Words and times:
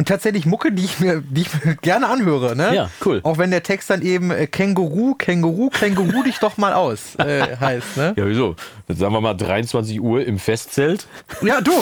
und 0.00 0.08
tatsächlich 0.08 0.46
Mucke, 0.46 0.72
die 0.72 0.86
ich 0.86 0.98
mir, 0.98 1.20
die 1.20 1.42
ich 1.42 1.62
mir 1.62 1.74
gerne 1.82 2.08
anhöre. 2.08 2.56
Ne? 2.56 2.74
Ja, 2.74 2.90
cool. 3.04 3.20
Auch 3.22 3.36
wenn 3.36 3.50
der 3.50 3.62
Text 3.62 3.90
dann 3.90 4.00
eben 4.00 4.30
äh, 4.30 4.46
Känguru, 4.46 5.14
Känguru, 5.14 5.68
Känguru 5.68 6.22
dich 6.22 6.38
doch 6.38 6.56
mal 6.56 6.72
aus 6.72 7.16
äh, 7.16 7.54
heißt. 7.60 7.98
Ne? 7.98 8.14
Ja, 8.16 8.26
wieso? 8.26 8.56
Dann 8.88 8.96
sagen 8.96 9.12
wir 9.12 9.20
mal 9.20 9.34
23 9.34 10.00
Uhr 10.00 10.24
im 10.24 10.38
Festzelt. 10.38 11.06
Ja, 11.42 11.60
du. 11.60 11.72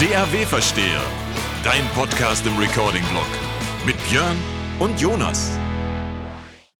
DAW 0.00 0.46
Versteher. 0.46 1.02
Dein 1.62 1.84
Podcast 1.94 2.46
im 2.46 2.56
Recording-Blog. 2.56 3.28
Mit 3.84 3.96
Björn 4.08 4.38
und 4.78 4.98
Jonas. 4.98 5.50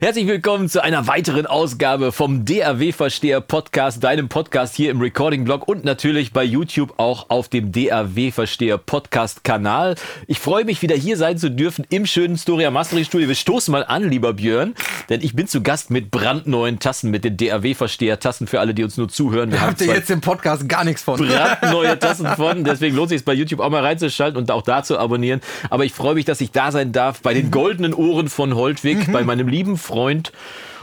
Herzlich 0.00 0.28
willkommen 0.28 0.68
zu 0.68 0.80
einer 0.80 1.08
weiteren 1.08 1.44
Ausgabe 1.44 2.12
vom 2.12 2.44
DAW-Versteher 2.44 3.40
Podcast, 3.40 4.04
deinem 4.04 4.28
Podcast 4.28 4.76
hier 4.76 4.92
im 4.92 5.00
Recording-Blog 5.00 5.66
und 5.66 5.84
natürlich 5.84 6.32
bei 6.32 6.44
YouTube 6.44 6.94
auch 6.98 7.30
auf 7.30 7.48
dem 7.48 7.72
DAW-Versteher 7.72 8.78
Podcast-Kanal. 8.78 9.96
Ich 10.28 10.38
freue 10.38 10.64
mich, 10.64 10.82
wieder 10.82 10.94
hier 10.94 11.16
sein 11.16 11.36
zu 11.36 11.50
dürfen 11.50 11.84
im 11.90 12.06
schönen 12.06 12.38
Storia 12.38 12.70
Mastering 12.70 13.06
Studio. 13.06 13.26
Wir 13.26 13.34
stoßen 13.34 13.72
mal 13.72 13.84
an, 13.84 14.08
lieber 14.08 14.34
Björn, 14.34 14.76
denn 15.08 15.20
ich 15.20 15.34
bin 15.34 15.48
zu 15.48 15.64
Gast 15.64 15.90
mit 15.90 16.12
brandneuen 16.12 16.78
Tassen, 16.78 17.10
mit 17.10 17.24
den 17.24 17.36
DAW-Versteher-Tassen 17.36 18.46
für 18.46 18.60
alle, 18.60 18.74
die 18.74 18.84
uns 18.84 18.98
nur 18.98 19.08
zuhören. 19.08 19.50
Wir 19.50 19.62
habt 19.62 19.80
ihr 19.80 19.88
jetzt 19.88 20.12
im 20.12 20.20
Podcast 20.20 20.68
gar 20.68 20.84
nichts 20.84 21.02
von. 21.02 21.18
Brandneue 21.18 21.98
Tassen 21.98 22.28
von, 22.36 22.62
deswegen 22.62 22.94
lohnt 22.94 23.10
es 23.10 23.18
sich 23.18 23.24
bei 23.24 23.34
YouTube 23.34 23.58
auch 23.58 23.70
mal 23.70 23.82
reinzuschalten 23.82 24.38
und 24.38 24.48
auch 24.52 24.62
da 24.62 24.84
zu 24.84 24.96
abonnieren. 24.96 25.40
Aber 25.70 25.84
ich 25.84 25.92
freue 25.92 26.14
mich, 26.14 26.24
dass 26.24 26.40
ich 26.40 26.52
da 26.52 26.70
sein 26.70 26.92
darf 26.92 27.20
bei 27.20 27.34
den 27.34 27.50
goldenen 27.50 27.94
Ohren 27.94 28.28
von 28.28 28.54
Holtwig, 28.54 29.08
mhm. 29.08 29.12
bei 29.12 29.24
meinem 29.24 29.48
lieben 29.48 29.76
Freund 29.88 30.32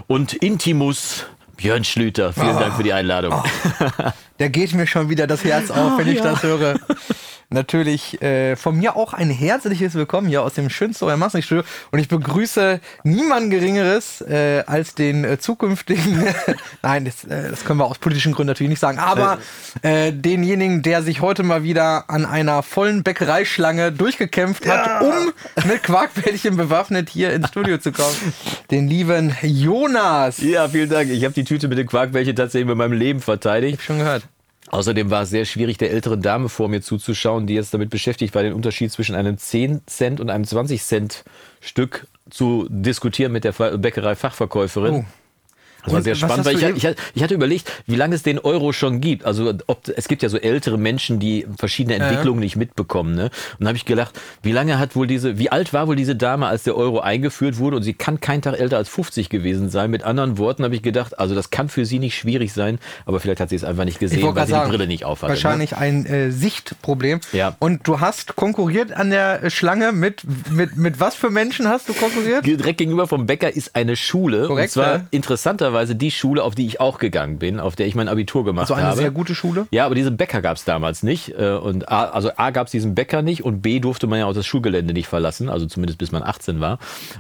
und 0.08 0.34
Intimus 0.34 1.26
Björn 1.58 1.84
Schlüter. 1.84 2.34
Vielen 2.34 2.58
oh. 2.58 2.60
Dank 2.60 2.76
für 2.76 2.84
die 2.84 2.92
Einladung. 2.92 3.34
Oh. 3.34 4.04
Da 4.38 4.50
geht 4.50 4.74
mir 4.74 4.86
schon 4.86 5.10
wieder 5.10 5.28
das 5.28 5.46
Herz 5.46 5.72
auf, 5.72 5.98
wenn 5.98 6.08
oh, 6.08 6.12
ich 6.12 6.18
ja. 6.18 6.24
das 6.24 6.44
höre 6.44 6.76
natürlich 7.50 8.22
äh, 8.22 8.56
von 8.56 8.78
mir 8.78 8.96
auch 8.96 9.14
ein 9.14 9.30
herzliches 9.30 9.96
Willkommen 9.96 10.28
hier 10.28 10.44
aus 10.44 10.54
dem 10.54 10.70
schönsten 10.70 11.06
Euer 11.06 11.18
Massenstudio. 11.18 11.64
Und 11.92 12.00
ich 12.00 12.08
begrüße 12.08 12.80
niemand 13.04 13.52
Geringeres 13.52 14.22
äh, 14.22 14.64
als 14.66 14.96
den 14.96 15.24
äh, 15.24 15.38
zukünftigen, 15.40 16.26
nein, 16.82 17.06
das, 17.06 17.24
äh, 17.24 17.50
das 17.50 17.66
können 17.66 17.80
wir 17.80 17.86
aus 17.86 18.00
politischen 18.00 18.34
Gründen 18.34 18.50
natürlich 18.50 18.70
nicht 18.70 18.80
sagen, 18.80 19.00
aber 19.00 19.40
äh, 19.82 20.12
denjenigen, 20.12 20.82
der 20.82 21.04
sich 21.04 21.22
heute 21.22 21.44
mal 21.44 21.64
wieder 21.64 22.10
an 22.10 22.26
einer 22.26 22.64
vollen 22.64 23.04
Bäckereischlange 23.04 23.92
durchgekämpft 23.92 24.68
hat, 24.68 24.86
ja. 24.86 25.00
um 25.00 25.34
mit 25.68 25.84
Quarkbällchen 25.84 26.58
bewaffnet 26.58 27.10
hier 27.10 27.34
ins 27.34 27.50
Studio 27.50 27.78
zu 27.78 27.92
kommen. 27.92 28.16
Den 28.72 28.88
lieben 28.88 29.36
Jonas. 29.42 30.40
Ja, 30.40 30.68
vielen 30.68 30.90
Dank. 30.90 31.10
Ich 31.10 31.24
habe 31.24 31.34
die 31.34 31.44
Tüte 31.44 31.68
mit 31.68 31.78
den 31.78 31.88
Quarkbällchen 31.88 32.36
tatsächlich 32.36 32.68
mit 32.68 32.78
meinem 32.78 32.94
Leben 32.94 33.22
verteidigt. 33.22 33.76
Ich 33.76 33.80
hab 33.80 33.86
schon 33.86 34.00
gehört. 34.00 34.24
Außerdem 34.72 35.12
war 35.12 35.24
es 35.24 35.30
sehr 35.30 35.46
schwierig, 35.46 35.78
der 35.78 35.92
älteren 35.92 36.22
Dame 36.22 36.50
vor 36.50 36.68
mir 36.68 36.82
zuzuschauen, 36.82 37.46
die 37.46 37.54
jetzt 37.54 37.74
damit 37.74 37.90
beschäftigt 37.90 38.34
war, 38.34 38.44
den 38.44 38.54
Unterschied 38.54 38.92
zwischen 38.92 39.16
einem 39.16 39.38
10 39.38 39.82
Cent 39.86 40.20
und 40.20 40.30
einem 40.30 40.44
20 40.44 40.82
Cent 40.82 41.24
Stück 41.62 42.08
zu 42.30 42.68
diskutieren 42.70 43.32
mit 43.32 43.44
der 43.44 43.52
Bäckerei 43.52 44.16
Fachverkäuferin. 44.16 44.94
Oh. 44.94 45.06
Das 45.86 45.94
war 45.94 46.02
sehr 46.02 46.16
spannend, 46.16 46.46
weil 46.46 46.56
ich, 46.56 46.84
ich, 46.84 46.96
ich, 47.14 47.24
hatte 47.24 47.34
überlegt, 47.34 47.72
wie 47.88 47.96
lange 47.96 48.16
es 48.16 48.24
den 48.24 48.40
Euro 48.40 48.74
schon 48.74 49.02
gibt. 49.02 49.26
Also 49.26 49.54
ob, 49.68 49.88
es 49.96 50.08
gibt 50.08 50.24
ja 50.24 50.30
so 50.30 50.38
ältere 50.38 50.78
Menschen, 50.78 51.20
die 51.20 51.46
verschiedene 51.58 51.96
Entwicklungen 51.96 52.40
ja. 52.40 52.46
nicht 52.46 52.56
mitbekommen. 52.56 53.16
Ne? 53.16 53.26
Und 53.60 53.66
da 53.66 53.68
habe 53.68 53.78
ich 53.78 53.86
gedacht, 53.86 54.20
wie 54.42 54.52
lange 54.52 54.80
hat 54.80 54.96
wohl 54.96 55.08
diese, 55.08 55.38
wie 55.38 55.52
alt 55.52 55.74
war 55.74 55.88
wohl 55.88 55.96
diese 55.96 56.16
Dame, 56.16 56.48
als 56.48 56.64
der 56.64 56.76
Euro 56.76 57.00
eingeführt 57.00 57.58
wurde? 57.60 57.78
Und 57.78 57.84
sie 57.84 57.94
kann 57.94 58.20
kein 58.20 58.42
Tag 58.42 58.60
älter 58.60 58.78
als 58.78 58.90
50 58.90 59.30
gewesen 59.30 59.70
sein. 59.70 59.92
Mit 59.92 60.04
anderen 60.04 60.38
Worten 60.38 60.64
habe 60.64 60.76
ich 60.76 60.82
gedacht, 60.82 61.20
also 61.20 61.36
das 61.36 61.52
kann 61.52 61.70
für 61.70 61.86
sie 61.86 62.00
nicht 62.00 62.18
schwierig 62.18 62.54
sein, 62.54 62.80
aber 63.06 63.20
vielleicht 63.20 63.40
hat 63.40 63.50
sie 63.50 63.56
es 63.56 63.64
einfach 63.64 63.86
nicht 63.86 64.00
gesehen, 64.00 64.24
weil 64.36 64.46
sie 64.46 64.52
sagen, 64.52 64.72
die 64.72 64.78
Brille 64.78 64.88
nicht 64.88 65.06
aufhat. 65.06 65.30
Ne? 65.30 65.36
Wahrscheinlich 65.36 65.72
ne? 65.72 65.78
ein 65.78 66.06
äh, 66.06 66.32
Sichtproblem. 66.32 67.20
Ja. 67.32 67.56
Und 67.60 67.88
du 67.88 68.00
hast 68.00 68.36
konkurriert 68.36 68.92
an 68.92 69.12
der 69.12 69.50
Schlange 69.50 69.92
mit, 69.92 70.24
mit, 70.50 70.78
mit 70.78 71.00
was 71.00 71.16
für 71.16 71.30
Menschen 71.30 71.68
hast 71.68 71.88
du 71.90 71.94
konkurriert? 71.94 72.46
Direkt 72.46 72.80
gegenüber 72.80 73.08
vom 73.08 73.26
Bäcker 73.26 73.56
ist 73.56 73.76
eine 73.76 73.96
Schule. 73.96 74.48
Korrekt, 74.48 74.70
und 74.70 74.72
zwar 74.72 74.96
ja. 74.96 75.06
interessanterweise 75.12 75.75
lustigerweise 75.76 75.96
die 75.96 76.12
Schule, 76.12 76.44
auf 76.44 76.56
die 76.56 76.66
ich 76.66 76.80
auch 76.80 77.00
gegangen 77.00 77.38
bin, 77.38 77.60
auf 77.60 77.76
der 77.76 77.88
ich 77.88 77.96
mein 77.96 78.08
Abitur 78.08 78.46
gemacht 78.46 78.70
habe. 78.70 78.76
Also 78.76 78.82
eine 78.82 78.92
habe. 78.92 79.02
sehr 79.02 79.12
gute 79.12 79.36
Schule? 79.36 79.68
Ja, 79.72 79.86
aber 79.86 79.96
diesen 79.96 80.18
Bäcker 80.18 80.42
gab 80.42 80.58
es 80.58 80.64
damals 80.64 81.04
nicht. 81.04 81.38
Äh, 81.38 81.52
und 81.52 81.90
A, 81.90 82.06
also 82.06 82.32
A 82.38 82.52
gab 82.52 82.68
es 82.68 82.72
diesen 82.72 82.96
Bäcker 82.96 83.22
nicht 83.22 83.44
und 83.44 83.62
B 83.62 83.80
durfte 83.80 84.08
man 84.08 84.20
ja 84.20 84.26
auch 84.26 84.34
das 84.34 84.46
Schulgelände 84.46 84.94
nicht 84.94 85.08
verlassen, 85.08 85.50
also 85.50 85.66
zumindest 85.66 86.00
bis 86.00 86.12
man 86.12 86.24
18 86.24 86.60
war. 86.60 86.80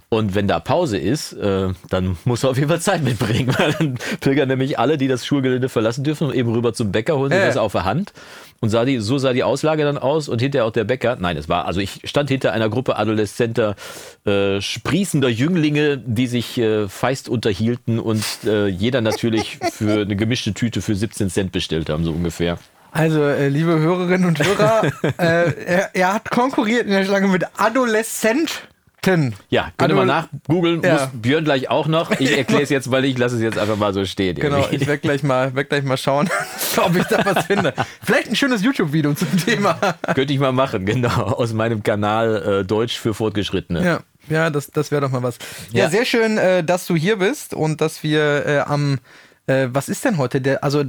Und 0.10 0.36
wenn 0.36 0.48
da 0.48 0.60
Pause 0.60 0.98
ist, 0.98 1.34
äh, 1.34 1.70
dann 1.90 2.18
muss 2.26 2.44
er 2.44 2.52
auf 2.52 2.58
jeden 2.58 2.70
Fall 2.70 2.82
Zeit 2.82 3.04
mitbringen, 3.04 3.54
weil 3.58 3.74
dann 3.74 3.98
pilgern 4.22 4.48
nämlich 4.48 4.80
alle, 4.80 4.98
die 4.98 5.08
das 5.08 5.26
Schulgelände 5.26 5.70
verlassen 5.70 6.04
dürfen, 6.04 6.34
eben 6.34 6.52
rüber 6.52 6.74
zum 6.74 6.92
Bäcker, 6.92 7.18
holen 7.18 7.32
sich 7.32 7.42
äh. 7.42 7.48
das 7.48 7.58
auf 7.58 7.74
der 7.74 7.86
Hand 7.86 8.14
und 8.62 8.70
sah 8.70 8.86
die, 8.86 9.00
so 9.00 9.18
sah 9.18 9.34
die 9.34 9.44
Auslage 9.44 9.84
dann 9.84 9.98
aus 9.98 10.30
und 10.30 10.42
hinterher 10.42 10.66
auch 10.66 10.72
der 10.72 10.86
Bäcker. 10.86 11.18
Nein, 11.20 11.38
es 11.38 11.50
war, 11.50 11.66
also 11.66 11.80
ich 11.80 12.02
stand 12.06 12.30
hinter 12.30 12.54
einer 12.54 12.70
Gruppe 12.70 12.98
adoleszenter, 12.98 13.76
äh, 14.26 14.62
sprießender 14.62 15.30
Jünglinge, 15.30 15.98
die 15.98 16.28
sich 16.28 16.58
äh, 16.58 16.88
feist 16.88 17.30
unterhielten 17.30 18.00
und 18.00 18.24
äh, 18.46 18.68
jeder 18.68 19.02
natürlich 19.02 19.58
für 19.72 20.02
eine 20.02 20.16
gemischte 20.16 20.54
Tüte 20.54 20.82
für 20.82 20.96
17 20.96 21.30
Cent 21.30 21.52
bestellt 21.52 21.90
haben, 21.90 22.04
so 22.04 22.12
ungefähr. 22.12 22.58
Also, 22.92 23.24
äh, 23.24 23.50
liebe 23.50 23.78
Hörerinnen 23.78 24.28
und 24.28 24.40
Hörer, 24.40 24.84
äh, 25.18 25.52
er, 25.66 25.90
er, 25.94 26.14
hat 26.14 26.30
konkurriert 26.32 26.86
in 26.86 26.92
der 26.92 27.04
Schlange 27.04 27.28
mit 27.28 27.44
Adoleszent 27.58 28.68
ja, 29.50 29.72
können 29.78 29.96
wir 29.96 30.06
nachgoogeln, 30.06 30.82
ja. 30.82 30.94
muss 30.94 31.10
Björn 31.14 31.44
gleich 31.44 31.70
auch 31.70 31.88
noch. 31.88 32.12
Ich 32.20 32.32
erkläre 32.38 32.64
es 32.64 32.70
jetzt, 32.70 32.90
weil 32.90 33.06
ich 33.06 33.18
lasse 33.18 33.36
es 33.36 33.42
jetzt 33.42 33.58
einfach 33.58 33.78
mal 33.78 33.94
so 33.94 34.04
stehen. 34.06 34.36
Genau, 34.36 34.58
irgendwie. 34.58 34.78
ich 34.78 34.88
werde 34.88 35.00
gleich, 35.00 35.22
mal, 35.22 35.54
werd 35.56 35.70
gleich 35.70 35.84
mal 35.84 35.98
schauen, 35.98 36.30
ob 36.78 36.96
ich 36.96 37.04
da 37.04 37.24
was 37.24 37.46
finde. 37.46 37.74
Vielleicht 38.02 38.30
ein 38.30 38.36
schönes 38.36 38.64
YouTube-Video 38.64 39.14
zum 39.14 39.28
Thema. 39.38 39.78
Könnte 40.16 40.34
ich 40.34 40.40
mal 40.40 40.52
machen, 40.52 40.86
genau, 40.86 41.10
aus 41.10 41.54
meinem 41.54 41.84
Kanal 41.84 42.62
äh, 42.62 42.66
Deutsch 42.66 42.98
für 42.98 43.14
Fortgeschrittene. 43.14 43.86
Ja. 43.86 44.00
Ja, 44.30 44.50
das, 44.50 44.68
das 44.72 44.92
wäre 44.92 45.02
doch 45.02 45.12
mal 45.12 45.24
was. 45.24 45.38
Ja, 45.72 45.84
ja 45.84 45.90
sehr 45.90 46.06
schön, 46.06 46.38
äh, 46.38 46.64
dass 46.64 46.88
du 46.88 46.96
hier 46.96 47.18
bist 47.18 47.54
und 47.54 47.82
dass 47.82 48.04
wir 48.04 48.46
äh, 48.46 48.60
am, 48.60 49.00
äh, 49.48 49.68
was 49.72 49.90
ist 49.90 50.06
denn 50.06 50.18
heute? 50.18 50.42
Der, 50.42 50.64
also 50.64 50.84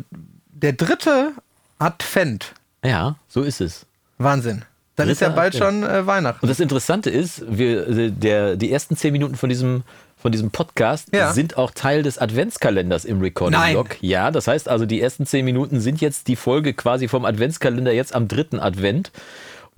der 0.49 0.73
dritte 0.73 1.33
Advent. 1.79 2.55
Ja, 2.85 3.17
so 3.29 3.43
ist 3.43 3.61
es. 3.61 3.87
Wahnsinn. 4.19 4.65
Dann 4.97 5.11
ist 5.11 5.21
ja 5.21 5.29
bald 5.29 5.55
schon 5.55 5.83
äh, 5.83 6.07
Weihnachten. 6.07 6.41
Und 6.41 6.49
das 6.49 6.59
Interessante 6.59 7.11
ist, 7.11 7.43
wir, 7.47 7.87
äh, 7.87 8.11
der, 8.11 8.57
die 8.57 8.73
ersten 8.73 8.97
zehn 8.97 9.13
Minuten 9.13 9.37
von 9.37 9.51
diesem, 9.51 9.83
von 10.17 10.33
diesem 10.33 10.51
Podcast 10.51 11.09
ja. 11.13 11.35
sind 11.35 11.59
auch 11.59 11.71
Teil 11.71 12.03
des 12.03 12.17
Adventskalenders 12.17 13.05
im 13.05 13.21
Recording-Blog. 13.21 13.99
Ja, 14.01 14.31
das 14.31 14.49
heißt 14.49 14.71
also, 14.71 14.87
die 14.87 15.03
ersten 15.03 15.27
zehn 15.27 15.45
Minuten 15.45 15.81
sind 15.81 16.01
jetzt 16.01 16.29
die 16.29 16.37
Folge 16.37 16.73
quasi 16.73 17.09
vom 17.09 17.27
Adventskalender 17.27 17.93
jetzt 17.93 18.15
am 18.15 18.27
dritten 18.27 18.59
Advent. 18.59 19.11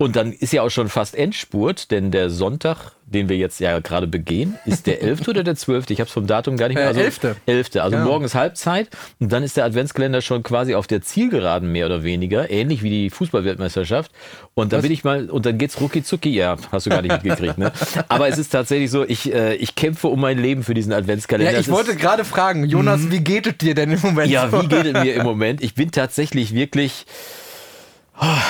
Und 0.01 0.15
dann 0.15 0.31
ist 0.31 0.53
ja 0.53 0.61
auch 0.61 0.69
schon 0.69 0.87
fast 0.87 1.13
Endspurt, 1.13 1.91
denn 1.91 2.09
der 2.09 2.29
Sonntag, 2.29 2.93
den 3.05 3.27
wir 3.27 3.35
jetzt 3.35 3.59
ja 3.59 3.79
gerade 3.79 4.07
begehen, 4.07 4.57
ist 4.65 4.87
der 4.87 5.03
11. 5.03 5.27
oder 5.27 5.43
der 5.43 5.57
12. 5.57 5.89
Ich 5.89 5.99
habe 5.99 6.07
es 6.07 6.13
vom 6.13 6.25
Datum 6.25 6.55
gar 6.55 6.69
nicht 6.69 6.77
mehr. 6.77 6.87
Also, 6.87 7.01
äh, 7.01 7.03
11. 7.03 7.19
11. 7.45 7.75
Also 7.75 7.97
genau. 7.97 8.09
morgen 8.09 8.23
ist 8.23 8.33
Halbzeit 8.33 8.87
und 9.19 9.29
dann 9.29 9.43
ist 9.43 9.57
der 9.57 9.65
Adventskalender 9.65 10.21
schon 10.21 10.41
quasi 10.41 10.73
auf 10.73 10.87
der 10.87 11.01
Zielgeraden 11.01 11.69
mehr 11.69 11.85
oder 11.85 12.01
weniger, 12.03 12.49
ähnlich 12.49 12.81
wie 12.81 12.89
die 12.89 13.09
Fußballweltmeisterschaft. 13.09 14.09
Und 14.53 14.71
dann 14.71 14.83
bin 14.83 14.91
ich 14.93 15.03
mal, 15.03 15.29
und 15.29 15.45
dann 15.45 15.57
geht's 15.57 15.81
rucki 15.81 16.01
zucki. 16.01 16.29
Ja, 16.29 16.55
hast 16.71 16.85
du 16.85 16.91
gar 16.91 17.01
nicht 17.01 17.11
mitgekriegt, 17.11 17.57
ne? 17.57 17.73
Aber 18.07 18.29
es 18.29 18.37
ist 18.37 18.51
tatsächlich 18.51 18.89
so, 18.91 19.03
ich, 19.03 19.33
äh, 19.33 19.55
ich 19.55 19.75
kämpfe 19.75 20.07
um 20.07 20.21
mein 20.21 20.39
Leben 20.39 20.63
für 20.63 20.73
diesen 20.73 20.93
Adventskalender. 20.93 21.51
Ja, 21.51 21.59
ich 21.59 21.65
das 21.65 21.75
wollte 21.75 21.97
gerade 21.97 22.23
fragen, 22.23 22.63
Jonas, 22.63 23.01
mhm. 23.01 23.11
wie 23.11 23.19
geht 23.19 23.47
es 23.47 23.57
dir 23.57 23.75
denn 23.75 23.91
im 23.91 23.99
Moment? 23.99 24.31
Ja, 24.31 24.49
wie 24.49 24.65
geht 24.69 24.85
es 24.85 24.93
mir 24.93 25.15
im 25.15 25.23
Moment? 25.23 25.61
Ich 25.61 25.75
bin 25.75 25.91
tatsächlich 25.91 26.53
wirklich 26.53 27.05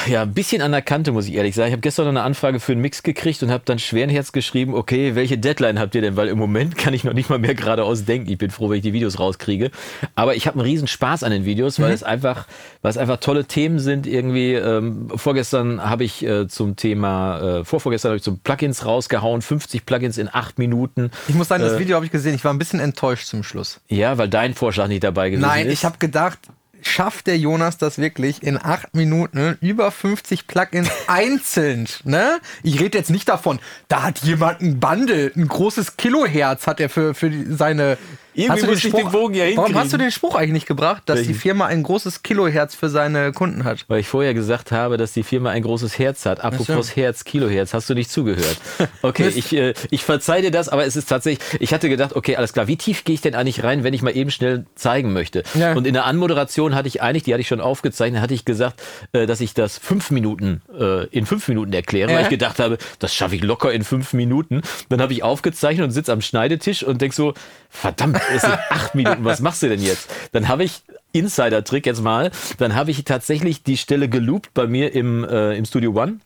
ja, 0.07 0.23
ein 0.23 0.33
bisschen 0.33 0.61
an 0.61 0.71
der 0.71 0.81
Kante, 0.81 1.11
muss 1.11 1.27
ich 1.27 1.35
ehrlich 1.35 1.53
sagen. 1.53 1.67
Ich 1.67 1.73
habe 1.73 1.81
gestern 1.81 2.05
noch 2.05 2.11
eine 2.11 2.23
Anfrage 2.23 2.59
für 2.59 2.71
einen 2.71 2.81
Mix 2.81 3.03
gekriegt 3.03 3.43
und 3.43 3.51
habe 3.51 3.63
dann 3.65 3.77
schweren 3.77 4.09
Herz 4.09 4.31
geschrieben, 4.31 4.73
okay, 4.73 5.13
welche 5.13 5.37
Deadline 5.37 5.79
habt 5.79 5.93
ihr 5.93 6.01
denn? 6.01 6.15
Weil 6.15 6.27
im 6.29 6.39
Moment 6.39 6.75
kann 6.77 6.93
ich 6.93 7.03
noch 7.03 7.13
nicht 7.13 7.29
mal 7.29 7.37
mehr 7.37 7.53
geradeaus 7.53 8.05
denken. 8.05 8.31
Ich 8.31 8.37
bin 8.39 8.49
froh, 8.49 8.69
wenn 8.69 8.77
ich 8.77 8.83
die 8.83 8.93
Videos 8.93 9.19
rauskriege. 9.19 9.69
Aber 10.15 10.35
ich 10.35 10.47
habe 10.47 10.55
einen 10.59 10.67
riesen 10.67 10.87
Spaß 10.87 11.23
an 11.23 11.31
den 11.31 11.45
Videos, 11.45 11.79
weil 11.79 11.89
mhm. 11.89 11.93
es 11.93 12.03
einfach, 12.03 12.47
weil 12.81 12.89
es 12.89 12.97
einfach 12.97 13.17
tolle 13.17 13.45
Themen 13.45 13.79
sind. 13.79 14.07
Irgendwie, 14.07 14.53
ähm, 14.53 15.11
vorgestern 15.15 15.87
habe 15.87 16.03
ich 16.03 16.25
äh, 16.25 16.47
zum 16.47 16.75
Thema, 16.75 17.59
äh, 17.59 17.65
vorvorgestern 17.65 18.09
habe 18.09 18.17
ich 18.17 18.23
zum 18.23 18.39
Plugins 18.39 18.85
rausgehauen, 18.85 19.41
50 19.41 19.85
Plugins 19.85 20.17
in 20.17 20.29
acht 20.31 20.57
Minuten. 20.57 21.11
Ich 21.27 21.35
muss 21.35 21.47
sagen, 21.47 21.63
das 21.63 21.73
äh, 21.73 21.79
Video 21.79 21.95
habe 21.95 22.05
ich 22.05 22.11
gesehen. 22.11 22.33
Ich 22.33 22.43
war 22.43 22.53
ein 22.53 22.59
bisschen 22.59 22.79
enttäuscht 22.79 23.27
zum 23.27 23.43
Schluss. 23.43 23.81
Ja, 23.87 24.17
weil 24.17 24.29
dein 24.29 24.55
Vorschlag 24.55 24.87
nicht 24.87 25.03
dabei 25.03 25.29
gewesen 25.29 25.47
Nein, 25.47 25.59
ist. 25.59 25.65
Nein, 25.65 25.73
ich 25.73 25.85
habe 25.85 25.97
gedacht, 25.99 26.39
schafft 26.81 27.27
der 27.27 27.37
Jonas 27.37 27.77
das 27.77 27.97
wirklich 27.97 28.43
in 28.43 28.57
acht 28.57 28.95
Minuten 28.95 29.57
über 29.61 29.91
50 29.91 30.47
Plugins 30.47 30.89
einzeln. 31.07 31.87
Ne? 32.03 32.39
Ich 32.63 32.79
rede 32.79 32.97
jetzt 32.97 33.09
nicht 33.09 33.29
davon, 33.29 33.59
da 33.87 34.03
hat 34.03 34.19
jemand 34.19 34.61
ein 34.61 34.79
Bundle, 34.79 35.31
ein 35.35 35.47
großes 35.47 35.97
Kilohertz 35.97 36.67
hat 36.67 36.79
er 36.79 36.89
für, 36.89 37.13
für 37.13 37.31
seine 37.55 37.97
Irgendwie 38.43 38.65
muss 38.65 38.83
ich 38.83 38.91
den 38.91 39.11
Bogen 39.11 39.33
ja 39.33 39.43
warum 39.43 39.55
hinkriegen. 39.55 39.75
hast 39.79 39.93
du 39.93 39.97
den 39.97 40.11
Spruch 40.11 40.35
eigentlich 40.35 40.51
nicht 40.53 40.67
gebracht, 40.67 41.03
dass 41.05 41.17
Welchen? 41.19 41.33
die 41.33 41.39
Firma 41.39 41.65
ein 41.67 41.83
großes 41.83 42.23
Kilohertz 42.23 42.75
für 42.75 42.89
seine 42.89 43.31
Kunden 43.31 43.63
hat? 43.63 43.85
Weil 43.87 43.99
ich 43.99 44.07
vorher 44.07 44.33
gesagt 44.33 44.71
habe, 44.71 44.97
dass 44.97 45.13
die 45.13 45.23
Firma 45.23 45.49
ein 45.51 45.61
großes 45.63 45.97
Herz 45.99 46.25
hat. 46.25 46.41
Apropos 46.43 46.95
Herz, 46.95 47.23
Kilohertz, 47.23 47.73
hast 47.73 47.89
du 47.89 47.93
nicht 47.93 48.11
zugehört. 48.11 48.57
Okay, 49.01 49.29
ich, 49.33 49.53
äh, 49.55 49.73
ich 49.91 50.03
verzeih 50.03 50.41
dir 50.41 50.51
das, 50.51 50.67
aber 50.69 50.85
es 50.85 50.95
ist 50.95 51.07
tatsächlich, 51.07 51.45
ich 51.61 51.73
hatte 51.73 51.89
gedacht, 51.89 52.15
okay, 52.15 52.35
alles 52.35 52.53
klar, 52.53 52.67
wie 52.67 52.75
tief 52.75 53.03
gehe 53.05 53.13
ich 53.13 53.21
denn 53.21 53.33
eigentlich 53.33 53.63
rein, 53.63 53.83
wenn 53.83 53.93
ich 53.93 54.01
mal 54.01 54.15
eben 54.15 54.29
schnell 54.29 54.65
zeigen 54.75 55.13
möchte? 55.13 55.43
Ja. 55.53 55.73
Und 55.73 55.87
in 55.87 55.93
der 55.93 56.05
Anmoderation 56.05 56.75
hatte 56.75 56.87
ich 56.87 57.01
eigentlich, 57.01 57.23
die 57.23 57.33
hatte 57.33 57.41
ich 57.41 57.47
schon 57.47 57.61
aufgezeichnet, 57.61 58.21
hatte 58.21 58.33
ich 58.33 58.45
gesagt, 58.45 58.81
äh, 59.13 59.25
dass 59.25 59.39
ich 59.41 59.53
das 59.53 59.77
fünf 59.77 60.11
Minuten, 60.11 60.61
äh, 60.77 61.05
in 61.07 61.25
fünf 61.25 61.47
Minuten 61.47 61.71
erkläre, 61.73 62.09
Ja. 62.11 62.17
weil 62.17 62.23
ich 62.23 62.29
gedacht 62.29 62.59
habe, 62.59 62.77
das 62.99 63.13
schaffe 63.15 63.35
ich 63.35 63.43
locker 63.43 63.71
in 63.71 63.83
fünf 63.83 64.13
Minuten. 64.13 64.61
Dann 64.89 65.01
habe 65.01 65.13
ich 65.13 65.23
aufgezeichnet 65.23 65.85
und 65.85 65.91
sitze 65.91 66.11
am 66.11 66.21
Schneidetisch 66.21 66.83
und 66.83 67.01
denk 67.01 67.13
so, 67.13 67.33
verdammt, 67.69 68.19
es 68.33 68.41
sind 68.41 68.57
acht 68.69 68.95
Minuten, 68.95 69.23
was 69.25 69.39
machst 69.41 69.63
du 69.63 69.69
denn 69.69 69.81
jetzt? 69.81 70.09
Dann 70.31 70.47
habe 70.47 70.63
ich 70.63 70.83
Insider-Trick 71.11 71.85
jetzt 71.85 72.01
mal, 72.01 72.31
dann 72.57 72.75
habe 72.75 72.91
ich 72.91 73.03
tatsächlich 73.03 73.63
die 73.63 73.77
Stelle 73.77 74.09
geloopt 74.09 74.53
bei 74.53 74.67
mir 74.67 74.93
im, 74.93 75.23
äh, 75.23 75.55
im 75.55 75.65
Studio 75.65 75.91
One 75.91 76.19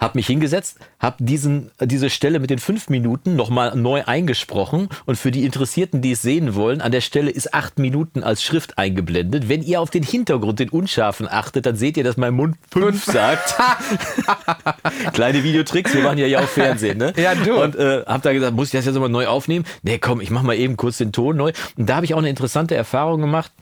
habe 0.00 0.18
mich 0.18 0.26
hingesetzt, 0.26 0.78
habe 0.98 1.16
diesen 1.20 1.70
diese 1.80 2.10
Stelle 2.10 2.38
mit 2.38 2.50
den 2.50 2.58
fünf 2.58 2.88
Minuten 2.88 3.36
nochmal 3.36 3.74
neu 3.76 4.02
eingesprochen 4.04 4.88
und 5.04 5.16
für 5.16 5.30
die 5.30 5.44
Interessierten, 5.44 6.02
die 6.02 6.12
es 6.12 6.22
sehen 6.22 6.54
wollen, 6.54 6.80
an 6.80 6.92
der 6.92 7.00
Stelle 7.00 7.30
ist 7.30 7.54
acht 7.54 7.78
Minuten 7.78 8.22
als 8.22 8.42
Schrift 8.42 8.78
eingeblendet. 8.78 9.48
Wenn 9.48 9.62
ihr 9.62 9.80
auf 9.80 9.90
den 9.90 10.02
Hintergrund, 10.02 10.58
den 10.58 10.68
unscharfen 10.68 11.28
achtet, 11.28 11.66
dann 11.66 11.76
seht 11.76 11.96
ihr, 11.96 12.04
dass 12.04 12.16
mein 12.16 12.34
Mund 12.34 12.56
fünf 12.70 13.04
sagt. 13.06 13.54
Kleine 15.12 15.42
Videotricks, 15.42 15.94
wir 15.94 16.02
machen 16.02 16.18
ja 16.18 16.26
ja 16.26 16.40
auch 16.40 16.48
Fernsehen, 16.48 16.98
ne? 16.98 17.12
Ja, 17.16 17.34
du. 17.34 17.62
Und 17.62 17.76
äh, 17.76 18.02
hab 18.06 18.22
da 18.22 18.32
gesagt, 18.32 18.54
muss 18.54 18.68
ich 18.68 18.72
das 18.72 18.84
jetzt 18.84 18.94
nochmal 18.94 19.10
neu 19.10 19.26
aufnehmen? 19.26 19.64
Nee, 19.82 19.98
komm, 19.98 20.20
ich 20.20 20.30
mach 20.30 20.42
mal 20.42 20.56
eben 20.56 20.76
kurz 20.76 20.98
den 20.98 21.12
Ton 21.12 21.36
neu. 21.36 21.52
Und 21.76 21.88
da 21.88 21.96
habe 21.96 22.06
ich 22.06 22.14
auch 22.14 22.18
eine 22.18 22.30
interessante 22.30 22.74
Erfahrung 22.74 23.20
gemacht. 23.20 23.52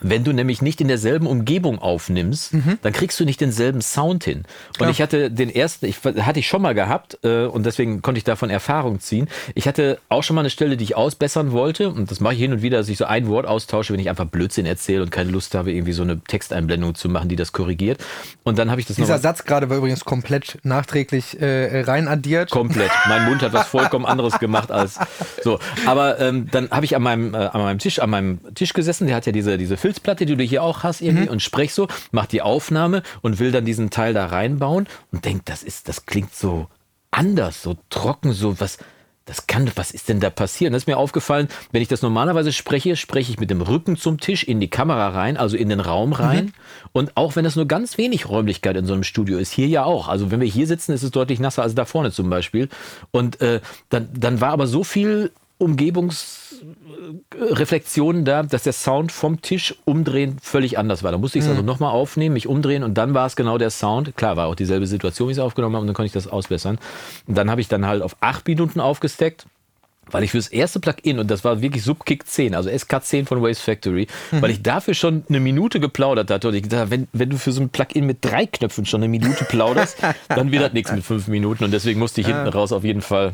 Wenn 0.00 0.24
du 0.24 0.32
nämlich 0.32 0.62
nicht 0.62 0.80
in 0.80 0.88
derselben 0.88 1.26
Umgebung 1.26 1.78
aufnimmst, 1.78 2.54
dann 2.82 2.92
kriegst 2.92 3.18
du 3.20 3.24
nicht 3.24 3.40
denselben 3.40 3.80
Sound 3.80 4.24
hin. 4.24 4.38
Und 4.38 4.76
Klar. 4.76 4.90
ich 4.90 5.00
hatte 5.02 5.30
den 5.30 5.54
ersten, 5.54 5.86
ich 5.86 5.98
hatte 6.04 6.38
ich 6.38 6.46
schon 6.46 6.62
mal 6.62 6.74
gehabt 6.74 7.18
äh, 7.22 7.44
und 7.44 7.66
deswegen 7.66 8.02
konnte 8.02 8.18
ich 8.18 8.24
davon 8.24 8.50
Erfahrung 8.50 9.00
ziehen. 9.00 9.28
Ich 9.54 9.66
hatte 9.66 9.98
auch 10.08 10.22
schon 10.22 10.34
mal 10.34 10.40
eine 10.40 10.50
Stelle, 10.50 10.76
die 10.76 10.84
ich 10.84 10.96
ausbessern 10.96 11.52
wollte 11.52 11.90
und 11.90 12.10
das 12.10 12.20
mache 12.20 12.34
ich 12.34 12.40
hin 12.40 12.52
und 12.52 12.62
wieder, 12.62 12.78
dass 12.78 12.88
ich 12.88 12.98
so 12.98 13.04
ein 13.04 13.28
Wort 13.28 13.46
austausche, 13.46 13.92
wenn 13.92 14.00
ich 14.00 14.08
einfach 14.08 14.26
Blödsinn 14.26 14.66
erzähle 14.66 15.02
und 15.02 15.10
keine 15.10 15.30
Lust 15.30 15.54
habe, 15.54 15.72
irgendwie 15.72 15.92
so 15.92 16.02
eine 16.02 16.20
Texteinblendung 16.20 16.94
zu 16.94 17.08
machen, 17.08 17.28
die 17.28 17.36
das 17.36 17.52
korrigiert. 17.52 17.98
Und 18.44 18.58
dann 18.58 18.70
habe 18.70 18.80
ich 18.80 18.86
das 18.86 18.96
Dieser 18.96 19.14
noch 19.14 19.22
Satz 19.22 19.44
gerade 19.44 19.70
war 19.70 19.76
übrigens 19.78 20.04
komplett 20.04 20.58
nachträglich 20.62 21.40
äh, 21.40 21.82
rein 21.82 22.08
addiert. 22.08 22.50
komplett. 22.50 22.90
Mein 23.08 23.24
Mund 23.24 23.42
hat 23.42 23.52
was 23.52 23.66
vollkommen 23.68 24.04
anderes 24.04 24.38
gemacht 24.38 24.70
als 24.70 24.98
so. 25.42 25.58
Aber 25.86 26.20
ähm, 26.20 26.48
dann 26.50 26.70
habe 26.70 26.84
ich 26.84 26.96
an 26.96 27.02
meinem, 27.02 27.34
äh, 27.34 27.38
an 27.38 27.60
meinem 27.60 27.78
Tisch, 27.78 27.98
an 27.98 28.10
meinem 28.10 28.54
Tisch 28.54 28.72
gesessen. 28.72 29.06
Der 29.06 29.16
hat 29.16 29.26
ja 29.26 29.32
diese, 29.32 29.58
diese 29.58 29.76
Filzplatte, 29.86 30.26
die 30.26 30.34
du 30.34 30.42
hier 30.42 30.64
auch 30.64 30.82
hast 30.82 31.00
irgendwie 31.00 31.28
und 31.28 31.42
sprech 31.42 31.72
so, 31.72 31.86
mach 32.10 32.26
die 32.26 32.42
Aufnahme 32.42 33.04
und 33.22 33.38
will 33.38 33.52
dann 33.52 33.64
diesen 33.64 33.90
Teil 33.90 34.14
da 34.14 34.26
reinbauen 34.26 34.88
und 35.12 35.24
denkt, 35.24 35.48
das 35.48 35.62
ist, 35.62 35.88
das 35.88 36.06
klingt 36.06 36.34
so 36.34 36.66
anders, 37.12 37.62
so 37.62 37.76
trocken, 37.88 38.32
so 38.32 38.58
was. 38.58 38.78
Das 39.24 39.48
kann, 39.48 39.68
was 39.74 39.90
ist 39.90 40.08
denn 40.08 40.20
da 40.20 40.30
passiert? 40.30 40.68
Und 40.68 40.74
das 40.74 40.84
ist 40.84 40.86
mir 40.86 40.96
aufgefallen, 40.96 41.48
wenn 41.72 41.82
ich 41.82 41.88
das 41.88 42.00
normalerweise 42.00 42.52
spreche, 42.52 42.94
spreche 42.94 43.32
ich 43.32 43.40
mit 43.40 43.50
dem 43.50 43.60
Rücken 43.60 43.96
zum 43.96 44.20
Tisch 44.20 44.44
in 44.44 44.60
die 44.60 44.70
Kamera 44.70 45.08
rein, 45.08 45.36
also 45.36 45.56
in 45.56 45.68
den 45.68 45.80
Raum 45.80 46.12
rein. 46.12 46.52
Und 46.92 47.16
auch 47.16 47.34
wenn 47.34 47.42
das 47.42 47.56
nur 47.56 47.66
ganz 47.66 47.98
wenig 47.98 48.28
Räumlichkeit 48.28 48.76
in 48.76 48.86
so 48.86 48.92
einem 48.92 49.02
Studio 49.02 49.38
ist, 49.38 49.52
hier 49.52 49.66
ja 49.66 49.82
auch. 49.82 50.06
Also 50.06 50.30
wenn 50.30 50.40
wir 50.40 50.46
hier 50.46 50.68
sitzen, 50.68 50.92
ist 50.92 51.02
es 51.02 51.10
deutlich 51.10 51.40
nasser 51.40 51.64
als 51.64 51.74
da 51.74 51.84
vorne 51.84 52.12
zum 52.12 52.30
Beispiel. 52.30 52.68
Und 53.10 53.40
äh, 53.40 53.60
dann, 53.88 54.08
dann 54.12 54.40
war 54.40 54.50
aber 54.50 54.68
so 54.68 54.84
viel 54.84 55.32
Umgebungsreflexionen 55.58 58.26
da, 58.26 58.42
dass 58.42 58.64
der 58.64 58.74
Sound 58.74 59.10
vom 59.10 59.40
Tisch 59.40 59.74
umdrehen 59.84 60.36
völlig 60.42 60.78
anders 60.78 61.02
war. 61.02 61.12
Da 61.12 61.18
musste 61.18 61.38
ich 61.38 61.44
es 61.44 61.50
also 61.50 61.62
nochmal 61.62 61.92
aufnehmen, 61.92 62.34
mich 62.34 62.46
umdrehen 62.46 62.82
und 62.82 62.92
dann 62.94 63.14
war 63.14 63.24
es 63.26 63.36
genau 63.36 63.56
der 63.56 63.70
Sound. 63.70 64.14
Klar, 64.16 64.36
war 64.36 64.48
auch 64.48 64.54
dieselbe 64.54 64.86
Situation, 64.86 65.28
wie 65.28 65.32
ich 65.32 65.38
es 65.38 65.42
aufgenommen 65.42 65.74
habe 65.74 65.80
und 65.82 65.86
dann 65.86 65.94
konnte 65.94 66.08
ich 66.08 66.12
das 66.12 66.26
ausbessern. 66.26 66.78
Und 67.26 67.38
dann 67.38 67.50
habe 67.50 67.62
ich 67.62 67.68
dann 67.68 67.86
halt 67.86 68.02
auf 68.02 68.16
acht 68.20 68.46
Minuten 68.46 68.80
aufgesteckt. 68.80 69.46
Weil 70.08 70.22
ich 70.22 70.30
fürs 70.30 70.46
erste 70.46 70.78
Plugin, 70.78 71.18
und 71.18 71.28
das 71.32 71.42
war 71.42 71.62
wirklich 71.62 71.82
Subkick 71.82 72.28
10, 72.28 72.54
also 72.54 72.70
SK10 72.70 73.26
von 73.26 73.42
Waves 73.42 73.58
Factory, 73.58 74.06
weil 74.30 74.52
ich 74.52 74.62
dafür 74.62 74.94
schon 74.94 75.24
eine 75.28 75.40
Minute 75.40 75.80
geplaudert 75.80 76.30
hatte. 76.30 76.46
Und 76.46 76.54
ich 76.54 76.68
dachte, 76.68 76.92
wenn, 76.92 77.08
wenn 77.12 77.30
du 77.30 77.38
für 77.38 77.50
so 77.50 77.60
ein 77.60 77.70
Plugin 77.70 78.06
mit 78.06 78.18
drei 78.20 78.46
Knöpfen 78.46 78.86
schon 78.86 79.02
eine 79.02 79.08
Minute 79.08 79.44
plauderst, 79.44 79.98
dann 80.28 80.52
wird 80.52 80.62
das 80.62 80.72
nichts 80.74 80.92
mit 80.92 81.02
fünf 81.02 81.26
Minuten. 81.26 81.64
Und 81.64 81.72
deswegen 81.72 81.98
musste 81.98 82.20
ich 82.20 82.28
hinten 82.28 82.46
raus 82.46 82.70
auf 82.70 82.84
jeden 82.84 83.02
Fall 83.02 83.32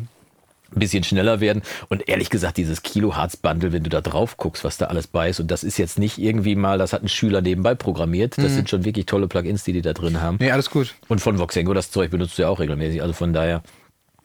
ein 0.74 0.80
bisschen 0.80 1.04
schneller 1.04 1.40
werden. 1.40 1.62
Und 1.88 2.08
ehrlich 2.08 2.30
gesagt, 2.30 2.56
dieses 2.56 2.82
Kilohertz-Bundle, 2.82 3.72
wenn 3.72 3.82
du 3.82 3.90
da 3.90 4.00
drauf 4.00 4.36
guckst, 4.36 4.64
was 4.64 4.78
da 4.78 4.86
alles 4.86 5.06
bei 5.06 5.28
ist, 5.30 5.40
und 5.40 5.50
das 5.50 5.64
ist 5.64 5.78
jetzt 5.78 5.98
nicht 5.98 6.19
irgendwie 6.19 6.54
mal, 6.54 6.78
das 6.78 6.92
hat 6.92 7.02
ein 7.02 7.08
Schüler 7.08 7.40
nebenbei 7.40 7.74
programmiert. 7.74 8.38
Das 8.38 8.54
sind 8.54 8.69
schon 8.70 8.84
wirklich 8.84 9.06
tolle 9.06 9.28
Plugins, 9.28 9.64
die 9.64 9.72
die 9.72 9.82
da 9.82 9.92
drin 9.92 10.20
haben. 10.20 10.38
Nee, 10.40 10.50
alles 10.50 10.70
gut. 10.70 10.94
Und 11.08 11.20
von 11.20 11.38
Voxengo, 11.38 11.74
das 11.74 11.90
Zeug 11.90 12.10
benutzt 12.10 12.38
du 12.38 12.42
ja 12.42 12.48
auch 12.48 12.60
regelmäßig. 12.60 13.02
Also 13.02 13.14
von 13.14 13.32
daher. 13.32 13.62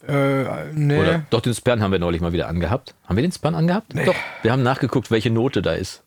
Äh, 0.08 0.44
nee. 0.74 0.98
Oder? 0.98 1.24
Doch, 1.30 1.42
den 1.42 1.54
Span 1.54 1.82
haben 1.82 1.92
wir 1.92 2.00
neulich 2.00 2.22
mal 2.22 2.32
wieder 2.32 2.48
angehabt. 2.48 2.96
Haben 3.06 3.18
wir 3.18 3.24
den 3.24 3.32
Span 3.32 3.56
angehabt? 3.56 3.94
Doch. 4.06 4.16
Wir 4.42 4.52
haben 4.52 4.64
nachgeguckt, 4.64 5.12
welche 5.12 5.32
Note 5.32 5.62
da 5.62 5.74
ist. 5.74 6.04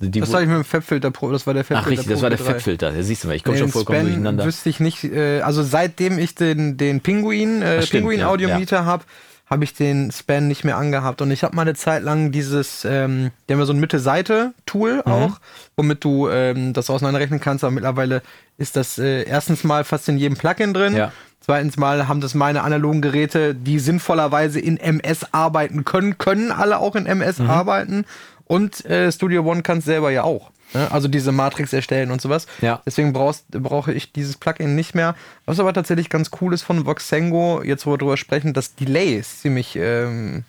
Die, 0.00 0.20
das 0.20 0.32
habe 0.32 0.42
ich 0.42 0.48
mit 0.48 0.56
dem 0.56 0.64
Fabfilter 0.64 1.10
Pro, 1.10 1.30
das 1.30 1.46
war 1.46 1.54
der 1.54 1.64
Fabfilter 1.64 1.82
Ach 1.86 1.90
richtig, 1.90 2.08
das 2.08 2.22
war 2.22 2.30
der 2.30 2.36
Pro 2.38 2.46
3. 2.46 2.52
Fabfilter. 2.52 2.92
Da 2.92 3.02
siehst 3.02 3.22
du 3.22 3.28
mal, 3.28 3.36
ich 3.36 3.44
komme 3.44 3.58
schon 3.58 3.68
vollkommen 3.68 3.98
Span 3.98 4.06
durcheinander. 4.06 4.44
wüsste 4.44 4.68
ich 4.68 4.80
nicht, 4.80 5.04
äh, 5.04 5.42
also 5.42 5.62
seitdem 5.62 6.18
ich 6.18 6.34
den, 6.34 6.76
den 6.76 7.00
Pinguin, 7.00 7.62
äh, 7.62 7.78
Ach, 7.78 7.82
stimmt, 7.82 8.02
Pinguin 8.02 8.20
ja, 8.20 8.28
Audiometer 8.28 8.84
habe, 8.84 9.04
habe 9.52 9.64
ich 9.64 9.74
den 9.74 10.10
Span 10.10 10.48
nicht 10.48 10.64
mehr 10.64 10.78
angehabt. 10.78 11.20
Und 11.20 11.30
ich 11.30 11.44
habe 11.44 11.54
mal 11.54 11.62
eine 11.62 11.74
Zeit 11.74 12.02
lang 12.02 12.32
dieses, 12.32 12.84
ähm, 12.86 13.30
die 13.48 13.52
haben 13.52 13.60
ja 13.60 13.66
so 13.66 13.74
ein 13.74 13.80
Mitte-Seite-Tool 13.80 15.02
Mhm. 15.04 15.12
auch, 15.12 15.40
womit 15.76 16.02
du 16.04 16.28
ähm, 16.30 16.72
das 16.72 16.88
auseinanderrechnen 16.90 17.38
kannst. 17.38 17.62
Aber 17.62 17.70
mittlerweile 17.70 18.22
ist 18.56 18.76
das 18.76 18.98
äh, 18.98 19.24
erstens 19.24 19.62
mal 19.62 19.84
fast 19.84 20.08
in 20.08 20.16
jedem 20.16 20.36
Plugin 20.38 20.72
drin. 20.72 20.96
Ja. 20.96 21.12
Zweitens 21.44 21.76
mal 21.76 22.06
haben 22.08 22.20
das 22.20 22.34
meine 22.34 22.62
analogen 22.62 23.02
Geräte, 23.02 23.54
die 23.54 23.78
sinnvollerweise 23.80 24.60
in 24.60 24.76
MS 24.78 25.26
arbeiten 25.32 25.84
können, 25.84 26.16
können 26.16 26.52
alle 26.52 26.78
auch 26.78 26.94
in 26.96 27.04
MS 27.04 27.40
Mhm. 27.40 27.50
arbeiten. 27.50 28.04
Und 28.52 28.84
äh, 28.84 29.10
Studio 29.10 29.42
One 29.44 29.62
kann 29.62 29.78
es 29.78 29.84
selber 29.84 30.10
ja 30.10 30.24
auch. 30.24 30.50
Ne? 30.74 30.90
Also 30.90 31.08
diese 31.08 31.32
Matrix 31.32 31.72
erstellen 31.72 32.10
und 32.10 32.20
sowas. 32.20 32.46
Ja. 32.60 32.80
Deswegen 32.86 33.12
brauchst, 33.12 33.50
brauche 33.50 33.92
ich 33.92 34.12
dieses 34.12 34.36
Plugin 34.36 34.74
nicht 34.74 34.94
mehr. 34.94 35.14
Was 35.46 35.60
aber 35.60 35.72
tatsächlich 35.72 36.08
ganz 36.10 36.30
cool 36.40 36.52
ist 36.54 36.62
von 36.62 36.84
Voxengo, 36.86 37.62
jetzt 37.62 37.86
wo 37.86 37.92
wir 37.92 37.98
drüber 37.98 38.16
sprechen, 38.16 38.52
das 38.52 38.74
Delay 38.74 39.14
ist 39.16 39.42
ziemlich, 39.42 39.76
ähm, 39.76 40.44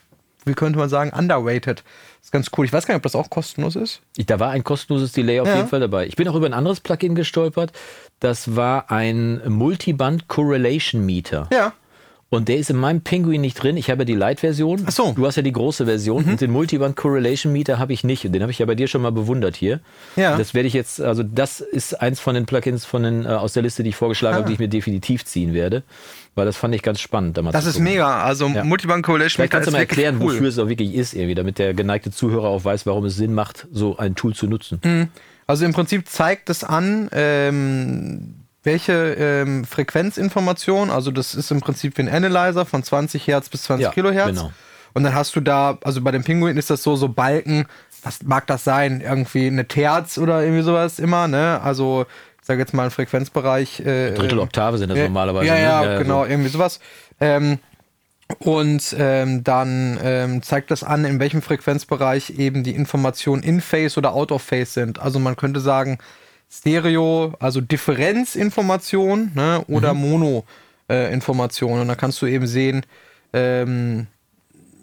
wie 0.45 0.53
könnte 0.53 0.79
man 0.79 0.89
sagen, 0.89 1.11
underrated. 1.17 1.83
Ist 2.21 2.31
ganz 2.31 2.49
cool. 2.57 2.65
Ich 2.65 2.71
weiß 2.71 2.85
gar 2.85 2.93
nicht, 2.93 2.99
ob 2.99 3.03
das 3.03 3.15
auch 3.15 3.29
kostenlos 3.29 3.75
ist. 3.75 4.01
Da 4.27 4.39
war 4.39 4.51
ein 4.51 4.63
kostenloses 4.63 5.11
Delay 5.11 5.41
auf 5.41 5.47
Ja. 5.47 5.57
jeden 5.57 5.67
Fall 5.67 5.81
dabei. 5.81 6.07
Ich 6.07 6.15
bin 6.15 6.27
auch 6.29 6.35
über 6.35 6.45
ein 6.45 6.53
anderes 6.53 6.79
Plugin 6.79 7.15
gestolpert. 7.15 7.73
Das 8.21 8.55
war 8.55 8.89
ein 8.91 9.41
Multiband 9.47 10.29
Correlation 10.29 11.05
Meter. 11.05 11.49
Ja. 11.51 11.73
Und 12.33 12.47
der 12.49 12.57
ist 12.57 12.69
in 12.69 12.77
meinem 12.77 13.01
Penguin 13.01 13.41
nicht 13.41 13.61
drin. 13.61 13.77
Ich 13.77 13.89
habe 13.89 14.01
ja 14.01 14.05
die 14.05 14.15
Light-Version. 14.15 14.83
Ach 14.87 14.91
so. 14.91 15.13
Du 15.15 15.25
hast 15.27 15.35
ja 15.35 15.43
die 15.43 15.51
große 15.51 15.85
Version. 15.85 16.23
Und 16.25 16.41
den 16.41 16.51
Multiband 16.51 16.95
Correlation 16.95 17.53
Meter 17.53 17.77
habe 17.79 17.93
ich 17.93 18.03
nicht. 18.03 18.25
Und 18.25 18.31
den 18.33 18.41
habe 18.41 18.51
ich 18.51 18.59
ja 18.59 18.65
bei 18.65 18.75
dir 18.75 18.87
schon 18.87 19.01
mal 19.03 19.11
bewundert 19.11 19.55
hier. 19.55 19.79
Ja. 20.15 20.35
Das 20.37 20.53
werde 20.53 20.67
ich 20.67 20.73
jetzt, 20.73 20.99
also 20.99 21.21
das 21.23 21.61
ist 21.61 22.01
eins 22.01 22.19
von 22.19 22.33
den 22.35 22.45
Plugins 22.45 22.85
von 22.85 23.03
den, 23.03 23.25
äh, 23.25 23.29
aus 23.29 23.53
der 23.53 23.61
Liste, 23.63 23.83
die 23.83 23.89
ich 23.89 23.95
vorgeschlagen 23.95 24.33
Ah. 24.35 24.37
habe, 24.39 24.47
die 24.47 24.53
ich 24.53 24.59
mir 24.59 24.67
definitiv 24.67 25.25
ziehen 25.25 25.53
werde. 25.53 25.83
Weil 26.35 26.45
das 26.45 26.57
fand 26.57 26.73
ich 26.73 26.81
ganz 26.81 26.99
spannend. 26.99 27.37
Da 27.37 27.43
mal 27.43 27.51
Das 27.51 27.65
ist 27.65 27.73
gucken. 27.73 27.83
mega. 27.85 28.23
Also 28.23 28.47
Ja. 28.47 28.63
Multiband 28.63 29.05
Correlation 29.05 29.35
Vielleicht 29.35 29.51
kannst 29.51 29.67
du 29.67 29.71
mal 29.71 29.77
erklären, 29.79 30.17
cool. 30.19 30.33
wofür 30.33 30.47
es 30.49 30.57
auch 30.57 30.67
wirklich 30.67 30.95
ist, 30.95 31.13
irgendwie, 31.13 31.35
damit 31.35 31.59
der 31.59 31.73
geneigte 31.75 32.09
Zuhörer 32.11 32.47
auch 32.47 32.65
weiß, 32.65 32.85
warum 32.87 33.05
es 33.05 33.15
Sinn 33.15 33.33
macht, 33.35 33.67
so 33.71 33.97
ein 33.97 34.15
Tool 34.15 34.33
zu 34.33 34.47
nutzen. 34.47 34.81
Also 35.45 35.65
im 35.65 35.73
Prinzip 35.73 36.07
zeigt 36.07 36.49
es 36.49 36.63
an, 36.63 37.09
ähm, 37.11 38.35
welche 38.63 39.13
ähm, 39.13 39.65
Frequenzinformation, 39.65 40.89
also 40.89 41.11
das 41.11 41.35
ist 41.35 41.51
im 41.51 41.59
Prinzip 41.59 41.97
wie 41.97 42.03
ein 42.03 42.09
Analyzer 42.09 42.65
von 42.65 42.83
20 42.83 43.27
Hertz 43.27 43.49
bis 43.49 43.63
20 43.63 43.83
Ja, 43.83 43.91
Kilohertz. 43.91 44.29
genau. 44.29 44.51
Und 44.93 45.03
dann 45.03 45.13
hast 45.13 45.35
du 45.35 45.41
da, 45.41 45.77
also 45.83 46.01
bei 46.01 46.11
dem 46.11 46.23
Pinguin 46.23 46.55
ist 46.57 46.69
das 46.69 46.83
so, 46.83 46.95
so 46.95 47.09
Balken, 47.09 47.65
was 48.03 48.21
mag 48.23 48.47
das 48.47 48.63
sein? 48.63 49.01
Irgendwie 49.01 49.47
eine 49.47 49.67
Terz 49.67 50.17
oder 50.17 50.43
irgendwie 50.43 50.61
sowas 50.61 50.99
immer, 50.99 51.27
ne? 51.27 51.59
Also, 51.61 52.05
ich 52.39 52.45
sage 52.45 52.59
jetzt 52.59 52.73
mal 52.73 52.83
einen 52.83 52.91
Frequenzbereich. 52.91 53.79
Äh, 53.79 54.13
Drittel 54.13 54.37
ähm, 54.37 54.43
Oktave 54.43 54.77
sind 54.77 54.89
das 54.89 54.97
ja, 54.97 55.05
normalerweise. 55.05 55.47
Ja, 55.47 55.55
ne? 55.55 55.61
ja, 55.61 55.97
genau, 55.97 56.25
irgendwie 56.25 56.49
sowas. 56.49 56.79
Ähm, 57.19 57.59
und 58.39 58.95
ähm, 58.97 59.43
dann 59.43 59.99
ähm, 60.01 60.43
zeigt 60.43 60.71
das 60.71 60.83
an, 60.83 61.05
in 61.05 61.19
welchem 61.19 61.41
Frequenzbereich 61.41 62.31
eben 62.31 62.63
die 62.63 62.75
Informationen 62.75 63.43
in 63.43 63.61
Phase 63.61 63.97
oder 63.97 64.13
out 64.13 64.31
of 64.31 64.41
Phase 64.41 64.71
sind. 64.71 64.99
Also 64.99 65.19
man 65.19 65.35
könnte 65.35 65.59
sagen, 65.59 65.97
Stereo, 66.53 67.33
also 67.39 67.61
Differenzinformation 67.61 69.31
ne, 69.33 69.63
oder 69.67 69.93
Mono-Information. 69.93 71.81
Und 71.81 71.87
da 71.87 71.95
kannst 71.95 72.21
du 72.21 72.27
eben 72.27 72.45
sehen, 72.45 72.85
ähm, 73.33 74.07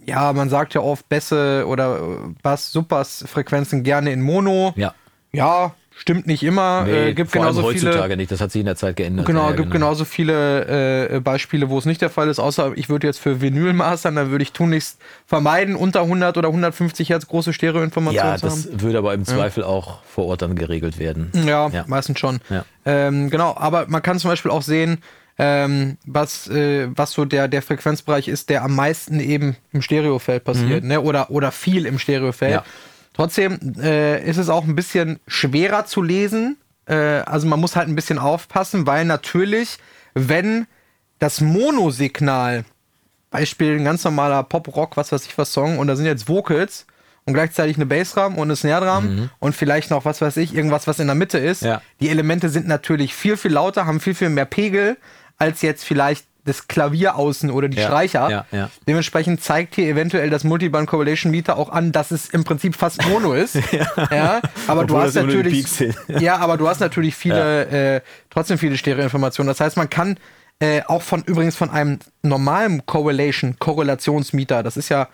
ja, 0.04 0.32
man 0.32 0.48
sagt 0.48 0.74
ja 0.74 0.80
oft 0.80 1.08
Bässe 1.08 1.64
oder 1.66 2.00
äh, 2.00 2.34
Bass, 2.42 2.72
Supers 2.72 3.24
Frequenzen 3.28 3.84
gerne 3.84 4.12
in 4.12 4.20
Mono. 4.20 4.72
Ja. 4.76 4.94
Ja, 5.32 5.76
Stimmt 6.00 6.26
nicht 6.26 6.42
immer. 6.42 6.84
Nee, 6.86 7.10
äh, 7.10 7.12
gibt 7.12 7.30
vor 7.30 7.42
allem 7.42 7.50
genauso 7.52 7.68
heutzutage 7.68 8.04
viele. 8.04 8.16
nicht. 8.16 8.32
Das 8.32 8.40
hat 8.40 8.50
sich 8.50 8.60
in 8.60 8.64
der 8.66 8.74
Zeit 8.76 8.96
geändert. 8.96 9.26
Genau, 9.26 9.50
Ja, 9.50 9.54
gibt 9.54 9.70
genauso 9.70 10.06
viele 10.06 11.10
äh, 11.10 11.20
Beispiele, 11.20 11.68
wo 11.68 11.76
es 11.76 11.84
nicht 11.84 12.00
der 12.00 12.08
Fall 12.08 12.28
ist, 12.28 12.38
außer 12.38 12.72
ich 12.76 12.88
würde 12.88 13.06
jetzt 13.06 13.18
für 13.20 13.42
Vinyl 13.42 13.74
mastern, 13.74 14.16
dann 14.16 14.30
würde 14.30 14.42
ich 14.42 14.52
tunlichst 14.52 14.98
vermeiden, 15.26 15.76
unter 15.76 16.00
100 16.00 16.38
oder 16.38 16.48
150 16.48 17.10
Hertz 17.10 17.26
große 17.26 17.52
Stereoinformationen 17.52 18.32
Ja, 18.32 18.38
zu 18.38 18.46
das 18.46 18.64
haben. 18.70 18.80
würde 18.80 18.96
aber 18.96 19.12
im 19.12 19.26
Zweifel 19.26 19.62
auch 19.62 20.02
vor 20.04 20.24
Ort 20.24 20.40
dann 20.40 20.54
geregelt 20.56 20.98
werden. 20.98 21.30
Ja, 21.46 21.68
Ja. 21.68 21.84
meistens 21.86 22.18
schon. 22.18 22.40
Ja. 22.48 22.64
Ähm, 22.86 23.28
genau, 23.28 23.54
aber 23.58 23.84
man 23.88 24.00
kann 24.00 24.18
zum 24.18 24.30
Beispiel 24.30 24.50
auch 24.50 24.62
sehen, 24.62 25.02
ähm, 25.38 25.98
was, 26.06 26.48
äh, 26.48 26.88
was 26.96 27.12
so 27.12 27.26
der, 27.26 27.46
der 27.48 27.60
Frequenzbereich 27.60 28.28
ist, 28.28 28.48
der 28.48 28.62
am 28.64 28.74
meisten 28.74 29.20
eben 29.20 29.56
im 29.72 29.82
Stereofeld 29.82 30.44
passiert, 30.44 30.82
ne? 30.84 31.00
oder, 31.02 31.30
oder 31.30 31.52
viel 31.52 31.84
im 31.84 31.98
Stereofeld. 31.98 32.50
Mhm. 32.52 32.54
Ja. 32.56 32.64
Trotzdem 33.20 33.74
äh, 33.78 34.24
ist 34.24 34.38
es 34.38 34.48
auch 34.48 34.64
ein 34.64 34.74
bisschen 34.74 35.20
schwerer 35.26 35.84
zu 35.84 36.00
lesen. 36.00 36.56
Äh, 36.86 36.94
also 36.94 37.46
man 37.46 37.60
muss 37.60 37.76
halt 37.76 37.86
ein 37.86 37.94
bisschen 37.94 38.18
aufpassen, 38.18 38.86
weil 38.86 39.04
natürlich, 39.04 39.76
wenn 40.14 40.66
das 41.18 41.42
Monosignal, 41.42 42.64
Beispiel 43.28 43.76
ein 43.76 43.84
ganz 43.84 44.04
normaler 44.04 44.42
Pop-Rock, 44.42 44.96
was 44.96 45.12
weiß 45.12 45.26
ich 45.26 45.36
was 45.36 45.52
Song, 45.52 45.78
und 45.78 45.86
da 45.86 45.96
sind 45.96 46.06
jetzt 46.06 46.30
Vocals 46.30 46.86
und 47.26 47.34
gleichzeitig 47.34 47.76
eine 47.76 47.84
Bassdrum 47.84 48.36
und 48.36 48.44
eine 48.44 48.56
Snare-Drum 48.56 49.28
und 49.38 49.54
vielleicht 49.54 49.90
noch, 49.90 50.06
was 50.06 50.22
weiß 50.22 50.38
ich, 50.38 50.54
irgendwas, 50.54 50.86
was 50.86 50.98
in 50.98 51.06
der 51.06 51.14
Mitte 51.14 51.36
ist. 51.36 51.60
Mhm. 51.60 51.68
Ja. 51.68 51.82
Die 52.00 52.08
Elemente 52.08 52.48
sind 52.48 52.66
natürlich 52.68 53.14
viel, 53.14 53.36
viel 53.36 53.52
lauter, 53.52 53.84
haben 53.84 54.00
viel, 54.00 54.14
viel 54.14 54.30
mehr 54.30 54.46
Pegel 54.46 54.96
als 55.36 55.60
jetzt 55.60 55.84
vielleicht 55.84 56.24
das 56.50 56.68
Klavier 56.68 57.16
außen 57.16 57.50
oder 57.50 57.68
die 57.68 57.78
Ja, 57.78 57.86
Streicher. 57.86 58.30
ja, 58.30 58.46
ja. 58.52 58.70
Dementsprechend 58.86 59.42
zeigt 59.42 59.74
hier 59.74 59.86
eventuell 59.88 60.30
das 60.30 60.44
Multiband 60.44 60.88
Correlation 60.88 61.30
Meter 61.30 61.56
auch 61.56 61.70
an, 61.70 61.92
dass 61.92 62.10
es 62.10 62.28
im 62.30 62.44
Prinzip 62.44 62.74
fast 62.76 63.06
Mono 63.08 63.32
ist. 63.34 63.56
ja. 64.10 64.40
aber 64.66 64.84
du 64.84 64.94
Obwohl 64.94 65.06
hast 65.06 65.14
nur 65.14 65.26
die 65.28 65.36
natürlich 65.36 65.94
ja, 66.20 66.36
aber 66.38 66.56
du 66.56 66.68
hast 66.68 66.80
natürlich 66.80 67.14
viele 67.16 67.96
äh, 67.96 68.00
trotzdem 68.30 68.58
viele 68.58 68.76
Stereoinformationen. 68.76 69.48
Das 69.48 69.60
heißt, 69.60 69.76
man 69.76 69.88
kann 69.88 70.16
äh, 70.60 70.82
auch 70.86 71.02
von 71.02 71.22
übrigens 71.24 71.56
von 71.56 71.70
einem 71.70 71.98
normalen 72.22 72.84
Correlation 72.86 73.56
Korrelationsmeter, 73.58 74.62
das 74.62 74.76
ist 74.76 74.88
ja 74.88 75.08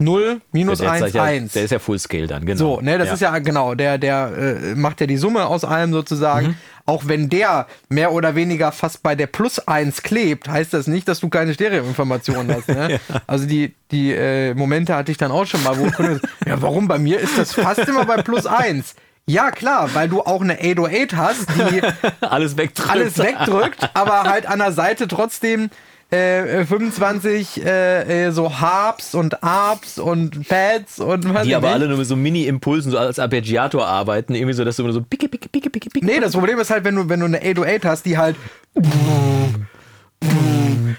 0 0.00 0.40
minus 0.52 0.78
der, 0.78 0.92
1 0.92 1.06
ist 1.06 1.14
ja, 1.14 1.22
1. 1.22 1.52
der 1.52 1.64
ist 1.64 1.70
ja 1.70 1.78
Fullscale 1.78 2.26
dann, 2.26 2.46
genau. 2.46 2.58
So, 2.58 2.80
ne, 2.80 2.96
das 2.96 3.12
ist 3.12 3.20
ja 3.20 3.38
genau, 3.38 3.74
der, 3.74 3.98
der 3.98 4.32
äh, 4.36 4.74
macht 4.74 5.00
ja 5.00 5.06
die 5.06 5.18
Summe 5.18 5.46
aus 5.46 5.64
allem 5.64 5.92
sozusagen. 5.92 6.48
Mhm. 6.48 6.54
Auch 6.86 7.06
wenn 7.06 7.28
der 7.28 7.66
mehr 7.88 8.12
oder 8.12 8.34
weniger 8.34 8.72
fast 8.72 9.02
bei 9.02 9.14
der 9.14 9.26
Plus 9.26 9.60
1 9.60 10.02
klebt, 10.02 10.48
heißt 10.48 10.72
das 10.72 10.86
nicht, 10.86 11.06
dass 11.06 11.20
du 11.20 11.28
keine 11.28 11.54
Stereoinformationen 11.54 12.54
hast. 12.54 12.68
Ne? 12.68 12.98
Also 13.26 13.46
die, 13.46 13.74
die 13.90 14.12
äh, 14.12 14.54
Momente 14.54 14.96
hatte 14.96 15.12
ich 15.12 15.18
dann 15.18 15.30
auch 15.30 15.46
schon 15.46 15.62
mal, 15.62 15.78
wo 15.78 15.88
Kunde, 15.90 16.20
ja, 16.46 16.60
warum 16.60 16.88
bei 16.88 16.98
mir 16.98 17.20
ist 17.20 17.38
das 17.38 17.52
fast 17.52 17.86
immer 17.86 18.06
bei 18.06 18.22
Plus 18.22 18.46
1? 18.46 18.94
Ja, 19.26 19.50
klar, 19.50 19.90
weil 19.94 20.08
du 20.08 20.22
auch 20.22 20.40
eine 20.40 20.58
808 20.58 21.16
hast, 21.16 21.46
die 21.50 21.82
alles 22.26 22.56
wegdrückt. 22.56 22.90
alles 22.90 23.18
wegdrückt, 23.18 23.90
aber 23.94 24.24
halt 24.24 24.46
an 24.46 24.58
der 24.58 24.72
Seite 24.72 25.06
trotzdem 25.06 25.70
äh, 26.10 26.64
25 26.64 27.64
äh, 27.64 28.26
äh, 28.26 28.30
so 28.32 28.60
Harps 28.60 29.14
und 29.14 29.42
Arps 29.42 29.98
und 29.98 30.48
Pads 30.48 30.98
und 30.98 31.32
was 31.32 31.44
Die 31.44 31.54
aber 31.54 31.68
ich. 31.68 31.74
alle 31.74 31.88
nur 31.88 31.98
mit 31.98 32.06
so 32.06 32.16
Mini-Impulsen, 32.16 32.90
so 32.90 32.98
als 32.98 33.18
Arpeggiator 33.18 33.86
arbeiten, 33.86 34.34
irgendwie 34.34 34.54
so, 34.54 34.64
dass 34.64 34.76
du 34.76 34.82
immer 34.82 34.92
so 34.92 35.02
picke, 35.02 35.28
picke, 35.28 35.48
picke, 35.48 35.70
picke, 35.70 35.90
picke. 35.90 36.06
Nee, 36.06 36.20
das 36.20 36.32
Problem 36.32 36.58
ist 36.58 36.70
halt, 36.70 36.84
wenn 36.84 36.96
du, 36.96 37.08
wenn 37.08 37.20
du 37.20 37.26
eine 37.26 37.38
808 37.38 37.84
hast, 37.84 38.06
die 38.06 38.18
halt. 38.18 38.36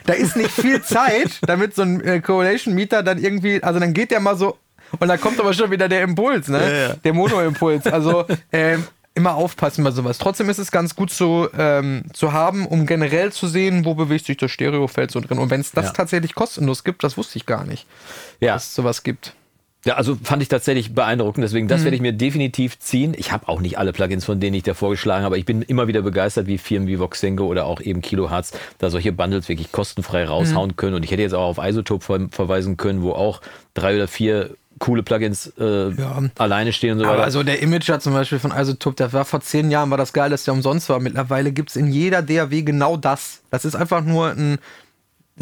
Da 0.06 0.13
ist 0.13 0.36
nicht 0.36 0.51
viel 0.51 0.82
Zeit, 0.82 1.39
damit 1.41 1.75
so 1.75 1.84
ein 1.84 2.01
äh, 2.01 2.22
Correlation 2.22 2.74
Meter 2.74 3.03
dann 3.03 3.18
irgendwie, 3.18 3.62
also 3.62 3.80
dann 3.80 3.94
geht 3.94 4.12
der 4.12 4.20
mal 4.20 4.36
so 4.36 4.58
und 5.00 5.08
da 5.08 5.18
kommt 5.18 5.39
aber 5.39 5.53
schon 5.53 5.72
wieder 5.72 5.88
der 5.88 6.01
Impuls, 6.03 6.48
ne? 6.48 6.60
Ja, 6.60 6.88
ja. 6.89 6.94
Der 6.96 7.13
Mono-Impuls. 7.13 7.88
Also 7.88 8.25
ähm, 8.51 8.86
immer 9.13 9.36
aufpassen 9.36 9.84
bei 9.84 9.91
sowas. 9.91 10.18
Trotzdem 10.18 10.50
ist 10.50 10.58
es 10.58 10.72
ganz 10.72 10.96
gut 10.96 11.12
zu, 11.12 11.48
ähm, 11.58 12.03
zu 12.13 12.32
haben, 12.32 12.65
um 12.65 12.86
generell 12.86 13.32
zu 13.32 13.48
sehen, 13.48 13.84
wo 13.86 13.94
bewegt 13.94 14.25
sich 14.25 14.38
das 14.38 14.51
Stereofeld 14.51 15.12
so 15.12 15.20
drin. 15.20 15.38
Und 15.38 15.50
wenn 15.50 15.62
es 15.62 15.72
das 15.72 15.88
Ja. 15.88 15.91
tatsächlich 15.91 16.34
kostenlos 16.34 16.84
gibt, 16.84 17.03
das 17.03 17.18
wusste 17.18 17.38
ich 17.38 17.46
gar 17.46 17.65
nicht, 17.65 17.86
Ja. 18.39 18.53
dass 18.53 18.68
es 18.68 18.75
sowas 18.75 19.03
gibt. 19.03 19.34
Ja, 19.84 19.96
also 19.96 20.15
fand 20.24 20.44
ich 20.44 20.48
tatsächlich 20.48 20.94
beeindruckend, 20.94 21.44
deswegen 21.44 21.65
Mhm. 21.65 21.70
das 21.70 21.84
werde 21.84 21.96
ich 21.96 22.03
mir 22.03 22.13
definitiv 22.13 22.77
ziehen. 22.77 23.15
Ich 23.18 23.32
habe 23.32 23.48
auch 23.50 23.62
nicht 23.62 23.80
alle 23.80 23.94
Plugins, 23.94 24.24
von 24.25 24.39
denen 24.39 24.53
ich 24.56 24.62
da 24.62 24.75
vorgeschlagen 24.75 25.24
habe, 25.25 25.34
aber 25.34 25.38
ich 25.39 25.46
bin 25.46 25.63
immer 25.63 25.88
wieder 25.88 26.03
begeistert, 26.03 26.46
wie 26.46 26.60
Firmen 26.60 26.88
wie 26.88 27.00
Voxengo 27.00 27.46
oder 27.48 27.65
auch 27.65 27.82
eben 27.82 28.01
Kilohertz 28.01 28.53
da 28.77 28.91
solche 28.91 29.12
Bundles 29.12 29.50
wirklich 29.50 29.72
kostenfrei 29.72 30.25
Mhm. 30.25 30.30
raushauen 30.30 30.75
können. 30.75 30.94
Und 30.94 31.03
ich 31.03 31.10
hätte 31.12 31.24
jetzt 31.24 31.34
auch 31.34 31.58
auf 31.58 31.65
Isotope 31.65 32.06
ver 32.06 32.20
verweisen 32.30 32.77
können, 32.77 33.01
wo 33.01 33.13
auch 33.13 33.41
drei 33.74 33.96
oder 33.96 34.08
vier 34.08 34.51
coole 34.82 35.04
Plugins 35.04 35.54
äh, 35.58 35.90
Ja. 35.92 36.22
alleine 36.38 36.74
stehen 36.74 36.94
und 36.94 37.00
so 37.00 37.06
Aber 37.06 37.14
weiter. 37.14 37.24
also 37.24 37.44
der 37.44 37.62
Imager 37.62 38.00
zum 38.02 38.12
Beispiel 38.14 38.40
von 38.40 38.52
Isotope, 38.52 38.98
der 38.98 39.14
war 39.14 39.24
vor 39.24 39.40
zehn 39.40 39.72
Jahren, 39.72 39.90
war 39.92 39.98
das 39.98 40.12
geil, 40.12 40.30
dass 40.30 40.44
der 40.44 40.54
umsonst 40.54 40.90
war. 40.90 41.00
Mittlerweile 41.00 41.52
gibt 41.54 41.70
es 41.70 41.76
in 41.78 41.88
jeder 41.92 42.22
DAW 42.22 42.62
genau 42.64 42.98
das. 42.98 43.40
Das 43.52 43.64
ist 43.64 43.76
einfach 43.76 44.02
nur 44.04 44.32
ein 44.32 44.58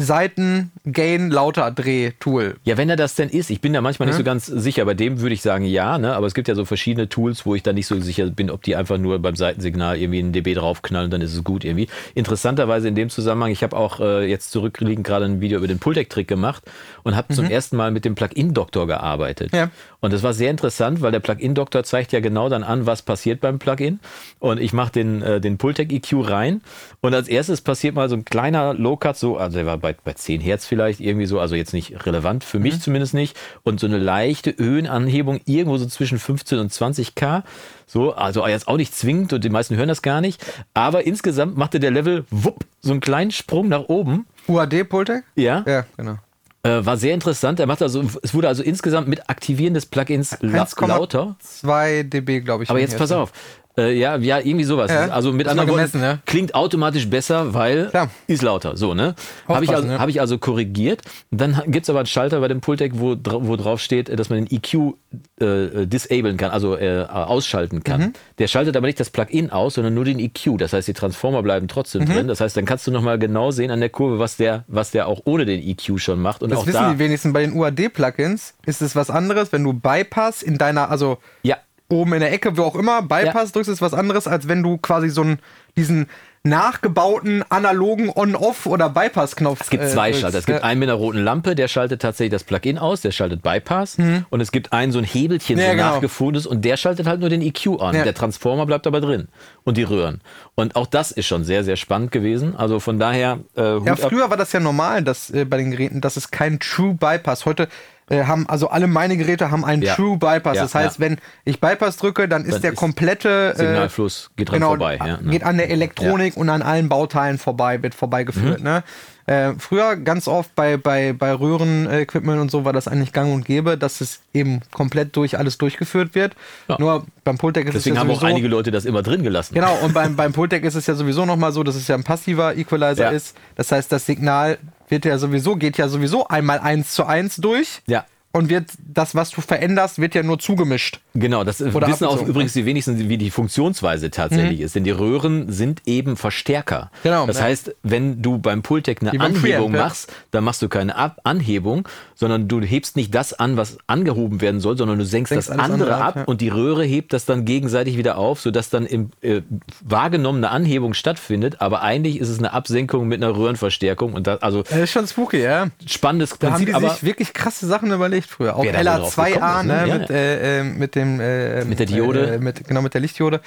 Seiten-Gain-Lauter-Dreh-Tool. 0.00 2.56
Ja, 2.64 2.76
wenn 2.76 2.90
er 2.90 2.96
das 2.96 3.14
denn 3.14 3.28
ist, 3.28 3.50
ich 3.50 3.60
bin 3.60 3.72
da 3.72 3.80
manchmal 3.80 4.06
nicht 4.06 4.14
Ja. 4.14 4.18
so 4.18 4.24
ganz 4.24 4.46
sicher. 4.46 4.84
Bei 4.84 4.94
dem 4.94 5.20
würde 5.20 5.34
ich 5.34 5.42
sagen 5.42 5.64
ja, 5.64 5.98
ne? 5.98 6.14
aber 6.14 6.26
es 6.26 6.34
gibt 6.34 6.48
ja 6.48 6.54
so 6.54 6.64
verschiedene 6.64 7.08
Tools, 7.08 7.46
wo 7.46 7.54
ich 7.54 7.62
da 7.62 7.72
nicht 7.72 7.86
so 7.86 7.98
sicher 8.00 8.26
bin, 8.26 8.50
ob 8.50 8.62
die 8.62 8.76
einfach 8.76 8.98
nur 8.98 9.18
beim 9.18 9.36
Seitensignal 9.36 9.96
irgendwie 9.98 10.20
ein 10.20 10.32
dB 10.32 10.54
draufknallen 10.54 11.06
und 11.06 11.10
dann 11.12 11.20
ist 11.20 11.34
es 11.34 11.44
gut 11.44 11.64
irgendwie. 11.64 11.88
Interessanterweise 12.14 12.88
in 12.88 12.94
dem 12.94 13.10
Zusammenhang, 13.10 13.50
ich 13.52 13.62
habe 13.62 13.76
auch 13.76 14.00
äh, 14.00 14.28
jetzt 14.28 14.50
zurückliegend 14.50 15.06
gerade 15.06 15.24
ein 15.26 15.40
Video 15.40 15.58
über 15.58 15.68
den 15.68 15.78
Pultec-Trick 15.78 16.28
gemacht 16.28 16.62
und 17.02 17.16
habe 17.16 17.34
zum 17.34 17.46
ersten 17.46 17.76
Mal 17.76 17.90
mit 17.90 18.04
dem 18.04 18.14
Plugin-Doktor 18.14 18.86
gearbeitet. 18.86 19.52
Ja. 19.54 19.70
Und 20.00 20.12
das 20.12 20.22
war 20.22 20.32
sehr 20.32 20.50
interessant, 20.50 21.02
weil 21.02 21.12
der 21.12 21.20
Plugin-Doktor 21.20 21.84
zeigt 21.84 22.12
ja 22.12 22.20
genau 22.20 22.48
dann 22.48 22.62
an, 22.62 22.86
was 22.86 23.02
passiert 23.02 23.40
beim 23.40 23.58
Plugin. 23.58 24.00
Und 24.38 24.60
ich 24.60 24.72
mache 24.72 24.92
den, 24.92 25.22
äh, 25.22 25.40
den 25.40 25.58
Pultec 25.58 25.92
EQ 25.92 26.28
rein 26.28 26.62
und 27.00 27.14
als 27.14 27.28
erstes 27.28 27.60
passiert 27.60 27.94
mal 27.94 28.08
so 28.08 28.16
ein 28.16 28.24
kleiner 28.24 28.74
Low-Cut, 28.74 29.16
so, 29.16 29.36
also 29.36 29.56
der 29.58 29.66
war 29.66 29.78
bei, 29.78 29.89
bei 30.04 30.12
10 30.12 30.40
Hertz 30.40 30.66
vielleicht 30.66 31.00
irgendwie 31.00 31.26
so, 31.26 31.40
also 31.40 31.54
jetzt 31.54 31.72
nicht 31.72 32.06
relevant, 32.06 32.44
für 32.44 32.58
mich 32.58 32.80
zumindest 32.80 33.14
nicht. 33.14 33.36
Und 33.62 33.80
so 33.80 33.86
eine 33.86 33.98
leichte 33.98 34.54
Höhenanhebung 34.56 35.40
irgendwo 35.44 35.76
so 35.78 35.86
zwischen 35.86 36.18
15 36.18 36.58
und 36.58 36.72
20 36.72 37.14
K. 37.14 37.44
So, 37.86 38.12
also 38.12 38.46
jetzt 38.46 38.68
auch 38.68 38.76
nicht 38.76 38.94
zwingend 38.94 39.32
und 39.32 39.44
die 39.44 39.50
meisten 39.50 39.76
hören 39.76 39.88
das 39.88 40.02
gar 40.02 40.20
nicht. 40.20 40.44
Aber 40.74 41.06
insgesamt 41.06 41.56
machte 41.56 41.80
der 41.80 41.90
Level, 41.90 42.24
wupp, 42.30 42.64
so 42.80 42.92
einen 42.92 43.00
kleinen 43.00 43.30
Sprung 43.30 43.68
nach 43.68 43.88
oben. 43.88 44.26
UAD-Pultec? 44.48 45.24
Ja. 45.34 45.64
Ja, 45.66 45.84
genau. 45.96 46.18
Äh, 46.62 46.84
war 46.84 46.98
sehr 46.98 47.14
interessant. 47.14 47.58
Er 47.58 47.66
macht 47.66 47.80
also, 47.80 48.04
es 48.22 48.34
wurde 48.34 48.48
also 48.48 48.62
insgesamt 48.62 49.08
mit 49.08 49.30
Aktivieren 49.30 49.72
des 49.72 49.86
Plugins 49.86 50.36
la 50.40 50.68
lauter. 50.80 51.36
2 51.40 52.02
dB, 52.02 52.40
glaube 52.40 52.64
ich. 52.64 52.70
Aber 52.70 52.78
jetzt 52.78 52.98
pass 52.98 53.12
auf. 53.12 53.32
Äh, 53.80 53.92
ja, 53.98 54.16
ja, 54.16 54.38
irgendwie 54.38 54.64
sowas. 54.64 54.90
Ja, 54.90 55.08
also 55.08 55.32
mit 55.32 55.48
anderen 55.48 55.70
Worten, 55.70 56.00
ja. 56.00 56.18
klingt 56.26 56.54
automatisch 56.54 57.08
besser, 57.08 57.54
weil 57.54 57.86
Klar. 57.88 58.10
ist 58.26 58.42
lauter. 58.42 58.76
So, 58.76 58.94
ne? 58.94 59.14
Habe 59.48 59.64
ich, 59.64 59.74
also, 59.74 59.88
ja. 59.88 59.98
hab 59.98 60.08
ich 60.08 60.20
also 60.20 60.38
korrigiert. 60.38 61.02
Dann 61.30 61.60
gibt 61.66 61.84
es 61.84 61.90
aber 61.90 62.00
einen 62.00 62.06
Schalter 62.06 62.40
bei 62.40 62.48
dem 62.48 62.60
Pultec, 62.60 62.92
wo, 62.94 63.16
wo 63.24 63.56
drauf 63.56 63.80
steht, 63.80 64.08
äh, 64.08 64.16
dass 64.16 64.28
man 64.28 64.44
den 64.44 64.54
EQ 64.54 64.94
äh, 65.40 65.44
äh, 65.44 65.86
disablen 65.86 66.36
kann, 66.36 66.50
also 66.50 66.76
äh, 66.76 67.04
ausschalten 67.08 67.82
kann. 67.82 68.00
Mhm. 68.00 68.12
Der 68.38 68.48
schaltet 68.48 68.76
aber 68.76 68.86
nicht 68.86 69.00
das 69.00 69.10
Plugin 69.10 69.50
aus, 69.50 69.74
sondern 69.74 69.94
nur 69.94 70.04
den 70.04 70.18
EQ. 70.18 70.58
Das 70.58 70.72
heißt, 70.72 70.86
die 70.86 70.92
Transformer 70.92 71.42
bleiben 71.42 71.66
trotzdem 71.68 72.02
Mhm. 72.02 72.06
drin. 72.12 72.28
Das 72.28 72.40
heißt, 72.40 72.56
dann 72.56 72.64
kannst 72.66 72.86
du 72.86 72.90
nochmal 72.90 73.18
genau 73.18 73.50
sehen 73.50 73.70
an 73.70 73.80
der 73.80 73.88
Kurve, 73.90 74.18
was 74.18 74.36
der, 74.36 74.64
was 74.68 74.90
der 74.90 75.06
auch 75.08 75.20
ohne 75.24 75.44
den 75.46 75.60
EQ 75.62 75.98
schon 75.98 76.20
macht. 76.20 76.42
Und 76.42 76.50
Das 76.50 76.60
auch 76.60 76.66
wissen 76.66 76.74
da, 76.82 76.92
die 76.92 76.98
wenigsten 76.98 77.32
bei 77.32 77.40
den 77.40 77.54
UAD-Plugins. 77.54 78.54
Ist 78.66 78.82
es 78.82 78.94
was 78.94 79.10
anderes, 79.10 79.52
wenn 79.52 79.64
du 79.64 79.72
Bypass 79.72 80.42
in 80.42 80.58
deiner, 80.58 80.90
also 80.90 81.18
ja, 81.42 81.56
oben 81.90 82.14
in 82.14 82.20
der 82.20 82.32
Ecke, 82.32 82.56
wo 82.56 82.62
auch 82.62 82.76
immer, 82.76 83.02
Bypass 83.02 83.52
drückst, 83.52 83.68
ist 83.70 83.82
was 83.82 83.94
anderes, 83.94 84.26
als 84.26 84.48
wenn 84.48 84.62
du 84.62 84.78
quasi 84.78 85.08
so 85.10 85.22
einen, 85.22 85.38
diesen 85.76 86.08
nachgebauten 86.42 87.44
analogen 87.50 88.10
On-Off- 88.14 88.64
oder 88.66 88.88
Bypass-Knopf 88.88 89.60
Es 89.60 89.70
gibt 89.70 89.84
äh, 89.84 89.88
zwei 89.88 90.06
drückst. 90.08 90.20
Schalter. 90.22 90.38
Es 90.38 90.46
gibt 90.46 90.58
Ja. 90.60 90.64
einen 90.64 90.80
mit 90.80 90.88
einer 90.88 90.96
roten 90.96 91.18
Lampe, 91.22 91.54
der 91.54 91.68
schaltet 91.68 92.00
tatsächlich 92.00 92.32
das 92.32 92.44
Plugin 92.44 92.78
aus, 92.78 93.02
der 93.02 93.10
schaltet 93.12 93.42
Bypass. 93.42 93.96
Und 94.30 94.40
es 94.40 94.50
gibt 94.52 94.72
einen 94.72 94.90
so 94.92 94.98
ein 94.98 95.04
Hebelchen, 95.04 95.58
Ja, 95.58 95.66
so 95.66 95.70
genau. 95.72 95.82
nachgefundenes, 95.94 96.46
und 96.46 96.64
der 96.64 96.76
schaltet 96.78 97.06
halt 97.06 97.20
nur 97.20 97.28
den 97.28 97.42
EQ 97.42 97.80
an. 97.80 97.94
Ja. 97.94 98.04
Der 98.04 98.14
Transformer 98.14 98.64
bleibt 98.66 98.86
aber 98.86 99.00
drin. 99.00 99.28
Und 99.64 99.76
die 99.76 99.82
Röhren. 99.82 100.20
Und 100.54 100.76
auch 100.76 100.86
das 100.86 101.10
ist 101.12 101.26
schon 101.26 101.44
sehr, 101.44 101.64
sehr 101.64 101.76
spannend 101.76 102.10
gewesen. 102.12 102.56
Also 102.56 102.80
von 102.80 102.98
daher, 102.98 103.40
äh, 103.56 103.78
Ja, 103.84 103.92
ab. 103.92 103.98
früher 104.00 104.30
war 104.30 104.36
das 104.36 104.52
ja 104.52 104.60
normal, 104.60 105.02
dass 105.02 105.30
äh, 105.30 105.44
bei 105.44 105.58
den 105.58 105.70
Geräten, 105.70 106.00
das 106.00 106.16
ist 106.16 106.30
kein 106.30 106.58
True 106.58 106.94
Bypass. 106.94 107.44
Heute 107.44 107.68
äh, 108.10 108.24
haben, 108.24 108.48
also 108.48 108.68
alle 108.68 108.86
meine 108.86 109.16
Geräte 109.16 109.50
haben 109.50 109.64
einen 109.64 109.82
Ja. 109.82 109.94
True 109.94 110.18
Bypass. 110.18 110.56
Ja, 110.56 110.62
das 110.62 110.74
heißt, 110.74 110.98
ja. 110.98 111.06
wenn 111.06 111.18
ich 111.44 111.60
Bypass 111.60 111.96
drücke, 111.96 112.28
dann 112.28 112.44
ist 112.44 112.54
Dann 112.54 112.62
der 112.62 112.72
ist 112.72 112.78
komplette 112.78 113.52
äh, 113.54 113.58
Signalfluss 113.58 114.30
geht 114.36 114.50
dran 114.50 114.56
genau, 114.56 114.70
vorbei. 114.70 114.98
Ja, 114.98 115.20
ne? 115.20 115.30
geht 115.30 115.44
an 115.44 115.56
der 115.56 115.70
Elektronik 115.70 116.36
und 116.36 116.48
an 116.48 116.62
allen 116.62 116.88
Bauteilen 116.88 117.38
vorbei, 117.38 117.82
wird 117.82 117.94
vorbeigeführt. 117.94 118.58
Mhm. 118.58 118.64
Ne? 118.64 118.84
Äh, 119.30 119.54
früher 119.60 119.94
ganz 119.94 120.26
oft 120.26 120.56
bei, 120.56 120.76
bei, 120.76 121.12
bei 121.12 121.32
Röhren-Equipment 121.32 122.40
und 122.40 122.50
so 122.50 122.64
war 122.64 122.72
das 122.72 122.88
eigentlich 122.88 123.12
gang 123.12 123.32
und 123.32 123.44
gäbe, 123.44 123.78
dass 123.78 124.00
es 124.00 124.18
eben 124.34 124.60
komplett 124.72 125.14
durch 125.14 125.38
alles 125.38 125.56
durchgeführt 125.56 126.16
wird. 126.16 126.34
Ja. 126.66 126.76
Nur 126.80 127.06
beim 127.22 127.38
Pultec 127.38 127.68
ist 127.68 127.74
Deswegen 127.74 127.94
es 127.94 127.98
ja 127.98 128.00
haben 128.00 128.10
auch 128.10 128.14
sowieso, 128.16 128.26
einige 128.26 128.48
Leute 128.48 128.72
das 128.72 128.84
immer 128.84 129.04
drin 129.04 129.22
gelassen. 129.22 129.54
Genau, 129.54 129.72
und 129.82 129.94
beim, 129.94 130.16
beim 130.16 130.32
Pultec 130.32 130.64
ist 130.64 130.74
es 130.74 130.88
ja 130.88 130.96
sowieso 130.96 131.26
nochmal 131.26 131.52
so, 131.52 131.62
dass 131.62 131.76
es 131.76 131.86
ja 131.86 131.94
ein 131.94 132.02
passiver 132.02 132.56
Equalizer 132.56 133.04
Ja. 133.04 133.10
ist. 133.10 133.36
Das 133.54 133.70
heißt, 133.70 133.92
das 133.92 134.04
Signal 134.04 134.58
wird 134.88 135.04
ja 135.04 135.16
sowieso, 135.16 135.54
geht 135.54 135.78
ja 135.78 135.86
sowieso 135.86 136.26
einmal 136.26 136.58
eins 136.58 136.92
zu 136.92 137.06
eins 137.06 137.36
durch 137.36 137.82
Ja. 137.86 138.06
Und 138.32 138.48
wird 138.48 138.70
das, 138.78 139.14
was 139.14 139.30
du 139.30 139.40
veränderst, 139.40 139.98
wird 139.98 140.14
ja 140.14 140.22
nur 140.22 140.38
zugemischt. 140.38 141.00
Genau, 141.14 141.42
das 141.42 141.60
Oder 141.60 141.88
wissen 141.88 142.04
auch 142.04 142.24
übrigens 142.24 142.52
die 142.52 142.64
wenigsten, 142.64 143.08
wie 143.08 143.18
die 143.18 143.30
Funktionsweise 143.30 144.10
tatsächlich 144.10 144.60
ist. 144.60 144.76
Denn 144.76 144.84
die 144.84 144.92
Röhren 144.92 145.50
sind 145.50 145.82
eben 145.86 146.16
Verstärker. 146.16 146.90
Genau, 147.02 147.26
das 147.26 147.38
ja. 147.38 147.44
heißt, 147.44 147.74
wenn 147.82 148.22
du 148.22 148.38
beim 148.38 148.62
Pultec 148.62 149.02
eine 149.02 149.10
beim 149.10 149.20
Anhebung 149.34 149.72
machst, 149.72 150.12
dann 150.30 150.44
machst 150.44 150.62
du 150.62 150.68
keine 150.68 150.94
Ab 150.94 151.20
Anhebung, 151.24 151.88
sondern 152.14 152.46
du 152.46 152.60
hebst 152.60 152.94
nicht 152.94 153.14
das 153.14 153.32
an, 153.32 153.56
was 153.56 153.78
angehoben 153.88 154.40
werden 154.40 154.60
soll, 154.60 154.76
sondern 154.76 154.98
du 154.98 155.04
senkst, 155.04 155.30
Senkst 155.30 155.48
das 155.48 155.58
andere 155.58 155.70
andere 155.72 155.96
ab, 155.96 156.16
ja. 156.16 156.24
und 156.24 156.40
die 156.40 156.48
Röhre 156.48 156.84
hebt 156.84 157.12
das 157.12 157.24
dann 157.24 157.44
gegenseitig 157.44 157.96
wieder 157.96 158.16
auf, 158.16 158.40
sodass 158.40 158.70
dann 158.70 158.86
im 158.86 159.10
äh, 159.22 159.42
wahrgenommene 159.82 160.50
Anhebung 160.50 160.94
stattfindet. 160.94 161.60
Aber 161.60 161.82
eigentlich 161.82 162.20
ist 162.20 162.28
es 162.28 162.38
eine 162.38 162.52
Absenkung 162.52 163.08
mit 163.08 163.22
einer 163.22 163.34
Röhrenverstärkung 163.34 164.12
und 164.12 164.26
das, 164.26 164.42
also 164.42 164.62
Das 164.62 164.78
ist 164.78 164.92
schon 164.92 165.06
spooky, 165.06 165.42
ja. 165.42 165.68
spannendes 165.86 166.38
Da 166.38 166.48
haben 166.48 166.54
Prinzip, 166.54 166.68
die 166.68 166.74
aber 166.74 166.90
sich 166.90 167.02
wirklich 167.02 167.32
krasse 167.32 167.66
Sachen 167.66 167.90
überlegt 167.90 168.19
früher. 168.26 168.56
Auch 168.56 168.64
Wer 168.64 168.72
da 168.72 168.78
wohl 168.78 169.00
drauf 169.00 169.18
LA2A, 169.18 169.32
gekommen 169.32 169.60
ist, 169.60 169.66
ne, 169.66 169.82
ne? 169.82 169.88
Ja, 169.88 169.98
mit, 169.98 170.10
äh, 170.10 170.60
äh, 170.60 170.64
mit 170.64 170.94
dem 170.94 171.20
äh, 171.20 171.64
Mit 171.64 171.78
der 171.78 171.86
Diode. 171.86 172.34
Äh, 172.34 172.38
mit, 172.38 172.66
genau, 172.66 172.82
mit 172.82 172.94
der 172.94 173.00
Lichtdiode. 173.00 173.40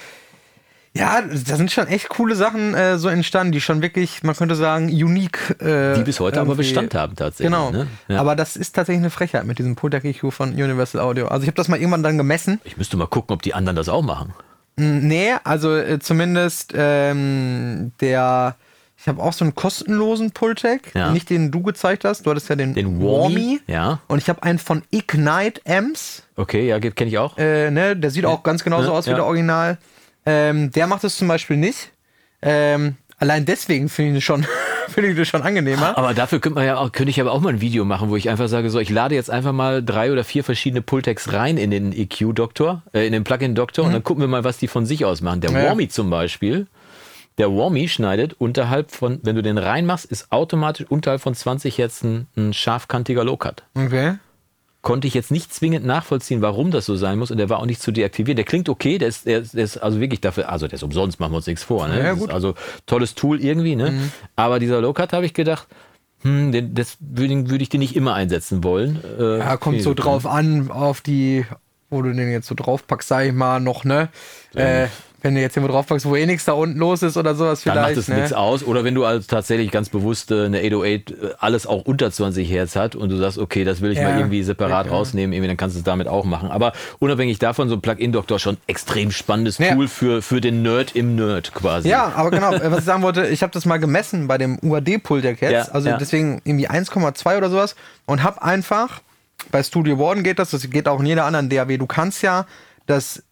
Ja, 0.96 1.22
da 1.22 1.56
sind 1.56 1.72
schon 1.72 1.88
echt 1.88 2.08
coole 2.08 2.36
Sachen 2.36 2.72
äh, 2.74 2.98
so 2.98 3.08
entstanden, 3.08 3.50
die 3.50 3.60
schon 3.60 3.82
wirklich, 3.82 4.22
man 4.22 4.36
könnte 4.36 4.54
sagen, 4.54 4.86
unique. 4.86 5.60
Äh, 5.60 5.94
die 5.94 6.04
bis 6.04 6.20
heute 6.20 6.40
aber 6.40 6.54
Bestand 6.54 6.94
haben 6.94 7.16
tatsächlich. 7.16 7.52
Genau. 7.52 7.72
Ne? 7.72 7.88
Ja. 8.06 8.20
Aber 8.20 8.36
das 8.36 8.54
ist 8.54 8.76
tatsächlich 8.76 9.02
eine 9.02 9.10
Frechheit 9.10 9.44
mit 9.44 9.58
diesem 9.58 9.74
Pultec 9.74 10.04
EQ 10.04 10.32
von 10.32 10.52
Universal 10.52 11.00
Audio. 11.00 11.26
Also 11.26 11.42
ich 11.42 11.48
habe 11.48 11.56
das 11.56 11.66
mal 11.66 11.80
irgendwann 11.80 12.04
dann 12.04 12.16
gemessen. 12.16 12.60
ich 12.62 12.76
müsste 12.76 12.96
mal 12.96 13.08
gucken, 13.08 13.34
ob 13.34 13.42
die 13.42 13.54
anderen 13.54 13.74
das 13.74 13.88
auch 13.88 14.02
machen. 14.02 14.34
Nee, 14.76 15.32
also 15.42 15.76
äh, 15.76 15.98
zumindest 15.98 16.72
ähm, 16.76 17.92
der. 18.00 18.56
Ich 19.04 19.08
habe 19.08 19.22
auch 19.22 19.34
so 19.34 19.44
einen 19.44 19.54
kostenlosen 19.54 20.30
Pultec, 20.30 20.92
Ja. 20.94 21.10
nicht 21.12 21.28
den 21.28 21.50
du 21.50 21.60
gezeigt 21.62 22.06
hast. 22.06 22.24
Du 22.24 22.30
hattest 22.30 22.48
ja 22.48 22.56
den, 22.56 22.72
Den 22.72 23.02
Warmy, 23.02 23.60
ja. 23.66 23.98
Und 24.08 24.16
ich 24.16 24.30
habe 24.30 24.42
einen 24.42 24.58
von 24.58 24.82
Ignite 24.90 25.60
Amps. 25.68 26.22
Okay, 26.36 26.66
ja, 26.66 26.80
kenne 26.80 27.10
ich 27.10 27.18
auch. 27.18 27.36
Äh, 27.36 27.70
ne, 27.70 27.94
der 27.96 28.10
sieht 28.10 28.24
auch 28.24 28.42
ganz 28.42 28.64
genauso 28.64 28.88
Ja, 28.88 28.92
aus 28.94 29.04
wie 29.04 29.10
ja. 29.10 29.16
der 29.16 29.26
Original. 29.26 29.76
Ähm, 30.24 30.70
der 30.70 30.86
macht 30.86 31.04
es 31.04 31.18
zum 31.18 31.28
Beispiel 31.28 31.58
nicht. 31.58 31.90
Ähm, 32.40 32.96
allein 33.18 33.44
deswegen 33.44 33.90
finde 33.90 34.12
ich, 34.12 34.16
das 34.16 34.24
schon- 34.24 34.46
finde 34.88 35.10
ich 35.10 35.18
das 35.18 35.28
schon 35.28 35.42
angenehmer. 35.42 35.98
Aber 35.98 36.14
dafür 36.14 36.40
könnte 36.40 36.54
man 36.60 36.66
ja 36.66 36.78
auch, 36.78 36.90
könnte 36.90 37.10
ich 37.10 37.20
aber 37.20 37.32
auch 37.32 37.42
mal 37.42 37.50
ein 37.52 37.60
Video 37.60 37.84
machen, 37.84 38.08
wo 38.08 38.16
ich 38.16 38.30
einfach 38.30 38.48
sage, 38.48 38.70
so, 38.70 38.78
ich 38.80 38.88
lade 38.88 39.14
jetzt 39.14 39.28
einfach 39.30 39.52
mal 39.52 39.82
drei 39.84 40.12
oder 40.12 40.24
vier 40.24 40.44
verschiedene 40.44 40.80
Pultecs 40.80 41.30
rein 41.34 41.58
in 41.58 41.70
den 41.70 41.92
EQ-Doktor, 41.92 42.82
äh, 42.94 43.06
in 43.06 43.12
den 43.12 43.22
Plugin-Doktor 43.24 43.84
und 43.84 43.92
dann 43.92 44.02
gucken 44.02 44.22
wir 44.22 44.28
mal, 44.28 44.44
was 44.44 44.56
die 44.56 44.68
von 44.68 44.86
sich 44.86 45.04
aus 45.04 45.20
machen. 45.20 45.42
Der 45.42 45.50
Mhm. 45.50 45.56
Ja. 45.58 45.64
Warmy 45.66 45.88
zum 45.88 46.08
Beispiel, 46.08 46.66
der 47.38 47.50
Warmy 47.50 47.88
schneidet 47.88 48.34
unterhalb 48.38 48.90
von, 48.90 49.18
wenn 49.22 49.34
du 49.36 49.42
den 49.42 49.58
reinmachst, 49.58 50.04
ist 50.04 50.30
automatisch 50.30 50.86
unterhalb 50.88 51.20
von 51.20 51.34
20 51.34 51.78
Hertz 51.78 52.02
ein, 52.02 52.26
ein 52.36 52.52
scharfkantiger 52.52 53.24
Low-Cut. 53.24 53.64
Okay. 53.74 54.14
Konnte 54.82 55.08
ich 55.08 55.14
jetzt 55.14 55.30
nicht 55.30 55.52
zwingend 55.52 55.86
nachvollziehen, 55.86 56.42
warum 56.42 56.70
das 56.70 56.84
so 56.84 56.94
sein 56.94 57.18
muss 57.18 57.30
und 57.30 57.38
der 57.38 57.48
war 57.48 57.58
auch 57.58 57.66
nicht 57.66 57.80
zu 57.80 57.90
deaktivieren. 57.90 58.36
Der 58.36 58.44
klingt 58.44 58.68
okay, 58.68 58.98
der 58.98 59.08
ist, 59.08 59.26
der 59.26 59.40
ist, 59.40 59.54
der 59.54 59.64
ist 59.64 59.78
also 59.78 59.98
wirklich 59.98 60.20
dafür, 60.20 60.50
also 60.50 60.68
der 60.68 60.74
ist 60.74 60.82
umsonst, 60.82 61.18
machen 61.18 61.32
wir 61.32 61.36
uns 61.38 61.46
nichts 61.46 61.64
vor. 61.64 61.88
Ne? 61.88 61.98
Ja, 62.02 62.12
gut. 62.12 62.28
Mhm. 62.28 62.34
Also 62.34 62.54
tolles 62.86 63.14
Tool 63.14 63.42
irgendwie, 63.42 63.76
ne? 63.76 64.10
Aber 64.36 64.58
dieser 64.58 64.80
Low-Cut 64.82 65.14
habe 65.14 65.24
ich 65.24 65.32
gedacht, 65.32 65.66
hm, 66.20 66.52
den, 66.52 66.74
das 66.74 66.98
würde 67.00 67.48
würd 67.50 67.62
ich 67.62 67.68
den 67.70 67.80
nicht 67.80 67.96
immer 67.96 68.14
einsetzen 68.14 68.62
wollen. 68.62 69.00
Äh, 69.18 69.38
Ja, 69.38 69.56
kommt 69.56 69.80
so 69.82 69.94
drauf 69.94 70.26
an, 70.26 70.70
auf 70.70 71.00
die, 71.00 71.46
wo 71.90 72.02
du 72.02 72.12
den 72.12 72.30
jetzt 72.30 72.46
so 72.46 72.54
draufpackst, 72.54 73.08
sag 73.08 73.26
ich 73.26 73.32
mal, 73.32 73.60
noch, 73.60 73.84
ne? 73.84 74.08
Äh, 74.54 74.88
wenn 75.24 75.34
du 75.34 75.40
jetzt 75.40 75.54
hier 75.54 75.66
draufpackst, 75.66 76.04
wo 76.06 76.14
eh 76.16 76.26
nichts 76.26 76.44
da 76.44 76.52
unten 76.52 76.78
los 76.78 77.02
ist 77.02 77.16
oder 77.16 77.34
sowas 77.34 77.62
Dann 77.64 77.72
vielleicht. 77.72 77.88
macht 77.96 77.96
es 77.98 78.08
ne? 78.08 78.16
nichts 78.16 78.32
aus. 78.34 78.62
Oder 78.62 78.84
wenn 78.84 78.94
du 78.94 79.04
also 79.06 79.26
tatsächlich 79.26 79.70
ganz 79.70 79.88
bewusst 79.88 80.30
äh, 80.30 80.44
eine 80.44 80.58
808 80.58 81.10
äh, 81.10 81.14
alles 81.38 81.66
auch 81.66 81.86
unter 81.86 82.10
20 82.12 82.48
Hertz 82.50 82.76
hat 82.76 82.94
und 82.94 83.08
du 83.08 83.16
sagst, 83.16 83.38
okay, 83.38 83.64
das 83.64 83.80
will 83.80 83.90
ich 83.92 83.98
Ja. 83.98 84.10
mal 84.10 84.18
irgendwie 84.18 84.42
separat 84.42 84.84
Ja. 84.86 84.92
rausnehmen, 84.92 85.32
irgendwie, 85.32 85.48
dann 85.48 85.56
kannst 85.56 85.76
du 85.76 85.78
es 85.80 85.84
damit 85.84 86.08
auch 86.08 86.26
machen. 86.26 86.50
Aber 86.50 86.74
unabhängig 86.98 87.38
davon, 87.38 87.70
so 87.70 87.74
ein 87.74 87.80
Plug-in-Doktor 87.80 88.38
schon 88.38 88.58
extrem 88.66 89.10
spannendes 89.10 89.56
Ja. 89.56 89.74
Tool 89.74 89.88
für, 89.88 90.20
für 90.20 90.42
den 90.42 90.60
Nerd 90.62 90.94
im 90.94 91.16
Nerd 91.16 91.54
quasi. 91.54 91.88
Ja, 91.88 92.12
aber 92.14 92.30
genau, 92.30 92.52
äh, 92.52 92.70
was 92.70 92.80
ich 92.80 92.84
sagen 92.84 93.02
wollte, 93.02 93.26
ich 93.26 93.42
habe 93.42 93.52
das 93.52 93.64
mal 93.64 93.78
gemessen 93.78 94.28
bei 94.28 94.36
dem 94.36 94.58
UAD-Pultec 94.62 95.40
jetzt, 95.40 95.52
Ja, 95.52 95.68
also 95.72 95.90
deswegen 95.98 96.42
irgendwie 96.44 96.68
1,2 96.68 97.38
oder 97.38 97.48
sowas 97.48 97.76
und 98.04 98.22
habe 98.22 98.42
einfach, 98.42 99.00
bei 99.50 99.62
Studio 99.62 99.98
Warden 99.98 100.22
geht 100.22 100.38
das, 100.38 100.50
das 100.50 100.68
geht 100.68 100.86
auch 100.86 101.00
in 101.00 101.06
jeder 101.06 101.24
anderen 101.24 101.48
DAW, 101.48 101.78
du 101.78 101.86
kannst 101.86 102.22
ja 102.22 102.44
das 102.86 103.22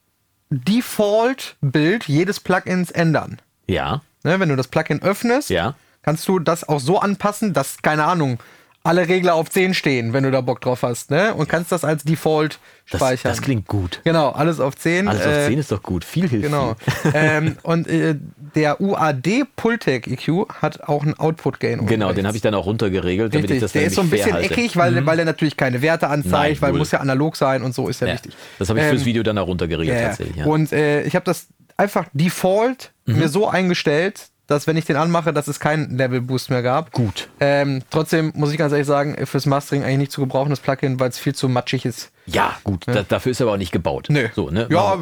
Default-Bild 0.52 2.08
jedes 2.08 2.40
Plugins 2.40 2.90
ändern. 2.90 3.40
Ja, 3.66 4.02
Ne, 4.24 4.38
wenn 4.38 4.48
du 4.50 4.54
das 4.56 4.68
Plugin 4.68 5.02
öffnest, 5.02 5.50
ja. 5.50 5.74
kannst 6.02 6.28
du 6.28 6.38
das 6.38 6.68
auch 6.68 6.78
so 6.78 7.00
anpassen, 7.00 7.54
dass, 7.54 7.82
keine 7.82 8.04
Ahnung, 8.04 8.38
alle 8.84 9.08
Regler 9.08 9.34
auf 9.34 9.50
10 9.50 9.74
stehen, 9.74 10.12
wenn 10.12 10.22
du 10.22 10.30
da 10.30 10.40
Bock 10.40 10.60
drauf 10.60 10.82
hast, 10.82 11.10
ne? 11.10 11.34
Und 11.34 11.48
kannst 11.48 11.72
das 11.72 11.84
als 11.84 12.04
Default 12.04 12.60
speichern. 12.84 13.30
das 13.32 13.42
klingt 13.42 13.66
gut. 13.66 14.00
Genau, 14.04 14.30
alles 14.30 14.60
auf 14.60 14.76
10. 14.76 15.08
Alles 15.08 15.22
auf 15.26 15.32
äh, 15.32 15.46
10 15.48 15.58
ist 15.58 15.72
doch 15.72 15.82
gut. 15.82 16.04
Viel 16.04 16.28
hilft 16.28 16.44
Genau. 16.46 16.76
ähm, 17.14 17.56
und 17.62 17.88
äh, 17.88 18.16
der 18.54 18.80
UAD 18.80 19.44
Pultec 19.56 20.06
EQ 20.06 20.48
hat 20.60 20.82
auch 20.84 21.02
einen 21.02 21.14
Output 21.18 21.60
Gain. 21.60 21.86
Genau, 21.86 22.12
den 22.12 22.26
habe 22.26 22.36
ich 22.36 22.42
dann 22.42 22.54
auch 22.54 22.66
runtergeregelt, 22.66 23.32
damit 23.32 23.44
Richtig, 23.44 23.56
ich 23.56 23.62
das 23.62 23.72
der 23.72 23.84
ist 23.84 23.94
so 23.94 24.02
ein 24.02 24.10
bisschen 24.10 24.32
halte. 24.34 24.46
Mhm. 24.48 24.52
eckig, 24.58 24.76
weil, 24.76 25.06
weil 25.06 25.16
der 25.16 25.24
natürlich 25.24 25.56
keine 25.56 25.82
Werte 25.82 26.08
anzeigt, 26.08 26.32
Nein, 26.32 26.56
weil 26.60 26.72
muss 26.78 26.90
ja 26.90 27.00
analog 27.00 27.36
sein 27.36 27.62
und 27.62 27.74
so 27.74 27.88
ist 27.88 28.00
ja, 28.00 28.08
Ja, 28.08 28.14
wichtig. 28.14 28.34
das 28.58 28.68
habe 28.68 28.80
ich 28.80 28.86
fürs 28.86 29.00
Ähm, 29.02 29.06
Video 29.06 29.22
dann 29.22 29.38
auch 29.38 29.46
runtergeregelt 29.46 29.96
Ja, 29.96 30.02
ja. 30.02 30.08
tatsächlich. 30.08 30.36
Ja. 30.36 30.46
Und 30.46 30.72
äh, 30.72 31.02
ich 31.04 31.14
habe 31.14 31.24
das 31.24 31.46
einfach 31.76 32.06
Default 32.12 32.92
Mhm. 33.06 33.18
mir 33.18 33.28
so 33.28 33.48
eingestellt, 33.48 34.28
dass 34.46 34.66
wenn 34.66 34.76
ich 34.76 34.84
den 34.84 34.96
anmache, 34.96 35.32
dass 35.32 35.48
es 35.48 35.58
keinen 35.58 35.96
Level 35.96 36.20
Boost 36.20 36.50
mehr 36.50 36.62
gab. 36.62 36.92
Gut. 36.92 37.28
Ähm, 37.40 37.82
trotzdem 37.90 38.32
muss 38.36 38.52
ich 38.52 38.58
ganz 38.58 38.72
ehrlich 38.72 38.86
sagen, 38.86 39.16
fürs 39.26 39.46
Mastering 39.46 39.82
eigentlich 39.82 39.98
nicht 39.98 40.12
zu 40.12 40.20
gebrauchen, 40.20 40.50
das 40.50 40.60
Plugin, 40.60 41.00
weil 41.00 41.08
es 41.08 41.18
viel 41.18 41.34
zu 41.34 41.48
matschig 41.48 41.84
ist. 41.84 42.12
Ja, 42.26 42.56
gut. 42.62 42.84
Da, 42.86 43.02
dafür 43.02 43.32
ist 43.32 43.40
er 43.40 43.44
aber 43.46 43.54
auch 43.54 43.58
nicht 43.58 43.72
gebaut. 43.72 44.06
Nö. 44.10 44.28
So, 44.34 44.50
ne? 44.50 44.66
Ja, 44.70 44.98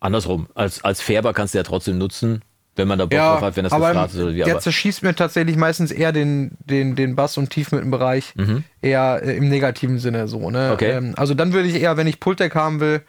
Andersrum. 0.00 0.46
Als, 0.54 0.84
als 0.84 1.00
Färber 1.00 1.32
kannst 1.32 1.54
du 1.54 1.58
ja 1.58 1.64
trotzdem 1.64 1.98
nutzen, 1.98 2.42
wenn 2.78 2.88
man 2.88 2.98
da 2.98 3.04
Bock 3.04 3.12
ja, 3.12 3.32
drauf 3.32 3.42
hat, 3.42 3.56
wenn 3.56 3.64
das 3.64 3.72
aber 3.72 3.88
gefragt 3.88 4.14
ist. 4.14 4.20
Oder 4.20 4.34
wie. 4.34 4.42
der 4.42 4.58
zerschießt 4.60 5.02
mir 5.02 5.14
tatsächlich 5.14 5.56
meistens 5.56 5.90
eher 5.90 6.12
den, 6.12 6.52
den, 6.60 6.94
den 6.96 7.16
Bass- 7.16 7.36
und 7.36 7.50
Tiefmittenbereich 7.50 8.34
eher 8.80 9.20
äh, 9.22 9.36
im 9.36 9.48
negativen 9.48 9.98
Sinne 9.98 10.28
so. 10.28 10.50
Ne? 10.50 10.68
Mhm. 10.68 10.72
Okay. 10.72 10.90
Ähm, 10.92 11.14
also 11.16 11.34
dann 11.34 11.52
würde 11.52 11.68
ich 11.68 11.80
eher, 11.80 11.96
wenn 11.96 12.06
ich 12.06 12.20
Pultec 12.20 12.54
haben 12.54 12.80
will, 12.80 13.02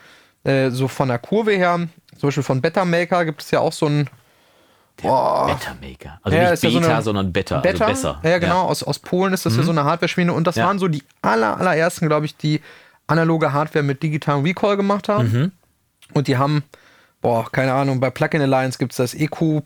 äh, 0.43 0.69
so 0.71 0.87
von 0.87 1.07
der 1.07 1.19
Kurve 1.19 1.51
her, 1.51 1.87
zum 2.17 2.27
Beispiel 2.27 2.43
von 2.43 2.61
Better 2.61 2.83
Maker 2.85 3.23
gibt 3.25 3.41
es 3.41 3.51
ja 3.51 3.59
auch 3.59 3.71
so 3.73 3.85
ein 3.85 4.09
Beta 4.97 5.75
Maker. 5.81 6.19
Also 6.23 6.37
Ja, 6.37 6.43
nicht 6.43 6.53
ist 6.53 6.63
ja 6.63 6.69
so 6.71 6.79
Beta, 6.79 6.93
eine- 6.93 7.01
sondern 7.01 7.31
Beta. 7.31 7.59
Better. 7.59 7.87
Also 7.87 8.13
besser. 8.13 8.29
Ja, 8.29 8.37
genau, 8.37 8.63
Aus, 8.63 8.83
aus 8.83 8.99
Polen 8.99 9.33
ist 9.33 9.45
das 9.45 9.55
ja 9.55 9.63
so 9.63 9.71
eine 9.71 9.85
Hardware-Schmiede 9.85 10.33
und 10.33 10.45
das 10.45 10.57
Ja. 10.57 10.65
waren 10.67 10.77
so 10.79 10.87
die 10.89 11.03
aller, 11.21 11.57
allerersten, 11.57 12.07
glaube 12.07 12.25
ich, 12.25 12.35
die 12.35 12.59
analoge 13.07 13.53
Hardware 13.53 13.83
mit 13.83 14.03
digitalem 14.03 14.43
Recall 14.43 14.75
gemacht 14.77 15.07
haben. 15.07 15.31
Mhm. 15.31 15.51
Und 16.13 16.27
die 16.27 16.37
haben, 16.37 16.63
boah, 17.21 17.49
keine 17.51 17.73
Ahnung, 17.73 17.99
bei 17.99 18.09
Plugin 18.09 18.41
Alliance 18.41 18.77
gibt 18.77 18.93
es 18.93 18.97
das 18.97 19.13
EQ 19.13 19.41
äh, 19.41 19.61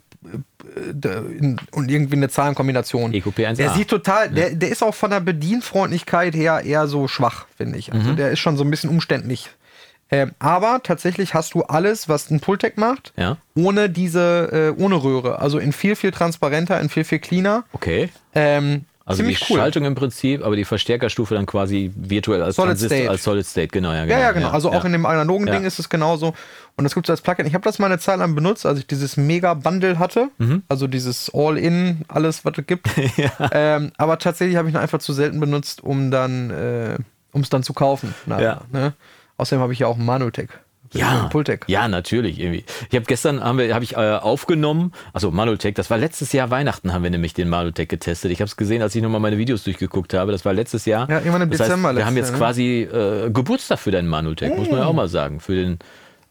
und 1.72 1.90
irgendwie 1.90 2.16
eine 2.16 2.30
Zahlenkombination. 2.30 3.12
EQP1A. 3.14 3.56
Der 3.56 3.70
sieht 3.72 3.90
total, 3.90 4.30
der, 4.30 4.52
der 4.56 4.70
ist 4.70 4.84
auch 4.84 4.96
von 4.96 5.12
der 5.12 5.20
Bedienfreundlichkeit 5.20 6.36
her 6.36 6.62
eher 6.64 6.88
so 6.88 7.08
schwach, 7.08 7.46
finde 7.58 7.78
ich. 7.78 7.92
Mhm. 7.92 8.00
Also 8.00 8.14
der 8.14 8.32
ist 8.32 8.40
schon 8.40 8.58
so 8.58 8.64
ein 8.64 8.72
bisschen 8.72 8.90
umständlich. 8.90 9.50
Ähm, 10.12 10.32
aber 10.38 10.82
tatsächlich 10.84 11.34
hast 11.34 11.54
du 11.56 11.64
alles, 11.64 12.08
was 12.08 12.30
ein 12.30 12.40
Pultec 12.40 12.78
macht, 12.78 13.14
Ja. 13.18 13.38
ohne 13.56 13.90
diese, 13.90 14.74
äh, 14.78 14.82
ohne 14.82 15.04
Röhre. 15.04 15.40
Also 15.40 15.58
in 15.58 15.72
viel, 15.74 15.96
viel 15.96 16.12
transparenter, 16.12 16.80
in 16.80 16.90
viel, 16.90 17.04
viel 17.04 17.20
cleaner. 17.20 17.64
Okay. 17.74 18.10
Ähm, 18.36 18.86
Also 19.06 19.22
die 19.22 19.34
ziemlich 19.34 19.50
cool. 19.50 19.58
Schaltung 19.58 19.84
im 19.84 19.96
Prinzip, 19.96 20.46
aber 20.46 20.56
die 20.56 20.64
Verstärkerstufe 20.64 21.36
dann 21.36 21.46
quasi 21.46 21.92
virtuell 21.96 22.42
als 22.42 22.56
Solid 22.56 22.70
Transistor, 22.72 22.98
State. 22.98 23.10
als 23.10 23.24
Solid 23.24 23.46
State, 23.46 23.68
genau. 23.68 23.92
Ja, 23.92 24.06
Ja, 24.06 24.20
ja, 24.20 24.32
genau. 24.32 24.50
Also 24.50 24.70
auch 24.70 24.76
ja. 24.76 24.86
in 24.86 24.94
dem 24.94 25.06
analogen 25.06 25.46
Ja. 25.48 25.54
Ding 25.56 25.66
ist 25.66 25.78
es 25.78 25.90
genauso. 25.90 26.34
Und 26.78 26.86
das 26.86 26.94
gibt 26.94 27.08
es 27.08 27.10
als 27.10 27.22
Plugin. 27.22 27.46
Ich 27.46 27.54
habe 27.54 27.64
das 27.66 27.80
mal 27.80 27.88
eine 27.88 28.00
Zeit 28.00 28.20
lang 28.20 28.34
benutzt, 28.34 28.66
als 28.66 28.80
ich 28.80 28.88
dieses 28.88 29.18
Mega-Bundle 29.18 30.00
hatte. 30.00 30.30
Mhm. 30.38 30.64
Also 30.70 30.88
dieses 30.88 31.30
All-In, 31.34 32.06
alles, 32.08 32.46
was 32.46 32.54
es 32.58 32.66
gibt. 32.66 32.88
ähm, 33.52 33.92
aber 33.98 34.20
tatsächlich 34.20 34.56
habe 34.56 34.70
ich 34.70 34.76
ihn 34.76 34.80
einfach 34.80 35.00
zu 35.00 35.12
selten 35.12 35.40
benutzt, 35.40 35.84
um 35.84 36.10
dann, 36.10 36.50
äh, 36.52 36.98
um 37.34 37.42
es 37.42 37.50
dann 37.50 37.64
zu 37.64 37.74
kaufen. 37.74 38.14
Ja. 38.28 38.62
Ne? 38.72 38.94
Außerdem 39.36 39.62
habe 39.62 39.74
ich 39.74 39.80
ja 39.80 39.88
auch 39.88 39.98
einen 39.98 40.06
Manutec. 40.06 40.50
Ja, 40.94 41.28
Pultec. 41.32 41.66
ja, 41.68 41.88
natürlich. 41.88 42.40
Irgendwie. 42.40 42.64
Ich 42.90 42.96
habe 42.96 43.06
gestern 43.06 43.44
haben 43.44 43.58
wir, 43.58 43.74
habe 43.74 43.84
ich 43.84 43.94
äh, 43.94 43.96
aufgenommen, 43.98 44.92
also 45.14 45.32
Manutech, 45.32 45.74
das 45.76 45.90
war 45.90 45.98
letztes 45.98 46.32
Jahr 46.34 46.50
Weihnachten 46.50 46.94
haben 46.94 47.04
wir 47.04 47.10
nämlich 47.10 47.34
den 47.34 47.50
Manutech 47.50 47.88
getestet. 47.88 48.32
Ich 48.32 48.40
habe 48.40 48.48
es 48.48 48.58
gesehen, 48.58 48.82
als 48.82 48.96
ich 48.96 49.02
nochmal 49.02 49.22
meine 49.22 49.38
Videos 49.38 49.64
durchgeguckt 49.64 50.14
habe. 50.14 50.32
Das 50.32 50.46
war 50.46 50.54
letztes 50.54 50.86
Jahr. 50.86 51.10
Ja, 51.10 51.18
irgendwann 51.18 51.44
im 51.44 51.50
das 51.50 51.60
Dezember 51.60 51.90
Heißt, 51.90 51.98
wir 51.98 52.06
haben 52.06 52.18
jetzt 52.18 52.30
Jahr, 52.30 52.40
quasi 52.40 52.82
äh, 52.82 53.30
Geburtstag 53.32 53.80
für 53.80 53.92
deinen 53.92 54.08
Manutech, 54.08 54.56
muss 54.56 54.70
man 54.70 54.80
ja 54.80 54.86
auch 54.86 54.94
mal 54.94 55.08
sagen. 55.08 55.40
Für 55.40 55.56
den 55.56 55.80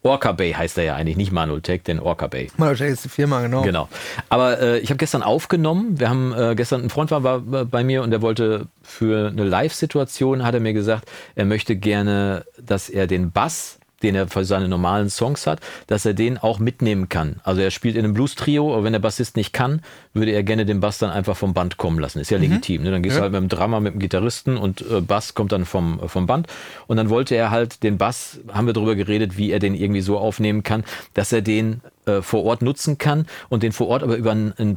Orca 0.04 0.32
Bay 0.32 0.52
heißt 0.52 0.78
er 0.78 0.84
ja 0.84 0.96
eigentlich, 0.96 1.16
nicht 1.16 1.30
Manutech, 1.30 1.84
den 1.84 2.00
Orca 2.00 2.26
Bay. 2.26 2.50
Manutec 2.56 2.90
ist 2.90 3.04
die 3.04 3.08
Firma, 3.08 3.40
genau. 3.40 3.62
Genau. 3.62 3.88
Aber 4.28 4.60
äh, 4.60 4.78
ich 4.78 4.90
habe 4.90 4.98
gestern 4.98 5.22
aufgenommen. 5.22 6.00
Wir 6.00 6.08
haben 6.08 6.34
äh, 6.36 6.54
gestern, 6.56 6.82
ein 6.82 6.90
Freund 6.90 7.10
war, 7.12 7.22
war 7.22 7.40
bei 7.40 7.84
mir 7.84 8.02
und 8.02 8.10
der 8.10 8.20
wollte 8.20 8.66
für 8.82 9.28
eine 9.28 9.44
Live-Situation, 9.44 10.44
hat 10.44 10.54
er 10.54 10.60
mir 10.60 10.72
gesagt, 10.72 11.08
er 11.36 11.44
möchte 11.44 11.76
gerne, 11.76 12.44
dass 12.60 12.88
er 12.88 13.06
den 13.06 13.30
Bass 13.30 13.78
den 14.02 14.14
er 14.14 14.28
für 14.28 14.44
seine 14.44 14.68
normalen 14.68 15.10
Songs 15.10 15.46
hat, 15.46 15.60
dass 15.86 16.04
er 16.04 16.14
den 16.14 16.38
auch 16.38 16.58
mitnehmen 16.58 17.08
kann. 17.08 17.40
Also 17.44 17.60
er 17.60 17.70
spielt 17.70 17.96
in 17.96 18.04
einem 18.04 18.14
Blues-Trio, 18.14 18.72
aber 18.74 18.84
wenn 18.84 18.92
der 18.92 19.00
Bassist 19.00 19.36
nicht 19.36 19.52
kann, 19.52 19.80
würde 20.14 20.32
er 20.32 20.42
gerne 20.42 20.66
den 20.66 20.80
Bass 20.80 20.98
dann 20.98 21.10
einfach 21.10 21.36
vom 21.36 21.54
Band 21.54 21.76
kommen 21.76 21.98
lassen. 21.98 22.18
Ist 22.20 22.30
ja 22.30 22.38
Mhm. 22.38 22.44
legitim. 22.44 22.82
Ne? 22.82 22.90
Dann 22.90 23.02
gehst 23.02 23.16
du 23.16 23.20
halt 23.22 23.32
mit 23.32 23.40
dem 23.40 23.48
Drummer, 23.48 23.80
mit 23.80 23.94
dem 23.94 23.98
Gitarristen 24.00 24.56
und 24.56 24.80
äh, 24.82 25.00
Bass 25.00 25.34
kommt 25.34 25.52
dann 25.52 25.64
vom, 25.64 26.00
äh, 26.02 26.08
vom 26.08 26.26
Band. 26.26 26.46
Und 26.86 26.96
dann 26.96 27.08
wollte 27.10 27.34
er 27.34 27.50
halt 27.50 27.82
den 27.82 27.98
Bass, 27.98 28.40
haben 28.52 28.66
wir 28.66 28.72
darüber 28.74 28.94
geredet, 28.94 29.36
wie 29.36 29.50
er 29.50 29.58
den 29.58 29.74
irgendwie 29.74 30.00
so 30.02 30.18
aufnehmen 30.18 30.62
kann, 30.62 30.84
dass 31.14 31.32
er 31.32 31.42
den 31.42 31.80
äh, 32.06 32.20
vor 32.20 32.44
Ort 32.44 32.62
nutzen 32.62 32.98
kann 32.98 33.26
und 33.48 33.62
den 33.62 33.72
vor 33.72 33.88
Ort 33.88 34.02
aber 34.02 34.16
über 34.16 34.32
einen, 34.32 34.52
einen 34.58 34.74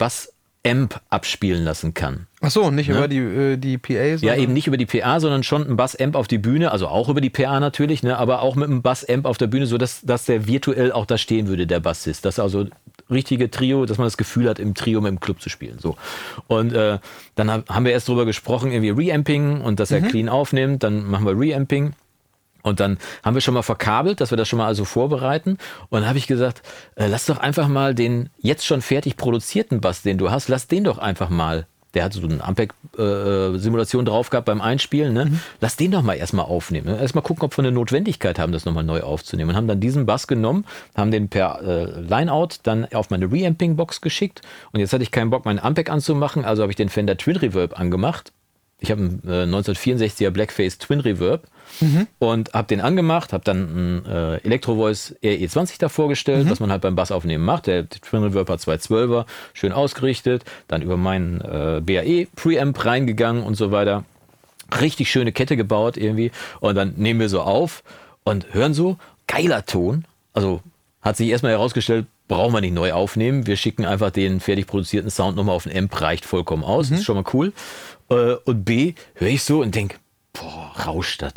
Bass-Amp 0.65 0.99
abspielen 1.09 1.63
lassen 1.63 1.93
kann. 1.93 2.27
Ach 2.41 2.49
so, 2.51 2.71
nicht 2.71 2.89
über 2.89 3.07
die, 3.07 3.17
äh, 3.19 3.57
die 3.57 3.77
PA, 3.77 3.93
Ja, 3.93 4.17
sondern- 4.17 4.39
eben 4.39 4.53
nicht 4.53 4.67
über 4.67 4.77
die 4.77 4.85
PA, 4.85 5.19
sondern 5.19 5.43
schon 5.43 5.67
ein 5.67 5.75
Bass-Amp 5.75 6.15
auf 6.15 6.27
die 6.27 6.37
Bühne, 6.37 6.71
also 6.71 6.87
auch 6.87 7.07
über 7.09 7.21
die 7.21 7.29
PA 7.29 7.59
natürlich, 7.59 8.03
ne, 8.03 8.17
aber 8.17 8.41
auch 8.41 8.55
mit 8.55 8.65
einem 8.69 8.81
Bass-Amp 8.81 9.25
auf 9.25 9.37
der 9.37 9.47
Bühne, 9.47 9.67
so 9.67 9.77
dass, 9.77 10.01
der 10.25 10.47
virtuell 10.47 10.91
auch 10.91 11.05
da 11.05 11.17
stehen 11.17 11.47
würde, 11.47 11.67
der 11.67 11.79
Bassist. 11.79 12.25
Das 12.25 12.35
ist 12.35 12.39
also 12.39 12.65
richtige 13.09 13.51
Trio, 13.51 13.85
dass 13.85 13.97
man 13.99 14.07
das 14.07 14.17
Gefühl 14.17 14.49
hat, 14.49 14.57
im 14.59 14.73
Trio 14.73 15.01
mit 15.01 15.09
dem 15.11 15.19
Club 15.19 15.39
zu 15.41 15.49
spielen. 15.49 15.77
So. 15.79 15.95
Und 16.47 16.73
äh, 16.73 16.97
dann 17.35 17.51
hab- 17.51 17.69
haben 17.69 17.85
wir 17.85 17.91
erst 17.91 18.07
drüber 18.07 18.25
gesprochen, 18.25 18.71
irgendwie 18.71 18.89
Reamping 18.89 19.61
und 19.61 19.79
dass 19.79 19.91
er 19.91 20.01
clean 20.01 20.29
aufnimmt, 20.29 20.81
dann 20.83 21.05
machen 21.05 21.25
wir 21.25 21.39
Reamping. 21.39 21.93
Und 22.65 22.79
dann 22.79 22.97
haben 23.23 23.35
wir 23.35 23.41
schon 23.41 23.53
mal 23.53 23.61
verkabelt, 23.61 24.19
dass 24.19 24.31
wir 24.31 24.37
das 24.37 24.47
schon 24.47 24.57
mal 24.57 24.65
also 24.65 24.85
vorbereiten. 24.85 25.59
Und 25.89 26.01
dann 26.01 26.07
habe 26.07 26.17
ich 26.17 26.25
gesagt, 26.25 26.63
äh, 26.95 27.05
lass 27.07 27.27
doch 27.27 27.37
einfach 27.37 27.67
mal 27.67 27.93
den 27.93 28.29
jetzt 28.39 28.65
schon 28.65 28.81
fertig 28.81 29.17
produzierten 29.17 29.81
Bass, 29.81 30.01
den 30.01 30.17
du 30.17 30.31
hast, 30.31 30.47
lass 30.47 30.65
den 30.67 30.83
doch 30.83 30.97
einfach 30.97 31.29
mal. 31.29 31.67
Der 31.93 32.03
hat 32.03 32.13
so 32.13 32.21
eine 32.23 32.43
Ampeg-Simulation 32.43 34.03
drauf 34.03 34.31
gehabt 34.31 34.45
beim 34.45 34.61
Einspielen. 34.61 35.13
Ne? 35.13 35.39
Lass 35.61 35.77
den 35.77 35.91
doch 35.91 36.01
mal 36.01 36.15
erstmal 36.15 36.45
aufnehmen. 36.45 36.87
Ne? 36.87 36.99
Erstmal 36.99 37.23
gucken, 37.23 37.43
ob 37.43 37.55
wir 37.55 37.63
eine 37.63 37.71
Notwendigkeit 37.71 38.39
haben, 38.39 38.51
das 38.51 38.65
nochmal 38.65 38.83
neu 38.83 39.01
aufzunehmen. 39.01 39.51
Und 39.51 39.55
haben 39.55 39.67
dann 39.67 39.79
diesen 39.79 40.07
Bass 40.07 40.25
genommen, 40.25 40.65
haben 40.97 41.11
den 41.11 41.29
per 41.29 41.61
äh, 41.61 42.01
Lineout 42.01 42.57
dann 42.63 42.85
auf 42.93 43.11
meine 43.11 43.31
Reamping-Box 43.31 44.01
geschickt. 44.01 44.41
Und 44.73 44.79
jetzt 44.79 44.91
hatte 44.91 45.03
ich 45.03 45.11
keinen 45.11 45.29
Bock, 45.29 45.45
meinen 45.45 45.59
Ampeg 45.59 45.89
anzumachen, 45.89 46.43
also 46.43 46.63
habe 46.63 46.71
ich 46.71 46.75
den 46.75 46.89
Fender 46.89 47.15
Twin 47.15 47.37
Reverb 47.37 47.79
angemacht. 47.79 48.33
Ich 48.79 48.91
habe 48.91 49.01
einen 49.01 49.21
äh, 49.25 49.55
1964er 49.55 50.31
Blackface 50.31 50.79
Twin 50.79 50.99
Reverb 50.99 51.47
und 52.19 52.53
habe 52.53 52.67
den 52.67 52.81
angemacht, 52.81 53.33
habe 53.33 53.43
dann 53.43 53.57
einen 53.69 54.05
äh, 54.05 54.35
Electro 54.37 54.75
Voice 54.75 55.15
RE20 55.23 55.75
da 55.79 55.89
vorgestellt, 55.89 56.49
was 56.49 56.59
man 56.59 56.71
halt 56.71 56.81
beim 56.81 56.95
Bass 56.95 57.11
aufnehmen 57.11 57.43
macht. 57.43 57.67
Der 57.67 57.89
Twin 57.89 58.23
Reverb 58.23 58.49
hat 58.49 58.59
212er, 58.59 59.25
schön 59.53 59.71
ausgerichtet, 59.71 60.43
dann 60.67 60.81
über 60.81 60.97
meinen 60.97 61.41
äh, 61.41 61.81
BAE 61.81 62.27
Preamp 62.35 62.83
reingegangen 62.85 63.43
und 63.43 63.55
so 63.55 63.71
weiter. 63.71 64.03
Richtig 64.81 65.11
schöne 65.11 65.31
Kette 65.31 65.57
gebaut 65.57 65.97
irgendwie 65.97 66.31
und 66.59 66.75
dann 66.75 66.93
nehmen 66.97 67.19
wir 67.19 67.29
so 67.29 67.41
auf 67.41 67.83
und 68.23 68.53
hören 68.53 68.73
so, 68.73 68.97
geiler 69.27 69.65
Ton. 69.65 70.05
Also 70.33 70.61
hat 71.01 71.17
sich 71.17 71.29
erstmal 71.29 71.51
herausgestellt, 71.51 72.07
brauchen 72.27 72.53
wir 72.53 72.61
nicht 72.61 72.73
neu 72.73 72.91
aufnehmen. 72.93 73.45
Wir 73.45 73.57
schicken 73.57 73.85
einfach 73.85 74.09
den 74.09 74.39
fertig 74.39 74.65
produzierten 74.65 75.11
Sound 75.11 75.35
nochmal 75.37 75.55
auf 75.55 75.63
den 75.63 75.77
Amp, 75.77 76.01
reicht 76.01 76.25
vollkommen 76.25 76.63
aus. 76.63 76.89
Ist 76.89 77.03
schon 77.05 77.15
mal 77.15 77.25
cool. 77.33 77.53
Äh, 78.09 78.35
Und 78.45 78.65
B, 78.65 78.93
höre 79.13 79.27
ich 79.29 79.43
so 79.43 79.61
und 79.61 79.75
denke, 79.75 79.97
boah, 80.33 80.73
rauscht 80.85 81.21
das. 81.21 81.33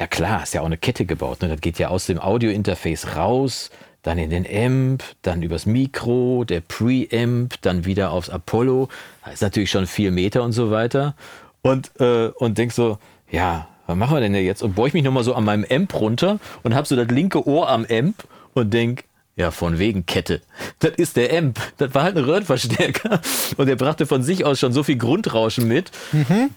Ja 0.00 0.06
klar, 0.06 0.42
ist 0.42 0.54
ja 0.54 0.60
auch 0.60 0.66
eine 0.66 0.76
Kette 0.76 1.04
gebaut. 1.04 1.42
Ne? 1.42 1.48
Das 1.48 1.60
geht 1.60 1.78
ja 1.78 1.88
aus 1.88 2.06
dem 2.06 2.20
Audio-Interface 2.20 3.16
raus, 3.16 3.70
dann 4.02 4.18
in 4.18 4.30
den 4.30 4.46
Amp, 4.46 5.02
dann 5.22 5.42
übers 5.42 5.66
Mikro, 5.66 6.44
der 6.44 6.60
Preamp, 6.60 7.54
dann 7.62 7.84
wieder 7.84 8.10
aufs 8.10 8.28
Apollo. 8.28 8.88
Da 9.24 9.30
ist 9.30 9.42
natürlich 9.42 9.70
schon 9.70 9.86
vier 9.86 10.10
Meter 10.10 10.42
und 10.42 10.52
so 10.52 10.70
weiter. 10.70 11.14
Und, 11.62 11.92
äh, 12.00 12.28
und 12.28 12.58
denk 12.58 12.72
so, 12.72 12.98
ja, 13.30 13.68
was 13.86 13.96
machen 13.96 14.16
wir 14.16 14.20
denn 14.20 14.34
jetzt? 14.34 14.62
Und 14.62 14.74
beug 14.74 14.94
mich 14.94 15.04
nochmal 15.04 15.24
so 15.24 15.34
an 15.34 15.44
meinem 15.44 15.64
Amp 15.70 15.94
runter 15.94 16.38
und 16.62 16.74
hab 16.74 16.86
so 16.86 16.96
das 16.96 17.08
linke 17.08 17.46
Ohr 17.46 17.68
am 17.68 17.86
Amp 17.88 18.24
und 18.52 18.74
denk, 18.74 19.04
ja, 19.36 19.50
von 19.50 19.78
wegen 19.78 20.06
Kette. 20.06 20.40
Das 20.78 20.92
ist 20.96 21.16
der 21.16 21.36
Amp. 21.36 21.58
Das 21.78 21.94
war 21.94 22.04
halt 22.04 22.16
ein 22.16 22.24
Röhrenverstärker. 22.24 23.20
Und 23.56 23.66
der 23.66 23.76
brachte 23.76 24.06
von 24.06 24.22
sich 24.22 24.44
aus 24.44 24.60
schon 24.60 24.72
so 24.72 24.82
viel 24.82 24.96
Grundrauschen 24.96 25.66
mit, 25.66 25.90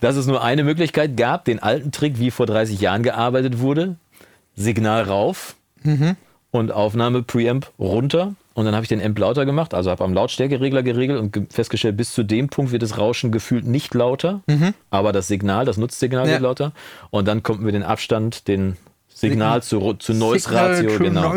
dass 0.02 0.16
es 0.16 0.28
nur 0.28 0.44
eine 0.44 0.63
Möglichkeit 0.63 1.18
gab, 1.18 1.46
den 1.46 1.60
alten 1.62 1.92
Trick, 1.92 2.20
wie 2.20 2.30
vor 2.32 2.46
30 2.46 2.80
Jahren 2.80 3.04
gearbeitet 3.04 3.60
wurde. 3.60 3.96
Signal 4.56 5.04
rauf 5.04 5.56
und 6.52 6.72
Aufnahme 6.72 7.24
Preamp 7.24 7.68
runter. 7.80 8.36
Und 8.54 8.66
dann 8.66 8.74
habe 8.74 8.84
ich 8.84 8.90
den 8.90 9.04
Amp 9.04 9.20
lauter 9.20 9.46
gemacht, 9.46 9.76
also 9.76 9.92
habe 9.92 10.04
am 10.04 10.13
Lautstärkeregler 10.16 10.82
geregelt 10.82 11.20
und 11.20 11.32
ge- 11.32 11.46
festgestellt, 11.48 11.96
bis 11.96 12.12
zu 12.13 12.24
dem 12.24 12.50
Punkt 12.50 12.72
wird 12.72 12.82
das 12.82 12.98
Rauschen 12.98 13.32
gefühlt 13.32 13.68
nicht 13.68 13.94
lauter, 13.94 14.42
aber 14.90 15.12
das 15.12 15.28
Signal, 15.28 15.63
das 15.66 15.78
Nutzsignal 15.78 16.26
Ja. 16.26 16.32
wird 16.34 16.42
lauter. 16.42 16.72
Und 17.12 17.28
dann 17.28 17.44
konnten 17.44 17.66
wir 17.66 17.72
den 17.72 17.84
Abstand, 17.84 18.48
den 18.48 18.76
Signal 19.19 19.63
zu, 19.63 19.93
zu 19.95 20.13
Noise 20.13 20.51
Ratio, 20.51 20.97
genau. 20.99 21.34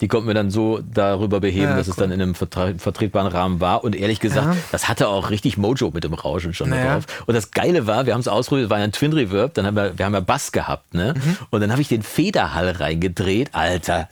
Die 0.00 0.08
konnten 0.08 0.26
wir 0.26 0.34
dann 0.34 0.50
so 0.50 0.80
darüber 0.92 1.38
beheben, 1.38 1.70
Ja, 1.70 1.76
dass 1.76 1.86
es 1.86 1.96
cool. 1.96 2.02
dann 2.04 2.10
in 2.12 2.20
einem 2.20 2.34
vertre 2.34 2.74
vertretbaren 2.78 3.28
Rahmen 3.28 3.60
war. 3.60 3.84
Und 3.84 3.94
ehrlich 3.94 4.18
gesagt, 4.18 4.46
Ja. 4.54 4.56
das 4.72 4.88
hatte 4.88 5.06
auch 5.08 5.30
richtig 5.30 5.56
Mojo 5.56 5.90
mit 5.94 6.02
dem 6.02 6.14
Rauschen 6.14 6.52
schon 6.52 6.70
Naja. 6.70 6.94
drauf. 6.94 7.04
Und 7.26 7.34
das 7.34 7.52
Geile 7.52 7.86
war, 7.86 8.06
wir 8.06 8.14
haben 8.14 8.20
es 8.20 8.28
ausprobiert, 8.28 8.70
war 8.70 8.78
ja 8.78 8.84
ein 8.84 8.92
Twin 8.92 9.12
Reverb, 9.12 9.54
dann 9.54 9.66
haben 9.66 9.76
wir, 9.76 9.96
wir 9.98 10.04
haben 10.04 10.14
ja 10.14 10.20
Bass 10.20 10.50
gehabt, 10.50 10.94
ne? 10.94 11.14
Mhm. 11.16 11.36
Und 11.50 11.60
dann 11.60 11.70
habe 11.70 11.80
ich 11.80 11.88
den 11.88 12.02
Federhall 12.02 12.70
reingedreht. 12.70 13.50
Alter, 13.54 14.08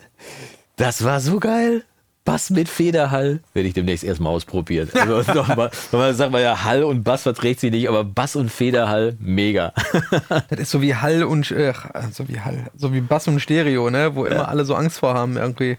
das 0.76 1.02
war 1.02 1.20
so 1.20 1.40
geil. 1.40 1.82
Bass 2.28 2.50
mit 2.50 2.68
Federhall 2.68 3.40
werde 3.54 3.68
ich 3.68 3.74
demnächst 3.74 4.04
erstmal 4.04 4.34
ausprobieren. 4.34 4.90
Also 4.98 5.32
nochmal, 5.32 5.70
nochmal 5.92 6.12
sagt 6.12 6.30
man 6.30 6.42
ja, 6.42 6.62
Hall 6.62 6.84
und 6.84 7.02
Bass 7.02 7.22
verträgt 7.22 7.58
sich 7.60 7.70
nicht, 7.70 7.88
aber 7.88 8.04
Bass 8.04 8.36
und 8.36 8.50
Federhall, 8.50 9.16
mega. 9.18 9.72
Das 10.50 10.58
ist 10.58 10.70
so 10.70 10.82
wie 10.82 10.94
Hall 10.94 11.24
und 11.24 11.50
äh, 11.50 11.72
so 12.12 12.28
wie 12.28 12.38
Hall, 12.38 12.66
so 12.76 12.92
wie 12.92 13.00
Bass 13.00 13.28
und 13.28 13.40
Stereo, 13.40 13.88
ne, 13.88 14.14
wo 14.14 14.26
immer 14.26 14.46
alle 14.46 14.66
so 14.66 14.74
Angst 14.74 14.98
vor 14.98 15.14
haben 15.14 15.38
irgendwie. 15.38 15.78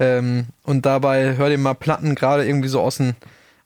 Ähm, 0.00 0.46
und 0.64 0.84
dabei 0.86 1.36
hör 1.36 1.50
dir 1.50 1.58
mal 1.58 1.74
Platten 1.74 2.16
gerade 2.16 2.44
irgendwie 2.44 2.68
so 2.68 2.80
aus 2.80 2.96
den 2.96 3.14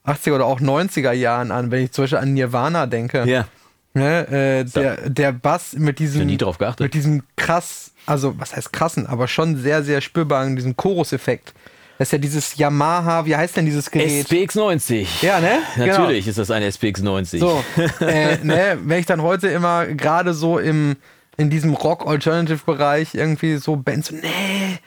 80er 0.04 0.34
oder 0.34 0.44
auch 0.44 0.60
90er 0.60 1.12
Jahren 1.12 1.50
an, 1.50 1.70
wenn 1.70 1.84
ich 1.84 1.92
zum 1.92 2.04
Beispiel 2.04 2.18
an 2.18 2.34
Nirvana 2.34 2.86
denke. 2.86 3.24
Ja. 3.26 3.46
Ne, 3.94 4.28
äh, 4.28 4.64
der, 4.64 5.08
der 5.08 5.32
Bass 5.32 5.72
mit 5.72 5.98
diesem, 5.98 6.26
mit 6.26 6.94
diesem 6.94 7.22
krass, 7.36 7.92
also 8.04 8.38
was 8.38 8.54
heißt 8.54 8.74
krassen, 8.74 9.06
aber 9.06 9.26
schon 9.26 9.56
sehr, 9.56 9.82
sehr 9.82 10.02
spürbaren, 10.02 10.54
diesem 10.54 10.76
Chorus-Effekt. 10.76 11.54
Das 12.00 12.08
ist 12.08 12.12
ja 12.12 12.18
dieses 12.18 12.56
Yamaha, 12.56 13.26
wie 13.26 13.36
heißt 13.36 13.58
denn 13.58 13.66
dieses 13.66 13.90
Gerät? 13.90 14.26
SPX 14.26 14.54
90. 14.54 15.20
Ja, 15.20 15.38
ne? 15.38 15.58
Natürlich 15.76 16.26
ist 16.26 16.38
das 16.38 16.50
ein 16.50 16.62
SPX 16.62 17.02
90. 17.02 17.40
So, 17.40 17.62
äh, 18.00 18.38
ne, 18.42 18.78
wenn 18.82 19.00
ich 19.00 19.04
dann 19.04 19.20
heute 19.20 19.48
immer 19.48 19.84
gerade 19.84 20.32
so 20.32 20.58
im, 20.58 20.96
in 21.36 21.50
diesem 21.50 21.74
Rock-Alternative-Bereich 21.74 23.14
irgendwie 23.14 23.58
so 23.58 23.76
Bands, 23.76 24.08
so, 24.08 24.14
nee, 24.14 24.78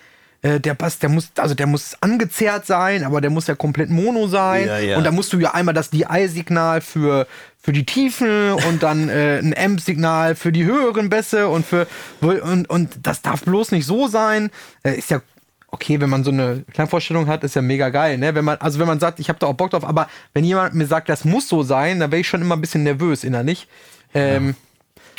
äh, 0.41 0.59
der 0.59 0.73
Bass, 0.73 0.97
der 0.97 1.09
muss, 1.09 1.29
also 1.37 1.53
der 1.53 1.67
muss 1.67 1.95
angezerrt 2.01 2.65
sein, 2.65 3.03
aber 3.03 3.21
der 3.21 3.29
muss 3.29 3.45
ja 3.45 3.53
komplett 3.53 3.91
mono 3.91 4.25
sein. 4.25 4.65
Ja, 4.65 4.79
ja. 4.79 4.97
Und 4.97 5.03
da 5.03 5.11
musst 5.11 5.31
du 5.33 5.39
ja 5.39 5.53
einmal 5.53 5.75
das 5.75 5.91
DI-Signal 5.91 6.81
für, 6.81 7.27
für 7.61 7.73
die 7.73 7.85
Tiefen 7.85 8.53
und 8.53 8.81
dann 8.81 9.09
äh, 9.09 9.37
ein 9.37 9.55
Amp-Signal 9.55 10.33
für 10.33 10.51
die 10.51 10.65
höheren 10.65 11.11
Bässe 11.11 11.47
und 11.47 11.63
für 11.63 11.85
und, 12.21 12.67
und 12.67 12.97
das 13.03 13.21
darf 13.21 13.43
bloß 13.43 13.71
nicht 13.71 13.85
so 13.85 14.07
sein. 14.07 14.49
Äh, 14.81 14.97
ist 14.97 15.11
ja 15.11 15.21
okay, 15.73 15.99
wenn 15.99 16.09
man 16.09 16.23
so 16.23 16.29
eine 16.29 16.63
Klangvorstellung 16.71 17.25
hat, 17.27 17.43
ist 17.43 17.55
ja 17.55 17.61
mega 17.63 17.89
geil, 17.89 18.19
ne? 18.19 18.35
Wenn 18.35 18.45
man, 18.45 18.57
also 18.59 18.79
wenn 18.79 18.85
man 18.87 18.99
sagt, 18.99 19.19
ich 19.19 19.27
habe 19.27 19.39
da 19.39 19.47
auch 19.47 19.55
Bock 19.55 19.71
drauf, 19.71 19.83
aber 19.83 20.07
wenn 20.33 20.43
jemand 20.45 20.75
mir 20.75 20.85
sagt, 20.85 21.09
das 21.09 21.25
muss 21.25 21.49
so 21.49 21.63
sein, 21.63 21.99
dann 21.99 22.11
wäre 22.11 22.21
ich 22.21 22.27
schon 22.27 22.41
immer 22.41 22.55
ein 22.55 22.61
bisschen 22.61 22.83
nervös 22.83 23.23
innerlich. 23.23 23.67
Ähm, 24.13 24.55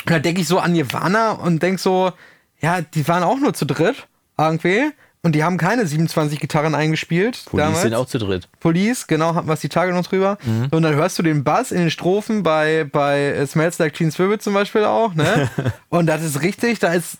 und 0.05 0.09
Da 0.09 0.19
denke 0.19 0.39
ich 0.41 0.47
so 0.47 0.59
an 0.59 0.71
Nirvana 0.71 1.31
und 1.33 1.61
denk 1.61 1.79
so, 1.79 2.13
ja, 2.61 2.81
die 2.81 3.05
waren 3.07 3.23
auch 3.23 3.37
nur 3.37 3.53
zu 3.53 3.65
dritt 3.65 4.07
irgendwie. 4.37 4.91
Und 5.23 5.33
die 5.33 5.43
haben 5.43 5.57
keine 5.57 5.87
27 5.87 6.39
Gitarren 6.39 6.75
eingespielt. 6.75 7.45
Police 7.45 7.65
damals. 7.65 7.81
sind 7.81 7.93
auch 7.95 8.05
zu 8.05 8.19
dritt. 8.19 8.47
Police, 8.59 9.07
genau, 9.07 9.33
hatten 9.33 9.47
wir 9.47 9.53
es 9.55 9.59
die 9.59 9.69
Tage 9.69 9.91
noch 9.91 10.05
drüber. 10.05 10.37
Und 10.69 10.83
dann 10.83 10.93
hörst 10.93 11.17
du 11.17 11.23
den 11.23 11.43
Bass 11.43 11.71
in 11.71 11.79
den 11.79 11.89
Strophen 11.89 12.43
bei, 12.43 12.83
bei 12.89 13.43
Smells 13.47 13.79
Like 13.79 13.95
Teen 13.95 14.11
Spirit 14.11 14.43
zum 14.43 14.53
Beispiel 14.53 14.85
auch, 14.85 15.15
ne? 15.15 15.49
Und 15.89 16.05
das 16.05 16.21
ist 16.21 16.43
richtig, 16.43 16.77
da 16.77 16.93
ist, 16.93 17.17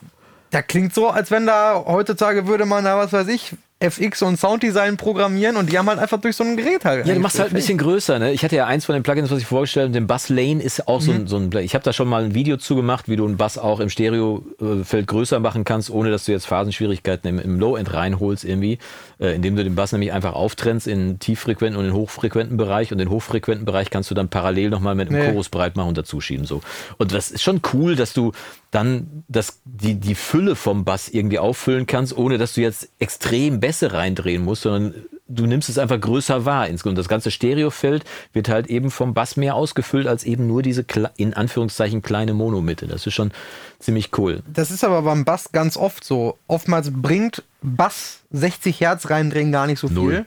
da 0.52 0.62
klingt 0.62 0.94
so, 0.94 1.10
als 1.10 1.32
wenn 1.32 1.46
da 1.46 1.84
heutzutage 1.86 2.48
würde 2.48 2.66
man 2.66 2.84
da, 2.84 2.98
was 2.98 3.12
weiß 3.14 3.28
ich, 3.28 3.54
FX 3.80 4.22
und 4.22 4.40
Sounddesign 4.40 4.96
programmieren 4.96 5.58
und 5.58 5.70
die 5.70 5.78
haben 5.78 5.90
halt 5.90 6.00
einfach 6.00 6.20
durch 6.22 6.38
so 6.38 6.46
ein 6.46 6.56
Gerät 6.56 6.86
halt. 6.86 7.06
Ja, 7.06 7.14
du 7.14 7.20
machst 7.20 7.38
halt 7.40 7.52
ein 7.52 7.56
bisschen 7.56 7.78
größer. 7.78 8.20
Ne? 8.20 8.32
Ich 8.32 8.42
hatte 8.46 8.56
ja 8.56 8.66
eins 8.66 8.86
von 8.86 8.94
den 8.94 9.04
Plugins, 9.04 9.30
was 9.32 9.40
ich 9.40 9.46
vorgestellt 9.46 9.88
habe, 9.88 9.94
den 9.94 10.08
Bass 10.08 10.30
Lane 10.30 10.64
ist 10.64 10.88
auch 10.88 11.02
so 11.02 11.12
ein, 11.12 11.28
so 11.28 11.36
ein 11.36 11.52
Ich 11.58 11.76
habe 11.76 11.84
da 11.84 11.92
schon 11.92 12.08
mal 12.08 12.24
ein 12.24 12.34
Video 12.34 12.56
zu 12.56 12.78
gemacht, 12.78 13.10
wie 13.10 13.18
du 13.18 13.26
einen 13.26 13.36
Bass 13.36 13.58
auch 13.58 13.82
im 13.82 13.90
Stereofeld 13.90 15.08
größer 15.08 15.42
machen 15.42 15.66
kannst, 15.66 15.90
ohne 15.90 16.10
dass 16.10 16.24
du 16.24 16.32
jetzt 16.32 16.46
Phasenschwierigkeiten 16.48 17.28
im, 17.28 17.38
im 17.40 17.60
Low-End 17.60 17.94
reinholst 17.94 18.46
irgendwie, 18.46 18.80
äh, 19.20 19.36
indem 19.36 19.58
du 19.58 19.64
den 19.66 19.76
Bass 19.76 19.92
nämlich 19.92 20.14
einfach 20.14 20.34
auftrennst 20.34 20.88
in 20.88 21.20
tieffrequenten 21.20 21.78
und 21.78 21.86
in 21.86 21.94
hochfrequenten 21.94 22.56
Bereich 22.56 22.94
und 22.94 22.98
den 23.00 23.10
hochfrequenten 23.10 23.66
Bereich 23.66 23.90
kannst 23.90 24.10
du 24.10 24.16
dann 24.16 24.30
parallel 24.30 24.70
nochmal 24.70 24.96
mit 24.96 25.10
dem 25.10 25.18
Nee. 25.18 25.28
Chorus 25.28 25.50
breit 25.50 25.76
machen 25.76 25.90
und 25.90 25.98
dazuschieben. 25.98 26.46
So. 26.46 26.62
Und 26.98 27.14
das 27.14 27.30
ist 27.30 27.44
schon 27.44 27.60
cool, 27.74 27.98
dass 27.98 28.14
du 28.14 28.32
dann 28.76 29.24
das, 29.30 29.62
die, 29.64 29.96
die 29.96 30.16
Fülle 30.16 30.56
vom 30.56 30.84
Bass 30.84 31.08
irgendwie 31.08 31.40
auffüllen 31.40 31.86
kannst, 31.86 32.18
ohne 32.18 32.38
dass 32.38 32.54
du 32.54 32.62
jetzt 32.62 32.90
extrem 33.00 33.62
Bässe 33.62 33.94
reindrehen 33.94 34.44
musst, 34.44 34.64
sondern 34.64 34.94
du 35.28 35.46
nimmst 35.46 35.70
es 35.70 35.78
einfach 35.78 36.00
größer 36.00 36.44
wahr. 36.44 36.68
Und 36.70 36.98
das 36.98 37.08
ganze 37.08 37.32
Stereofeld 37.32 38.04
wird 38.34 38.50
halt 38.50 38.68
eben 38.68 38.92
vom 38.92 39.14
Bass 39.14 39.38
mehr 39.38 39.56
ausgefüllt 39.56 40.08
als 40.08 40.26
eben 40.26 40.48
nur 40.48 40.62
diese 40.62 40.86
in 41.16 41.34
Anführungszeichen 41.34 42.02
kleine 42.02 42.34
Monomitte. 42.34 42.86
Das 42.86 43.08
ist 43.08 43.14
schon 43.14 43.32
ziemlich 43.80 44.18
cool. 44.18 44.44
Das 44.52 44.72
ist 44.72 44.84
aber 44.84 45.02
beim 45.04 45.24
Bass 45.24 45.54
ganz 45.54 45.78
oft 45.78 46.04
so. 46.04 46.38
Oftmals 46.48 46.92
bringt 46.94 47.44
Bass 47.62 48.20
60 48.32 48.82
Hertz 48.82 49.10
reindrehen 49.10 49.54
gar 49.54 49.68
nicht 49.68 49.80
so 49.80 49.88
viel. 49.88 49.96
Null. 49.96 50.26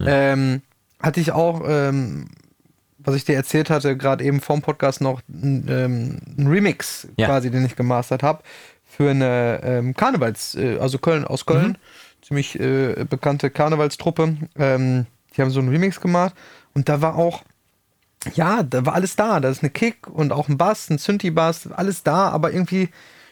Ähm, 0.00 0.62
hatte 1.00 1.20
ich 1.20 1.32
auch, 1.32 1.62
ähm, 1.66 2.28
was 3.06 3.14
ich 3.14 3.24
dir 3.24 3.34
erzählt 3.36 3.70
hatte, 3.70 3.96
gerade 3.96 4.22
eben 4.24 4.40
vorm 4.40 4.60
Podcast 4.62 5.00
noch 5.00 5.22
ähm, 5.32 6.18
ein 6.38 6.46
Remix 6.46 7.08
Ja. 7.16 7.26
quasi, 7.26 7.50
den 7.50 7.64
ich 7.64 7.76
gemastert 7.76 8.22
habe 8.22 8.42
für 8.84 9.10
eine 9.10 9.60
ähm, 9.62 9.94
Karnevals, 9.94 10.54
äh, 10.56 10.78
also 10.78 10.98
Köln 10.98 11.24
aus 11.24 11.46
Köln, 11.46 11.70
Mhm. 11.70 11.76
ziemlich 12.22 12.60
äh, 12.60 13.04
bekannte 13.08 13.50
Karnevalstruppe. 13.50 14.36
Ähm, 14.58 15.06
die 15.36 15.42
haben 15.42 15.50
so 15.50 15.60
einen 15.60 15.68
Remix 15.68 16.00
gemacht 16.00 16.34
und 16.74 16.88
da 16.88 17.00
war 17.00 17.16
auch 17.16 17.42
ja, 18.34 18.64
da 18.64 18.84
war 18.84 18.94
alles 18.94 19.14
da. 19.14 19.38
Da 19.38 19.48
ist 19.50 19.62
eine 19.62 19.70
Kick 19.70 20.08
und 20.08 20.32
auch 20.32 20.48
ein 20.48 20.58
Bass, 20.58 20.90
ein 20.90 20.98
Synthi-Bass, 20.98 21.68
alles 21.70 22.02
da, 22.02 22.28
aber 22.30 22.52
irgendwie 22.52 22.88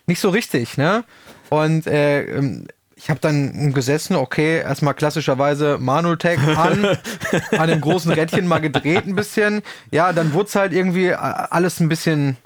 nicht 0.07 0.21
so 0.21 0.29
richtig, 0.29 0.77
ne? 0.77 1.03
Und 1.51 1.87
äh, 1.89 2.23
ähm, 2.37 2.69
ich 3.05 3.11
habe 3.11 3.21
dann 3.21 3.75
gesessen, 3.75 4.17
okay, 4.17 4.61
erstmal 4.61 4.95
klassischerweise 4.95 5.77
Manutech 5.79 6.39
an, 6.57 6.97
an 7.59 7.69
dem 7.69 7.83
großen 7.83 8.11
Rädchen 8.11 8.47
mal 8.47 8.61
gedreht 8.63 9.07
ein 9.07 9.15
bisschen. 9.15 9.61
Ja, 9.91 10.15
dann 10.15 10.33
wurde 10.33 10.49
es 10.49 10.55
halt 10.55 10.73
irgendwie 10.73 11.09
äh, 11.09 11.15
alles 11.17 11.81
ein 11.81 11.91
bisschen, 11.91 12.39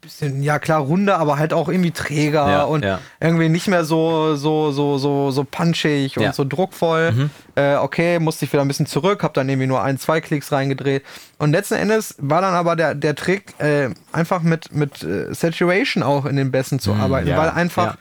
bisschen, 0.00 0.44
ja 0.44 0.60
klar, 0.60 0.78
runder, 0.82 1.18
aber 1.18 1.38
halt 1.40 1.52
auch 1.52 1.68
irgendwie 1.68 1.90
träger 1.90 2.48
Ja, 2.48 2.62
und 2.62 2.84
ja. 2.84 3.00
irgendwie 3.18 3.48
nicht 3.48 3.66
mehr 3.66 3.84
so, 3.84 4.36
so, 4.36 4.70
so, 4.70 4.96
so, 4.98 5.32
so 5.32 5.42
punchig 5.42 6.16
und 6.18 6.22
Ja. 6.22 6.32
so 6.32 6.44
druckvoll. 6.44 7.28
Äh, 7.56 7.74
okay, 7.74 8.20
musste 8.20 8.44
ich 8.44 8.52
wieder 8.52 8.62
ein 8.62 8.68
bisschen 8.68 8.86
zurück, 8.86 9.24
habe 9.24 9.34
dann 9.34 9.48
irgendwie 9.48 9.66
nur 9.66 9.82
ein, 9.82 9.98
zwei 9.98 10.20
Klicks 10.20 10.52
reingedreht. 10.52 11.02
Und 11.38 11.50
letzten 11.50 11.74
Endes 11.74 12.14
war 12.18 12.40
dann 12.40 12.54
aber 12.54 12.76
der, 12.76 12.94
der 12.94 13.16
Trick, 13.16 13.54
äh, 13.58 13.90
einfach 14.12 14.42
mit, 14.42 14.72
mit 14.72 15.02
äh, 15.02 15.34
Saturation 15.34 16.04
auch 16.04 16.26
in 16.26 16.36
den 16.36 16.52
Bässen 16.52 16.78
zu 16.78 16.94
arbeiten, 16.94 17.26
ja, 17.26 17.36
weil 17.36 17.50
einfach 17.50 17.96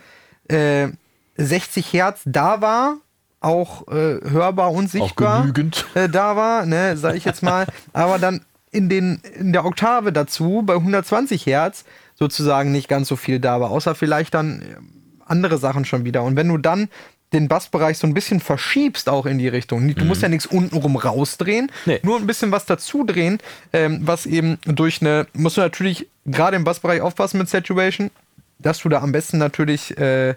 äh, 0.50 0.90
60 1.40 1.94
Hertz 1.94 2.22
da 2.26 2.62
war, 2.62 2.98
auch 3.42 3.88
äh, 3.88 4.20
hörbar 4.30 4.72
und 4.72 4.90
sichtbar 4.90 5.42
genügend. 5.42 5.86
äh, 5.96 6.10
da 6.10 6.36
war, 6.36 6.66
ne, 6.66 6.98
sag 6.98 7.16
ich 7.16 7.26
jetzt 7.26 7.42
mal, 7.42 7.66
aber 7.94 8.20
dann 8.20 8.42
in, 8.72 8.90
den, 8.90 9.22
in 9.38 9.54
der 9.54 9.66
Oktave 9.66 10.12
dazu 10.12 10.62
bei 10.66 10.74
120 10.76 11.46
Hertz 11.46 11.86
sozusagen 12.16 12.72
nicht 12.72 12.88
ganz 12.90 13.08
so 13.08 13.16
viel 13.16 13.40
da 13.40 13.62
war, 13.62 13.72
außer 13.72 13.96
vielleicht 13.96 14.34
dann 14.34 14.62
äh, 14.62 14.66
andere 15.26 15.58
Sachen 15.58 15.86
schon 15.86 16.04
wieder. 16.06 16.24
Und 16.24 16.36
wenn 16.36 16.50
du 16.50 16.58
dann 16.58 16.90
den 17.32 17.48
Bassbereich 17.48 17.98
so 18.00 18.08
ein 18.08 18.16
bisschen 18.16 18.40
verschiebst 18.40 19.08
auch 19.08 19.28
in 19.28 19.38
die 19.38 19.48
Richtung. 19.48 19.94
Du 19.94 20.04
musst 20.04 20.24
ja 20.24 20.30
nichts 20.30 20.48
untenrum 20.48 20.96
rausdrehen, 20.96 21.72
Nee. 21.86 22.00
nur 22.02 22.18
ein 22.18 22.26
bisschen 22.26 22.52
was 22.52 22.66
dazu 22.66 23.04
drehen, 23.04 23.38
ähm, 23.72 24.00
was 24.02 24.26
eben 24.26 24.58
durch 24.66 25.00
eine, 25.02 25.28
musst 25.34 25.58
du 25.58 25.62
natürlich 25.62 26.08
gerade 26.26 26.56
im 26.58 26.64
Bassbereich 26.64 27.02
aufpassen 27.02 27.38
mit 27.38 27.48
Saturation, 27.48 28.10
dass 28.58 28.80
du 28.80 28.90
da 28.90 29.02
am 29.02 29.12
besten 29.12 29.38
natürlich 29.38 29.96
äh, 30.00 30.34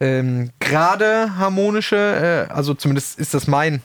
ähm, 0.00 0.50
gerade 0.60 1.36
harmonische, 1.38 2.46
äh, 2.48 2.52
also 2.52 2.74
zumindest 2.74 3.18
ist 3.18 3.34
das 3.34 3.46
mein, 3.46 3.82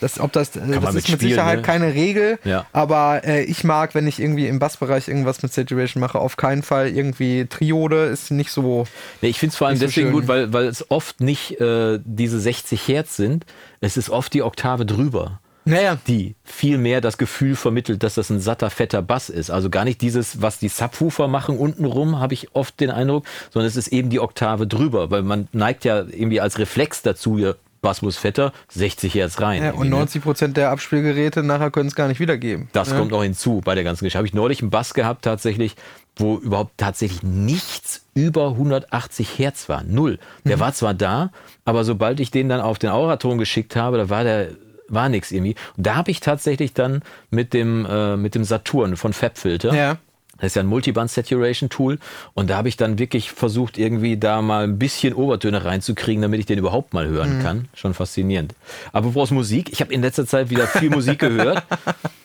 das, 0.00 0.20
ob 0.20 0.30
das, 0.32 0.54
äh, 0.56 0.60
das 0.60 0.68
man 0.68 0.76
ist 0.76 0.84
mit 0.84 0.94
mitspielen, 0.94 1.18
Sicherheit 1.20 1.56
ne? 1.56 1.62
keine 1.62 1.94
Regel, 1.94 2.38
Ja. 2.44 2.66
aber 2.72 3.22
äh, 3.24 3.44
ich 3.44 3.64
mag, 3.64 3.94
wenn 3.94 4.06
ich 4.06 4.20
irgendwie 4.20 4.46
im 4.46 4.58
Bassbereich 4.58 5.08
irgendwas 5.08 5.42
mit 5.42 5.52
Saturation 5.52 6.00
mache, 6.00 6.18
auf 6.18 6.36
keinen 6.36 6.62
Fall 6.62 6.88
irgendwie 6.88 7.46
Triode 7.46 8.04
ist 8.04 8.30
nicht 8.30 8.50
so. 8.50 8.86
Nee, 9.22 9.28
ich 9.28 9.38
finde 9.38 9.52
es 9.52 9.56
vor 9.56 9.68
allem 9.68 9.76
so 9.78 9.86
deswegen 9.86 10.08
schön. 10.08 10.14
gut, 10.14 10.28
weil, 10.28 10.52
weil 10.52 10.66
es 10.66 10.90
oft 10.90 11.20
nicht 11.20 11.60
äh, 11.60 11.98
diese 12.04 12.38
60 12.38 12.86
Hertz 12.88 13.16
sind. 13.16 13.46
Es 13.80 13.96
ist 13.96 14.10
oft 14.10 14.34
die 14.34 14.42
Oktave 14.42 14.84
drüber. 14.86 15.40
Naja. 15.66 15.98
die 16.06 16.34
viel 16.44 16.78
mehr 16.78 17.00
das 17.00 17.18
Gefühl 17.18 17.56
vermittelt, 17.56 18.02
dass 18.02 18.14
das 18.14 18.30
ein 18.30 18.40
satter, 18.40 18.70
fetter 18.70 19.02
Bass 19.02 19.28
ist. 19.28 19.50
Also 19.50 19.68
gar 19.68 19.84
nicht 19.84 20.00
dieses, 20.00 20.40
was 20.40 20.58
die 20.58 20.68
Subwoofer 20.68 21.28
machen 21.28 21.58
untenrum, 21.58 22.18
habe 22.18 22.34
ich 22.34 22.54
oft 22.54 22.80
den 22.80 22.90
Eindruck, 22.90 23.26
sondern 23.52 23.68
es 23.68 23.76
ist 23.76 23.88
eben 23.88 24.08
die 24.08 24.20
Oktave 24.20 24.66
drüber, 24.66 25.10
weil 25.10 25.22
man 25.22 25.48
neigt 25.52 25.84
ja 25.84 25.98
irgendwie 25.98 26.40
als 26.40 26.58
Reflex 26.58 27.02
dazu, 27.02 27.36
ja, 27.36 27.54
Bass 27.82 28.02
muss 28.02 28.16
fetter, 28.16 28.52
60 28.70 29.14
Hertz 29.14 29.40
rein. 29.40 29.62
Ja, 29.62 29.68
und 29.70 29.74
irgendwie, 29.74 29.90
ne? 29.90 29.96
90 29.96 30.22
Prozent 30.22 30.56
der 30.56 30.70
Abspielgeräte 30.70 31.42
nachher 31.42 31.70
können 31.70 31.88
es 31.88 31.94
gar 31.94 32.08
nicht 32.08 32.20
wiedergeben. 32.20 32.68
Das 32.72 32.90
ja. 32.90 32.98
kommt 32.98 33.10
noch 33.10 33.22
hinzu 33.22 33.60
bei 33.64 33.74
der 33.74 33.84
ganzen 33.84 34.04
Geschichte. 34.04 34.18
Habe 34.18 34.26
ich 34.26 34.34
neulich 34.34 34.60
einen 34.60 34.70
Bass 34.70 34.94
gehabt 34.94 35.24
tatsächlich, 35.24 35.76
wo 36.16 36.36
überhaupt 36.36 36.72
tatsächlich 36.78 37.22
nichts 37.22 38.04
über 38.14 38.48
180 38.48 39.38
Hertz 39.38 39.68
war. 39.68 39.84
Null. 39.84 40.18
Der 40.44 40.58
war 40.58 40.72
zwar 40.72 40.94
da, 40.94 41.30
aber 41.64 41.84
sobald 41.84 42.18
ich 42.20 42.30
den 42.30 42.48
dann 42.48 42.60
auf 42.60 42.78
den 42.78 42.90
Auraton 42.90 43.38
geschickt 43.38 43.76
habe, 43.76 43.98
da 43.98 44.08
war 44.08 44.24
der 44.24 44.48
war 44.88 45.08
nichts 45.08 45.32
irgendwie. 45.32 45.54
Und 45.76 45.86
da 45.86 45.96
habe 45.96 46.10
ich 46.10 46.20
tatsächlich 46.20 46.72
dann 46.74 47.02
mit 47.30 47.52
dem 47.54 47.86
äh, 47.88 48.16
mit 48.16 48.34
dem 48.34 48.44
Saturn 48.44 48.96
von 48.96 49.12
Fabfilter 49.12 49.74
Ja. 49.74 49.96
das 50.38 50.48
ist 50.48 50.56
ja 50.56 50.62
ein 50.62 50.66
Multiband-Saturation-Tool. 50.68 51.98
Und 52.34 52.50
da 52.50 52.56
habe 52.56 52.68
ich 52.68 52.76
dann 52.76 52.98
wirklich 52.98 53.30
versucht, 53.30 53.78
irgendwie 53.78 54.16
da 54.16 54.42
mal 54.42 54.64
ein 54.64 54.78
bisschen 54.78 55.14
Obertöne 55.14 55.64
reinzukriegen, 55.64 56.22
damit 56.22 56.40
ich 56.40 56.46
den 56.46 56.58
überhaupt 56.58 56.94
mal 56.94 57.06
hören 57.08 57.40
kann. 57.42 57.68
Schon 57.74 57.94
faszinierend. 57.94 58.54
Aber 58.92 59.14
woraus 59.14 59.30
Musik? 59.30 59.70
Ich 59.72 59.80
habe 59.80 59.92
in 59.92 60.02
letzter 60.02 60.26
Zeit 60.26 60.50
wieder 60.50 60.66
viel 60.66 60.90
Musik 60.90 61.18
gehört. 61.20 61.62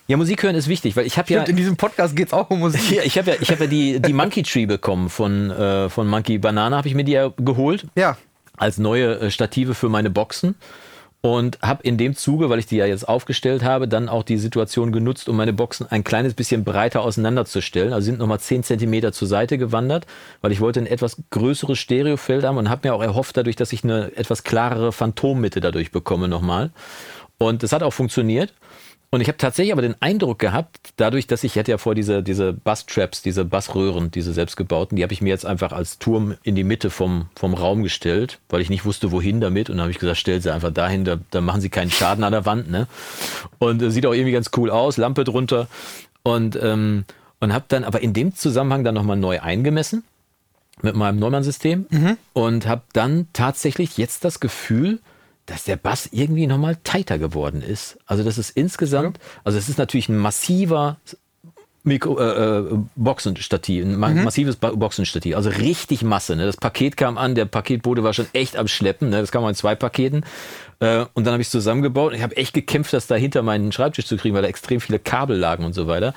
Ja, 0.08 0.16
Musik 0.16 0.42
hören 0.42 0.56
ist 0.56 0.66
wichtig, 0.68 0.96
weil 0.96 1.06
ich 1.06 1.16
habe 1.16 1.32
ja, 1.32 1.44
in 1.44 1.54
diesem 1.56 1.76
Podcast 1.76 2.16
geht 2.16 2.26
es 2.26 2.32
auch 2.34 2.50
um 2.50 2.58
Musik. 2.58 2.90
ja, 2.90 3.02
ich 3.04 3.16
habe 3.16 3.30
ja, 3.30 3.36
ich 3.40 3.50
hab 3.50 3.60
ja 3.60 3.66
die, 3.68 4.00
die 4.00 4.12
Monkey 4.12 4.42
Tree 4.42 4.66
bekommen 4.66 5.08
von, 5.08 5.50
äh, 5.50 5.88
von 5.88 6.08
Monkey 6.08 6.38
Banana, 6.38 6.76
habe 6.76 6.88
ich 6.88 6.94
mir 6.94 7.04
die 7.04 7.12
ja 7.12 7.32
geholt 7.38 7.86
Ja. 7.94 8.16
als 8.58 8.78
neue 8.78 9.20
äh, 9.20 9.30
Stative 9.30 9.74
für 9.74 9.88
meine 9.88 10.10
Boxen 10.10 10.56
und 11.22 11.60
habe 11.62 11.84
in 11.84 11.96
dem 11.96 12.16
Zuge, 12.16 12.50
weil 12.50 12.58
ich 12.58 12.66
die 12.66 12.76
ja 12.76 12.84
jetzt 12.84 13.08
aufgestellt 13.08 13.62
habe, 13.62 13.86
dann 13.86 14.08
auch 14.08 14.24
die 14.24 14.38
Situation 14.38 14.90
genutzt, 14.90 15.28
um 15.28 15.36
meine 15.36 15.52
Boxen 15.52 15.86
ein 15.88 16.02
kleines 16.02 16.34
bisschen 16.34 16.64
breiter 16.64 17.00
auseinanderzustellen. 17.02 17.92
Also 17.92 18.06
sind 18.06 18.18
nochmal 18.18 18.40
10 18.40 18.64
Zentimeter 18.64 19.12
zur 19.12 19.28
Seite 19.28 19.56
gewandert, 19.56 20.06
weil 20.40 20.50
ich 20.50 20.60
wollte 20.60 20.80
ein 20.80 20.86
etwas 20.86 21.22
größeres 21.30 21.78
Stereofeld 21.78 22.44
haben 22.44 22.58
und 22.58 22.68
habe 22.68 22.88
mir 22.88 22.94
auch 22.94 23.02
erhofft 23.02 23.36
dadurch, 23.36 23.54
dass 23.54 23.72
ich 23.72 23.84
eine 23.84 24.10
etwas 24.16 24.42
klarere 24.42 24.90
Phantommitte 24.90 25.60
dadurch 25.60 25.92
bekomme 25.92 26.26
nochmal. 26.26 26.70
Und 27.38 27.62
das 27.62 27.72
hat 27.72 27.84
auch 27.84 27.92
funktioniert. 27.92 28.52
Und 29.14 29.20
ich 29.20 29.28
habe 29.28 29.36
tatsächlich 29.36 29.74
aber 29.74 29.82
den 29.82 30.00
Eindruck 30.00 30.38
gehabt, 30.38 30.94
dadurch, 30.96 31.26
dass 31.26 31.44
ich, 31.44 31.52
ich 31.52 31.58
hatte 31.58 31.70
ja 31.70 31.76
vor 31.76 31.94
diese, 31.94 32.22
diese 32.22 32.54
Bass-Traps, 32.54 33.20
diese 33.20 33.44
Bassröhren, 33.44 34.10
diese 34.10 34.32
selbstgebauten, 34.32 34.96
die 34.96 35.02
habe 35.02 35.12
ich 35.12 35.20
mir 35.20 35.28
jetzt 35.28 35.44
einfach 35.44 35.72
als 35.72 35.98
Turm 35.98 36.36
in 36.44 36.54
die 36.54 36.64
Mitte 36.64 36.88
vom, 36.88 37.26
vom 37.36 37.52
Raum 37.52 37.82
gestellt, 37.82 38.38
weil 38.48 38.62
ich 38.62 38.70
nicht 38.70 38.86
wusste, 38.86 39.12
wohin 39.12 39.42
damit. 39.42 39.68
Und 39.68 39.76
dann 39.76 39.82
habe 39.82 39.90
ich 39.90 39.98
gesagt, 39.98 40.16
stell 40.16 40.40
sie 40.40 40.50
einfach 40.50 40.72
dahin, 40.72 41.04
da, 41.04 41.18
da 41.30 41.42
machen 41.42 41.60
sie 41.60 41.68
keinen 41.68 41.90
Schaden 41.90 42.24
an 42.24 42.32
der 42.32 42.46
Wand. 42.46 42.70
Ne? 42.70 42.86
Und 43.58 43.82
äh, 43.82 43.90
sieht 43.90 44.06
auch 44.06 44.14
irgendwie 44.14 44.32
ganz 44.32 44.50
cool 44.56 44.70
aus, 44.70 44.96
Lampe 44.96 45.24
drunter. 45.24 45.68
Und, 46.22 46.56
ähm, 46.56 47.04
und 47.38 47.52
habe 47.52 47.66
dann 47.68 47.84
aber 47.84 48.00
in 48.00 48.14
dem 48.14 48.34
Zusammenhang 48.34 48.82
dann 48.82 48.94
nochmal 48.94 49.18
neu 49.18 49.40
eingemessen 49.40 50.04
mit 50.80 50.96
meinem 50.96 51.18
Neumann-System 51.18 51.84
und 52.32 52.66
habe 52.66 52.82
dann 52.94 53.26
tatsächlich 53.34 53.98
jetzt 53.98 54.24
das 54.24 54.40
Gefühl, 54.40 55.00
dass 55.46 55.64
der 55.64 55.76
Bass 55.76 56.08
irgendwie 56.12 56.46
nochmal 56.46 56.76
tighter 56.84 57.18
geworden 57.18 57.62
ist. 57.62 57.98
Also 58.06 58.22
das 58.22 58.38
ist 58.38 58.50
insgesamt, 58.50 59.18
also 59.44 59.58
es 59.58 59.68
ist 59.68 59.78
natürlich 59.78 60.08
ein 60.08 60.18
massiver 60.18 60.98
Mikro, 61.84 62.18
äh, 62.20 62.58
äh, 62.58 62.78
Boxenstativ, 62.94 63.84
ein 63.84 63.96
ma 63.96 64.10
massives 64.10 64.56
Boxenstativ, 64.56 65.34
also 65.34 65.50
richtig 65.50 66.02
Masse. 66.02 66.36
Ne? 66.36 66.46
Das 66.46 66.56
Paket 66.56 66.96
kam 66.96 67.18
an, 67.18 67.34
der 67.34 67.44
Paketbote 67.46 68.04
war 68.04 68.12
schon 68.12 68.26
echt 68.32 68.56
am 68.56 68.68
Schleppen, 68.68 69.10
ne? 69.10 69.20
das 69.20 69.32
kam 69.32 69.44
in 69.48 69.54
zwei 69.56 69.74
Paketen. 69.74 70.24
Äh, 70.78 71.06
und 71.14 71.26
dann 71.26 71.32
habe 71.32 71.40
ich 71.40 71.48
es 71.48 71.52
zusammengebaut 71.52 72.12
und 72.12 72.16
ich 72.16 72.22
habe 72.22 72.36
echt 72.36 72.54
gekämpft, 72.54 72.92
das 72.92 73.08
da 73.08 73.16
hinter 73.16 73.42
meinen 73.42 73.72
Schreibtisch 73.72 74.06
zu 74.06 74.16
kriegen, 74.16 74.34
weil 74.34 74.42
da 74.42 74.48
extrem 74.48 74.80
viele 74.80 75.00
Kabel 75.00 75.36
lagen 75.36 75.64
und 75.64 75.72
so 75.72 75.88
weiter. 75.88 76.14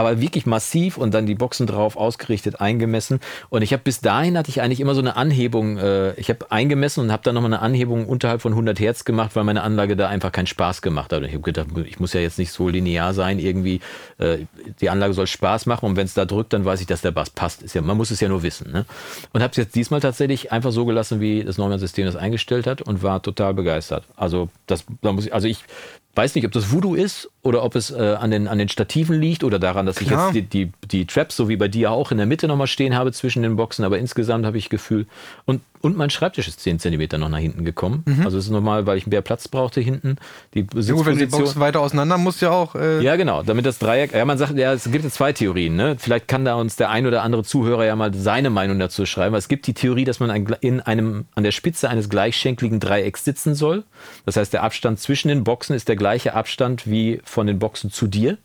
Aber 0.00 0.18
wirklich 0.18 0.46
massiv 0.46 0.96
und 0.96 1.12
dann 1.12 1.26
die 1.26 1.34
Boxen 1.34 1.66
drauf 1.66 1.94
ausgerichtet, 1.94 2.58
eingemessen. 2.58 3.20
Und 3.50 3.60
ich 3.60 3.74
habe 3.74 3.82
bis 3.82 4.00
dahin 4.00 4.38
hatte 4.38 4.48
ich 4.48 4.62
eigentlich 4.62 4.80
immer 4.80 4.94
so 4.94 5.02
eine 5.02 5.14
Anhebung. 5.14 5.76
Äh, 5.76 6.14
ich 6.14 6.30
habe 6.30 6.50
eingemessen 6.50 7.04
und 7.04 7.12
habe 7.12 7.22
dann 7.22 7.34
nochmal 7.34 7.52
eine 7.52 7.60
Anhebung 7.60 8.06
unterhalb 8.06 8.40
von 8.40 8.52
100 8.52 8.80
Hertz 8.80 9.04
gemacht, 9.04 9.32
weil 9.34 9.44
meine 9.44 9.62
Anlage 9.62 9.96
da 9.96 10.08
einfach 10.08 10.32
keinen 10.32 10.46
Spaß 10.46 10.80
gemacht 10.80 11.12
hat. 11.12 11.18
Und 11.18 11.26
ich 11.26 11.34
habe 11.34 11.42
gedacht, 11.42 11.66
ich 11.84 12.00
muss 12.00 12.14
ja 12.14 12.20
jetzt 12.22 12.38
nicht 12.38 12.50
so 12.50 12.70
linear 12.70 13.12
sein 13.12 13.38
irgendwie. 13.38 13.80
Äh, 14.16 14.38
die 14.80 14.88
Anlage 14.88 15.12
soll 15.12 15.26
Spaß 15.26 15.66
machen 15.66 15.84
und 15.84 15.96
wenn 15.96 16.06
es 16.06 16.14
da 16.14 16.24
drückt, 16.24 16.54
dann 16.54 16.64
weiß 16.64 16.80
ich, 16.80 16.86
dass 16.86 17.02
der 17.02 17.10
Bass 17.10 17.28
passt. 17.28 17.62
Ist 17.62 17.74
ja, 17.74 17.82
man 17.82 17.98
muss 17.98 18.10
es 18.10 18.20
ja 18.20 18.30
nur 18.30 18.42
wissen. 18.42 18.72
Ne? 18.72 18.86
Und 19.34 19.42
habe 19.42 19.50
es 19.50 19.58
jetzt 19.58 19.74
diesmal 19.74 20.00
tatsächlich 20.00 20.50
einfach 20.50 20.72
so 20.72 20.86
gelassen, 20.86 21.20
wie 21.20 21.44
das 21.44 21.58
Neumann-System 21.58 22.06
das 22.06 22.16
eingestellt 22.16 22.66
hat 22.66 22.80
und 22.80 23.02
war 23.02 23.20
total 23.20 23.52
begeistert. 23.52 24.04
Also 24.16 24.48
das, 24.66 24.86
da 25.02 25.12
muss 25.12 25.26
ich, 25.26 25.34
also 25.34 25.46
ich 25.46 25.64
weiß 26.14 26.34
nicht, 26.34 26.44
ob 26.44 26.52
das 26.52 26.72
Voodoo 26.72 26.94
ist 26.94 27.30
oder 27.42 27.62
ob 27.62 27.76
es 27.76 27.90
äh, 27.90 28.16
an, 28.18 28.30
den, 28.30 28.48
an 28.48 28.58
den 28.58 28.68
Stativen 28.68 29.20
liegt 29.20 29.44
oder 29.44 29.58
daran, 29.58 29.86
dass 29.86 29.96
Klar. 29.96 30.30
ich 30.30 30.34
jetzt 30.34 30.52
die, 30.52 30.66
die, 30.66 30.88
die 30.88 31.06
Traps, 31.06 31.36
so 31.36 31.48
wie 31.48 31.56
bei 31.56 31.68
dir 31.68 31.92
auch, 31.92 32.10
in 32.10 32.18
der 32.18 32.26
Mitte 32.26 32.48
nochmal 32.48 32.66
stehen 32.66 32.94
habe 32.94 33.12
zwischen 33.12 33.42
den 33.42 33.56
Boxen. 33.56 33.84
Aber 33.84 33.98
insgesamt 33.98 34.44
habe 34.44 34.58
ich 34.58 34.68
Gefühl, 34.68 35.06
und 35.44 35.60
und 35.80 35.96
mein 35.96 36.10
Schreibtisch 36.10 36.46
ist 36.48 36.60
10 36.60 36.78
Zentimeter 36.78 37.18
noch 37.18 37.28
nach 37.28 37.38
hinten 37.38 37.64
gekommen. 37.64 38.04
Also 38.24 38.38
es 38.38 38.44
ist 38.44 38.50
normal, 38.50 38.86
weil 38.86 38.98
ich 38.98 39.06
mehr 39.06 39.22
Platz 39.22 39.48
brauchte 39.48 39.80
hinten. 39.80 40.16
Die 40.54 40.62
Mhm. 40.62 40.66
Gut, 40.68 40.76
wenn 41.06 41.14
die 41.14 41.20
Sitzposition. 41.20 41.40
Box 41.42 41.58
weiter 41.58 41.80
auseinander 41.80 42.18
muss 42.18 42.40
ja 42.40 42.50
auch. 42.50 42.74
Äh, 42.74 43.02
Ja, 43.02 43.16
genau, 43.16 43.42
damit 43.42 43.66
das 43.66 43.78
Dreieck, 43.78 44.12
ja, 44.14 44.24
man 44.24 44.38
sagt, 44.38 44.56
ja, 44.56 44.72
es 44.72 44.90
gibt 44.90 45.04
ja 45.04 45.10
zwei 45.10 45.32
Theorien, 45.32 45.76
ne? 45.76 45.96
Vielleicht 45.98 46.28
kann 46.28 46.44
da 46.44 46.54
uns 46.54 46.76
der 46.76 46.90
ein 46.90 47.06
oder 47.06 47.22
andere 47.22 47.44
Zuhörer 47.44 47.84
ja 47.84 47.96
mal 47.96 48.12
seine 48.14 48.50
Meinung 48.50 48.78
dazu 48.78 49.06
schreiben. 49.06 49.34
Es 49.34 49.48
gibt 49.48 49.66
die 49.66 49.74
Theorie, 49.74 50.04
dass 50.04 50.20
man 50.20 50.30
in 50.60 50.80
einem, 50.80 51.26
an 51.34 51.44
der 51.44 51.52
Spitze 51.52 51.88
eines 51.88 52.08
gleichschenkligen 52.08 52.80
Dreiecks 52.80 53.24
sitzen 53.24 53.54
soll. 53.54 53.84
Das 54.26 54.36
heißt, 54.36 54.52
der 54.52 54.62
Abstand 54.62 55.00
zwischen 55.00 55.28
den 55.28 55.44
Boxen 55.44 55.74
ist 55.74 55.88
der 55.88 55.96
gleiche 55.96 56.34
Abstand 56.34 56.88
wie 56.90 57.20
von 57.24 57.46
den 57.46 57.58
Boxen 57.58 57.90
zu 57.90 58.06
dir. 58.06 58.38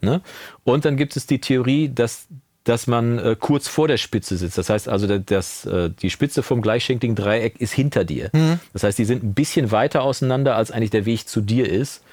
Ne? 0.00 0.20
Und 0.64 0.84
dann 0.84 0.96
gibt 0.96 1.16
es 1.16 1.26
die 1.26 1.40
Theorie, 1.40 1.88
dass 1.88 2.26
dass 2.70 2.86
man 2.86 3.18
äh, 3.18 3.36
kurz 3.38 3.66
vor 3.66 3.88
der 3.88 3.96
Spitze 3.96 4.36
sitzt. 4.36 4.56
Das 4.56 4.70
heißt 4.70 4.88
also, 4.88 5.18
dass, 5.18 5.66
äh, 5.66 5.90
die 5.90 6.08
Spitze 6.08 6.44
vom 6.44 6.62
gleichschenkligen 6.62 7.16
Dreieck 7.16 7.60
ist 7.60 7.72
hinter 7.72 8.04
dir. 8.04 8.30
Das 8.72 8.84
heißt, 8.84 8.96
die 8.96 9.04
sind 9.04 9.24
ein 9.24 9.34
bisschen 9.34 9.72
weiter 9.72 10.02
auseinander, 10.02 10.54
als 10.54 10.70
eigentlich 10.70 10.90
der 10.90 11.04
Weg 11.04 11.28
zu 11.28 11.40
dir 11.40 11.68
ist. 11.68 12.04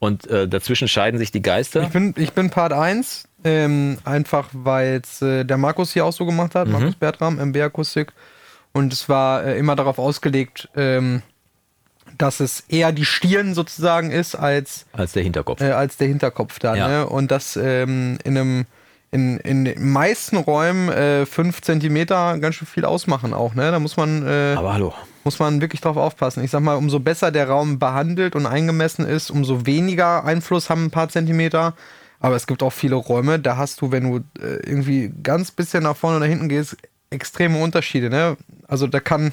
Und 0.00 0.26
äh, 0.26 0.48
dazwischen 0.48 0.88
scheiden 0.88 1.18
sich 1.20 1.30
die 1.30 1.42
Geister. 1.42 1.82
Ich 1.82 1.90
bin, 1.90 2.12
ich 2.16 2.32
bin 2.32 2.50
Part 2.50 2.72
1, 2.72 3.28
ähm, 3.44 3.98
einfach 4.04 4.48
weil 4.52 5.00
es 5.04 5.22
äh, 5.22 5.44
der 5.44 5.58
Markus 5.58 5.92
hier 5.92 6.04
auch 6.04 6.12
so 6.12 6.26
gemacht 6.26 6.56
hat, 6.56 6.66
Markus 6.66 6.96
Bertram, 6.96 7.38
MB-Akustik. 7.38 8.12
Und 8.72 8.92
es 8.92 9.08
war 9.08 9.44
äh, 9.44 9.58
immer 9.58 9.76
darauf 9.76 10.00
ausgelegt, 10.00 10.68
ähm, 10.74 11.22
dass 12.18 12.40
es 12.40 12.64
eher 12.68 12.90
die 12.90 13.04
Stirn 13.04 13.54
sozusagen 13.54 14.10
ist 14.10 14.34
als, 14.34 14.86
als 14.92 15.12
der 15.12 15.22
Hinterkopf. 15.22 15.60
äh, 15.60 15.70
als 15.70 15.98
der 15.98 16.08
Hinterkopf 16.08 16.58
da. 16.58 16.74
Ja. 16.74 16.88
Ne? 16.88 17.06
Und 17.06 17.30
das 17.30 17.54
ähm, 17.56 18.18
in 18.24 18.36
einem 18.36 18.66
in, 19.12 19.38
in 19.38 19.64
den 19.64 19.90
meisten 19.90 20.36
Räumen 20.36 20.88
äh, 20.88 21.26
fünf 21.26 21.62
Zentimeter 21.62 22.38
ganz 22.38 22.54
schön 22.54 22.68
viel 22.68 22.84
ausmachen 22.84 23.34
auch, 23.34 23.54
ne? 23.54 23.70
Da 23.70 23.78
muss 23.80 23.96
man, 23.96 24.24
äh, 24.26 24.54
Aber 24.56 24.72
hallo. 24.72 24.94
muss 25.24 25.38
man 25.38 25.60
wirklich 25.60 25.80
drauf 25.80 25.96
aufpassen. 25.96 26.44
Ich 26.44 26.50
sag 26.52 26.60
mal, 26.60 26.76
umso 26.76 27.00
besser 27.00 27.32
der 27.32 27.48
Raum 27.48 27.78
behandelt 27.78 28.36
und 28.36 28.46
eingemessen 28.46 29.04
ist, 29.04 29.30
umso 29.30 29.66
weniger 29.66 30.24
Einfluss 30.24 30.70
haben 30.70 30.86
ein 30.86 30.90
paar 30.90 31.08
Zentimeter. 31.08 31.74
Aber 32.20 32.36
es 32.36 32.46
gibt 32.46 32.62
auch 32.62 32.72
viele 32.72 32.96
Räume, 32.96 33.38
da 33.38 33.56
hast 33.56 33.80
du, 33.80 33.90
wenn 33.90 34.04
du 34.04 34.16
äh, 34.40 34.56
irgendwie 34.66 35.12
ganz 35.22 35.50
bisschen 35.50 35.82
nach 35.82 35.96
vorne 35.96 36.18
oder 36.18 36.26
hinten 36.26 36.48
gehst, 36.48 36.76
extreme 37.08 37.58
Unterschiede. 37.60 38.10
Ne? 38.10 38.36
Also 38.68 38.86
da 38.86 39.00
kann, 39.00 39.32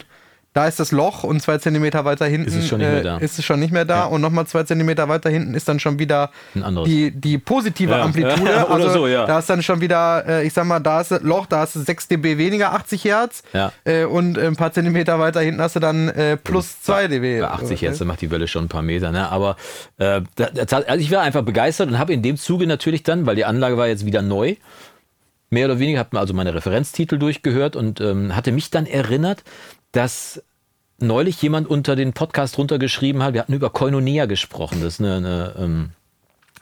da 0.57 0.65
ist 0.67 0.79
das 0.79 0.91
Loch 0.91 1.23
und 1.23 1.39
zwei 1.39 1.59
Zentimeter 1.59 2.03
weiter 2.03 2.25
hinten 2.25 2.47
Ist 2.47 2.55
es 2.55 2.67
schon 2.67 2.79
nicht 2.79 2.89
mehr 2.91 3.03
da. 3.03 3.17
Ist 3.17 3.37
es 3.37 3.45
schon 3.45 3.59
nicht 3.59 3.71
mehr 3.71 3.85
da 3.85 3.95
Ja. 3.99 4.05
und 4.05 4.21
nochmal 4.21 4.47
zwei 4.47 4.63
Zentimeter 4.63 5.07
weiter 5.07 5.29
hinten 5.29 5.53
ist 5.53 5.67
dann 5.67 5.79
schon 5.79 5.99
wieder 5.99 6.31
die, 6.55 7.11
die 7.11 7.37
positive 7.37 7.91
Ja. 7.91 8.01
Amplitude. 8.01 8.49
Ja, 8.49 8.65
oder 8.69 8.73
also 8.85 8.89
so, 8.89 9.07
ja. 9.07 9.27
Da 9.27 9.37
ist 9.37 9.49
dann 9.51 9.61
schon 9.61 9.81
wieder, 9.81 10.25
äh, 10.27 10.47
ich 10.47 10.53
sag 10.53 10.65
mal, 10.65 10.79
da 10.79 11.01
ist 11.01 11.11
das 11.11 11.21
Loch, 11.21 11.45
da 11.45 11.59
hast 11.59 11.75
du 11.75 11.81
6 11.81 12.07
dB 12.07 12.37
weniger, 12.39 12.73
80 12.73 13.03
Hertz. 13.03 13.43
Ja. 13.53 13.71
Äh, 13.83 14.05
und 14.05 14.37
äh, 14.37 14.47
ein 14.47 14.55
paar 14.55 14.71
Zentimeter 14.73 15.19
weiter 15.19 15.41
hinten 15.41 15.61
hast 15.61 15.75
du 15.75 15.79
dann 15.79 16.09
äh, 16.09 16.37
plus 16.37 16.81
2 16.81 17.07
dB. 17.07 17.41
Bei 17.41 17.47
80 17.49 17.81
Hertz, 17.83 17.99
macht 17.99 18.21
die 18.21 18.31
Welle 18.31 18.47
schon 18.47 18.65
ein 18.65 18.69
paar 18.69 18.81
Meter. 18.81 19.11
Ne? 19.11 19.29
Aber 19.29 19.57
äh, 19.99 20.21
da- 20.35 20.47
also 20.87 20.95
ich 21.03 21.11
war 21.11 21.21
einfach 21.21 21.43
begeistert 21.43 21.89
und 21.89 21.99
habe 21.99 22.13
in 22.13 22.23
dem 22.23 22.35
Zuge 22.37 22.65
natürlich 22.65 23.03
dann, 23.03 23.25
weil 23.27 23.35
die 23.35 23.45
Anlage 23.45 23.77
war 23.77 23.87
jetzt 23.87 24.05
wieder 24.07 24.23
neu, 24.23 24.55
mehr 25.49 25.65
oder 25.67 25.79
weniger, 25.79 25.99
habe 25.99 26.09
mir 26.13 26.19
also 26.19 26.33
meine 26.33 26.53
Referenztitel 26.53 27.17
durchgehört 27.17 27.75
und 27.75 28.01
ähm, 28.01 28.35
hatte 28.35 28.51
mich 28.51 28.69
dann 28.69 28.85
erinnert, 28.85 29.43
dass 29.97 30.43
neulich 30.99 31.41
jemand 31.41 31.67
unter 31.67 31.95
den 31.95 32.13
Podcast 32.13 32.59
runtergeschrieben 32.59 33.23
hat, 33.23 33.33
wir 33.33 33.41
hatten 33.41 33.53
über 33.53 33.71
Koinonia 33.71 34.27
gesprochen, 34.27 34.79
das 34.79 34.95
ist 34.95 34.99
eine, 34.99 35.15
eine, 35.15 35.55
ähm, 35.57 35.89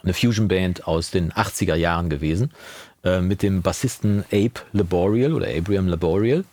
eine 0.04 0.14
Fusion-Band 0.14 0.88
aus 0.88 1.12
den 1.12 1.34
80er 1.34 1.76
Jahren 1.76 2.10
gewesen, 2.10 2.52
äh, 3.04 3.20
mit 3.20 3.44
dem 3.44 3.62
Bassisten 3.62 4.24
Abe 4.32 4.62
Laboriel 4.72 5.34
oder 5.34 5.48
Abraham 5.50 5.90
Laboriel, 5.90 6.46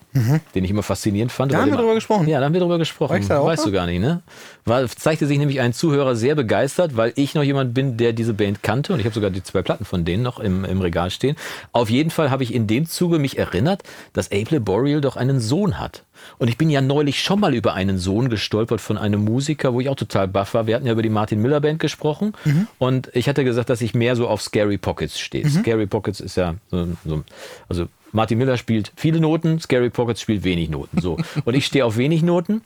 den 0.54 0.64
ich 0.64 0.70
immer 0.70 0.82
faszinierend 0.82 1.30
fand. 1.30 1.52
Da 1.52 1.58
haben 1.58 1.70
wir 1.70 1.78
drüber 1.78 1.94
gesprochen. 1.94 2.26
Ja, 2.26 2.40
da 2.40 2.46
haben 2.46 2.52
wir 2.52 2.60
drüber 2.60 2.78
gesprochen. 2.78 3.24
Da 3.28 3.38
auch 3.38 3.46
weißt 3.46 3.64
du 3.64 3.70
gar 3.70 3.86
nicht, 3.86 4.00
ne? 4.00 4.22
War, 4.64 4.86
zeigte 4.88 5.28
sich 5.28 5.38
nämlich 5.38 5.60
ein 5.60 5.72
Zuhörer 5.72 6.16
sehr 6.16 6.34
begeistert, 6.34 6.96
weil 6.96 7.12
ich 7.14 7.34
noch 7.34 7.44
jemand 7.44 7.74
bin, 7.74 7.96
der 7.96 8.12
diese 8.12 8.34
Band 8.34 8.64
kannte 8.64 8.92
und 8.92 8.98
ich 8.98 9.06
habe 9.06 9.14
sogar 9.14 9.30
die 9.30 9.44
zwei 9.44 9.62
Platten 9.62 9.84
von 9.84 10.04
denen 10.04 10.24
noch 10.24 10.40
im, 10.40 10.64
im 10.64 10.80
Regal 10.80 11.10
stehen. 11.10 11.36
Auf 11.70 11.90
jeden 11.90 12.10
Fall 12.10 12.30
habe 12.30 12.42
ich 12.42 12.52
in 12.52 12.66
dem 12.66 12.86
Zuge 12.86 13.20
mich 13.20 13.38
erinnert, 13.38 13.84
dass 14.12 14.32
Abe 14.32 14.48
Laboriel 14.50 15.00
doch 15.00 15.16
einen 15.16 15.38
Sohn 15.38 15.78
hat. 15.78 16.02
Und 16.38 16.48
ich 16.48 16.58
bin 16.58 16.70
ja 16.70 16.80
neulich 16.80 17.22
schon 17.22 17.40
mal 17.40 17.54
über 17.54 17.74
einen 17.74 17.98
Sohn 17.98 18.28
gestolpert 18.28 18.80
von 18.80 18.98
einem 18.98 19.24
Musiker, 19.24 19.74
wo 19.74 19.80
ich 19.80 19.88
auch 19.88 19.96
total 19.96 20.28
baff 20.28 20.54
war. 20.54 20.66
Wir 20.66 20.76
hatten 20.76 20.86
ja 20.86 20.92
über 20.92 21.02
die 21.02 21.08
Martin 21.08 21.40
Miller 21.40 21.60
Band 21.60 21.78
gesprochen 21.78 22.34
und 22.78 23.10
ich 23.14 23.28
hatte 23.28 23.44
gesagt, 23.44 23.70
dass 23.70 23.80
ich 23.80 23.94
mehr 23.94 24.16
so 24.16 24.28
auf 24.28 24.42
Scary 24.42 24.78
Pockets 24.78 25.18
stehe. 25.18 25.48
Scary 25.48 25.86
Pockets 25.86 26.20
ist 26.20 26.36
ja 26.36 26.54
so, 26.70 26.88
so 27.04 27.24
also 27.68 27.86
Martin 28.12 28.38
Miller 28.38 28.56
spielt 28.56 28.92
viele 28.96 29.20
Noten, 29.20 29.58
Scary 29.58 29.90
Pockets 29.90 30.20
spielt 30.20 30.44
wenig 30.44 30.68
Noten. 30.68 31.00
So. 31.00 31.18
Und 31.44 31.54
ich 31.54 31.66
stehe 31.66 31.84
auf 31.84 31.96
wenig 31.96 32.22
Noten. 32.22 32.62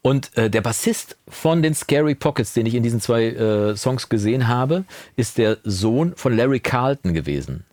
Und 0.00 0.36
äh, 0.36 0.48
der 0.48 0.60
Bassist 0.60 1.16
von 1.28 1.62
den 1.62 1.74
Scary 1.74 2.14
Pockets, 2.14 2.52
den 2.52 2.66
ich 2.66 2.74
in 2.74 2.84
diesen 2.84 3.00
zwei 3.00 3.26
äh, 3.26 3.76
Songs 3.76 4.08
gesehen 4.08 4.46
habe, 4.46 4.84
ist 5.16 5.38
der 5.38 5.58
Sohn 5.64 6.14
von 6.16 6.36
Larry 6.36 6.60
Carlton 6.60 7.14
gewesen. 7.14 7.64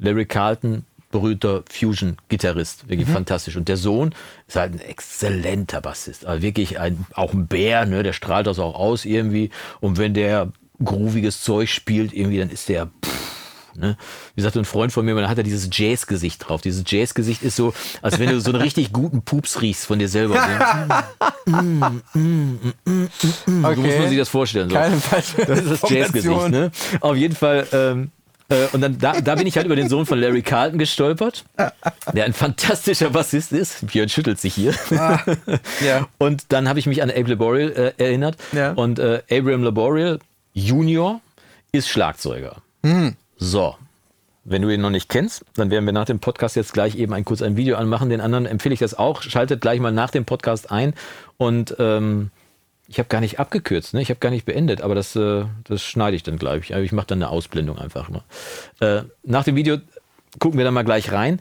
Larry 0.00 0.24
Carlton, 0.24 0.86
berühmter 1.12 1.62
Fusion-Gitarrist, 1.70 2.88
wirklich 2.88 3.08
fantastisch. 3.08 3.56
Und 3.56 3.68
der 3.68 3.76
Sohn 3.76 4.14
ist 4.48 4.56
halt 4.56 4.74
ein 4.74 4.80
exzellenter 4.80 5.80
Bassist, 5.80 6.26
also 6.26 6.42
wirklich 6.42 6.80
ein, 6.80 7.06
auch 7.14 7.32
ein 7.32 7.46
Bär, 7.46 7.86
ne? 7.86 8.02
der 8.02 8.12
strahlt 8.12 8.48
das 8.48 8.58
auch 8.58 8.74
aus 8.74 9.04
irgendwie. 9.04 9.50
Und 9.80 9.98
wenn 9.98 10.14
der 10.14 10.50
grooviges 10.82 11.42
Zeug 11.42 11.68
spielt, 11.70 12.12
irgendwie, 12.12 12.38
dann 12.38 12.50
ist 12.50 12.68
der 12.68 12.86
pff, 12.86 13.22
Ne? 13.76 13.96
Wie 14.34 14.42
sagte 14.42 14.58
ein 14.58 14.64
Freund 14.64 14.92
von 14.92 15.04
mir, 15.04 15.14
dann 15.14 15.28
hat 15.28 15.38
er 15.38 15.44
dieses 15.44 15.68
Jazz-Gesicht 15.72 16.46
drauf. 16.46 16.60
Dieses 16.60 16.84
Jazz-Gesicht 16.86 17.42
ist 17.42 17.56
so, 17.56 17.72
als 18.02 18.18
wenn 18.18 18.28
du 18.28 18.40
so 18.40 18.50
einen 18.50 18.60
richtig 18.60 18.92
guten 18.92 19.22
Pups 19.22 19.62
riechst 19.62 19.86
von 19.86 19.98
dir 19.98 20.08
selber. 20.08 20.34
Okay. 20.34 21.02
So 22.84 23.80
muss 23.80 23.98
man 23.98 24.08
sich 24.08 24.18
das 24.18 24.28
vorstellen. 24.28 24.68
So. 24.68 24.76
Keine 24.76 24.96
falsche 24.96 25.44
Das 25.44 25.60
ist 25.60 25.82
das 25.82 25.90
Jazz-Gesicht, 25.90 26.48
ne? 26.50 26.70
Auf 27.00 27.16
jeden 27.16 27.34
Fall. 27.34 27.66
Ähm, 27.72 28.02
äh, 28.02 28.21
und 28.72 28.80
dann 28.80 28.98
da, 28.98 29.20
da 29.20 29.34
bin 29.34 29.46
ich 29.46 29.56
halt 29.56 29.66
über 29.66 29.76
den 29.76 29.88
Sohn 29.88 30.06
von 30.06 30.18
Larry 30.18 30.42
Carlton 30.42 30.78
gestolpert, 30.78 31.44
der 32.14 32.24
ein 32.24 32.32
fantastischer 32.32 33.10
Bassist 33.10 33.52
ist. 33.52 33.86
Björn 33.86 34.08
schüttelt 34.08 34.40
sich 34.40 34.54
hier. 34.54 34.74
Ja. 34.90 36.08
Und 36.18 36.44
dann 36.48 36.68
habe 36.68 36.78
ich 36.78 36.86
mich 36.86 37.02
an 37.02 37.10
Abe 37.10 37.30
Laboriel 37.30 37.70
äh, 37.72 38.02
erinnert. 38.02 38.36
Ja. 38.52 38.72
Und 38.72 38.98
äh, 38.98 39.22
Abraham 39.30 39.62
Laboriel 39.62 40.18
Junior 40.54 41.20
ist 41.72 41.88
Schlagzeuger. 41.88 42.56
Hm. 42.84 43.16
So. 43.36 43.76
Wenn 44.44 44.62
du 44.62 44.70
ihn 44.70 44.80
noch 44.80 44.90
nicht 44.90 45.08
kennst, 45.08 45.44
dann 45.54 45.70
werden 45.70 45.86
wir 45.86 45.92
nach 45.92 46.04
dem 46.04 46.18
Podcast 46.18 46.56
jetzt 46.56 46.72
gleich 46.72 46.96
eben 46.96 47.12
ein 47.12 47.24
kurz 47.24 47.42
ein 47.42 47.56
Video 47.56 47.76
anmachen. 47.76 48.10
Den 48.10 48.20
anderen 48.20 48.46
empfehle 48.46 48.72
ich 48.72 48.80
das 48.80 48.94
auch. 48.94 49.22
Schaltet 49.22 49.60
gleich 49.60 49.78
mal 49.78 49.92
nach 49.92 50.10
dem 50.10 50.24
Podcast 50.24 50.72
ein. 50.72 50.94
Und 51.38 51.76
ähm, 51.78 52.30
ich 52.92 52.98
habe 52.98 53.08
gar 53.08 53.22
nicht 53.22 53.40
abgekürzt, 53.40 53.94
ne? 53.94 54.02
ich 54.02 54.10
habe 54.10 54.20
gar 54.20 54.28
nicht 54.28 54.44
beendet, 54.44 54.82
aber 54.82 54.94
das, 54.94 55.16
äh, 55.16 55.46
das 55.64 55.82
schneide 55.82 56.14
ich 56.14 56.22
dann 56.22 56.36
gleich. 56.36 56.74
Also 56.74 56.84
ich 56.84 56.92
mache 56.92 57.06
dann 57.06 57.22
eine 57.22 57.30
Ausblendung 57.30 57.78
einfach 57.78 58.10
mal. 58.10 58.22
Äh, 58.80 59.04
nach 59.22 59.44
dem 59.44 59.56
Video 59.56 59.78
gucken 60.38 60.58
wir 60.58 60.64
dann 60.66 60.74
mal 60.74 60.84
gleich 60.84 61.10
rein. 61.10 61.40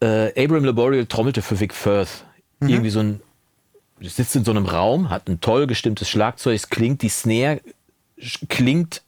Äh, 0.00 0.32
Abraham 0.44 0.64
Laboriel 0.64 1.06
trommelte 1.06 1.40
für 1.40 1.60
Vic 1.60 1.72
Firth. 1.72 2.24
Irgendwie 2.60 2.90
so 2.90 2.98
ein, 2.98 3.20
sitzt 4.00 4.34
in 4.34 4.44
so 4.44 4.50
einem 4.50 4.66
Raum, 4.66 5.08
hat 5.08 5.28
ein 5.28 5.40
toll 5.40 5.68
gestimmtes 5.68 6.08
Schlagzeug, 6.08 6.56
es 6.56 6.68
klingt, 6.68 7.02
die 7.02 7.10
Snare 7.10 7.60
klingt 8.48 9.02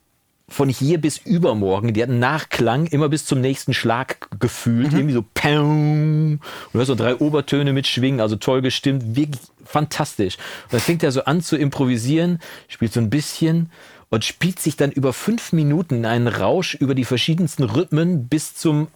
von 0.49 0.69
hier 0.69 1.01
bis 1.01 1.19
übermorgen, 1.19 1.93
die 1.93 2.03
hat 2.03 2.09
einen 2.09 2.21
Nachklang 2.21 2.87
immer 2.87 3.09
bis 3.09 3.25
zum 3.27 3.41
nächsten 3.41 3.75
Schlag 3.75 4.29
gefühlt, 4.39 4.93
irgendwie 4.93 5.15
so 5.15 5.25
Pam. 5.35 6.33
Und 6.35 6.41
du 6.73 6.79
hörst 6.79 6.87
so 6.87 6.95
drei 6.95 7.17
Obertöne 7.17 7.73
mitschwingen, 7.73 8.21
also 8.21 8.37
toll 8.37 8.63
gestimmt, 8.63 9.17
wirklich 9.17 9.41
fantastisch. 9.69 10.37
Und 10.65 10.73
dann 10.73 10.81
fängt 10.81 11.03
er 11.03 11.13
so 11.13 11.25
an 11.25 11.43
zu 11.43 11.57
improvisieren, 11.57 12.41
spielt 12.69 12.93
so 12.93 13.01
ein 13.01 13.11
bisschen 13.11 13.71
und 14.11 14.25
spielt 14.25 14.59
sich 14.59 14.77
dann 14.77 14.91
über 14.91 15.13
fünf 15.13 15.53
Minuten 15.53 15.97
in 15.97 16.07
einen 16.07 16.29
Rausch 16.29 16.75
über 16.75 16.95
die 16.95 17.05
verschiedensten 17.05 17.65
Rhythmen 17.65 18.29
bis 18.29 18.55
zum 18.55 18.89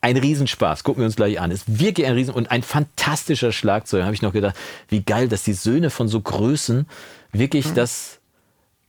ein 0.00 0.16
Riesenspaß. 0.16 0.84
Gucken 0.84 1.02
wir 1.02 1.06
uns 1.06 1.16
gleich 1.16 1.40
an. 1.40 1.50
Ist 1.50 1.80
wirklich 1.80 2.06
ein 2.06 2.14
Riesen 2.14 2.32
und 2.32 2.50
ein 2.52 2.62
fantastischer 2.62 3.50
Schlagzeug. 3.50 4.04
Habe 4.04 4.14
ich 4.14 4.22
noch 4.22 4.32
gedacht, 4.32 4.56
wie 4.88 5.02
geil, 5.02 5.28
dass 5.28 5.42
die 5.42 5.54
Söhne 5.54 5.90
von 5.90 6.06
so 6.06 6.20
Größen 6.20 6.86
wirklich 7.32 7.72
das, 7.72 8.20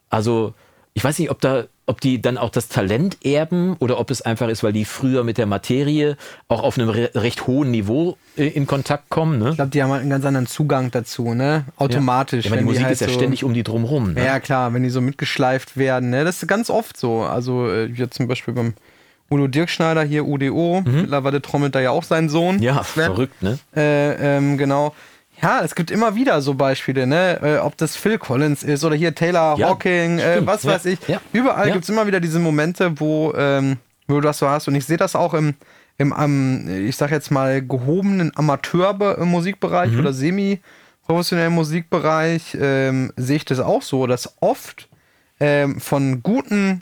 also 0.09 0.53
ich 0.99 1.03
weiß 1.05 1.17
nicht, 1.17 1.31
ob 1.31 1.39
da, 1.39 1.63
ob 1.85 2.01
die 2.01 2.21
dann 2.21 2.37
auch 2.37 2.49
das 2.49 2.67
Talent 2.67 3.19
erben 3.23 3.77
oder 3.79 4.01
ob 4.01 4.11
es 4.11 4.21
einfach 4.21 4.49
ist, 4.49 4.63
weil 4.63 4.73
die 4.73 4.83
früher 4.83 5.23
mit 5.23 5.37
der 5.37 5.45
Materie 5.45 6.17
auch 6.49 6.61
auf 6.61 6.77
einem 6.77 6.89
re 6.89 7.11
recht 7.15 7.47
hohen 7.47 7.71
Niveau 7.71 8.17
äh, 8.35 8.47
in 8.47 8.67
Kontakt 8.67 9.09
kommen. 9.09 9.39
Ne? 9.39 9.51
Ich 9.51 9.55
glaube, 9.55 9.71
die 9.71 9.81
haben 9.81 9.91
halt 9.91 10.01
einen 10.01 10.09
ganz 10.09 10.25
anderen 10.25 10.45
Zugang 10.45 10.91
dazu, 10.91 11.33
ne? 11.33 11.63
Automatisch. 11.77 12.43
Ja, 12.43 12.51
aber 12.51 12.59
die 12.59 12.65
Musik 12.65 12.83
halt 12.83 12.91
ist 12.91 12.99
ja 12.99 13.07
so, 13.07 13.13
ständig 13.13 13.45
um 13.45 13.53
die 13.53 13.63
drumrum. 13.63 14.13
Ne? 14.13 14.25
Ja, 14.25 14.41
klar, 14.41 14.73
wenn 14.73 14.83
die 14.83 14.89
so 14.89 14.99
mitgeschleift 14.99 15.77
werden, 15.77 16.09
ne? 16.09 16.25
Das 16.25 16.43
ist 16.43 16.49
ganz 16.49 16.69
oft 16.69 16.97
so. 16.97 17.21
Also, 17.21 17.69
äh, 17.69 17.85
jetzt 17.85 18.15
zum 18.15 18.27
Beispiel 18.27 18.53
beim 18.53 18.73
Udo 19.31 19.47
Dirkschneider 19.47 20.03
hier, 20.03 20.25
UDO, 20.25 20.83
mittlerweile 20.85 21.41
trommelt 21.41 21.75
da 21.75 21.79
ja 21.79 21.91
auch 21.91 22.03
sein 22.03 22.27
Sohn. 22.27 22.57
Mhm. 22.57 22.61
Ja, 22.61 22.75
ne? 22.75 22.83
verrückt, 22.83 23.41
ne? 23.41 23.57
Äh, 23.73 24.37
ähm, 24.37 24.57
genau. 24.57 24.93
Ja, 25.41 25.61
es 25.63 25.75
gibt 25.75 25.91
immer 25.91 26.15
wieder 26.15 26.41
so 26.41 26.53
Beispiele, 26.53 27.07
ne? 27.07 27.39
Äh, 27.41 27.57
ob 27.59 27.77
das 27.77 27.95
Phil 27.95 28.17
Collins 28.17 28.63
ist 28.63 28.83
oder 28.83 28.95
hier 28.95 29.15
Taylor 29.15 29.57
Ja, 29.57 29.69
Hawking, 29.69 30.19
äh, 30.19 30.45
was 30.45 30.65
weiß 30.65 30.85
ich. 30.85 30.99
Überall 31.31 31.67
ja. 31.67 31.73
gibt's 31.73 31.89
immer 31.89 32.07
wieder 32.07 32.19
diese 32.19 32.39
Momente, 32.39 32.99
wo, 32.99 33.33
ähm, 33.35 33.77
wo 34.07 34.15
du 34.15 34.21
das 34.21 34.39
so 34.39 34.49
hast. 34.49 34.67
Und 34.67 34.75
ich 34.75 34.85
sehe 34.85 34.97
das 34.97 35.15
auch 35.15 35.33
im, 35.33 35.53
im, 35.97 36.11
am, 36.11 36.67
ich 36.67 36.97
sag 36.97 37.11
jetzt 37.11 37.31
mal, 37.31 37.61
gehobenen 37.61 38.31
Amateurmusikbereich 38.35 39.97
oder 39.97 40.11
semi-professionellen 40.11 41.53
Musikbereich 41.53 42.57
ähm, 42.59 43.13
sehe 43.15 43.37
ich 43.37 43.45
das 43.45 43.59
auch 43.59 43.81
so, 43.81 44.07
dass 44.07 44.35
oft 44.41 44.89
ähm, 45.39 45.79
von 45.79 46.21
guten 46.21 46.81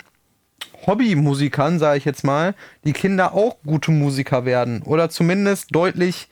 Hobbymusikern, 0.88 1.80
sage 1.80 1.98
ich 2.00 2.06
jetzt 2.06 2.24
mal, 2.24 2.56
die 2.86 2.94
Kinder 2.94 3.34
auch 3.34 3.58
gute 3.66 3.92
Musiker 3.92 4.46
werden 4.46 4.82
oder 4.84 5.10
zumindest 5.10 5.76
deutlich 5.76 6.30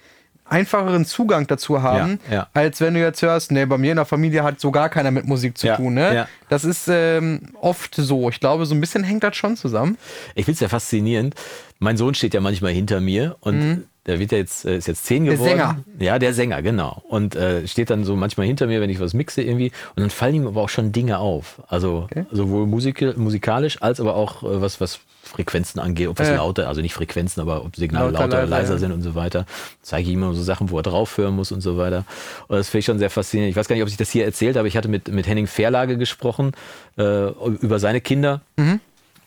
einfacheren 0.48 1.06
Zugang 1.06 1.48
dazu 1.48 1.82
haben, 1.82 2.20
Ja, 2.30 2.34
ja. 2.36 2.48
als 2.54 2.80
wenn 2.82 2.94
du 2.94 3.00
jetzt 3.00 3.22
hörst, 3.22 3.52
nee, 3.52 3.66
bei 3.66 3.78
mir 3.78 3.92
in 3.92 3.98
der 3.98 4.06
Familie 4.06 4.44
hat 4.44 4.60
so 4.60 4.72
gar 4.72 4.90
keiner 4.90 5.12
mit 5.12 5.26
Musik 5.26 5.58
zu 5.58 5.68
Ja, 5.68 5.76
tun. 5.76 5.94
Ne? 5.96 6.28
Das 6.50 6.64
ist 6.64 6.88
ähm, 6.88 7.42
oft 7.60 7.96
so. 7.96 8.30
Ich 8.30 8.40
glaube, 8.40 8.66
so 8.66 8.76
ein 8.76 8.82
bisschen 8.82 9.04
hängt 9.04 9.24
das 9.24 9.36
schon 9.36 9.58
zusammen. 9.58 9.98
Ich 10.36 10.46
finde 10.46 10.56
es 10.56 10.60
ja 10.62 10.68
faszinierend. 10.70 11.36
Mein 11.80 11.98
Sohn 11.98 12.14
steht 12.14 12.34
ja 12.34 12.42
manchmal 12.42 12.72
hinter 12.74 13.02
mir 13.02 13.36
und 13.42 13.86
der 14.06 14.20
wird 14.20 14.32
ja 14.32 14.38
jetzt, 14.38 14.66
äh, 14.66 14.78
ist 14.78 14.88
jetzt 14.88 15.06
zehn 15.06 15.24
Mhm. 15.24 15.28
Der 15.28 15.34
geworden. 15.36 15.50
Sänger. 15.50 15.84
Ja, 16.00 16.20
der 16.20 16.34
Sänger, 16.34 16.62
genau. 16.62 17.02
Und 17.08 17.36
äh, 17.36 17.68
steht 17.68 17.90
dann 17.90 18.04
so 18.04 18.16
manchmal 18.16 18.46
hinter 18.48 18.68
mir, 18.68 18.82
wenn 18.82 18.90
ich 18.90 19.00
was 19.00 19.14
mixe 19.14 19.42
irgendwie. 19.42 19.72
Und 19.96 20.02
dann 20.02 20.10
fallen 20.10 20.36
ihm 20.36 20.48
aber 20.48 20.62
auch 20.62 20.70
schon 20.70 20.92
Dinge 20.92 21.20
auf. 21.20 21.62
Also 21.68 22.08
sowohl 22.32 22.68
Musik, 22.68 23.18
musikalisch 23.18 23.82
als 23.82 24.00
aber 24.00 24.16
auch 24.16 24.44
äh, 24.44 24.62
was, 24.62 24.80
was 24.80 25.00
Frequenzen 25.24 25.80
angeht, 25.80 26.08
ob 26.08 26.20
was 26.20 26.28
Ja. 26.28 26.36
lauter, 26.36 26.68
also 26.68 26.82
nicht 26.82 26.94
Frequenzen, 26.94 27.42
aber 27.42 27.66
ob 27.66 27.76
Signale 27.76 28.12
Lauter, 28.12 28.26
lauter, 28.26 28.38
oder 28.38 28.46
leiser, 28.48 28.74
ja. 28.74 28.78
sind 28.78 28.92
und 28.92 29.02
so 29.02 29.16
weiter. 29.16 29.48
Zeige 29.82 30.08
ich 30.08 30.14
ihm 30.14 30.22
immer 30.22 30.36
so 30.36 30.44
Sachen, 30.44 30.70
wo 30.70 30.78
er 30.78 30.84
drauf 30.84 31.18
hören 31.18 31.36
muss 31.36 31.52
und 31.52 31.62
so 31.62 31.78
weiter. 31.78 32.06
Und 32.48 32.58
das 32.58 32.70
finde 32.70 32.80
ich 32.80 32.86
schon 32.86 33.00
sehr 33.00 33.10
faszinierend. 33.10 33.50
Ich 33.50 33.56
weiß 33.58 33.68
gar 33.68 33.76
nicht, 33.76 33.82
ob 33.84 33.90
ich 33.90 33.98
das 33.98 34.12
hier 34.12 34.24
erzählt 34.24 34.56
habe. 34.56 34.68
Ich 34.68 34.78
hatte 34.78 34.88
mit, 34.88 35.08
mit 35.08 35.26
Henning 35.28 35.48
Verlage 35.48 35.98
gesprochen 35.98 36.52
äh, 37.00 37.30
über 37.60 37.80
seine 37.80 38.02
Kinder. 38.02 38.42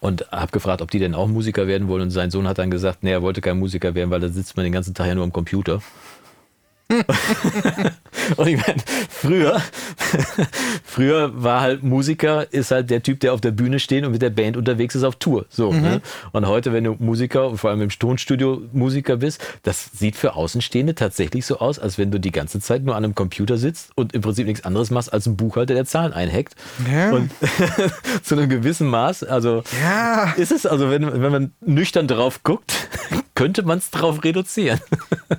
Und 0.00 0.30
habe 0.30 0.52
gefragt, 0.52 0.80
ob 0.80 0.90
die 0.90 0.98
denn 0.98 1.14
auch 1.14 1.26
Musiker 1.26 1.66
werden 1.66 1.88
wollen. 1.88 2.02
Und 2.02 2.10
sein 2.10 2.30
Sohn 2.30 2.46
hat 2.46 2.58
dann 2.58 2.70
gesagt, 2.70 3.02
nee, 3.02 3.10
er 3.10 3.22
wollte 3.22 3.40
kein 3.40 3.58
Musiker 3.58 3.94
werden, 3.94 4.10
weil 4.10 4.20
da 4.20 4.28
sitzt 4.28 4.56
man 4.56 4.64
den 4.64 4.72
ganzen 4.72 4.94
Tag 4.94 5.08
ja 5.08 5.14
nur 5.14 5.24
am 5.24 5.32
Computer. 5.32 5.82
Und 8.36 8.46
ich 8.46 8.56
meine, 8.66 8.78
früher, 9.10 9.60
früher 10.84 11.42
war 11.42 11.60
halt 11.60 11.82
Musiker, 11.82 12.50
ist 12.52 12.70
halt 12.70 12.90
der 12.90 13.02
Typ, 13.02 13.20
der 13.20 13.34
auf 13.34 13.40
der 13.40 13.50
Bühne 13.50 13.78
steht 13.78 14.04
und 14.04 14.12
mit 14.12 14.22
der 14.22 14.30
Band 14.30 14.56
unterwegs 14.56 14.94
ist 14.94 15.04
auf 15.04 15.16
Tour. 15.16 15.46
So. 15.50 15.72
Ne? 15.72 16.00
Und 16.32 16.46
heute, 16.46 16.72
wenn 16.72 16.84
du 16.84 16.96
Musiker 16.98 17.48
und 17.48 17.58
vor 17.58 17.70
allem 17.70 17.82
im 17.82 17.90
Tonstudio 17.90 18.62
Musiker 18.72 19.18
bist, 19.18 19.44
das 19.62 19.90
sieht 19.92 20.16
für 20.16 20.34
Außenstehende 20.34 20.94
tatsächlich 20.94 21.44
so 21.46 21.58
aus, 21.58 21.78
als 21.78 21.98
wenn 21.98 22.10
du 22.10 22.18
die 22.18 22.32
ganze 22.32 22.60
Zeit 22.60 22.82
nur 22.82 22.96
an 22.96 23.04
einem 23.04 23.14
Computer 23.14 23.58
sitzt 23.58 23.90
und 23.94 24.14
im 24.14 24.22
Prinzip 24.22 24.46
nichts 24.46 24.64
anderes 24.64 24.90
machst, 24.90 25.12
als 25.12 25.26
ein 25.26 25.36
Buchhalter, 25.36 25.74
der 25.74 25.84
Zahlen 25.84 26.12
einhackt. 26.12 26.54
Ja. 26.90 27.10
Und 27.10 27.30
zu 28.22 28.34
einem 28.34 28.48
gewissen 28.48 28.88
Maß, 28.88 29.24
also 29.24 29.62
Ja. 29.82 30.32
ist 30.36 30.52
es, 30.52 30.64
also 30.66 30.90
wenn, 30.90 31.22
wenn 31.22 31.32
man 31.32 31.52
nüchtern 31.60 32.08
drauf 32.08 32.42
guckt, 32.42 32.88
könnte 33.38 33.62
man 33.62 33.78
es 33.78 33.90
drauf 33.90 34.24
reduzieren. 34.24 34.80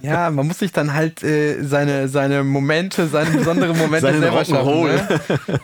Ja, 0.01 0.29
man 0.29 0.47
muss 0.47 0.59
sich 0.59 0.71
dann 0.71 0.93
halt 0.93 1.23
äh, 1.23 1.63
seine, 1.63 2.07
seine 2.07 2.43
Momente, 2.43 3.07
seine 3.07 3.31
besonderen 3.31 3.75
Momente 3.75 4.05
Seinen 4.05 4.21
selber 4.21 4.45
schaffen. 4.45 4.83
Ne? 4.83 5.19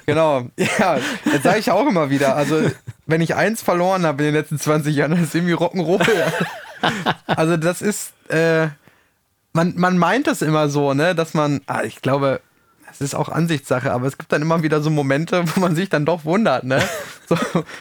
Genau. 0.08 0.48
Ja, 0.58 0.98
das 1.32 1.44
sage 1.44 1.60
ich 1.60 1.72
auch 1.72 1.88
immer 1.88 2.10
wieder. 2.10 2.36
Also, 2.36 2.60
wenn 3.06 3.22
ich 3.22 3.36
eins 3.36 3.62
verloren 3.62 4.04
habe 4.06 4.24
in 4.24 4.34
den 4.34 4.42
letzten 4.42 4.60
20 4.60 4.96
Jahren, 4.96 5.12
dann 5.12 5.24
ist 5.24 5.36
irgendwie 5.36 5.54
Rock'n'Roll. 5.54 6.04
Also, 7.28 7.56
das 7.56 7.82
ist, 7.84 8.14
äh, 8.30 8.68
man, 9.54 9.74
man 9.78 9.98
meint 9.98 10.28
das 10.28 10.42
immer 10.42 10.70
so, 10.70 10.94
ne, 10.94 11.14
dass 11.14 11.36
man, 11.36 11.62
ah, 11.68 11.84
ich 11.84 12.02
glaube, 12.02 12.42
es 12.96 13.02
ist 13.02 13.16
auch 13.16 13.30
Ansichtssache, 13.30 13.92
aber 13.92 14.08
es 14.08 14.18
gibt 14.18 14.32
dann 14.32 14.42
immer 14.42 14.64
wieder 14.64 14.82
so 14.82 14.90
Momente, 14.90 15.44
wo 15.54 15.60
man 15.60 15.76
sich 15.76 15.90
dann 15.90 16.06
doch 16.06 16.26
wundert, 16.26 16.64
ne? 16.64 16.82
So, 17.28 17.36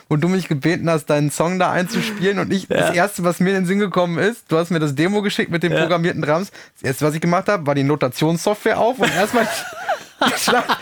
wo 0.08 0.16
du 0.16 0.28
mich 0.28 0.48
gebeten 0.48 0.88
hast, 0.88 1.04
deinen 1.10 1.30
Song 1.30 1.58
da 1.58 1.70
einzuspielen 1.70 2.38
und 2.38 2.50
ich, 2.50 2.66
das 2.66 2.94
erste, 2.94 3.24
was 3.24 3.40
mir 3.40 3.50
in 3.50 3.56
den 3.56 3.66
Sinn 3.66 3.78
gekommen 3.78 4.16
ist, 4.16 4.44
du 4.48 4.56
hast 4.56 4.70
mir 4.70 4.80
das 4.80 4.94
Demo 4.94 5.20
geschickt 5.20 5.50
mit 5.50 5.62
den 5.62 5.70
programmierten 5.70 6.22
Drums. 6.22 6.50
Das 6.80 6.88
erste, 6.88 7.04
was 7.04 7.14
ich 7.14 7.20
gemacht 7.20 7.48
habe, 7.48 7.66
war 7.66 7.74
die 7.74 7.82
Notationssoftware 7.82 8.78
auf 8.78 8.98
und 9.00 9.14
erstmal 9.14 9.46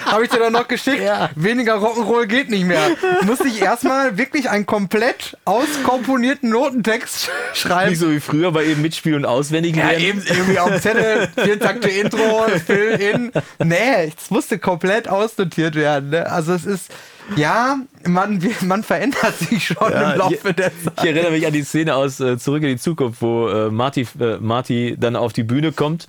habe 0.07 0.25
ich 0.25 0.31
dir 0.31 0.39
dann 0.39 0.53
noch 0.53 0.69
geschickt. 0.69 1.03
Ja. 1.03 1.31
Weniger 1.35 1.77
Rock'n'Roll 1.77 2.27
geht 2.27 2.51
nicht 2.51 2.65
mehr. 2.65 2.91
Musste 3.25 3.49
ich 3.49 3.61
erstmal 3.61 4.17
wirklich 4.19 4.49
einen 4.51 4.67
komplett 4.67 5.37
auskomponierten 5.45 6.51
Notentext 6.51 7.31
schreiben. 7.55 7.91
Nicht 7.91 7.99
so 7.99 8.11
wie 8.11 8.21
früher 8.21 8.53
bei 8.53 8.65
eben 8.67 8.83
Mitspiel 8.83 9.15
und 9.15 9.25
auswendig 9.25 9.77
Ja, 9.77 9.89
lernen. 9.91 10.05
eben 10.05 10.23
irgendwie 10.27 10.59
auf 10.59 10.71
dem 10.71 10.81
Zettel, 10.81 11.29
vier 11.37 11.59
Takte 11.59 11.89
Intro, 11.89 12.47
Fill 12.65 12.91
in. 13.01 13.33
Nee, 13.63 14.13
es 14.17 14.31
musste 14.31 14.59
komplett 14.59 15.09
ausnotiert 15.09 15.75
werden. 15.75 16.11
Ne? 16.11 16.31
Also 16.31 16.53
es 16.53 16.65
ist, 16.67 16.91
ja, 17.37 17.79
man, 18.07 18.43
man 18.63 18.83
verändert 18.83 19.39
sich 19.39 19.67
schon 19.67 19.77
Ja, 19.93 20.13
im 20.13 20.19
Laufe 20.19 20.35
ich, 20.51 20.55
der 20.57 20.69
ich 20.77 20.85
Zeit. 20.97 21.05
erinnere 21.07 21.31
mich 21.33 21.47
an 21.47 21.53
die 21.53 21.63
Szene 21.63 21.95
aus 21.95 22.21
äh, 22.21 22.39
Zurück 22.39 22.63
in 22.63 22.69
die 22.69 22.79
Zukunft, 22.79 23.23
wo 23.23 23.49
äh, 23.49 23.71
Marty, 23.71 24.07
äh, 24.21 24.37
Marty 24.41 24.97
dann 24.99 25.17
auf 25.17 25.33
die 25.33 25.43
Bühne 25.45 25.73
kommt. 25.73 26.09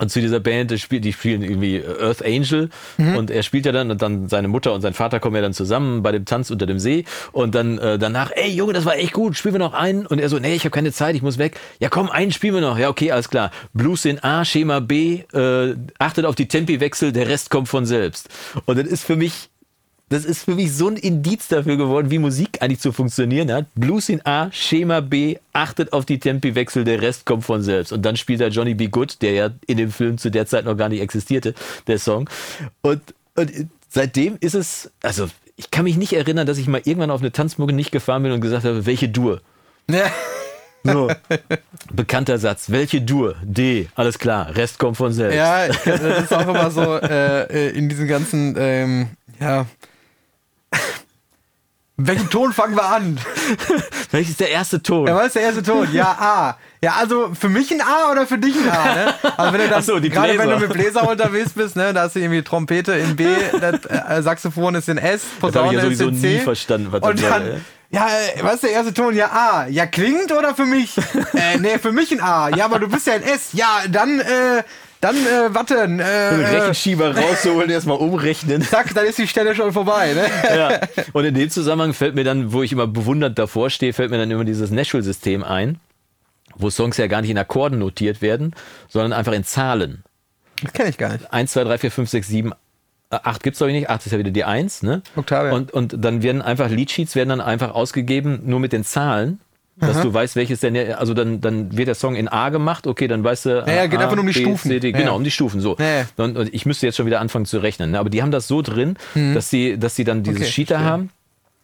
Und 0.00 0.10
zu 0.10 0.20
dieser 0.20 0.40
Band, 0.40 0.70
die 0.70 0.78
spielen, 0.78 1.02
die 1.02 1.12
spielen 1.12 1.42
irgendwie 1.42 1.82
Earth 2.00 2.24
Angel 2.24 2.68
und 2.98 3.30
er 3.30 3.42
spielt 3.42 3.66
ja 3.66 3.72
dann 3.72 3.90
und 3.90 4.02
dann 4.02 4.28
seine 4.28 4.48
Mutter 4.48 4.72
und 4.72 4.80
sein 4.80 4.94
Vater 4.94 5.20
kommen 5.20 5.36
ja 5.36 5.42
dann 5.42 5.54
zusammen 5.54 6.02
bei 6.02 6.12
dem 6.12 6.24
Tanz 6.24 6.50
unter 6.50 6.66
dem 6.66 6.78
See 6.78 7.04
und 7.32 7.54
dann 7.54 7.78
äh, 7.78 7.98
danach, 7.98 8.30
ey 8.34 8.50
Junge, 8.50 8.72
das 8.72 8.84
war 8.84 8.96
echt 8.96 9.12
gut, 9.12 9.36
spielen 9.36 9.54
wir 9.54 9.60
noch 9.60 9.74
einen? 9.74 10.06
Und 10.06 10.18
er 10.18 10.28
so, 10.28 10.38
nee, 10.38 10.54
ich 10.54 10.64
habe 10.64 10.70
keine 10.70 10.92
Zeit, 10.92 11.14
ich 11.14 11.22
muss 11.22 11.38
weg. 11.38 11.58
Ja 11.78 11.88
komm, 11.88 12.10
einen 12.10 12.32
spielen 12.32 12.54
wir 12.54 12.60
noch. 12.60 12.78
Ja 12.78 12.88
okay, 12.88 13.12
alles 13.12 13.30
klar. 13.30 13.50
Blues 13.72 14.04
in 14.04 14.22
A, 14.22 14.44
Schema 14.44 14.80
B, 14.80 15.22
äh, 15.32 15.74
achtet 15.98 16.24
auf 16.24 16.34
die 16.34 16.48
Tempiwechsel, 16.48 17.12
der 17.12 17.28
Rest 17.28 17.50
kommt 17.50 17.68
von 17.68 17.86
selbst. 17.86 18.28
Und 18.64 18.78
das 18.78 18.86
ist 18.86 19.04
für 19.04 19.16
mich 19.16 19.50
das 20.14 20.24
ist 20.24 20.44
für 20.44 20.54
mich 20.54 20.72
so 20.72 20.88
ein 20.88 20.96
Indiz 20.96 21.48
dafür 21.48 21.76
geworden, 21.76 22.08
wie 22.08 22.20
Musik 22.20 22.62
eigentlich 22.62 22.78
zu 22.78 22.92
funktionieren 22.92 23.50
hat. 23.50 23.66
Blues 23.74 24.08
in 24.08 24.24
A, 24.24 24.48
Schema 24.52 25.00
B, 25.00 25.38
achtet 25.52 25.92
auf 25.92 26.06
die 26.06 26.20
Tempiwechsel, 26.20 26.84
der 26.84 27.02
Rest 27.02 27.26
kommt 27.26 27.44
von 27.44 27.62
selbst. 27.62 27.92
Und 27.92 28.02
dann 28.02 28.16
spielt 28.16 28.40
da 28.40 28.46
Johnny 28.46 28.74
B. 28.74 28.86
Good, 28.86 29.22
der 29.22 29.32
ja 29.32 29.50
in 29.66 29.76
dem 29.76 29.90
Film 29.90 30.16
zu 30.16 30.30
der 30.30 30.46
Zeit 30.46 30.66
noch 30.66 30.76
gar 30.76 30.88
nicht 30.88 31.00
existierte, 31.00 31.52
der 31.88 31.98
Song. 31.98 32.30
Und, 32.80 33.02
und 33.34 33.50
seitdem 33.88 34.36
ist 34.38 34.54
es, 34.54 34.92
also 35.02 35.26
ich 35.56 35.72
kann 35.72 35.82
mich 35.82 35.96
nicht 35.96 36.12
erinnern, 36.12 36.46
dass 36.46 36.58
ich 36.58 36.68
mal 36.68 36.82
irgendwann 36.84 37.10
auf 37.10 37.20
eine 37.20 37.32
Tanzmucke 37.32 37.72
nicht 37.72 37.90
gefahren 37.90 38.22
bin 38.22 38.30
und 38.30 38.40
gesagt 38.40 38.64
habe, 38.64 38.86
welche 38.86 39.08
Dur? 39.08 39.40
Ja. 39.90 40.04
So, 40.86 41.10
bekannter 41.94 42.36
Satz. 42.36 42.70
Welche 42.70 43.00
Dur? 43.00 43.36
D, 43.42 43.88
alles 43.94 44.18
klar, 44.18 44.54
Rest 44.54 44.78
kommt 44.78 44.98
von 44.98 45.14
selbst. 45.14 45.34
Ja, 45.34 45.66
das 45.66 46.24
ist 46.24 46.30
auch 46.34 46.46
immer 46.46 46.70
so 46.70 46.98
äh, 46.98 47.44
äh, 47.44 47.70
in 47.70 47.88
diesen 47.88 48.06
ganzen, 48.06 48.54
ähm, 48.58 49.08
ja. 49.40 49.64
Welchen 51.96 52.28
Ton 52.28 52.52
fangen 52.52 52.74
wir 52.74 52.86
an? 52.86 53.20
Welches 54.10 54.30
ist 54.32 54.40
der 54.40 54.50
erste 54.50 54.82
Ton? 54.82 55.06
Ja, 55.06 55.14
was 55.14 55.26
ist 55.28 55.36
der 55.36 55.42
erste 55.42 55.62
Ton? 55.62 55.88
Ja, 55.92 56.06
A. 56.18 56.58
Ja, 56.82 56.96
also 56.98 57.32
für 57.38 57.48
mich 57.48 57.70
ein 57.70 57.80
A 57.80 58.10
oder 58.10 58.26
für 58.26 58.36
dich 58.36 58.56
ein 58.56 58.68
A, 58.68 58.94
ne? 58.94 59.14
Also 59.36 59.52
wenn 59.52 59.60
du 59.60 59.68
dann, 59.68 59.78
Ach 59.78 59.84
so, 59.84 60.00
gerade 60.00 60.36
wenn 60.36 60.50
du 60.50 60.58
mit 60.58 60.72
Bläser 60.72 61.08
unterwegs 61.08 61.52
bist, 61.52 61.76
ne, 61.76 61.94
da 61.94 62.02
hast 62.02 62.16
du 62.16 62.20
irgendwie 62.20 62.42
Trompete 62.42 62.94
in 62.94 63.14
B, 63.14 63.28
das 63.60 63.86
äh, 63.86 64.22
Saxophon 64.22 64.74
ist 64.74 64.88
in 64.88 64.98
S, 64.98 65.22
Posaune 65.40 65.68
ich 65.68 65.72
ja 65.74 65.78
ist 65.78 65.84
sowieso 65.84 66.08
in 66.08 66.20
C. 66.20 66.26
nie 66.26 66.38
verstanden, 66.40 66.88
was 66.90 67.00
Und 67.00 67.20
soll, 67.20 67.30
dann, 67.30 67.46
ey. 67.46 67.60
ja, 67.90 68.08
was 68.42 68.54
ist 68.54 68.64
der 68.64 68.70
erste 68.72 68.92
Ton? 68.92 69.14
Ja, 69.14 69.30
A. 69.30 69.66
Ja, 69.68 69.86
klingt 69.86 70.32
oder 70.32 70.54
für 70.56 70.66
mich? 70.66 70.98
äh, 71.34 71.58
nee, 71.58 71.78
für 71.78 71.92
mich 71.92 72.10
ein 72.10 72.20
A. 72.20 72.48
Ja, 72.48 72.64
aber 72.64 72.80
du 72.80 72.88
bist 72.88 73.06
ja 73.06 73.14
in 73.14 73.22
S. 73.22 73.50
Ja, 73.52 73.82
dann, 73.88 74.18
äh, 74.18 74.64
dann, 75.04 75.16
äh, 75.16 75.54
warte, 75.54 75.82
einen 75.82 76.00
äh, 76.00 76.04
äh, 76.04 76.46
Rechenschieber 76.46 77.14
rausholen, 77.14 77.68
erstmal 77.68 77.98
umrechnen. 77.98 78.62
zack, 78.70 78.94
dann 78.94 79.04
ist 79.04 79.18
die 79.18 79.28
Stelle 79.28 79.54
schon 79.54 79.70
vorbei, 79.72 80.14
ne? 80.14 80.56
ja. 80.56 80.80
Und 81.12 81.26
in 81.26 81.34
dem 81.34 81.50
Zusammenhang 81.50 81.92
fällt 81.92 82.14
mir 82.14 82.24
dann, 82.24 82.54
wo 82.54 82.62
ich 82.62 82.72
immer 82.72 82.86
bewundert 82.86 83.38
davor 83.38 83.68
stehe, 83.68 83.92
fällt 83.92 84.10
mir 84.10 84.16
dann 84.16 84.30
immer 84.30 84.44
dieses 84.44 84.70
Nashville-System 84.70 85.44
ein, 85.44 85.78
wo 86.56 86.70
Songs 86.70 86.96
ja 86.96 87.06
gar 87.06 87.20
nicht 87.20 87.30
in 87.30 87.36
Akkorden 87.36 87.78
notiert 87.78 88.22
werden, 88.22 88.54
sondern 88.88 89.12
einfach 89.12 89.32
in 89.32 89.44
Zahlen. 89.44 90.04
Das 90.62 90.72
kenne 90.72 90.88
ich 90.88 90.96
gar 90.96 91.12
nicht. 91.12 91.30
1, 91.30 91.52
2, 91.52 91.64
3, 91.64 91.78
4, 91.78 91.90
5, 91.90 92.10
6, 92.10 92.28
7, 92.28 92.52
8 93.10 93.42
gibt 93.42 93.54
es 93.54 93.58
glaube 93.58 93.72
ich 93.72 93.78
nicht, 93.78 93.90
8 93.90 94.06
ist 94.06 94.12
ja 94.12 94.18
wieder 94.18 94.30
die 94.30 94.44
1, 94.44 94.84
ne? 94.84 95.02
Oktave. 95.16 95.52
Und, 95.52 95.70
und 95.72 96.02
dann 96.02 96.22
werden 96.22 96.40
einfach 96.40 96.70
Leadsheets 96.70 97.14
werden 97.14 97.28
dann 97.28 97.40
einfach 97.42 97.74
ausgegeben, 97.74 98.40
nur 98.44 98.58
mit 98.58 98.72
den 98.72 98.84
Zahlen. 98.84 99.40
Dass 99.76 100.02
du 100.02 100.14
weißt, 100.14 100.36
welches 100.36 100.60
denn, 100.60 100.76
also 100.94 101.14
dann, 101.14 101.40
dann 101.40 101.76
wird 101.76 101.88
der 101.88 101.96
Song 101.96 102.14
in 102.14 102.28
A 102.28 102.50
gemacht, 102.50 102.86
okay, 102.86 103.08
dann 103.08 103.24
weißt 103.24 103.46
du. 103.46 103.50
Ja, 103.66 103.72
ja, 103.72 103.86
geht 103.86 103.98
A, 103.98 104.02
einfach 104.04 104.14
nur 104.14 104.22
um 104.22 104.28
die 104.28 104.32
B, 104.38 104.40
Stufen. 104.44 104.70
C, 104.70 104.78
D, 104.80 104.90
Ja, 104.90 104.98
genau, 104.98 105.16
um 105.16 105.24
die 105.24 105.32
Stufen, 105.32 105.60
so. 105.60 105.76
Ja, 105.78 105.98
ja. 105.98 106.06
Und, 106.16 106.36
und 106.36 106.54
ich 106.54 106.64
müsste 106.64 106.86
jetzt 106.86 106.96
schon 106.96 107.06
wieder 107.06 107.20
anfangen 107.20 107.44
zu 107.44 107.58
rechnen. 107.58 107.90
Ne? 107.90 107.98
Aber 107.98 108.08
die 108.08 108.22
haben 108.22 108.30
das 108.30 108.46
so 108.46 108.62
drin, 108.62 108.96
dass 109.14 109.50
sie, 109.50 109.76
dass 109.78 109.96
sie 109.96 110.04
dann 110.04 110.22
dieses 110.22 110.42
Okay, 110.42 110.64
da 110.64 110.76
verstehe. 110.76 110.78
haben. 110.90 111.10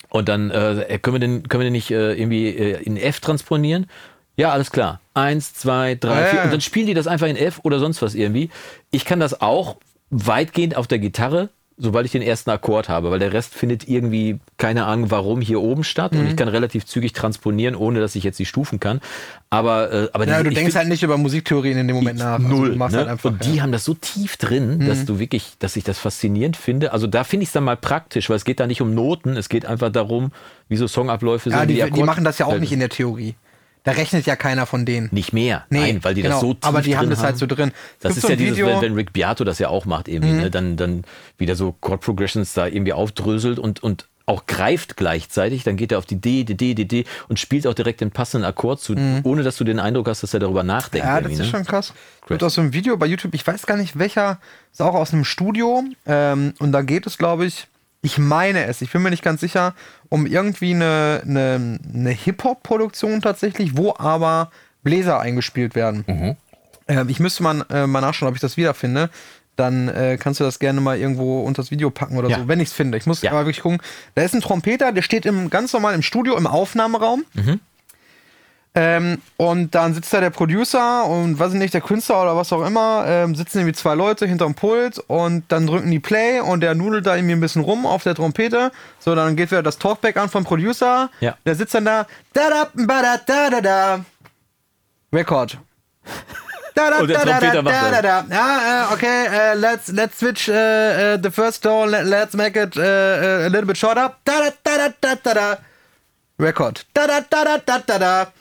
Und 0.08 0.28
dann 0.28 0.50
äh, 0.50 0.98
können 1.00 1.14
wir 1.14 1.20
den, 1.20 1.48
können 1.48 1.60
wir 1.60 1.66
den 1.66 1.72
nicht 1.72 1.92
äh, 1.92 2.14
irgendwie 2.14 2.48
äh, 2.48 2.82
in 2.82 2.96
F 2.96 3.20
transponieren? 3.20 3.86
Ja, 4.36 4.50
alles 4.50 4.72
klar. 4.72 5.00
Eins, 5.14 5.54
zwei, 5.54 5.94
drei, 5.94 6.20
ja, 6.22 6.26
vier. 6.26 6.42
Und 6.42 6.52
dann 6.52 6.60
spielen 6.60 6.86
die 6.88 6.94
das 6.94 7.06
einfach 7.06 7.28
in 7.28 7.36
F 7.36 7.60
oder 7.62 7.78
sonst 7.78 8.02
was 8.02 8.16
irgendwie. 8.16 8.50
Ich 8.90 9.04
kann 9.04 9.20
das 9.20 9.40
auch 9.40 9.76
weitgehend 10.10 10.76
auf 10.76 10.88
der 10.88 10.98
Gitarre, 10.98 11.50
sobald 11.80 12.06
ich 12.06 12.12
den 12.12 12.22
ersten 12.22 12.50
Akkord 12.50 12.88
habe, 12.88 13.10
weil 13.10 13.18
der 13.18 13.32
Rest 13.32 13.54
findet 13.54 13.88
irgendwie 13.88 14.38
keine 14.58 14.84
Ahnung, 14.84 15.10
warum 15.10 15.40
hier 15.40 15.60
oben 15.60 15.82
statt. 15.82 16.12
Mhm. 16.12 16.20
Und 16.20 16.26
ich 16.28 16.36
kann 16.36 16.48
relativ 16.48 16.84
zügig 16.86 17.12
transponieren, 17.14 17.74
ohne 17.74 17.98
dass 18.00 18.14
ich 18.14 18.22
jetzt 18.22 18.38
die 18.38 18.44
Stufen 18.46 18.78
kann. 18.78 19.00
Aber, 19.48 19.92
äh, 19.92 20.08
aber 20.12 20.26
Ja, 20.26 20.34
diese- 20.38 20.44
du 20.44 20.50
denkst 20.50 20.60
find- 20.72 20.74
halt 20.76 20.88
nicht 20.88 21.02
über 21.02 21.16
Musiktheorien 21.16 21.78
in 21.78 21.88
dem 21.88 21.96
Moment 21.96 22.18
nach. 22.18 22.34
Also 22.38 22.46
Null. 22.48 22.76
machst 22.76 22.92
ne? 22.92 22.98
halt 23.00 23.08
einfach. 23.08 23.30
und 23.30 23.44
die 23.44 23.48
ja. 23.48 23.54
Mhm. 23.56 23.62
haben 23.62 23.72
das 23.72 23.84
so 23.84 23.94
tief 23.94 24.36
drin, 24.36 24.86
dass 24.86 25.04
du 25.06 25.18
wirklich, 25.18 25.54
dass 25.58 25.74
ich 25.76 25.82
das 25.84 25.98
faszinierend 25.98 26.56
finde. 26.56 26.92
Also 26.92 27.06
da 27.06 27.24
finde 27.24 27.42
ich 27.44 27.48
es 27.48 27.52
dann 27.54 27.64
mal 27.64 27.76
praktisch, 27.76 28.28
weil 28.30 28.36
es 28.36 28.44
geht 28.44 28.60
da 28.60 28.66
nicht 28.66 28.80
um 28.82 28.94
Noten, 28.94 29.36
es 29.36 29.48
geht 29.48 29.66
einfach 29.66 29.90
darum, 29.90 30.32
wie 30.68 30.76
so 30.76 30.86
Songabläufe 30.86 31.50
ja, 31.50 31.60
sind. 31.60 31.68
die, 31.68 31.74
die 31.74 31.82
Akkord- 31.84 32.04
machen 32.06 32.24
das 32.24 32.38
ja 32.38 32.46
auch 32.46 32.58
nicht 32.58 32.72
in 32.72 32.80
der 32.80 32.90
Theorie. 32.90 33.34
Da 33.84 33.92
rechnet 33.92 34.26
ja 34.26 34.36
keiner 34.36 34.66
von 34.66 34.84
denen. 34.84 35.08
Nicht 35.10 35.32
mehr. 35.32 35.64
Nee, 35.70 35.80
Nein, 35.80 36.04
weil 36.04 36.14
die 36.14 36.22
das 36.22 36.30
genau. 36.32 36.40
so 36.40 36.54
tief 36.54 36.64
Aber 36.64 36.82
die 36.82 36.96
haben 36.96 37.08
das 37.08 37.22
halt 37.22 37.38
so 37.38 37.46
drin. 37.46 37.72
Das 38.00 38.16
ist 38.16 38.22
so 38.22 38.28
ja 38.28 38.36
dieses, 38.36 38.56
Video- 38.58 38.76
Mhm. 38.76 38.82
wenn, 38.82 38.94
Rick 38.94 39.12
Beato 39.12 39.42
das 39.44 39.58
ja 39.58 39.68
auch 39.68 39.86
macht, 39.86 40.06
irgendwie, 40.08 40.32
ne? 40.32 40.50
dann, 40.50 40.76
dann 40.76 41.04
wieder 41.38 41.56
so 41.56 41.72
Chord 41.80 42.02
Progressions 42.02 42.52
da 42.52 42.66
irgendwie 42.66 42.92
aufdröselt 42.92 43.58
und, 43.58 43.82
und 43.82 44.06
auch 44.26 44.46
greift 44.46 44.96
gleichzeitig, 44.96 45.64
dann 45.64 45.76
geht 45.76 45.90
er 45.90 45.98
auf 45.98 46.06
die 46.06 46.20
D, 46.20 46.44
D, 46.44 46.54
D, 46.54 46.74
D, 46.74 46.84
D 46.84 47.04
und 47.28 47.40
spielt 47.40 47.66
auch 47.66 47.74
direkt 47.74 48.00
den 48.00 48.12
passenden 48.12 48.44
Akkord 48.46 48.80
zu, 48.80 48.94
ohne 49.24 49.42
dass 49.42 49.56
du 49.56 49.64
den 49.64 49.80
Eindruck 49.80 50.06
hast, 50.08 50.22
dass 50.22 50.32
er 50.34 50.40
darüber 50.40 50.62
nachdenkt. 50.62 51.04
Mhm. 51.06 51.12
Ja, 51.14 51.20
das 51.20 51.32
ist 51.32 51.38
ne? 51.38 51.44
schon 51.46 51.64
krass. 51.64 51.92
Gibt 52.28 52.44
auch 52.44 52.50
so 52.50 52.60
ein 52.60 52.72
Video 52.72 52.96
bei 52.96 53.06
YouTube, 53.06 53.34
ich 53.34 53.44
weiß 53.44 53.66
gar 53.66 53.76
nicht 53.76 53.98
welcher, 53.98 54.38
ist 54.72 54.82
auch 54.82 54.94
aus 54.94 55.12
einem 55.12 55.24
Studio. 55.24 55.82
Ähm, 56.06 56.54
und 56.60 56.70
da 56.70 56.82
geht 56.82 57.06
es, 57.06 57.18
glaube 57.18 57.44
ich, 57.46 57.66
ich 58.02 58.18
meine 58.18 58.64
es, 58.66 58.80
ich 58.82 58.90
bin 58.92 59.02
mir 59.02 59.10
nicht 59.10 59.22
ganz 59.22 59.40
sicher, 59.40 59.74
um 60.08 60.26
irgendwie 60.26 60.74
eine, 60.74 61.22
eine, 61.24 61.78
eine 61.94 62.10
Hip-Hop-Produktion 62.10 63.20
tatsächlich, 63.20 63.76
wo 63.76 63.94
aber 63.98 64.50
Bläser 64.82 65.20
eingespielt 65.20 65.74
werden. 65.74 66.04
Mhm. 66.06 66.36
Ähm, 66.88 67.08
ich 67.08 67.20
müsste 67.20 67.42
mal, 67.42 67.64
äh, 67.70 67.86
mal 67.86 68.00
nachschauen, 68.00 68.28
ob 68.28 68.34
ich 68.34 68.40
das 68.40 68.56
wiederfinde. 68.56 69.10
Dann 69.56 69.88
äh, 69.88 70.16
kannst 70.18 70.40
du 70.40 70.44
das 70.44 70.58
gerne 70.58 70.80
mal 70.80 70.96
irgendwo 70.98 71.42
unter 71.42 71.60
das 71.60 71.70
Video 71.70 71.90
packen 71.90 72.16
oder 72.16 72.30
Ja. 72.30 72.38
so, 72.38 72.48
wenn 72.48 72.60
ich 72.60 72.68
es 72.68 72.72
finde. 72.74 72.96
Ich 72.96 73.04
muss 73.04 73.20
Ja. 73.20 73.32
aber 73.32 73.40
wirklich 73.40 73.60
gucken. 73.60 73.78
Da 74.14 74.22
ist 74.22 74.34
ein 74.34 74.40
Trompeter, 74.40 74.90
der 74.92 75.02
steht 75.02 75.26
im, 75.26 75.50
ganz 75.50 75.72
normal 75.74 75.94
im 75.94 76.00
Studio, 76.02 76.36
im 76.38 76.46
Aufnahmeraum. 76.46 77.24
Ähm, 78.72 79.20
und 79.36 79.74
dann 79.74 79.94
sitzt 79.94 80.12
da 80.12 80.20
der 80.20 80.30
Producer 80.30 81.04
und 81.06 81.40
weiß 81.40 81.54
ich 81.54 81.58
nicht, 81.58 81.74
der 81.74 81.80
Künstler 81.80 82.22
oder 82.22 82.36
was 82.36 82.52
auch 82.52 82.64
immer, 82.64 83.04
ähm, 83.06 83.34
sitzen 83.34 83.58
irgendwie 83.58 83.74
zwei 83.74 83.96
Leute 83.96 84.26
hinterm 84.26 84.54
Pult 84.54 84.98
und 85.08 85.42
dann 85.48 85.66
drücken 85.66 85.90
die 85.90 85.98
Play 85.98 86.38
und 86.38 86.60
der 86.60 86.76
nudelt 86.76 87.04
da 87.04 87.16
irgendwie 87.16 87.34
ein 87.34 87.40
bisschen 87.40 87.62
rum 87.62 87.84
auf 87.84 88.04
der 88.04 88.14
Trompete. 88.14 88.70
So, 89.00 89.16
dann 89.16 89.34
geht 89.34 89.50
wieder 89.50 89.64
das 89.64 89.78
Talkback 89.78 90.16
an 90.16 90.28
vom 90.28 90.44
Producer. 90.44 91.10
Ja. 91.18 91.36
Der 91.44 91.56
sitzt 91.56 91.74
dann 91.74 91.84
da, 91.84 92.06
da 92.32 92.48
da 92.48 92.68
da 92.76 93.16
da 93.26 93.50
da 93.50 93.60
da. 93.60 94.04
Record. 95.12 95.58
Da, 96.76 96.90
da, 96.90 96.98
Und 97.00 97.08
der 97.08 97.18
da, 97.18 97.24
da, 97.24 97.38
Trompeter 97.38 97.62
macht 97.62 97.74
da, 97.74 97.90
da, 97.90 98.02
da. 98.02 98.24
Ja, 98.30 98.88
äh, 98.90 98.94
okay, 98.94 99.26
äh, 99.26 99.54
let's, 99.54 99.88
let's 99.88 100.16
switch 100.20 100.48
äh, 100.48 101.14
äh, 101.14 101.18
the 101.20 101.30
first 101.32 101.64
tone, 101.64 101.90
let, 101.90 102.04
let's 102.04 102.34
make 102.34 102.56
it 102.56 102.76
äh, 102.76 103.42
äh, 103.42 103.46
a 103.46 103.48
little 103.48 103.66
bit 103.66 103.76
shorter. 103.76 104.14
Da, 104.24 104.32
da, 104.40 104.50
da, 104.62 104.76
da, 104.76 104.94
da, 105.00 105.14
da, 105.24 105.34
da. 105.34 105.58
Record. 106.38 106.86
Da, 106.94 107.08
da, 107.08 107.20
da, 107.28 107.44
da, 107.44 107.58
da, 107.58 107.78
da, 107.84 107.98
da. 107.98 108.32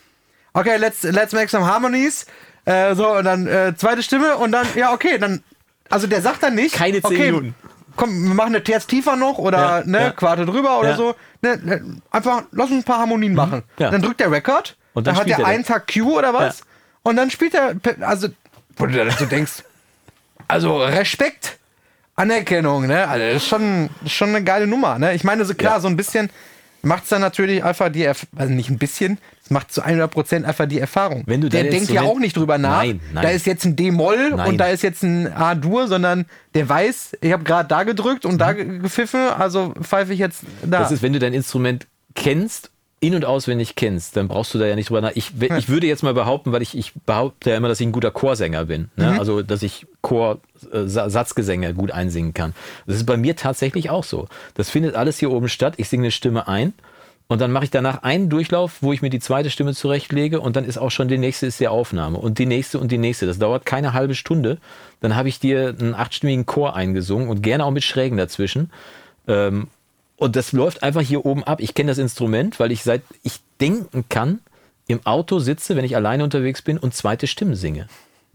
Okay, 0.52 0.76
let's, 0.78 1.02
let's 1.02 1.32
make 1.32 1.48
some 1.48 1.64
harmonies. 1.66 2.26
Äh, 2.64 2.94
so, 2.94 3.08
und 3.16 3.24
dann 3.24 3.46
äh, 3.46 3.74
zweite 3.76 4.02
Stimme 4.02 4.36
und 4.36 4.52
dann, 4.52 4.66
ja, 4.74 4.92
okay, 4.92 5.18
dann, 5.18 5.42
also 5.88 6.06
der 6.06 6.20
sagt 6.22 6.42
dann 6.42 6.54
nicht. 6.54 6.74
Keine 6.74 7.00
zehn 7.02 7.04
okay, 7.04 7.26
Minuten. 7.26 7.54
Komm, 7.96 8.24
wir 8.28 8.34
machen 8.34 8.54
eine 8.54 8.62
Terz 8.62 8.86
tiefer 8.86 9.16
noch 9.16 9.38
oder 9.38 9.58
Ja, 9.58 9.82
ne, 9.84 10.00
ja. 10.00 10.10
Quarte 10.10 10.46
drüber 10.46 10.78
oder 10.78 10.90
Ja. 10.90 10.96
so. 10.96 11.14
Ne, 11.42 11.56
ne, 11.62 12.00
einfach, 12.10 12.42
lass 12.52 12.70
uns 12.70 12.80
ein 12.80 12.84
paar 12.84 12.98
Harmonien 13.00 13.34
machen. 13.34 13.62
ja. 13.78 13.90
Dann 13.90 14.02
drückt 14.02 14.20
der 14.20 14.30
Record 14.30 14.76
Und 14.94 15.06
dann 15.06 15.14
dann 15.14 15.20
hat 15.20 15.28
spielt 15.28 15.38
er 15.38 15.44
er 15.44 15.50
einen 15.54 15.64
Takt 15.64 15.92
Q 15.92 16.18
oder 16.18 16.32
was? 16.34 16.62
Und 17.02 17.16
dann 17.16 17.30
spielt 17.30 17.54
er, 17.54 17.74
also, 18.00 18.28
wo 18.76 18.86
du 18.86 18.92
dann 18.92 19.10
so 19.10 19.24
denkst, 19.24 19.64
also 20.48 20.82
Respekt, 20.82 21.58
Anerkennung, 22.16 22.86
ne? 22.86 23.08
Also 23.08 23.24
das 23.26 23.36
ist 23.36 23.48
schon, 23.48 23.88
schon 24.06 24.30
eine 24.30 24.44
geile 24.44 24.66
Nummer, 24.66 24.98
ne? 24.98 25.14
Ich 25.14 25.24
meine, 25.24 25.44
so 25.44 25.54
klar, 25.54 25.80
so 25.80 25.88
ein 25.88 25.96
bisschen 25.96 26.28
macht 26.82 27.04
es 27.04 27.08
dann 27.10 27.20
natürlich 27.22 27.64
einfach 27.64 27.90
die, 27.90 28.02
Erf 28.04 28.26
also 28.36 28.52
nicht 28.52 28.68
ein 28.70 28.78
bisschen, 28.78 29.18
macht 29.50 29.72
zu 29.72 29.82
100% 29.84 30.44
einfach 30.44 30.66
die 30.66 30.78
Erfahrung. 30.80 31.22
Wenn 31.26 31.40
du 31.40 31.48
der 31.48 31.64
denkt 31.64 31.90
ja 31.90 32.02
auch 32.02 32.18
nicht 32.18 32.36
drüber 32.36 32.58
nach, 32.58 32.78
Nein, 32.78 33.00
nein. 33.12 33.22
da 33.24 33.30
ist 33.30 33.46
jetzt 33.46 33.64
ein 33.64 33.76
D-Moll 33.76 34.32
und 34.46 34.58
da 34.58 34.66
ist 34.68 34.82
jetzt 34.82 35.02
ein 35.02 35.32
A-Dur, 35.32 35.88
sondern 35.88 36.26
der 36.54 36.68
weiß, 36.68 37.18
ich 37.20 37.32
habe 37.32 37.44
gerade 37.44 37.68
da 37.68 37.82
gedrückt 37.82 38.24
und 38.24 38.38
da 38.38 38.52
ge- 38.52 38.78
gepfiffen, 38.78 39.20
also 39.38 39.74
pfeife 39.82 40.12
ich 40.12 40.18
jetzt 40.18 40.42
da. 40.62 40.80
Das 40.80 40.92
ist, 40.92 41.02
wenn 41.02 41.12
du 41.12 41.18
dein 41.18 41.32
Instrument 41.34 41.86
kennst, 42.14 42.70
in- 43.02 43.14
und 43.14 43.24
auswendig 43.24 43.76
kennst, 43.76 44.16
dann 44.16 44.28
brauchst 44.28 44.52
du 44.52 44.58
da 44.58 44.66
ja 44.66 44.74
nicht 44.76 44.90
drüber 44.90 45.00
nach. 45.00 45.12
Ich, 45.14 45.32
ich 45.40 45.68
würde 45.70 45.86
jetzt 45.86 46.02
mal 46.02 46.12
behaupten, 46.12 46.52
weil 46.52 46.60
ich, 46.60 46.76
ich 46.76 46.92
behaupte 47.06 47.48
ja 47.48 47.56
immer, 47.56 47.68
dass 47.68 47.80
ich 47.80 47.86
ein 47.86 47.92
guter 47.92 48.10
Chorsänger 48.10 48.66
bin. 48.66 48.90
Ne? 48.96 49.18
Also, 49.18 49.40
dass 49.40 49.62
ich 49.62 49.86
Chor, 50.02 50.38
äh, 50.70 50.82
Satzgesänge 50.86 51.72
gut 51.72 51.92
einsingen 51.92 52.34
kann. 52.34 52.52
Das 52.86 52.96
ist 52.96 53.06
bei 53.06 53.16
mir 53.16 53.36
tatsächlich 53.36 53.88
auch 53.88 54.04
so. 54.04 54.28
Das 54.54 54.68
findet 54.68 54.96
alles 54.96 55.18
hier 55.18 55.30
oben 55.30 55.48
statt. 55.48 55.74
Ich 55.78 55.88
singe 55.88 56.02
eine 56.04 56.10
Stimme 56.10 56.46
ein. 56.46 56.74
Und 57.30 57.40
dann 57.40 57.52
mache 57.52 57.62
ich 57.62 57.70
danach 57.70 58.02
einen 58.02 58.28
Durchlauf, 58.28 58.78
wo 58.80 58.92
ich 58.92 59.02
mir 59.02 59.08
die 59.08 59.20
zweite 59.20 59.50
Stimme 59.50 59.72
zurechtlege 59.72 60.40
und 60.40 60.56
dann 60.56 60.64
ist 60.64 60.78
auch 60.78 60.90
schon 60.90 61.06
die 61.06 61.16
nächste 61.16 61.46
ist 61.46 61.60
die 61.60 61.68
Aufnahme 61.68 62.18
und 62.18 62.40
die 62.40 62.44
nächste 62.44 62.80
und 62.80 62.90
die 62.90 62.98
nächste. 62.98 63.24
Das 63.24 63.38
dauert 63.38 63.64
keine 63.64 63.92
halbe 63.92 64.16
Stunde. 64.16 64.58
Dann 65.00 65.14
habe 65.14 65.28
ich 65.28 65.38
dir 65.38 65.72
einen 65.78 65.94
achtstimmigen 65.94 66.44
Chor 66.44 66.74
eingesungen 66.74 67.28
und 67.28 67.40
gerne 67.40 67.64
auch 67.64 67.70
mit 67.70 67.84
Schrägen 67.84 68.18
dazwischen. 68.18 68.72
Ähm, 69.28 69.68
und 70.16 70.34
das 70.34 70.50
läuft 70.50 70.82
einfach 70.82 71.02
hier 71.02 71.24
oben 71.24 71.44
ab. 71.44 71.60
Ich 71.60 71.74
kenne 71.74 71.92
das 71.92 71.98
Instrument, 71.98 72.58
weil 72.58 72.72
ich 72.72 72.82
seit 72.82 73.02
ich 73.22 73.38
denken 73.60 74.06
kann, 74.08 74.40
im 74.88 75.06
Auto 75.06 75.38
sitze, 75.38 75.76
wenn 75.76 75.84
ich 75.84 75.94
alleine 75.94 76.24
unterwegs 76.24 76.62
bin 76.62 76.78
und 76.78 76.96
zweite 76.96 77.28
Stimmen 77.28 77.54
singe. 77.54 77.86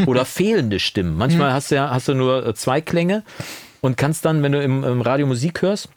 Oder 0.05 0.23
fehlende 0.25 0.79
Stimmen. 0.79 1.17
Manchmal 1.17 1.51
hast 1.51 1.69
du 1.69 1.75
ja 1.75 1.89
hast 1.89 2.07
du 2.07 2.13
nur 2.13 2.47
äh, 2.47 2.53
zwei 2.53 2.79
Klänge 2.79 3.23
und 3.81 3.97
kannst 3.97 4.23
dann, 4.23 4.41
wenn 4.41 4.53
du 4.53 4.63
im, 4.63 4.85
im 4.85 5.01
Radio 5.01 5.27
Musik 5.27 5.63
hörst, 5.63 5.89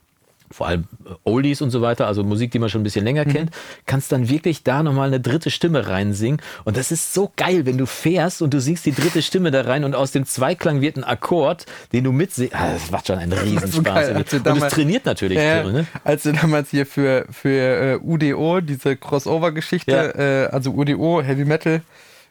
vor 0.50 0.66
allem 0.66 0.84
äh, 1.04 1.10
Oldies 1.24 1.60
und 1.62 1.70
so 1.70 1.82
weiter, 1.82 2.06
also 2.06 2.24
Musik, 2.24 2.50
die 2.52 2.58
man 2.58 2.68
schon 2.68 2.80
ein 2.80 2.84
bisschen 2.84 3.04
länger 3.04 3.24
kennt, 3.24 3.50
kannst 3.86 4.12
dann 4.12 4.28
wirklich 4.28 4.62
da 4.62 4.82
nochmal 4.82 5.08
eine 5.08 5.20
dritte 5.20 5.50
Stimme 5.50 5.86
reinsingen. 5.88 6.40
Und 6.64 6.76
das 6.76 6.90
ist 6.90 7.12
so 7.14 7.32
geil, 7.36 7.66
wenn 7.66 7.78
du 7.78 7.86
fährst 7.86 8.42
und 8.42 8.54
du 8.54 8.60
singst 8.60 8.86
die 8.86 8.92
dritte 8.92 9.22
Stimme 9.22 9.50
da 9.50 9.62
rein 9.62 9.84
und 9.84 9.94
aus 9.94 10.12
dem 10.12 10.24
Zweiklang 10.26 10.80
wird 10.80 10.96
ein 10.96 11.04
Akkord, 11.04 11.66
den 11.92 12.04
du 12.04 12.12
mitsingst. 12.12 12.54
Ah, 12.54 12.72
das 12.72 12.90
macht 12.90 13.06
schon 13.06 13.18
einen 13.18 13.32
so 13.32 13.38
Riesenspaß. 13.38 13.84
geil, 13.84 14.14
als 14.16 14.32
wir 14.32 14.38
und 14.38 14.46
damals- 14.46 14.72
trainiert 14.74 15.04
natürlich. 15.06 15.38
Ja, 15.38 15.64
so, 15.64 15.70
ne? 15.70 15.86
Als 16.04 16.24
wir 16.24 16.32
damals 16.32 16.70
hier 16.70 16.86
für, 16.86 17.26
für 17.30 17.50
äh, 17.50 17.98
UDO, 18.02 18.60
diese 18.60 18.96
Crossover-Geschichte, 18.96 20.48
äh, 20.50 20.54
also 20.54 20.70
UDO, 20.72 21.22
Heavy 21.22 21.44
Metal, 21.44 21.82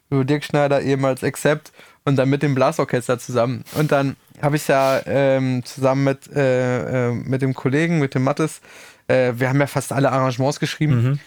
über 0.09 0.24
Dirk 0.26 0.43
Schneider, 0.43 0.82
ehemals 0.82 1.24
Accept, 1.24 1.72
und 2.05 2.15
dann 2.15 2.30
mit 2.30 2.41
dem 2.41 2.55
Blasorchester 2.55 3.20
zusammen. 3.20 3.63
Und 3.76 3.91
dann 3.91 4.15
habe 4.42 4.56
ich 4.56 4.68
ja 4.68 5.02
ähm, 5.06 5.64
zusammen 5.66 6.04
mit, 6.04 6.36
äh, 6.36 7.10
äh, 7.10 7.12
mit 7.12 7.42
dem 7.42 7.54
Kollegen, 7.54 8.00
mit 8.00 8.14
dem 8.16 8.24
Mattes, 8.24 8.62
äh, 9.08 9.34
wir 9.36 9.50
haben 9.50 9.60
ja 9.60 9.68
fast 9.68 9.92
alle 9.92 10.12
Arrangements 10.12 10.60
geschrieben. 10.60 11.04
Mhm. 11.04 11.20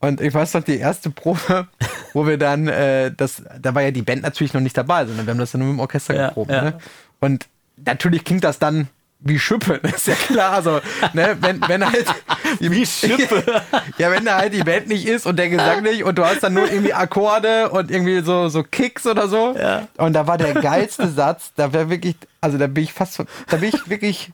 Und 0.00 0.20
ich 0.20 0.34
weiß 0.34 0.54
noch, 0.54 0.62
die 0.62 0.78
erste 0.78 1.10
Probe, 1.10 1.66
wo 2.12 2.26
wir 2.26 2.36
dann, 2.38 2.68
äh, 2.68 3.10
das, 3.16 3.42
da 3.60 3.74
war 3.74 3.82
ja 3.82 3.90
die 3.90 4.02
Band 4.02 4.22
natürlich 4.22 4.52
noch 4.52 4.60
nicht 4.60 4.76
dabei, 4.76 5.06
sondern 5.06 5.26
wir 5.26 5.32
haben 5.32 5.38
das 5.38 5.52
dann 5.52 5.60
nur 5.60 5.68
mit 5.68 5.78
dem 5.78 5.80
Orchester 5.80 6.14
Ja, 6.14 6.28
geprobt. 6.28 6.50
ja. 6.50 6.62
Ne? 6.62 6.78
Und 7.20 7.46
natürlich 7.76 8.24
klingt 8.24 8.44
das 8.44 8.58
dann 8.58 8.88
wie 9.20 9.38
Schippe, 9.38 9.74
ist 9.94 10.06
ja 10.06 10.14
klar. 10.14 10.62
So, 10.62 10.80
ne? 11.12 11.36
wenn, 11.40 11.60
wenn 11.66 11.84
halt 11.84 12.06
wie 12.60 12.86
Schippe. 12.86 13.42
ja, 13.98 14.10
wenn 14.10 14.24
da 14.24 14.38
halt 14.38 14.52
die 14.52 14.62
Band 14.62 14.88
nicht 14.88 15.06
ist 15.06 15.26
und 15.26 15.38
der 15.38 15.48
Gesang 15.48 15.82
nicht 15.82 16.04
und 16.04 16.18
du 16.18 16.24
hast 16.24 16.42
dann 16.42 16.54
nur 16.54 16.70
irgendwie 16.70 16.94
Akkorde 16.94 17.70
und 17.70 17.90
irgendwie 17.90 18.20
so, 18.20 18.48
so 18.48 18.62
Kicks 18.62 19.06
oder 19.06 19.28
so. 19.28 19.54
Ja. 19.56 19.88
Und 19.96 20.12
da 20.12 20.26
war 20.26 20.38
der 20.38 20.54
geilste 20.54 21.08
Satz, 21.08 21.52
da 21.56 21.72
wäre 21.72 21.90
wirklich, 21.90 22.16
also 22.40 22.58
da 22.58 22.66
bin 22.66 22.84
ich 22.84 22.92
fast, 22.92 23.22
da 23.48 23.56
bin 23.56 23.70
ich 23.70 23.88
wirklich, 23.88 24.32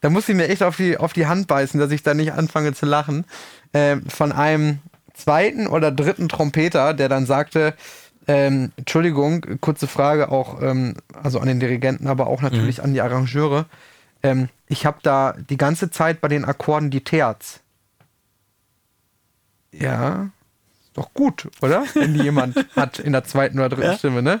da 0.00 0.10
muss 0.10 0.28
ich 0.28 0.34
mir 0.34 0.48
echt 0.48 0.62
auf 0.62 0.76
die, 0.76 0.98
auf 0.98 1.12
die 1.12 1.26
Hand 1.26 1.46
beißen, 1.46 1.78
dass 1.78 1.90
ich 1.90 2.02
da 2.02 2.14
nicht 2.14 2.32
anfange 2.32 2.74
zu 2.74 2.86
lachen. 2.86 3.24
Ähm, 3.72 4.04
von 4.08 4.32
einem 4.32 4.80
zweiten 5.14 5.66
oder 5.66 5.90
dritten 5.90 6.28
Trompeter, 6.28 6.94
der 6.94 7.08
dann 7.08 7.26
sagte, 7.26 7.74
ähm, 8.28 8.72
Entschuldigung, 8.76 9.44
kurze 9.60 9.86
Frage 9.86 10.30
auch, 10.30 10.60
ähm, 10.60 10.94
also 11.22 11.38
an 11.38 11.46
den 11.46 11.60
Dirigenten, 11.60 12.08
aber 12.08 12.26
auch 12.26 12.42
natürlich 12.42 12.82
an 12.82 12.92
die 12.92 13.00
Arrangeure. 13.00 13.66
Ähm, 14.26 14.48
ich 14.68 14.84
habe 14.84 14.98
da 15.02 15.34
die 15.48 15.56
ganze 15.56 15.90
Zeit 15.90 16.20
bei 16.20 16.28
den 16.28 16.44
Akkorden 16.44 16.90
die 16.90 17.04
Terz. 17.04 17.60
Ja, 19.72 20.30
doch 20.94 21.12
gut, 21.14 21.48
oder? 21.60 21.84
Wenn 21.94 22.14
die 22.14 22.22
jemand 22.22 22.56
hat 22.74 22.98
in 22.98 23.12
der 23.12 23.24
zweiten 23.24 23.58
oder 23.58 23.68
dritten 23.68 23.96
Stimme, 23.98 24.22
ne? 24.22 24.40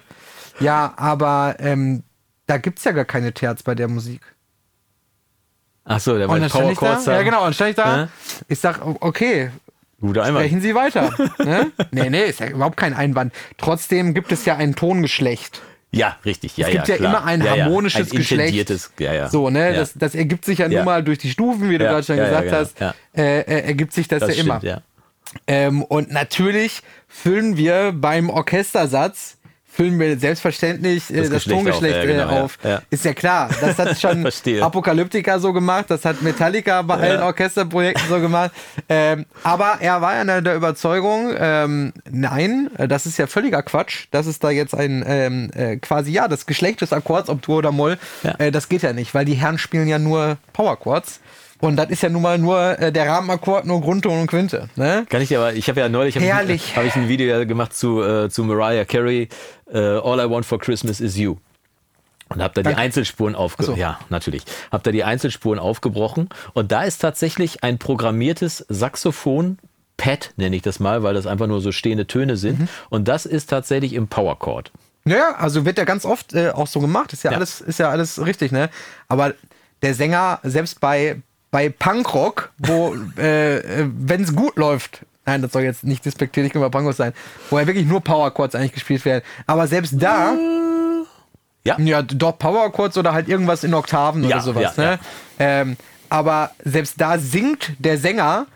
Ja, 0.58 0.94
aber 0.96 1.56
ähm, 1.58 2.02
da 2.46 2.58
gibt's 2.58 2.84
ja 2.84 2.92
gar 2.92 3.04
keine 3.04 3.32
Terz 3.32 3.62
bei 3.62 3.74
der 3.74 3.88
Musik. 3.88 4.22
Ach 5.84 6.00
so, 6.00 6.16
der 6.18 6.28
war 6.28 6.36
stand 6.48 6.72
ich 6.72 6.78
da, 6.78 6.94
Power 6.96 7.14
ja 7.14 7.22
genau, 7.22 7.46
und 7.46 7.54
stand 7.54 7.70
ich 7.70 7.76
da, 7.76 7.96
Ja. 7.96 8.08
ich 8.48 8.58
sag, 8.58 8.80
okay, 9.00 9.50
Guter 10.00 10.24
Einwand. 10.24 10.44
sprechen 10.46 10.60
Sie 10.60 10.74
weiter. 10.74 11.10
ne? 11.38 11.70
Nee, 11.92 12.10
nee, 12.10 12.24
ist 12.24 12.40
ja 12.40 12.48
überhaupt 12.48 12.76
kein 12.76 12.92
Einwand. 12.94 13.32
Trotzdem 13.56 14.12
gibt 14.12 14.32
es 14.32 14.44
ja 14.44 14.56
ein 14.56 14.74
Tongeschlecht. 14.74 15.62
Ja, 15.92 16.16
richtig. 16.24 16.56
Ja, 16.56 16.66
Es 16.66 16.72
gibt 16.72 16.88
ja, 16.88 16.96
klar. 16.96 17.10
immer 17.10 17.24
ein 17.24 17.40
Ja, 17.42 17.54
ja. 17.54 17.64
harmonisches 17.64 18.10
ein 18.12 18.16
Geschlecht. 18.18 18.90
Ja, 18.98 19.14
ja. 19.14 19.28
So, 19.28 19.48
ne? 19.50 19.70
Ja. 19.70 19.76
Das, 19.76 19.94
das 19.94 20.14
ergibt 20.14 20.44
sich 20.44 20.58
ja, 20.58 20.66
Ja. 20.68 20.78
nun 20.78 20.84
mal 20.84 21.02
durch 21.02 21.18
die 21.18 21.30
Stufen, 21.30 21.70
wie 21.70 21.78
du 21.78 21.84
Ja, 21.84 21.92
gerade 21.92 22.04
schon 22.04 22.16
ja, 22.18 22.24
ja, 22.24 22.28
gesagt 22.40 22.44
genau. 22.46 22.58
hast. 22.58 22.80
Ja. 22.80 22.94
Äh, 23.16 23.40
äh, 23.40 23.66
ergibt 23.66 23.92
sich 23.92 24.08
das, 24.08 24.20
das 24.20 24.28
ja 24.30 24.34
stimmt, 24.34 24.48
immer. 24.48 24.64
ja. 24.64 24.80
Ähm, 25.46 25.82
und 25.82 26.10
natürlich 26.12 26.82
füllen 27.08 27.56
wir 27.56 27.92
beim 27.94 28.30
Orchestersatz 28.30 29.35
füllen 29.76 30.00
wir 30.00 30.18
selbstverständlich 30.18 31.10
äh, 31.10 31.16
Das 31.16 31.28
das, 31.28 31.44
Geschlecht 31.44 31.56
Tongeschlecht 31.58 31.96
auf, 31.96 32.04
ja, 32.04 32.10
genau, 32.10 32.30
äh, 32.30 32.34
ja, 32.34 32.42
auf. 32.42 32.58
ja. 32.64 32.82
Ist 32.88 33.04
ja 33.04 33.12
klar. 33.12 33.50
Das 33.60 33.78
hat 33.78 34.00
schon 34.00 34.22
Verstehe. 34.22 34.62
Apokalyptika 34.62 35.38
so 35.38 35.52
gemacht, 35.52 35.86
das 35.88 36.04
hat 36.04 36.22
Metallica 36.22 36.80
bei 36.82 36.94
allen 36.94 37.22
Orchesterprojekten 37.22 38.08
so 38.08 38.20
gemacht. 38.20 38.52
Ähm, 38.88 39.26
aber 39.42 39.76
er 39.80 40.00
war 40.00 40.16
ja 40.16 40.40
der, 40.40 40.56
Überzeugung, 40.56 41.34
ähm, 41.38 41.92
nein, 42.10 42.70
äh, 42.78 42.88
das 42.88 43.04
ist 43.04 43.18
ja 43.18 43.26
völliger 43.26 43.62
Quatsch. 43.62 44.06
Das 44.10 44.26
ist 44.26 44.42
da 44.42 44.50
jetzt 44.50 44.74
ein 44.74 45.04
ähm, 45.06 45.50
äh, 45.54 45.76
quasi 45.76 46.10
ja 46.10 46.28
das 46.28 46.46
Geschlecht 46.46 46.80
des 46.80 46.92
Akkords, 46.92 47.28
ob 47.28 47.42
Dur 47.42 47.58
oder 47.58 47.72
Moll, 47.72 47.98
äh, 48.38 48.50
das 48.50 48.68
geht 48.68 48.82
ja 48.82 48.94
nicht, 48.94 49.14
weil 49.14 49.26
die 49.26 49.34
Herren 49.34 49.58
spielen 49.58 49.88
ja 49.88 49.98
nur 49.98 50.38
Powerchords. 50.54 51.20
Und 51.60 51.76
das 51.76 51.90
ist 51.90 52.02
ja 52.02 52.08
nun 52.08 52.22
mal 52.22 52.38
nur 52.38 52.78
äh, 52.78 52.92
der 52.92 53.08
Rahmenakkord, 53.08 53.64
nur 53.64 53.80
Grundton 53.80 54.20
und 54.20 54.26
Quinte. 54.26 54.68
Ne? 54.76 55.06
Kann 55.08 55.22
ich 55.22 55.28
dir 55.28 55.38
aber, 55.38 55.54
ich 55.54 55.68
habe 55.68 55.80
ja 55.80 55.88
neulich 55.88 56.16
hab. 56.16 56.48
Ich, 56.50 56.76
habe 56.76 56.86
ich 56.86 56.94
ein 56.96 57.08
Video 57.08 57.46
gemacht 57.46 57.74
zu, 57.74 58.02
äh, 58.02 58.28
zu 58.28 58.44
Mariah 58.44 58.84
Carey, 58.84 59.28
äh, 59.72 59.78
All 59.78 60.20
I 60.20 60.30
Want 60.30 60.44
for 60.44 60.58
Christmas 60.58 61.00
is 61.00 61.16
You. 61.16 61.36
Und 62.28 62.42
hab 62.42 62.54
da 62.54 62.60
die 62.62 62.64
Danke. 62.64 62.80
Einzelspuren 62.80 63.34
Ach 63.34 63.38
so. 63.38 63.44
aufgebrochen. 63.44 63.78
Ja, 63.80 64.00
natürlich. 64.08 64.42
Hab 64.72 64.82
da 64.82 64.90
die 64.90 65.04
Einzelspuren 65.04 65.58
aufgebrochen. 65.60 66.28
Und 66.54 66.72
da 66.72 66.82
ist 66.82 66.98
tatsächlich 66.98 67.62
ein 67.62 67.78
programmiertes 67.78 68.66
Saxophon, 68.68 69.58
Pad 69.96 70.32
nenne 70.36 70.56
ich 70.56 70.62
das 70.62 70.78
mal, 70.80 71.02
weil 71.02 71.14
das 71.14 71.26
einfach 71.26 71.46
nur 71.46 71.60
so 71.60 71.72
stehende 71.72 72.06
Töne 72.06 72.36
sind. 72.36 72.60
Mhm. 72.60 72.68
Und 72.90 73.08
das 73.08 73.26
ist 73.26 73.48
tatsächlich 73.48 73.92
im 73.94 74.08
Power 74.08 74.38
Chord. 74.38 74.72
Ja, 75.04 75.36
also 75.36 75.64
wird 75.64 75.78
ja 75.78 75.84
ganz 75.84 76.04
oft 76.04 76.34
äh, 76.34 76.50
auch 76.50 76.66
so 76.66 76.80
gemacht. 76.80 77.12
Ist 77.12 77.22
ja, 77.22 77.30
Ja. 77.30 77.36
alles, 77.36 77.60
ist 77.60 77.78
ja 77.78 77.90
alles 77.90 78.22
richtig, 78.26 78.50
ne? 78.52 78.70
Aber 79.08 79.32
der 79.82 79.94
Sänger, 79.94 80.40
selbst 80.42 80.80
bei, 80.80 81.22
bei 81.50 81.68
Punkrock, 81.68 82.50
wo, 82.58 82.94
äh, 83.16 83.86
wenn 83.86 84.22
es 84.22 84.34
gut 84.34 84.56
läuft, 84.56 85.00
nein, 85.24 85.42
das 85.42 85.52
soll 85.52 85.62
jetzt 85.62 85.84
nicht 85.84 86.04
despektierlich 86.04 86.54
über 86.54 86.70
Punkrock 86.70 86.94
sein, 86.94 87.12
wo 87.50 87.58
ja 87.58 87.66
wirklich 87.66 87.86
nur 87.86 88.00
Power 88.00 88.30
Chords 88.32 88.54
eigentlich 88.54 88.72
gespielt 88.72 89.04
werden. 89.04 89.24
Aber 89.46 89.66
selbst 89.66 89.94
da, 89.98 90.34
Ja. 91.64 91.78
ja, 91.80 92.02
doch 92.02 92.38
Power 92.38 92.70
Chords 92.72 92.96
oder 92.96 93.12
halt 93.12 93.28
irgendwas 93.28 93.64
in 93.64 93.74
Oktaven 93.74 94.22
Ja, 94.22 94.36
oder 94.36 94.40
sowas, 94.40 94.76
ja, 94.76 94.82
ne? 94.84 94.98
Ähm, 95.38 95.76
aber 96.08 96.50
selbst 96.64 97.00
da 97.00 97.18
singt 97.18 97.72
der 97.78 97.98
Sänger 97.98 98.46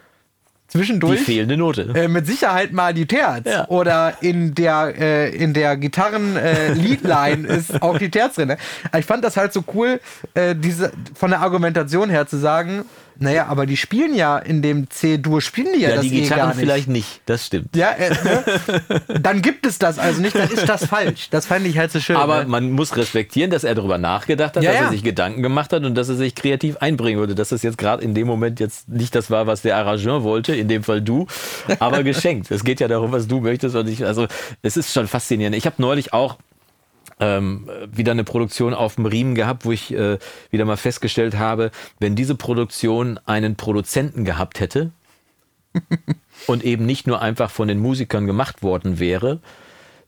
Die 0.73 0.79
zwischendurch 0.79 1.21
fehlende 1.21 1.57
Note. 1.57 1.93
äh, 1.95 2.09
mit 2.09 2.27
Sicherheit 2.27 2.73
mal 2.73 2.95
die 2.95 3.07
Terz. 3.07 3.47
Ja. 3.47 3.67
Oder 3.69 4.15
in 4.21 4.55
der, 4.55 4.95
äh, 4.99 5.35
in 5.35 5.53
der 5.53 5.77
Gitarren-Leadline 5.77 7.45
ist 7.49 7.83
auch 7.83 7.99
die 7.99 8.11
Terz 8.11 8.37
drin. 8.37 8.49
Ne? 8.49 8.57
Ich 8.99 9.05
fand 9.05 9.25
das 9.25 9.37
halt 9.37 9.53
so 9.53 9.65
cool, 9.75 10.01
äh, 10.35 10.55
diese, 10.55 10.93
von 11.15 11.31
der 11.31 11.41
Argumentation 11.41 12.09
her 12.11 12.27
zu 12.27 12.37
sagen, 12.37 12.85
naja, 13.21 13.47
aber 13.47 13.67
die 13.67 13.77
spielen 13.77 14.15
ja 14.15 14.39
in 14.39 14.63
dem 14.63 14.91
C-Dur, 14.91 15.41
spielen 15.41 15.69
die 15.75 15.81
ja, 15.83 15.91
Ja, 15.91 15.97
das 15.97 16.05
die 16.07 16.09
eh 16.17 16.21
gar 16.21 16.29
Gitarren 16.39 16.49
nicht. 16.51 16.59
vielleicht 16.59 16.89
nicht. 16.89 17.21
Das 17.27 17.47
stimmt. 17.47 17.77
Ja, 17.77 17.91
äh, 17.93 18.11
ne? 18.11 18.45
dann 19.21 19.43
gibt 19.43 19.67
es 19.67 19.79
das 19.79 19.99
also 19.99 20.21
nicht, 20.21 20.35
dann 20.35 20.51
ist 20.51 20.69
das 20.69 20.87
falsch. 20.87 21.29
Das 21.31 21.47
fand 21.47 21.67
ich 21.67 21.79
halt 21.79 21.93
so 21.93 22.01
schön. 22.01 22.17
Aber 22.17 22.43
ne? 22.45 22.49
man 22.49 22.71
muss 22.73 22.97
respektieren, 22.97 23.51
dass 23.51 23.63
er 23.65 23.75
darüber 23.75 23.99
nachgedacht 23.99 24.57
hat, 24.57 24.63
Ja, 24.63 24.73
dass 24.73 24.81
ja. 24.81 24.87
er 24.87 24.91
sich 24.93 25.03
Gedanken 25.05 25.43
gemacht 25.43 25.73
hat 25.73 25.85
und 25.85 25.95
dass 25.95 26.09
er 26.09 26.15
sich 26.17 26.35
kreativ 26.35 26.79
einbringen 26.79 27.19
würde. 27.21 27.35
Dass 27.35 27.51
das 27.51 27.63
jetzt 27.63 27.79
gerade 27.79 28.03
in 28.03 28.15
dem 28.15 28.27
Moment 28.27 28.59
jetzt 28.61 28.89
nicht 28.89 29.15
das 29.15 29.31
war, 29.31 29.47
was 29.47 29.63
der 29.63 29.77
Arrangeur 29.77 30.23
wollte, 30.25 30.55
in 30.57 30.69
dem 30.69 30.83
Fall 30.83 31.03
du, 31.03 31.27
aber 31.79 32.03
geschenkt. 32.11 32.51
Es 32.51 32.65
geht 32.65 32.81
ja 32.81 32.89
darum, 32.89 33.13
was 33.13 33.29
du 33.29 33.41
möchtest 33.41 33.77
und 33.77 33.89
ich, 33.89 34.05
also 34.05 34.27
es 34.63 34.77
ist 34.77 34.93
schon 34.93 35.07
faszinierend. 35.07 35.55
Ich 35.57 35.67
habe 35.67 35.77
neulich 35.79 36.13
auch 36.13 36.39
ähm, 37.21 37.69
wieder 37.93 38.13
eine 38.13 38.25
Produktion 38.25 38.75
auf 38.75 38.97
dem 38.97 39.07
Riemen 39.07 39.35
gehabt, 39.35 39.65
wo 39.65 39.73
ich 39.73 39.95
äh, 39.95 40.19
wieder 40.51 40.65
mal 40.65 40.77
festgestellt 40.77 41.39
habe, 41.39 41.71
wenn 41.99 42.17
diese 42.17 42.35
Produktion 42.35 43.21
einen 43.27 43.57
Produzenten 43.57 44.25
gehabt 44.25 44.61
hätte 44.61 44.91
und 46.47 46.65
eben 46.65 46.87
nicht 46.87 47.07
nur 47.07 47.21
einfach 47.21 47.51
von 47.51 47.69
den 47.69 47.79
Musikern 47.79 48.27
gemacht 48.27 48.63
worden 48.63 48.99
wäre, 48.99 49.41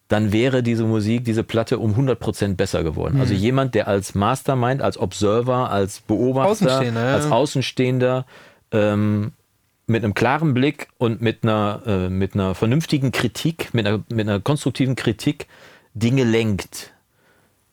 dann 0.09 0.33
wäre 0.33 0.63
diese 0.63 0.85
Musik, 0.85 1.25
diese 1.25 1.43
Platte 1.43 1.79
um 1.79 1.95
100% 1.95 2.57
besser 2.57 2.83
geworden. 2.83 3.15
Mhm. 3.15 3.21
Also 3.21 3.35
jemand, 3.35 3.75
der 3.75 3.89
als 3.89 4.15
Mastermind, 4.15 4.83
als 4.83 4.99
Observer, 4.99 5.71
als 5.71 6.01
Beobachter, 6.01 6.51
Außenstehender, 6.51 7.07
ja. 7.07 7.15
als 7.15 7.31
Außenstehender 7.31 8.27
ähm, 8.73 9.33
mit 9.87 10.05
einem 10.05 10.15
klaren 10.15 10.55
Blick 10.55 10.89
und 10.99 11.23
mit 11.23 11.45
einer, 11.45 11.83
äh, 11.87 12.09
mit 12.09 12.35
einer 12.35 12.55
vernünftigen 12.55 13.13
Kritik, 13.13 13.73
mit 13.73 13.87
einer, 13.87 14.03
mit 14.09 14.29
einer 14.29 14.41
konstruktiven 14.41 14.97
Kritik 14.97 15.47
Dinge 15.95 16.25
lenkt. 16.25 16.92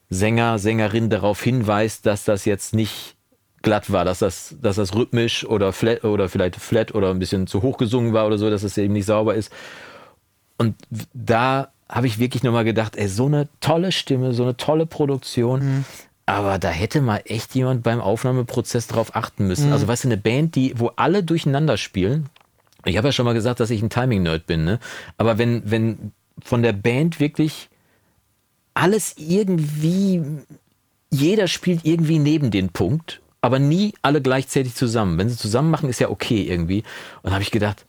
Sänger, 0.09 0.59
Sängerin 0.59 1.09
darauf 1.09 1.41
hinweist, 1.41 2.05
dass 2.05 2.23
das 2.23 2.45
jetzt 2.45 2.73
nicht 2.73 3.15
glatt 3.61 3.91
war, 3.91 4.05
dass 4.05 4.19
das, 4.19 4.55
dass 4.61 4.77
das 4.77 4.95
rhythmisch 4.95 5.45
oder 5.45 5.73
flat 5.73 6.03
oder 6.03 6.29
vielleicht 6.29 6.55
flat 6.55 6.95
oder 6.95 7.11
ein 7.11 7.19
bisschen 7.19 7.45
zu 7.45 7.61
hoch 7.61 7.77
gesungen 7.77 8.13
war 8.13 8.25
oder 8.25 8.37
so, 8.37 8.49
dass 8.49 8.63
es 8.63 8.77
eben 8.77 8.93
nicht 8.93 9.05
sauber 9.05 9.35
ist. 9.35 9.51
Und 10.57 10.75
da 11.13 11.71
habe 11.87 12.07
ich 12.07 12.19
wirklich 12.19 12.43
nochmal 12.43 12.65
gedacht, 12.65 12.95
ey, 12.95 13.07
so 13.07 13.25
eine 13.25 13.49
tolle 13.59 13.91
Stimme, 13.91 14.33
so 14.33 14.43
eine 14.43 14.57
tolle 14.57 14.85
Produktion. 14.85 15.61
Aber 16.25 16.59
da 16.59 16.69
hätte 16.69 17.01
mal 17.01 17.21
echt 17.25 17.55
jemand 17.55 17.81
beim 17.81 17.99
Aufnahmeprozess 17.99 18.87
drauf 18.87 19.15
achten 19.15 19.47
müssen. 19.47 19.71
Also, 19.73 19.87
weißt 19.87 20.03
du, 20.03 20.09
eine 20.09 20.17
Band, 20.17 20.55
die, 20.55 20.73
wo 20.77 20.91
alle 20.95 21.23
durcheinander 21.23 21.77
spielen. 21.77 22.29
Ich 22.85 22.97
habe 22.97 23.07
ja 23.07 23.11
schon 23.11 23.25
mal 23.25 23.33
gesagt, 23.33 23.59
dass 23.59 23.71
ich 23.71 23.81
ein 23.81 23.89
Timing-Nerd 23.89 24.45
bin, 24.45 24.63
ne? 24.63 24.79
Aber 25.17 25.37
wenn, 25.39 25.63
wenn 25.65 26.11
von 26.41 26.61
der 26.61 26.73
Band 26.73 27.19
wirklich 27.19 27.69
alles 28.73 29.15
irgendwie, 29.17 30.21
jeder 31.09 31.47
spielt 31.47 31.81
irgendwie 31.85 32.19
neben 32.19 32.51
den 32.51 32.69
Punkt, 32.69 33.21
aber 33.41 33.59
nie 33.59 33.93
alle 34.01 34.21
gleichzeitig 34.21 34.75
zusammen. 34.75 35.17
Wenn 35.17 35.29
sie 35.29 35.37
zusammen 35.37 35.71
machen, 35.71 35.89
ist 35.89 35.99
ja 35.99 36.09
okay 36.09 36.43
irgendwie. 36.43 36.83
Und 37.21 37.29
da 37.29 37.33
habe 37.33 37.43
ich 37.43 37.51
gedacht, 37.51 37.85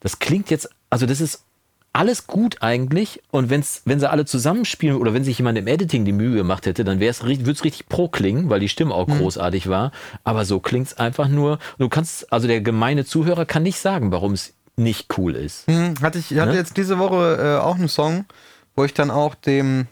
das 0.00 0.18
klingt 0.18 0.50
jetzt, 0.50 0.68
also 0.88 1.06
das 1.06 1.20
ist 1.20 1.44
alles 1.92 2.26
gut 2.26 2.58
eigentlich. 2.62 3.20
Und 3.30 3.50
wenn's, 3.50 3.82
wenn 3.84 3.98
sie 4.00 4.08
alle 4.10 4.24
zusammenspielen 4.24 4.96
oder 4.96 5.12
wenn 5.12 5.24
sich 5.24 5.38
jemand 5.38 5.58
im 5.58 5.66
Editing 5.66 6.04
die 6.04 6.12
Mühe 6.12 6.36
gemacht 6.36 6.66
hätte, 6.66 6.84
dann 6.84 7.00
würde 7.00 7.10
es 7.10 7.24
richtig 7.64 7.88
pro 7.88 8.08
klingen, 8.08 8.48
weil 8.48 8.60
die 8.60 8.68
Stimme 8.68 8.94
auch 8.94 9.06
großartig 9.08 9.68
war. 9.68 9.90
Aber 10.22 10.44
so 10.44 10.60
klingt 10.60 10.88
es 10.88 10.98
einfach 10.98 11.28
nur. 11.28 11.58
Du 11.78 11.88
kannst, 11.88 12.32
also 12.32 12.46
der 12.46 12.60
gemeine 12.60 13.04
Zuhörer 13.04 13.44
kann 13.44 13.64
nicht 13.64 13.78
sagen, 13.78 14.12
warum 14.12 14.32
es 14.32 14.54
nicht 14.76 15.18
cool 15.18 15.34
ist. 15.34 15.66
Hm, 15.66 15.94
hatte 16.00 16.18
ich 16.18 16.30
hatte 16.38 16.52
Ne? 16.52 16.56
jetzt 16.56 16.76
diese 16.76 16.98
Woche 16.98 17.38
äh, 17.58 17.60
auch 17.60 17.74
einen 17.76 17.88
Song, 17.88 18.24
wo 18.76 18.84
ich 18.84 18.94
dann 18.94 19.10
auch 19.10 19.34
dem, 19.34 19.86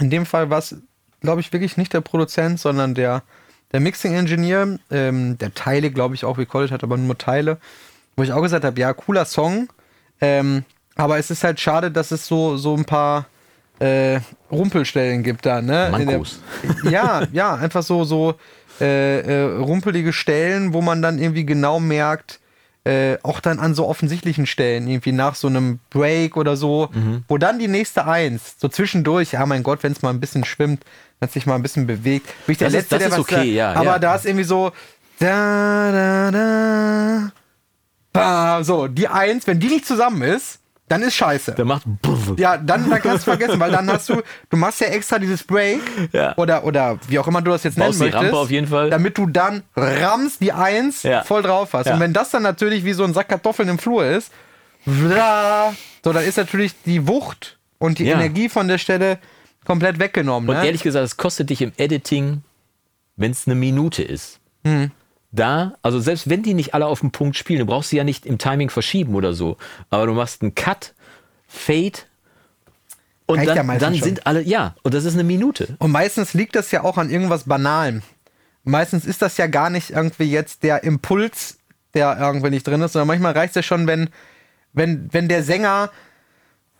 in 0.00 0.10
dem 0.10 0.26
Fall 0.26 0.50
war 0.50 0.58
es, 0.58 0.76
glaube 1.20 1.40
ich, 1.40 1.52
wirklich 1.52 1.76
nicht 1.76 1.92
der 1.92 2.00
Produzent, 2.00 2.58
sondern 2.60 2.94
der, 2.94 3.22
der 3.72 3.80
Mixing-Engineer, 3.80 4.78
ähm, 4.90 5.38
der 5.38 5.54
Teile, 5.54 5.90
glaube 5.90 6.14
ich, 6.14 6.24
auch 6.24 6.38
recorded 6.38 6.70
hat, 6.72 6.82
aber 6.82 6.96
nur 6.96 7.16
Teile, 7.18 7.58
wo 8.16 8.22
ich 8.22 8.32
auch 8.32 8.42
gesagt 8.42 8.64
habe, 8.64 8.78
ja, 8.80 8.92
cooler 8.92 9.24
Song, 9.24 9.68
ähm, 10.20 10.64
aber 10.94 11.18
es 11.18 11.30
ist 11.30 11.42
halt 11.44 11.58
schade, 11.60 11.90
dass 11.90 12.10
es 12.10 12.26
so, 12.26 12.56
so 12.56 12.74
ein 12.76 12.84
paar 12.84 13.26
äh, 13.78 14.20
Rumpelstellen 14.50 15.22
gibt 15.22 15.46
da, 15.46 15.62
ne? 15.62 15.86
In 15.98 16.06
der- 16.06 16.18
Mankos. 16.18 16.38
ja, 16.90 17.22
ja, 17.32 17.54
einfach 17.54 17.82
so, 17.82 18.04
so 18.04 18.34
äh, 18.80 19.20
äh, 19.20 19.56
rumpelige 19.56 20.12
Stellen, 20.12 20.72
wo 20.72 20.80
man 20.82 21.02
dann 21.02 21.18
irgendwie 21.18 21.46
genau 21.46 21.80
merkt, 21.80 22.40
äh, 22.84 23.16
auch 23.22 23.38
dann 23.40 23.58
an 23.60 23.74
so 23.74 23.86
offensichtlichen 23.86 24.44
Stellen, 24.46 24.88
irgendwie 24.88 25.12
nach 25.12 25.34
so 25.36 25.46
einem 25.46 25.78
Break 25.90 26.36
oder 26.36 26.56
so, 26.56 26.88
Mhm. 26.92 27.24
wo 27.28 27.38
dann 27.38 27.58
die 27.60 27.68
nächste 27.68 28.06
Eins, 28.06 28.56
so 28.58 28.66
zwischendurch, 28.68 29.32
ja 29.32 29.46
mein 29.46 29.62
Gott, 29.62 29.82
wenn 29.82 29.92
es 29.92 30.02
mal 30.02 30.10
ein 30.10 30.18
bisschen 30.20 30.44
schwimmt, 30.44 30.84
wenn 31.20 31.28
es 31.28 31.32
sich 31.32 31.46
mal 31.46 31.54
ein 31.54 31.62
bisschen 31.62 31.86
bewegt. 31.86 32.26
Bin 32.46 32.52
ich 32.54 32.58
der 32.58 32.68
Das 32.70 32.74
ist- 32.74 32.90
Letzte, 32.90 32.94
das 32.96 32.98
der 32.98 33.06
ist 33.08 33.12
was 33.12 33.20
okay, 33.20 33.34
sagt, 33.36 33.46
ja, 33.46 33.72
Aber 33.74 33.84
ja. 33.84 33.98
da 34.00 34.14
ist 34.16 34.26
irgendwie 34.26 34.44
so, 34.44 34.72
da, 35.20 35.92
da, 35.92 36.30
da, 36.32 37.32
ba, 38.12 38.64
so, 38.64 38.88
die 38.88 39.06
Eins, 39.06 39.46
wenn 39.46 39.60
die 39.60 39.68
nicht 39.68 39.86
zusammen 39.86 40.22
ist, 40.22 40.58
dann 40.92 41.02
ist 41.02 41.14
scheiße. 41.14 41.52
Der 41.52 41.64
macht. 41.64 41.84
Buff. 42.02 42.34
Ja, 42.36 42.58
dann, 42.58 42.90
dann 42.90 43.00
kannst 43.00 43.26
du 43.26 43.30
vergessen, 43.30 43.58
weil 43.58 43.70
dann 43.70 43.90
hast 43.90 44.08
du, 44.10 44.22
du 44.50 44.56
machst 44.56 44.80
ja 44.80 44.88
extra 44.88 45.18
dieses 45.18 45.42
Break 45.42 45.80
Ja. 46.12 46.36
oder, 46.36 46.64
oder 46.64 46.98
wie 47.08 47.18
auch 47.18 47.26
immer 47.26 47.40
du 47.40 47.50
das 47.50 47.62
jetzt 47.64 47.78
nennen 47.78 47.88
Baust 47.88 48.00
die 48.00 48.04
möchtest. 48.04 48.22
Rampe 48.24 48.36
auf 48.36 48.50
jeden 48.50 48.66
Fall. 48.66 48.90
Damit 48.90 49.16
du 49.16 49.26
dann 49.26 49.62
rammst 49.74 50.40
die 50.42 50.52
Eins 50.52 51.02
Ja. 51.02 51.22
voll 51.24 51.42
drauf 51.42 51.72
hast. 51.72 51.86
Ja. 51.86 51.94
Und 51.94 52.00
wenn 52.00 52.12
das 52.12 52.30
dann 52.30 52.42
natürlich 52.42 52.84
wie 52.84 52.92
so 52.92 53.04
ein 53.04 53.14
Sack 53.14 53.28
Kartoffeln 53.30 53.68
im 53.70 53.78
Flur 53.78 54.04
ist, 54.04 54.30
wla, 54.84 55.74
so, 56.04 56.12
dann 56.12 56.24
ist 56.24 56.36
natürlich 56.36 56.74
die 56.84 57.06
Wucht 57.08 57.58
und 57.78 57.98
die. 57.98 58.06
Energie 58.08 58.48
von 58.48 58.68
der 58.68 58.78
Stelle 58.78 59.18
komplett 59.64 59.98
weggenommen. 59.98 60.50
Und 60.50 60.56
ne? 60.56 60.66
ehrlich 60.66 60.82
gesagt, 60.82 61.04
es 61.04 61.16
kostet 61.16 61.50
dich 61.50 61.62
im 61.62 61.72
Editing, 61.78 62.42
wenn 63.16 63.30
es 63.30 63.46
eine 63.46 63.54
Minute 63.54 64.02
ist. 64.02 64.40
Hm. 64.66 64.90
Da, 65.34 65.74
also 65.80 65.98
selbst 65.98 66.28
wenn 66.28 66.42
die 66.42 66.52
nicht 66.52 66.74
alle 66.74 66.86
auf 66.86 67.00
den 67.00 67.10
Punkt 67.10 67.36
spielen, 67.36 67.60
du 67.60 67.66
brauchst 67.66 67.88
sie 67.88 67.96
ja 67.96 68.04
nicht 68.04 68.26
im 68.26 68.36
Timing 68.36 68.68
verschieben 68.68 69.14
oder 69.14 69.32
so. 69.32 69.56
Aber 69.88 70.06
du 70.06 70.12
machst 70.12 70.42
einen 70.42 70.54
Cut, 70.54 70.92
Fade 71.48 72.00
und 73.24 73.38
Reicht 73.38 73.48
ja 73.48 73.54
dann, 73.54 73.66
meistens 73.66 73.86
dann 73.88 73.94
schon. 73.94 74.04
sind 74.04 74.26
alle, 74.26 74.42
ja, 74.42 74.74
und 74.82 74.92
das 74.92 75.04
ist 75.04 75.14
eine 75.14 75.24
Minute. 75.24 75.76
Und 75.78 75.90
meistens 75.90 76.34
liegt 76.34 76.54
das 76.54 76.70
ja 76.70 76.82
auch 76.82 76.98
an 76.98 77.08
irgendwas 77.08 77.44
Banalem. 77.44 78.02
Meistens 78.64 79.06
ist 79.06 79.22
das 79.22 79.38
ja 79.38 79.46
gar 79.46 79.70
nicht 79.70 79.90
irgendwie 79.90 80.30
jetzt 80.30 80.62
der 80.62 80.84
Impuls, 80.84 81.58
der 81.94 82.18
irgendwie 82.20 82.50
nicht 82.50 82.66
drin 82.66 82.82
ist, 82.82 82.92
sondern 82.92 83.08
manchmal 83.08 83.32
reicht 83.32 83.52
es 83.52 83.56
ja 83.56 83.62
schon, 83.62 83.86
wenn, 83.86 84.10
wenn, 84.74 85.08
wenn 85.12 85.28
der 85.28 85.42
Sänger 85.42 85.90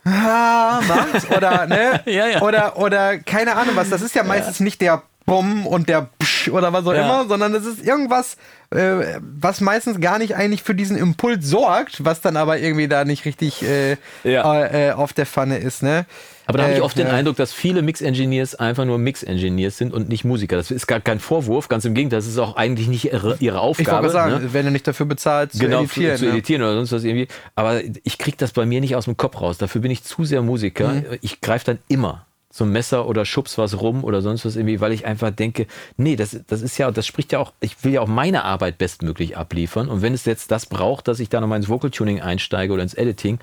ah, 0.04 0.80
macht 0.86 1.30
oder, 1.34 1.66
ne? 1.66 2.02
Ja, 2.06 2.26
ja. 2.26 2.42
oder, 2.42 2.78
oder 2.78 3.18
keine 3.18 3.56
Ahnung 3.56 3.76
was. 3.76 3.88
Das 3.88 4.02
ist 4.02 4.14
ja 4.14 4.22
meistens 4.22 4.60
nicht 4.60 4.80
der 4.80 5.02
Bumm 5.26 5.66
und 5.66 5.88
der 5.88 6.08
Psch 6.18 6.48
oder 6.48 6.72
was 6.72 6.86
auch 6.86 6.94
Ja. 6.94 7.04
immer, 7.04 7.28
sondern 7.28 7.52
das 7.52 7.64
ist 7.64 7.84
irgendwas, 7.84 8.36
äh, 8.70 9.18
was 9.20 9.60
meistens 9.60 10.00
gar 10.00 10.18
nicht 10.18 10.34
eigentlich 10.36 10.62
für 10.62 10.74
diesen 10.74 10.96
Impuls 10.96 11.46
sorgt, 11.46 12.04
was 12.04 12.20
dann 12.20 12.36
aber 12.36 12.58
irgendwie 12.58 12.88
da 12.88 13.04
nicht 13.04 13.24
richtig 13.24 13.62
äh, 13.62 13.96
Ja. 14.24 14.62
äh, 14.64 14.88
äh, 14.88 14.92
auf 14.92 15.12
der 15.12 15.26
Pfanne 15.26 15.58
ist, 15.58 15.82
ne? 15.82 16.06
Aber 16.46 16.58
da 16.58 16.64
habe 16.64 16.72
ich 16.74 16.80
Äh, 16.80 16.82
oft 16.82 16.98
den. 16.98 17.06
Eindruck, 17.06 17.36
dass 17.36 17.52
viele 17.52 17.82
Mix-Engineers 17.82 18.56
einfach 18.56 18.84
nur 18.84 18.98
Mix-Engineers 18.98 19.78
sind 19.78 19.92
und 19.94 20.08
nicht 20.08 20.24
Musiker. 20.24 20.56
Das 20.56 20.72
ist 20.72 20.88
gar 20.88 20.98
kein 20.98 21.20
Vorwurf, 21.20 21.68
ganz 21.68 21.84
im 21.84 21.94
Gegenteil, 21.94 22.18
das 22.18 22.26
ist 22.26 22.38
auch 22.38 22.56
eigentlich 22.56 22.88
nicht 22.88 23.04
ihre, 23.04 23.36
ihre 23.38 23.38
Ich 23.38 23.44
wollte 23.44 23.60
Aufgabe. 23.60 23.86
gerade 24.08 24.10
sagen, 24.10 24.42
ne? 24.46 24.52
wenn 24.52 24.64
du 24.66 24.72
nicht 24.72 24.86
dafür 24.88 25.06
bezahlt, 25.06 25.52
zu 25.52 25.58
genau, 25.60 25.80
editieren. 25.82 26.16
zu 26.18 26.24
ne? 26.24 26.30
editieren 26.32 26.62
oder 26.62 26.74
sonst 26.74 26.90
was 26.92 27.04
irgendwie. 27.04 27.28
Aber 27.54 27.80
ich 28.02 28.18
kriege 28.18 28.36
das 28.36 28.50
bei 28.52 28.66
mir 28.66 28.80
nicht 28.80 28.96
aus 28.96 29.04
dem 29.04 29.16
Kopf 29.16 29.40
raus. 29.40 29.56
Dafür 29.58 29.80
bin 29.82 29.92
ich 29.92 30.02
zu 30.02 30.24
sehr 30.24 30.42
Musiker. 30.42 30.88
Mhm. 30.88 31.04
Ich 31.20 31.40
greife 31.40 31.64
dann 31.66 31.78
immer 31.88 32.26
zum 32.52 32.70
Messer 32.70 33.08
oder 33.08 33.24
schubs 33.24 33.58
was 33.58 33.80
rum 33.80 34.04
oder 34.04 34.22
sonst 34.22 34.44
was 34.44 34.56
irgendwie, 34.56 34.80
weil 34.80 34.92
ich 34.92 35.06
einfach 35.06 35.30
denke, 35.30 35.66
nee, 35.96 36.16
das, 36.16 36.38
das 36.46 36.62
ist 36.62 36.78
ja, 36.78 36.90
das 36.90 37.06
spricht 37.06 37.32
ja 37.32 37.38
auch, 37.38 37.52
ich 37.60 37.82
will 37.82 37.92
ja 37.92 38.02
auch 38.02 38.08
meine 38.08 38.44
Arbeit 38.44 38.78
bestmöglich 38.78 39.36
abliefern. 39.36 39.88
Und 39.88 40.02
wenn 40.02 40.12
es 40.12 40.26
jetzt 40.26 40.50
das 40.50 40.66
braucht, 40.66 41.08
dass 41.08 41.18
ich 41.18 41.30
da 41.30 41.40
nochmal 41.40 41.56
ins 41.56 41.68
Vocal 41.68 41.90
Tuning 41.90 42.20
einsteige 42.20 42.72
oder 42.72 42.82
ins 42.82 42.94
Editing, 42.94 43.38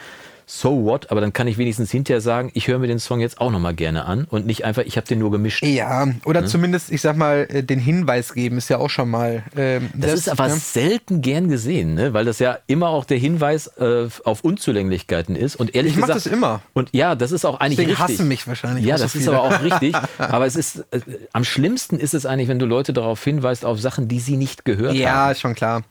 so 0.51 0.83
what, 0.83 1.11
aber 1.11 1.21
dann 1.21 1.31
kann 1.31 1.47
ich 1.47 1.59
wenigstens 1.59 1.91
hinterher 1.91 2.21
sagen, 2.21 2.49
ich 2.55 2.67
höre 2.67 2.79
mir 2.79 2.87
den 2.87 2.97
Song 2.97 3.19
jetzt 3.19 3.39
auch 3.39 3.51
nochmal 3.51 3.75
gerne 3.75 4.05
an 4.05 4.23
und 4.23 4.47
nicht 4.47 4.65
einfach, 4.65 4.81
ich 4.83 4.97
habe 4.97 5.05
den 5.05 5.19
nur 5.19 5.29
gemischt. 5.29 5.63
Ja, 5.63 6.07
oder 6.25 6.43
zumindest, 6.47 6.91
ich 6.91 7.01
sag 7.01 7.17
mal, 7.17 7.45
äh, 7.51 7.61
den 7.61 7.77
Hinweis 7.77 8.33
geben 8.33 8.57
ist 8.57 8.67
ja 8.67 8.79
auch 8.79 8.89
schon 8.89 9.11
mal. 9.11 9.43
Ähm, 9.55 9.91
Das, 9.93 10.11
ist 10.13 10.27
aber 10.27 10.47
ne? 10.47 10.55
selten 10.55 11.21
gern 11.21 11.49
gesehen, 11.49 11.93
ne? 11.93 12.13
weil 12.15 12.25
das 12.25 12.39
ja 12.39 12.57
immer 12.65 12.89
auch 12.89 13.05
der 13.05 13.19
Hinweis 13.19 13.67
äh, 13.77 14.07
auf 14.23 14.43
Unzulänglichkeiten 14.43 15.35
ist. 15.35 15.55
Und 15.55 15.75
ehrlich 15.75 15.91
Ich 15.93 16.01
gesagt, 16.01 16.15
das 16.15 16.25
immer. 16.25 16.61
Und 16.73 16.89
ja, 16.93 17.13
das 17.13 17.31
ist 17.31 17.45
auch 17.45 17.59
eigentlich 17.59 17.77
Deswegen 17.77 17.95
richtig. 17.97 18.17
hassen 18.17 18.27
mich 18.27 18.47
wahrscheinlich 18.47 18.85
Ja, 18.85 18.95
auch 18.95 18.99
so 18.99 19.03
das 19.03 19.15
ist 19.15 19.27
aber 19.27 19.43
auch 19.43 19.61
richtig. 19.61 19.95
Aber 20.17 20.47
es 20.47 20.55
ist 20.55 20.79
äh, 20.91 20.99
am 21.31 21.43
schlimmsten 21.43 21.99
ist 21.99 22.15
es 22.15 22.25
eigentlich, 22.25 22.47
wenn 22.47 22.57
du 22.59 22.65
Leute 22.65 22.91
darauf 22.91 23.23
hinweist 23.23 23.65
auf 23.65 23.79
Sachen, 23.79 24.07
die 24.07 24.19
sie 24.19 24.35
nicht 24.35 24.65
gehört 24.65 24.95
Ja, 24.95 25.11
haben. 25.11 25.31
ist 25.33 25.41
schon 25.41 25.53
klar. 25.53 25.83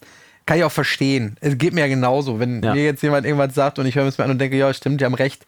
Kann 0.48 0.56
ich 0.56 0.64
auch 0.64 0.72
verstehen. 0.72 1.36
Es 1.42 1.58
geht 1.58 1.74
mir 1.74 1.82
ja 1.82 1.88
genauso. 1.88 2.40
Wenn 2.40 2.62
Ja. 2.62 2.72
mir 2.72 2.82
jetzt 2.82 3.02
jemand 3.02 3.26
irgendwas 3.26 3.54
sagt 3.54 3.78
und 3.78 3.84
ich 3.84 3.96
höre 3.96 4.06
es 4.06 4.16
mir 4.16 4.24
an 4.24 4.30
und 4.30 4.38
denke, 4.38 4.56
ja, 4.56 4.72
stimmt, 4.72 4.98
die 4.98 5.04
haben 5.04 5.12
recht. 5.12 5.44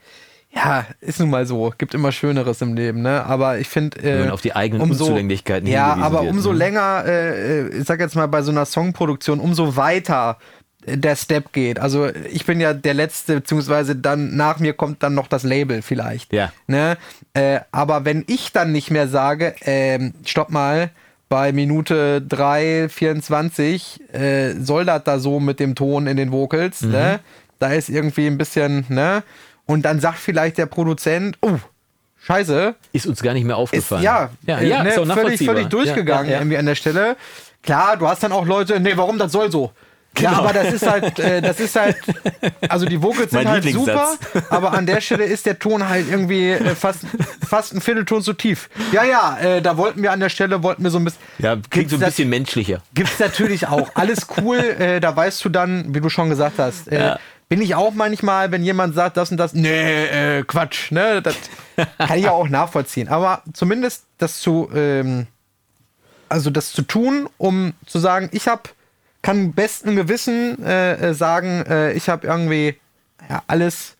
Ja, 0.55 0.85
ist 1.01 1.19
nun 1.21 1.31
mal 1.31 1.47
so. 1.47 1.73
Gibt 1.79 1.95
immer 1.95 2.13
Schöneres 2.13 2.61
im 2.61 2.75
Leben, 2.75 3.01
ne? 3.01 3.25
Aber 3.25 3.59
ich 3.59 3.67
finde. 3.69 3.99
Äh, 4.01 4.25
Wenn 4.25 4.31
auf 4.31 4.43
die 4.43 4.55
eigenen 4.55 4.83
Unzulänglichkeiten 4.83 5.67
Ja, 5.67 5.95
aber 5.95 6.21
wird, 6.25 6.33
umso 6.33 6.53
ne? 6.53 6.59
länger, 6.59 7.05
äh, 7.07 7.69
ich 7.79 7.87
sag 7.87 7.99
jetzt 7.99 8.15
mal, 8.15 8.27
bei 8.27 8.43
so 8.43 8.51
einer 8.51 8.67
Songproduktion, 8.67 9.41
umso 9.41 9.77
weiter 9.77 10.37
äh, 10.85 10.99
der 10.99 11.17
Step 11.17 11.55
geht. 11.55 11.79
Also 11.79 12.11
ich 12.31 12.45
bin 12.45 12.61
ja 12.61 12.75
der 12.75 12.93
Letzte, 12.93 13.37
beziehungsweise 13.37 13.97
dann 13.97 14.37
nach 14.37 14.59
mir 14.59 14.75
kommt 14.75 15.03
dann 15.03 15.15
noch 15.15 15.29
das 15.29 15.45
Label 15.45 15.81
vielleicht. 15.81 16.31
Ja. 16.33 16.53
Ne? 16.67 16.99
Äh, 17.33 17.61
aber 17.73 18.05
wenn 18.05 18.25
ich 18.27 18.53
dann 18.53 18.71
nicht 18.73 18.91
mehr 18.91 19.09
sage, 19.09 19.55
ähm, 19.63 20.13
stopp 20.27 20.51
mal, 20.51 20.91
bei 21.31 21.53
Minute 21.53 22.20
3, 22.20 22.89
24 22.91 24.01
äh, 24.12 24.53
soll 24.61 24.85
das 24.85 25.05
da 25.05 25.18
so 25.20 25.41
mit 25.41 25.61
dem 25.61 25.74
Ton 25.74 26.07
in 26.07 26.16
den 26.18 26.33
Vocals, 26.33 26.83
Mhm. 26.83 26.91
ne? 26.91 27.20
Da 27.61 27.72
ist 27.72 27.89
irgendwie 27.89 28.26
ein 28.26 28.37
bisschen, 28.37 28.85
ne? 28.89 29.22
Und 29.64 29.83
dann 29.83 30.01
sagt 30.01 30.18
vielleicht 30.18 30.59
der 30.59 30.66
Produzent, 30.66 31.39
oh, 31.41 31.59
scheiße, 32.18 32.74
Ist 32.93 33.07
uns 33.07 33.22
gar 33.22 33.33
nicht 33.35 33.45
mehr 33.45 33.55
ist, 33.57 33.61
aufgefallen. 33.62 34.03
ja, 34.03 34.31
ja, 34.45 34.59
äh, 34.59 34.68
ja 34.68 34.83
ne, 34.83 34.89
ist 34.91 35.12
völlig, 35.12 35.45
völlig 35.45 35.68
durchgegangen 35.68 36.26
ja, 36.26 36.33
ja. 36.33 36.39
irgendwie 36.41 36.57
an 36.59 36.66
der 36.66 36.74
Stelle. 36.74 37.16
Klar, 37.62 37.97
du 37.97 38.09
hast 38.09 38.22
dann 38.24 38.33
auch 38.33 38.45
Leute, 38.47 38.81
nee, 38.81 38.93
warum 38.97 39.16
das 39.18 39.31
soll 39.33 39.53
so? 39.53 39.70
Ja, 40.19 40.31
Genau. 40.31 40.43
aber 40.43 40.53
das 40.53 40.73
ist 40.75 40.87
halt, 40.87 41.19
äh, 41.21 41.41
das 41.41 41.61
ist 41.61 41.77
halt, 41.77 41.97
also 42.69 42.85
die 42.85 43.01
Vocals 43.01 43.31
sind 43.31 43.49
halt 43.49 43.65
super, 43.65 44.17
aber 44.51 44.73
an 44.73 44.85
der 44.85 45.01
Stelle 45.01 45.25
ist 45.25 45.47
der 45.47 45.59
Ton 45.59 45.89
halt 45.89 46.11
irgendwie 46.11 46.51
äh, 46.51 46.75
fast, 46.75 47.01
fast 47.49 47.73
ein 47.75 47.81
Viertelton 47.81 48.21
zu 48.23 48.33
tief. 48.35 48.69
Ja, 48.93 49.05
ja, 49.05 49.39
äh, 49.39 49.63
da 49.63 49.77
wollten 49.77 50.03
wir 50.03 50.11
an 50.13 50.21
der 50.21 50.29
Stelle, 50.29 50.63
wollten 50.63 50.83
wir 50.83 50.91
so 50.91 50.99
ein 50.99 51.05
bisschen. 51.05 51.21
Ja, 51.39 51.57
klingt 51.71 51.91
so 51.91 51.97
ein 51.97 52.01
das- 52.01 52.11
bisschen 52.11 52.29
menschlicher. 52.29 52.83
Gibt's 52.93 53.19
natürlich 53.19 53.69
auch. 53.69 53.91
Alles 53.95 54.27
cool, 54.43 54.59
äh, 54.59 55.01
da 55.01 55.15
weißt 55.15 55.45
du 55.45 55.49
dann, 55.49 55.95
wie 55.95 56.01
du 56.01 56.09
schon 56.09 56.29
gesagt 56.29 56.59
hast. 56.59 56.89
Äh, 56.89 56.99
Ja. 57.01 57.19
Bin 57.49 57.61
ich 57.63 57.75
auch 57.75 57.93
manchmal, 57.95 58.53
wenn 58.53 58.63
jemand 58.63 58.95
sagt 58.95 59.17
das 59.17 59.31
und 59.33 59.37
das, 59.37 59.55
nee, 59.55 59.69
äh, 60.39 60.43
Quatsch, 60.45 60.93
ne? 60.93 61.21
Das 61.23 61.35
kann 61.99 62.17
ich 62.19 62.25
ja 62.27 62.31
auch 62.31 62.49
nachvollziehen. 62.49 63.09
Aber 63.09 63.43
zumindest 63.55 64.05
das 64.19 64.39
zu, 64.41 64.71
ähm, 64.73 65.27
also 66.29 66.51
das 66.51 66.71
zu 66.73 66.83
tun, 66.83 67.29
um 67.39 67.73
zu 67.87 67.99
sagen, 67.99 68.29
ich 68.33 68.47
habe, 68.47 68.63
kann 69.23 69.53
besten 69.53 69.97
Gewissen 69.97 70.62
äh, 70.64 71.11
äh, 71.11 71.14
sagen, 71.14 71.64
äh, 71.68 71.93
ich 71.93 72.09
habe 72.09 72.27
irgendwie 72.27 72.77
ja, 73.29 73.43
alles 73.47 73.97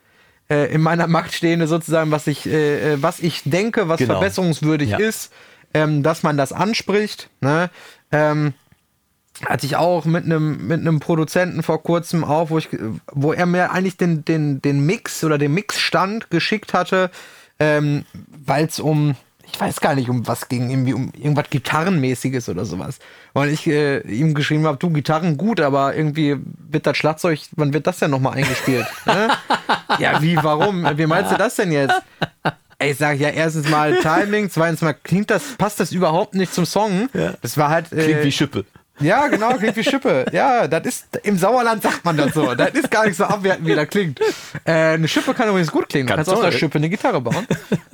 äh, 0.49 0.73
in 0.73 0.81
meiner 0.81 1.07
Macht 1.07 1.33
Stehende 1.35 1.67
sozusagen, 1.67 2.11
was 2.11 2.27
ich, 2.27 2.47
äh, 2.47 2.95
äh, 2.95 3.03
was 3.03 3.21
ich 3.21 3.43
denke, 3.45 3.89
was 3.89 3.99
Genau. 3.99 4.15
verbesserungswürdig 4.15 4.91
Ja. 4.91 4.99
ist, 4.99 5.33
ähm, 5.75 6.03
dass 6.03 6.23
man 6.23 6.37
das 6.37 6.53
anspricht. 6.53 7.29
Ne? 7.41 7.71
Ähm, 8.13 8.55
hatte 9.47 9.65
ich 9.65 9.77
auch 9.77 10.05
mit 10.05 10.25
einem 10.25 10.67
mit 10.67 10.81
einem 10.81 11.01
Produzenten 11.01 11.63
vor 11.63 11.83
kurzem 11.83 12.25
auch, 12.25 12.51
wo 12.51 12.59
ich 12.59 12.69
wo 13.11 13.33
er 13.33 13.47
mir 13.47 13.71
eigentlich 13.71 13.97
den 13.97 14.25
den 14.25 14.61
den 14.61 14.85
Mix 14.85 15.25
oder 15.25 15.39
den 15.39 15.55
Mixstand 15.55 16.31
geschickt 16.31 16.75
hatte, 16.75 17.11
ähm, 17.59 18.05
weil 18.45 18.67
es 18.67 18.81
um 18.81 19.15
ich 19.53 19.61
weiß 19.61 19.81
gar 19.81 19.95
nicht 19.95 20.09
um 20.09 20.27
was 20.27 20.49
ging, 20.49 20.71
irgendwie 20.71 20.95
um 20.95 21.13
irgendwas 21.17 21.51
gitarrenmäßiges 21.51 22.49
oder 22.49 22.65
sowas. 22.65 22.99
Und 23.33 23.49
ich 23.49 23.67
äh, 23.67 24.01
ihm 24.01 24.35
geschrieben 24.35 24.67
habe, 24.67 24.79
du 24.79 24.91
Gitarren 24.91 25.37
gut, 25.37 25.61
aber 25.61 25.95
irgendwie 25.95 26.37
wird 26.71 26.87
das 26.87 26.97
Schlagzeug, 26.97 27.41
wann 27.57 27.73
wird 27.73 27.87
das 27.87 27.99
denn 27.99 28.11
nochmal 28.11 28.35
eingespielt? 28.35 28.87
ne? 29.07 29.29
Ja, 29.99 30.21
wie, 30.23 30.37
warum? 30.37 30.87
Wie 30.97 31.07
meinst 31.07 31.33
du 31.33 31.37
das 31.37 31.57
denn 31.57 31.73
jetzt? 31.73 32.01
Ich 32.83 32.97
sag 32.97 33.19
ja 33.19 33.29
erstens 33.29 33.69
mal 33.69 33.97
Timing, 34.01 34.49
zweitens 34.51 34.81
mal 34.81 34.95
klingt 34.95 35.31
das, 35.31 35.43
passt 35.59 35.81
das 35.81 35.93
überhaupt 35.93 36.35
nicht 36.35 36.55
zum 36.55 36.65
Song. 36.65 37.11
Das 37.43 37.59
war 37.59 37.69
halt. 37.69 37.93
Äh, 37.93 38.05
Klingt 38.05 38.25
wie 38.25 38.33
Schippe. 38.33 38.65
Ja, 39.01 39.27
genau, 39.29 39.55
klingt 39.55 39.77
wie 39.77 39.85
Schippe. 39.85 40.27
Ja, 40.33 40.67
das 40.69 40.87
ist, 40.87 41.07
im 41.23 41.37
Sauerland 41.39 41.83
sagt 41.83 42.05
man 42.05 42.17
das 42.17 42.35
so. 42.35 42.55
Das 42.55 42.71
ist 42.71 42.91
gar 42.91 43.07
nicht 43.07 43.17
so 43.17 43.25
abwertend, 43.25 43.67
wie 43.67 43.75
das 43.75 43.89
klingt. 43.89 44.21
Äh, 44.65 44.73
eine 44.95 45.09
Schippe 45.09 45.35
kann 45.35 45.49
übrigens 45.49 45.71
gut 45.71 45.89
klingen. 45.89 46.07
Du 46.07 46.15
Ganz 46.15 46.27
kannst 46.29 46.39
aus 46.39 46.45
einer. 46.45 46.53
Schippe 46.57 46.79
eine 46.79 46.89
Gitarre 46.89 47.21
bauen. 47.21 47.47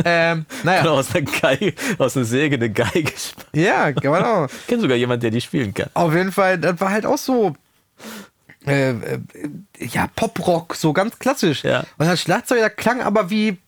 ähm, 0.05 0.47
naja, 0.63 0.83
Oder 0.83 0.93
aus 0.93 1.15
einer 1.15 1.25
Geige, 1.25 1.75
aus 1.99 2.17
einer 2.17 2.27
Säge 2.27 2.57
eine 2.57 2.71
Geige. 2.71 3.13
sp- 3.17 3.45
ja, 3.55 3.93
kann 3.93 4.11
man 4.11 4.25
auch. 4.25 4.47
Ich 4.49 4.67
kenne 4.67 4.83
sogar 4.83 4.97
jemanden, 4.97 5.23
der 5.23 5.31
die 5.31 5.41
spielen 5.41 5.73
kann. 5.75 5.89
Auf 5.95 6.15
jeden 6.15 6.33
Fall, 6.33 6.59
das 6.59 6.81
war 6.81 6.91
halt 6.91 7.07
auch 7.07 7.19
so, 7.19 7.55
äh, 8.67 8.91
äh, 8.91 9.19
ja, 9.79 10.09
Pop-Rock, 10.17 10.75
so 10.75 10.93
ganz 10.93 11.19
klassisch. 11.19 11.63
Ja. 11.65 11.85
Und 11.99 12.07
das 12.07 12.21
Schlagzeug, 12.21 12.61
das 12.61 12.77
klang 12.77 13.01
aber 13.01 13.31
wie 13.31 13.59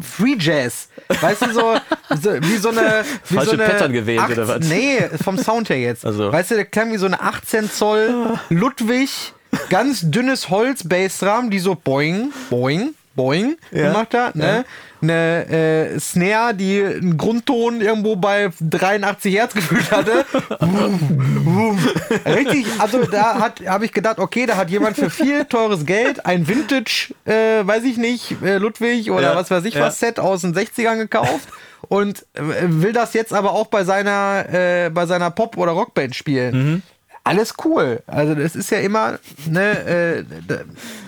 Free 0.00 0.36
Jazz. 0.38 0.88
Weißt 1.20 1.42
du, 1.42 1.52
so, 1.52 1.76
so 2.20 2.32
wie 2.40 2.56
so 2.56 2.70
eine. 2.70 3.04
Wie 3.28 3.34
Falsche 3.34 3.50
so 3.50 3.62
eine 3.62 3.64
Pattern 3.64 3.92
gewählt, 3.92 4.30
oder 4.30 4.48
was? 4.48 4.66
Nee, 4.66 5.08
vom 5.22 5.38
Sound 5.38 5.68
her 5.68 5.78
jetzt. 5.78 6.04
Also. 6.06 6.32
Weißt 6.32 6.50
du, 6.50 6.54
der 6.54 6.64
klang 6.64 6.92
wie 6.92 6.96
so 6.96 7.06
eine 7.06 7.20
18 7.20 7.70
Zoll 7.70 8.38
Ludwig, 8.48 9.32
ganz 9.68 10.00
dünnes 10.02 10.48
Holz-Bassdrum, 10.50 11.50
die 11.50 11.58
so 11.58 11.74
boing, 11.74 12.32
boing, 12.50 12.94
boing 13.14 13.56
gemacht 13.70 14.14
hat. 14.14 14.36
Ne? 14.36 14.64
Eine 15.10 15.94
äh, 15.94 16.00
Snare, 16.00 16.54
die 16.54 16.82
einen 16.82 17.16
Grundton 17.16 17.80
irgendwo 17.80 18.16
bei 18.16 18.50
83 18.60 19.34
Hertz 19.34 19.54
gefühlt 19.54 19.90
hatte. 19.90 20.24
Richtig, 22.26 22.66
also 22.78 23.04
da 23.04 23.38
hat 23.40 23.60
habe 23.66 23.84
ich 23.84 23.92
gedacht, 23.92 24.18
okay, 24.18 24.46
da 24.46 24.56
hat 24.56 24.70
jemand 24.70 24.96
für 24.96 25.10
viel 25.10 25.44
teures 25.44 25.86
Geld 25.86 26.24
ein 26.26 26.48
Vintage, 26.48 27.14
äh, 27.24 27.66
weiß 27.66 27.84
ich 27.84 27.96
nicht, 27.96 28.42
äh, 28.42 28.58
Ludwig 28.58 29.10
oder 29.10 29.32
Ja, 29.32 29.36
was 29.36 29.50
weiß 29.50 29.64
ich 29.64 29.74
ja. 29.74 29.82
was 29.82 29.98
Set 30.00 30.18
aus 30.18 30.40
den 30.42 30.54
60ern 30.54 30.96
gekauft 30.96 31.48
und 31.88 32.26
äh, 32.34 32.40
will 32.42 32.92
das 32.92 33.14
jetzt 33.14 33.32
aber 33.32 33.52
auch 33.52 33.66
bei 33.66 33.84
seiner 33.84 34.46
äh, 34.52 34.90
bei 34.90 35.06
seiner 35.06 35.30
Pop 35.30 35.56
oder 35.56 35.72
Rockband 35.72 36.14
spielen. 36.14 36.54
Mhm. 36.56 36.82
Alles 37.26 37.54
cool. 37.64 38.02
Also 38.06 38.34
das 38.34 38.54
ist 38.54 38.70
ja 38.70 38.78
immer, 38.80 39.18
ne, 39.46 39.78
äh, 39.86 40.24
da, 40.46 40.56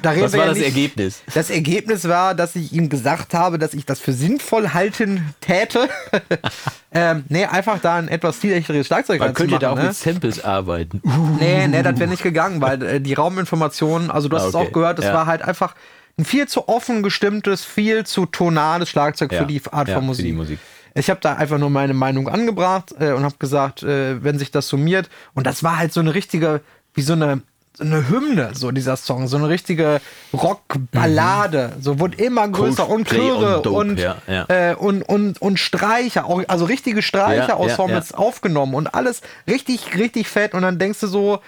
da 0.01 0.11
reden 0.11 0.23
Was 0.25 0.33
wir 0.33 0.39
war 0.39 0.47
ja 0.47 0.51
das 0.53 0.59
nicht, 0.59 0.67
Ergebnis? 0.69 1.23
Das 1.35 1.51
Ergebnis 1.51 2.09
war, 2.09 2.35
dass 2.35 2.57
ich 2.57 2.73
ihm 2.73 2.89
gesagt 2.89 3.35
habe, 3.35 3.59
dass 3.59 3.75
ich 3.75 3.85
das 3.85 4.01
für 4.01 4.15
sinnvoll 4.15 4.71
halten 4.73 5.35
täte. 5.43 5.91
ähm, 6.93 7.25
nee, 7.29 7.45
einfach 7.45 7.81
da 7.81 7.97
ein 7.97 8.09
etwas 8.09 8.37
stilechteres 8.39 8.87
Schlagzeug 8.87 9.21
Man 9.21 9.35
könnte 9.35 9.59
da 9.59 9.73
auch 9.73 9.77
ne? 9.77 9.85
mit 9.85 9.95
Samples 9.95 10.43
arbeiten. 10.43 11.03
Nee, 11.39 11.69
nee, 11.69 11.83
das 11.83 11.99
wäre 11.99 12.09
nicht 12.09 12.23
gegangen, 12.23 12.63
weil 12.63 12.83
äh, 12.83 13.01
die 13.01 13.13
Rauminformationen, 13.13 14.11
also 14.11 14.29
du 14.29 14.37
hast 14.37 14.45
Ah, 14.45 14.49
es 14.49 14.55
okay. 14.55 14.69
auch 14.69 14.73
gehört, 14.73 14.99
es 14.99 15.05
Ja. 15.05 15.13
war 15.15 15.27
halt 15.27 15.43
einfach 15.43 15.75
ein 16.19 16.25
viel 16.25 16.49
zu 16.49 16.67
offen 16.67 17.03
gestimmtes, 17.03 17.63
viel 17.63 18.07
zu 18.07 18.25
tonales 18.25 18.89
Schlagzeug 18.89 19.33
Ja. 19.33 19.41
für 19.41 19.47
die 19.47 19.61
Art 19.71 19.89
Ja, 19.89 19.95
von 19.97 20.05
für 20.05 20.07
Musik. 20.07 20.25
die 20.25 20.33
Musik. 20.33 20.59
Ich 20.97 21.11
habe 21.11 21.21
da 21.21 21.35
einfach 21.35 21.59
nur 21.59 21.71
meine 21.71 21.95
Meinung 21.95 22.29
angebracht 22.29 22.95
äh, 22.99 23.13
und 23.13 23.23
habe 23.23 23.37
gesagt, 23.39 23.83
äh, 23.83 24.23
wenn 24.25 24.39
sich 24.39 24.51
das 24.51 24.69
summiert, 24.69 25.11
und 25.35 25.47
das 25.47 25.63
war 25.63 25.77
halt 25.79 25.93
so 25.93 26.01
eine 26.01 26.15
richtige, 26.15 26.63
wie 26.95 27.03
so 27.03 27.13
eine, 27.13 27.43
so 27.75 27.85
eine 27.85 28.09
Hymne, 28.09 28.53
so 28.55 28.71
dieser 28.71 28.97
Song, 28.97 29.29
so 29.29 29.37
eine 29.37 29.51
richtige 29.51 30.01
Rockballade, 30.33 31.75
so 31.81 32.01
wurde 32.01 32.17
immer 32.17 32.49
größer 32.49 32.89
und 32.89 33.07
Coldplay 33.07 33.19
Chöre 33.19 33.61
und 33.61 33.67
und, 33.67 33.99
ja, 34.01 34.17
ja. 34.27 34.47
Äh, 34.49 34.75
und, 34.75 35.03
und, 35.03 35.41
und 35.43 35.59
Streicher, 35.59 36.25
auch, 36.25 36.43
also 36.49 36.65
richtige 36.65 36.97
Ja, 36.97 37.03
Streicher-Ensembles 37.03 38.11
ja, 38.11 38.17
aufgenommen 38.17 38.75
und 38.75 38.95
alles 38.95 39.21
richtig, 39.47 39.99
richtig 39.99 40.29
fett. 40.29 40.55
Und 40.55 40.63
dann 40.63 40.79
denkst 40.79 41.01
du 41.01 41.09
so, 41.09 41.41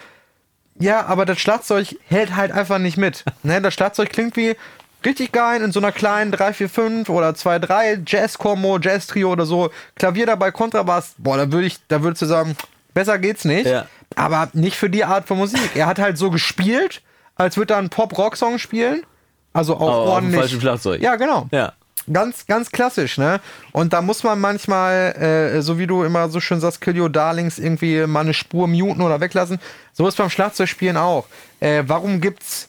ja, 0.78 1.06
aber 1.06 1.24
das 1.24 1.38
Schlagzeug 1.38 1.96
hält 2.06 2.36
halt 2.36 2.52
einfach 2.52 2.78
nicht 2.78 2.98
mit. 2.98 3.24
Ne, 3.42 3.62
das 3.62 3.72
Schlagzeug 3.72 4.10
klingt 4.10 4.36
wie 4.36 4.56
richtig 5.04 5.32
geil 5.32 5.62
in 5.62 5.72
so 5.72 5.80
einer 5.80 5.92
kleinen 5.92 6.32
345 6.32 7.08
oder 7.08 7.30
2-3 7.30 8.02
Jazz-Kombo, 8.06 8.78
Jazz-Trio 8.78 9.32
oder 9.32 9.46
so. 9.46 9.70
Klavier 9.96 10.26
dabei, 10.26 10.50
Kontrabass. 10.50 11.14
Boah, 11.18 11.36
da 11.36 11.50
würde 11.52 11.66
ich, 11.66 11.78
da 11.88 12.02
würdest 12.02 12.22
du 12.22 12.26
sagen, 12.26 12.56
besser 12.94 13.18
geht's 13.18 13.44
nicht. 13.44 13.66
Ja. 13.66 13.86
Aber 14.16 14.48
nicht 14.52 14.76
für 14.76 14.90
die 14.90 15.04
Art 15.04 15.26
von 15.28 15.38
Musik. 15.38 15.76
Er 15.76 15.86
hat 15.86 15.98
halt 15.98 16.18
so 16.18 16.30
gespielt, 16.30 17.02
als 17.36 17.56
würde 17.56 17.74
er 17.74 17.78
einen 17.78 17.90
Pop-Rock-Song 17.90 18.58
spielen. 18.58 19.04
Also 19.52 19.76
auch 19.76 19.80
auf 19.80 20.04
dem 20.04 20.10
ordentlich. 20.10 20.40
falschen 20.40 20.60
Schlagzeug. 20.60 21.02
Ja, 21.02 21.16
genau. 21.16 21.48
Ja. 21.50 21.72
Ganz, 22.10 22.46
ganz 22.46 22.70
klassisch, 22.70 23.18
ne? 23.18 23.40
Und 23.72 23.92
da 23.92 24.00
muss 24.00 24.22
man 24.22 24.40
manchmal, 24.40 25.12
äh, 25.12 25.60
so 25.60 25.78
wie 25.78 25.86
du 25.86 26.04
immer 26.04 26.28
so 26.30 26.40
schön 26.40 26.58
sagst, 26.58 26.80
Kill 26.80 26.98
Your 26.98 27.10
Darlings, 27.10 27.58
irgendwie 27.58 28.06
mal 28.06 28.20
eine 28.20 28.32
Spur 28.32 28.66
muten 28.66 29.02
oder 29.02 29.20
weglassen. 29.20 29.58
So 29.92 30.08
ist 30.08 30.16
beim 30.16 30.30
Schlagzeugspielen 30.30 30.96
auch. 30.96 31.26
Äh, 31.60 31.84
warum 31.86 32.20
gibt's 32.20 32.68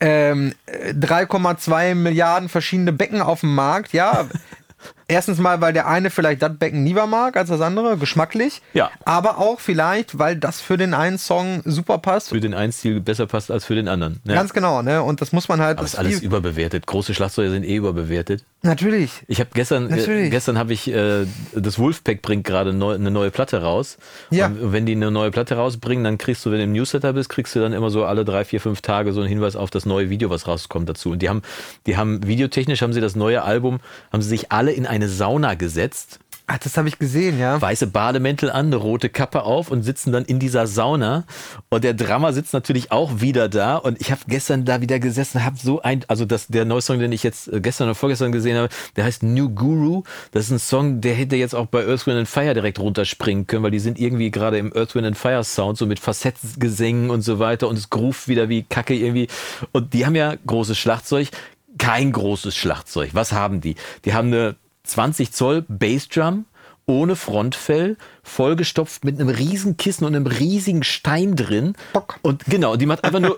ähm, 0.00 0.54
äh, 0.66 0.92
3,2 0.92 1.94
Milliarden 1.94 2.48
verschiedene 2.48 2.92
Becken 2.92 3.20
auf 3.20 3.40
dem 3.40 3.54
Markt? 3.54 3.92
Ja, 3.92 4.28
Erstens 5.10 5.38
mal, 5.38 5.62
weil 5.62 5.72
der 5.72 5.88
eine 5.88 6.10
vielleicht 6.10 6.42
das 6.42 6.52
Becken 6.58 6.84
lieber 6.84 7.06
mag 7.06 7.38
als 7.38 7.48
das 7.48 7.62
andere, 7.62 7.96
geschmacklich. 7.96 8.60
Ja. 8.74 8.90
Aber 9.06 9.38
auch 9.38 9.58
vielleicht, 9.58 10.18
weil 10.18 10.36
das 10.36 10.60
für 10.60 10.76
den 10.76 10.92
einen 10.92 11.16
Song 11.16 11.62
super 11.64 11.96
passt. 11.96 12.28
Für 12.28 12.40
den 12.40 12.52
einen 12.52 12.72
Stil 12.72 13.00
besser 13.00 13.26
passt 13.26 13.50
als 13.50 13.64
für 13.64 13.74
den 13.74 13.88
anderen. 13.88 14.20
Ja. 14.24 14.34
Ganz 14.34 14.52
genau, 14.52 14.82
ne? 14.82 15.02
Und 15.02 15.22
das 15.22 15.32
muss 15.32 15.48
man 15.48 15.62
halt. 15.62 15.78
Aber 15.78 15.84
das 15.84 15.94
ist 15.94 15.98
alles 15.98 16.20
überbewertet. 16.20 16.86
Große 16.86 17.14
Schlagzeuger 17.14 17.50
sind 17.50 17.64
eh 17.64 17.76
überbewertet. 17.76 18.44
Natürlich. 18.62 19.22
Ich 19.28 19.40
habe 19.40 19.50
gestern, 19.54 19.88
äh, 19.90 20.28
gestern 20.30 20.58
habe 20.58 20.72
ich 20.72 20.92
äh, 20.92 21.26
das 21.54 21.78
Wolfpack 21.78 22.22
bringt 22.22 22.44
gerade 22.44 22.72
neu, 22.72 22.94
eine 22.94 23.10
neue 23.10 23.30
Platte 23.30 23.62
raus. 23.62 23.98
Ja. 24.30 24.46
Und 24.48 24.72
wenn 24.72 24.84
die 24.84 24.92
eine 24.92 25.12
neue 25.12 25.30
Platte 25.30 25.54
rausbringen, 25.54 26.02
dann 26.02 26.18
kriegst 26.18 26.44
du, 26.44 26.50
wenn 26.50 26.58
du 26.58 26.64
im 26.64 26.72
Newsletter 26.72 27.12
bist, 27.12 27.30
kriegst 27.30 27.54
du 27.54 27.60
dann 27.60 27.72
immer 27.72 27.90
so 27.90 28.04
alle 28.04 28.24
drei, 28.24 28.44
vier, 28.44 28.60
fünf 28.60 28.82
Tage 28.82 29.12
so 29.12 29.20
einen 29.20 29.28
Hinweis 29.28 29.54
auf 29.54 29.70
das 29.70 29.86
neue 29.86 30.10
Video, 30.10 30.28
was 30.28 30.48
rauskommt 30.48 30.88
dazu. 30.88 31.12
Und 31.12 31.22
die 31.22 31.28
haben, 31.28 31.42
die 31.86 31.96
haben 31.96 32.26
videotechnisch 32.26 32.82
haben 32.82 32.92
sie 32.92 33.00
das 33.00 33.14
neue 33.14 33.42
Album, 33.42 33.78
haben 34.12 34.22
sie 34.22 34.28
sich 34.28 34.50
alle 34.50 34.72
in 34.72 34.86
eine 34.98 35.08
Sauna 35.08 35.54
gesetzt 35.54 36.20
Ach, 36.50 36.56
das 36.56 36.78
habe 36.78 36.88
ich 36.88 36.98
gesehen, 36.98 37.38
ja. 37.38 37.60
weiße 37.60 37.88
Bademäntel 37.88 38.50
an, 38.50 38.66
eine 38.68 38.76
rote 38.76 39.10
Kappe 39.10 39.42
auf 39.42 39.70
und 39.70 39.82
sitzen 39.82 40.12
dann 40.12 40.24
in 40.24 40.38
dieser 40.38 40.66
Sauna. 40.66 41.24
Und 41.68 41.84
der 41.84 41.92
Drummer 41.92 42.32
sitzt 42.32 42.54
natürlich 42.54 42.90
auch 42.90 43.20
wieder 43.20 43.50
da. 43.50 43.76
Und 43.76 44.00
ich 44.00 44.10
habe 44.10 44.22
gestern 44.28 44.64
da 44.64 44.80
wieder 44.80 44.98
gesessen, 44.98 45.44
habe 45.44 45.58
so 45.58 45.82
ein, 45.82 46.06
also 46.08 46.24
das, 46.24 46.46
der 46.46 46.64
neue 46.64 46.80
Song, 46.80 47.00
den 47.00 47.12
ich 47.12 47.22
jetzt 47.22 47.52
äh, 47.52 47.60
gestern 47.60 47.88
oder 47.88 47.94
vorgestern 47.94 48.32
gesehen 48.32 48.56
habe, 48.56 48.70
der 48.96 49.04
heißt 49.04 49.24
New 49.24 49.50
Guru. 49.50 50.04
Das 50.30 50.44
ist 50.44 50.50
ein 50.50 50.58
Song, 50.58 51.02
der 51.02 51.12
hätte 51.12 51.36
jetzt 51.36 51.54
auch 51.54 51.66
bei 51.66 51.86
Earth, 51.86 52.06
Wind 52.06 52.16
and 52.16 52.28
Fire 52.28 52.54
direkt 52.54 52.78
runterspringen 52.78 53.46
können, 53.46 53.62
weil 53.62 53.70
die 53.70 53.78
sind 53.78 54.00
irgendwie 54.00 54.30
gerade 54.30 54.56
im 54.56 54.74
Earth, 54.74 54.94
Wind 54.94 55.06
and 55.06 55.18
Fire 55.18 55.44
Sound, 55.44 55.76
so 55.76 55.84
mit 55.84 56.00
Facettgesängen 56.00 57.10
und 57.10 57.20
so 57.20 57.38
weiter. 57.38 57.68
Und 57.68 57.76
es 57.76 57.90
groove 57.90 58.26
wieder 58.26 58.48
wie 58.48 58.62
Kacke 58.62 58.94
irgendwie. 58.94 59.28
Und 59.72 59.92
die 59.92 60.06
haben 60.06 60.14
ja 60.14 60.34
großes 60.46 60.78
Schlagzeug. 60.78 61.28
Kein 61.76 62.10
großes 62.10 62.56
Schlagzeug. 62.56 63.10
Was 63.12 63.32
haben 63.32 63.60
die? 63.60 63.74
Die 64.06 64.14
haben 64.14 64.28
eine 64.28 64.56
20 64.88 65.32
Zoll 65.32 65.64
Bassdrum 65.68 66.46
ohne 66.86 67.16
Frontfell, 67.16 67.98
vollgestopft 68.22 69.04
mit 69.04 69.20
einem 69.20 69.28
riesen 69.28 69.76
Kissen 69.76 70.04
und 70.04 70.16
einem 70.16 70.26
riesigen 70.26 70.82
Stein 70.82 71.36
drin. 71.36 71.74
Bock. 71.92 72.18
Und 72.22 72.46
genau, 72.46 72.76
die 72.76 72.86
macht 72.86 73.04
einfach 73.04 73.20
nur 73.20 73.36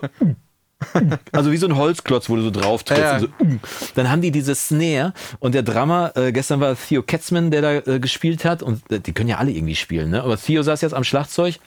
also 1.31 1.51
wie 1.51 1.57
so 1.57 1.67
ein 1.67 1.75
Holzklotz, 1.75 2.29
wo 2.29 2.35
du 2.35 2.43
so 2.43 2.51
drauf 2.51 2.83
trittst. 2.83 3.03
Ja. 3.03 3.19
So, 3.19 3.27
dann 3.95 4.09
haben 4.09 4.21
die 4.21 4.31
diese 4.31 4.55
Snare 4.55 5.13
und 5.39 5.53
der 5.53 5.63
Drummer, 5.63 6.11
äh, 6.15 6.31
gestern 6.31 6.59
war 6.59 6.75
Theo 6.75 7.03
Katzman, 7.03 7.51
der 7.51 7.61
da 7.61 7.73
äh, 7.93 7.99
gespielt 7.99 8.45
hat 8.45 8.63
und 8.63 8.89
äh, 8.91 8.99
die 8.99 9.13
können 9.13 9.29
ja 9.29 9.37
alle 9.37 9.51
irgendwie 9.51 9.75
spielen, 9.75 10.09
ne? 10.09 10.23
Aber 10.23 10.37
Theo 10.37 10.63
saß 10.63 10.81
jetzt 10.81 10.93
am 10.93 11.03
Schlagzeug 11.03 11.59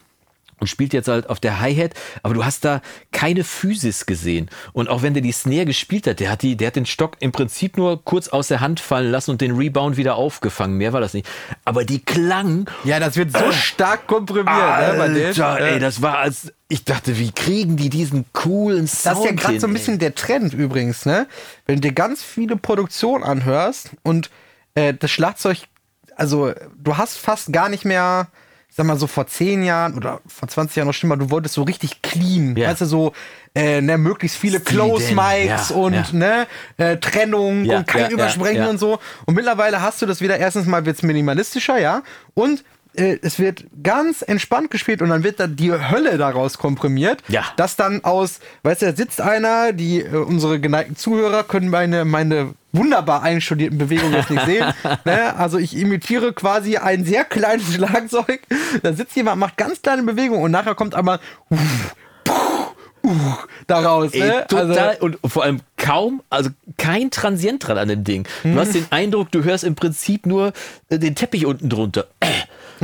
und 0.65 0.69
spielt 0.69 0.95
jetzt 0.95 1.09
halt 1.09 1.29
auf 1.29 1.41
der 1.41 1.61
Hi-Hat, 1.61 1.93
aber 2.23 2.33
du 2.33 2.43
hast 2.43 2.65
da 2.65 2.81
keine 3.13 3.45
Physis 3.45 4.07
gesehen. 4.07 4.49
Und 4.73 4.89
auch 4.89 5.03
wenn 5.03 5.13
der 5.13 5.23
die 5.23 5.31
Snare 5.33 5.67
gespielt 5.67 6.07
hat, 6.07 6.21
der 6.21 6.31
hat, 6.31 6.41
die, 6.41 6.57
der 6.57 6.69
hat 6.69 6.77
den 6.77 6.87
Stock 6.87 7.17
im 7.21 7.33
Prinzip 7.33 7.77
nur 7.77 8.03
kurz 8.03 8.29
aus 8.29 8.49
der 8.49 8.61
Hand 8.61 8.81
fallen 8.81 9.11
lassen 9.11 9.33
und 9.33 9.43
den 9.43 9.55
Rebound 9.55 9.99
wieder 9.99 10.17
aufgefangen. 10.17 10.79
Mehr 10.79 10.95
war 10.95 11.03
das 11.03 11.13
nicht. 11.13 11.29
Aber 11.67 11.85
die 11.85 12.01
klang. 12.01 12.65
Ja, 12.85 12.99
das 12.99 13.17
wird 13.17 13.37
so 13.37 13.53
stark 13.53 14.07
komprimiert, 14.07 14.47
ne. 14.47 14.53
Alter, 14.53 15.61
ey, 15.61 15.73
Ja. 15.75 15.79
das 15.79 16.01
war 16.01 16.19
als. 16.19 16.51
Ich 16.69 16.85
dachte, 16.85 17.19
wie 17.19 17.31
kriegen 17.31 17.77
die 17.77 17.91
diesen 17.91 18.25
coolen 18.33 18.87
Sound? 18.87 19.17
Das 19.17 19.19
ist 19.19 19.25
ja 19.27 19.33
gerade 19.33 19.61
so 19.61 19.67
ein 19.67 19.73
bisschen 19.75 19.99
der 19.99 20.15
Trend 20.15 20.55
übrigens, 20.55 21.05
ne? 21.05 21.27
Wenn 21.67 21.77
du 21.77 21.83
dir 21.83 21.93
ganz 21.93 22.23
viele 22.23 22.57
Produktionen 22.57 23.23
anhörst 23.23 23.91
und 24.03 24.31
äh, 24.75 24.95
das 24.95 25.11
Schlagzeug, 25.11 25.59
also 26.17 26.53
du 26.83 26.97
hast 26.97 27.19
fast 27.19 27.53
gar 27.53 27.69
nicht 27.69 27.85
mehr, 27.85 28.29
ich 28.75 28.77
sag 28.77 28.87
mal 28.87 28.99
so 28.99 29.07
vor 29.07 29.29
10 29.29 29.63
Jahren 29.63 29.95
oder 29.95 30.21
vor 30.27 30.49
20 30.49 30.75
Jahren 30.75 30.89
noch 30.89 30.95
schlimmer, 30.95 31.17
du 31.17 31.31
wolltest 31.31 31.55
so 31.55 31.63
richtig 31.63 32.03
clean, 32.03 32.57
Ja. 32.57 32.71
weißt 32.71 32.81
du, 32.81 32.87
so 32.87 33.13
äh, 33.55 33.81
ne, 33.81 33.97
möglichst 33.99 34.37
viele 34.37 34.59
Close 34.59 35.15
Mics 35.15 35.69
ja, 35.69 35.77
und 35.77 35.95
ja. 35.95 36.05
ne, 36.11 36.47
äh, 36.77 36.97
Trennung 36.97 37.67
und 37.79 37.87
kein 37.87 38.11
ja. 38.57 38.69
und 38.69 38.79
so. 38.79 38.99
Und 39.27 39.35
mittlerweile 39.37 39.81
hast 39.81 40.03
du 40.03 40.07
das 40.07 40.21
wieder, 40.21 40.39
erstens 40.39 40.67
mal 40.67 40.85
wird's 40.87 41.05
minimalistischer, 41.05 41.79
ja, 41.79 42.03
und 42.35 42.65
äh, 42.97 43.17
es 43.23 43.39
wird 43.39 43.65
ganz 43.81 44.23
entspannt 44.23 44.73
gespielt 44.73 45.03
und 45.03 45.09
dann 45.11 45.23
wird 45.23 45.39
da 45.39 45.47
die 45.47 45.71
Hölle 45.71 46.19
daraus 46.19 46.59
komprimiert 46.59 47.23
Ja. 47.29 47.45
dass 47.57 47.77
dann 47.77 48.03
aus, 48.03 48.41
weißt 48.65 48.83
du, 48.83 48.87
da 48.87 48.97
sitzt 48.97 49.21
einer, 49.21 49.73
die 49.73 50.01
äh, 50.01 50.17
unsere 50.17 50.59
geneigten 50.59 50.97
Zuhörer 50.97 51.45
können 51.45 51.69
meine, 51.69 52.05
meine 52.05 52.55
wunderbar 52.75 53.23
einstudierten 53.23 53.79
Bewegungen 53.79 54.13
jetzt 54.15 54.31
nicht 54.31 54.45
sehen. 54.45 54.67
ne? 55.07 55.35
Also 55.37 55.57
ich 55.59 55.75
imitiere 55.77 56.33
quasi 56.35 56.77
ein 56.77 57.05
sehr 57.05 57.25
kleines 57.25 57.73
Schlagzeug. 57.75 58.41
Da 58.83 58.93
sitzt 58.93 59.17
jemand, 59.17 59.39
macht 59.41 59.57
ganz 59.57 59.81
kleine 59.81 60.03
Bewegungen 60.03 60.43
und 60.43 60.51
nachher 60.51 60.75
kommt 60.75 60.95
einmal 60.95 61.21
daraus. 63.67 64.13
Ey, 64.13 64.21
Ne? 64.21 64.45
total 64.49 64.79
Also, 64.79 65.01
und 65.05 65.19
vor 65.27 65.43
allem 65.45 65.61
kaum, 65.77 66.23
also 66.31 66.51
kein 66.79 67.11
Transient 67.11 67.67
dran 67.67 67.77
an 67.79 67.89
dem 67.89 68.05
Ding. 68.05 68.27
Du 68.43 68.49
Mhm. 68.51 68.59
hast 68.59 68.75
den 68.75 68.87
Eindruck, 68.91 69.31
du 69.31 69.45
hörst 69.45 69.65
im 69.65 69.75
Prinzip 69.75 70.27
nur 70.27 70.53
äh, 70.89 70.99
den 70.99 71.15
Teppich 71.15 71.45
unten 71.47 71.69
drunter. 71.69 72.07
Äh, 72.21 72.27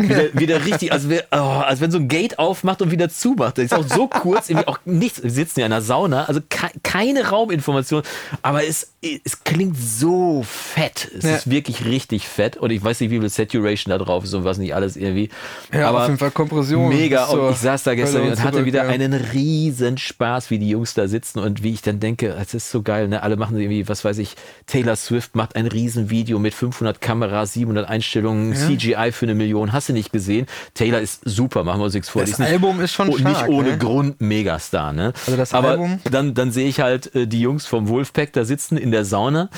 Wieder, 0.03 0.34
wieder 0.34 0.64
richtig, 0.64 0.92
als, 0.92 1.09
wär, 1.09 1.24
oh, 1.32 1.36
als 1.36 1.80
wenn 1.80 1.90
so 1.90 1.98
ein 1.98 2.09
Gate 2.09 2.38
aufmacht 2.38 2.82
und 2.82 2.90
wieder 2.90 3.09
zumacht. 3.09 3.59
Das 3.59 3.66
ist 3.66 3.74
auch 3.74 3.84
so 3.86 4.07
kurz, 4.07 4.48
irgendwie 4.48 4.68
auch 4.68 4.78
nichts. 4.84 5.22
Wir 5.22 5.30
sitzen 5.30 5.61
ja 5.61 5.66
in 5.66 5.72
einer 5.72 5.82
Sauna, 5.82 6.24
also 6.24 6.40
ke 6.48 6.68
keine 6.82 7.28
Rauminformation, 7.28 8.03
aber 8.42 8.64
es, 8.64 8.92
es 9.03 9.44
klingt 9.44 9.76
so 9.78 10.42
fett. 10.44 11.11
Es 11.16 11.24
Ja. 11.24 11.36
ist 11.36 11.51
wirklich 11.51 11.84
richtig 11.84 12.26
fett 12.28 12.57
und 12.57 12.70
ich 12.70 12.82
weiß 12.82 13.01
nicht, 13.01 13.11
wie 13.11 13.20
viel 13.20 13.28
Saturation 13.28 13.90
da 13.90 13.98
drauf 13.98 14.24
ist 14.24 14.34
und 14.34 14.44
was 14.44 14.59
nicht 14.59 14.74
alles 14.74 14.96
irgendwie. 14.96 15.30
Ja, 15.72 15.88
aber 15.88 16.01
auf 16.03 16.07
jeden 16.07 16.18
Fall 16.18 16.30
Kompression 16.30 16.88
Mega. 16.88 17.26
Und 17.26 17.53
ich 17.53 17.59
saß 17.59 17.82
da 17.82 17.94
gestern 17.94 18.22
und 18.22 18.42
hatte 18.42 18.53
zurück, 18.53 18.66
wieder 18.66 18.84
ja. 18.84 18.90
einen 18.90 19.12
riesen 19.12 19.98
Spaß, 19.98 20.51
wie 20.51 20.59
die 20.59 20.70
Jungs 20.70 20.94
da 20.94 21.09
sitzen 21.09 21.38
und 21.38 21.62
wie 21.62 21.72
ich 21.72 21.82
dann 21.82 22.01
denke, 22.01 22.36
es 22.40 22.55
ist 22.55 22.70
so 22.70 22.82
geil, 22.82 23.09
ne? 23.09 23.22
Alle 23.22 23.36
machen 23.36 23.59
irgendwie, 23.59 23.88
was 23.88 24.05
weiß 24.05 24.18
ich, 24.18 24.34
Taylor 24.66 24.96
Swift 24.96 25.34
macht 25.36 25.57
ein 25.57 25.66
riesen 25.66 26.11
Video 26.11 26.38
mit 26.38 26.55
500 26.55 27.01
Kameras, 27.01 27.53
700 27.55 27.88
Einstellungen, 27.88 28.55
CGI 28.55 29.12
für 29.12 29.26
eine 29.26 29.34
Million, 29.34 29.72
hast 29.72 29.88
du 29.91 29.95
nicht 29.95 30.12
gesehen? 30.12 30.47
Taylor 30.74 31.01
ist 31.01 31.20
super, 31.24 31.64
machen 31.64 31.80
wir 31.80 31.84
uns 31.84 31.95
nichts 31.95 32.09
vor. 32.09 32.22
Das 32.22 32.38
nicht- 32.38 32.49
Album 32.49 32.80
ist 32.80 32.93
schon 32.93 33.09
und 33.09 33.20
stark, 33.20 33.49
Nicht 33.49 33.57
ohne 33.57 33.70
ne? 33.70 33.78
Grund 33.78 34.20
Megastar, 34.20 34.93
ne? 34.93 35.12
Also 35.26 35.36
das 35.36 35.53
Aber 35.53 35.70
Album- 35.70 36.01
dann, 36.11 36.34
dann 36.34 36.51
sehe 36.53 36.68
ich 36.68 36.80
halt 36.80 37.14
äh, 37.14 37.26
die 37.26 37.41
Jungs 37.41 37.66
vom 37.66 37.88
Wolfpack 37.88 38.32
da 38.32 38.45
sitzen 38.45 38.76
in 38.76 38.91
der 38.91 39.05
Sauna. 39.05 39.51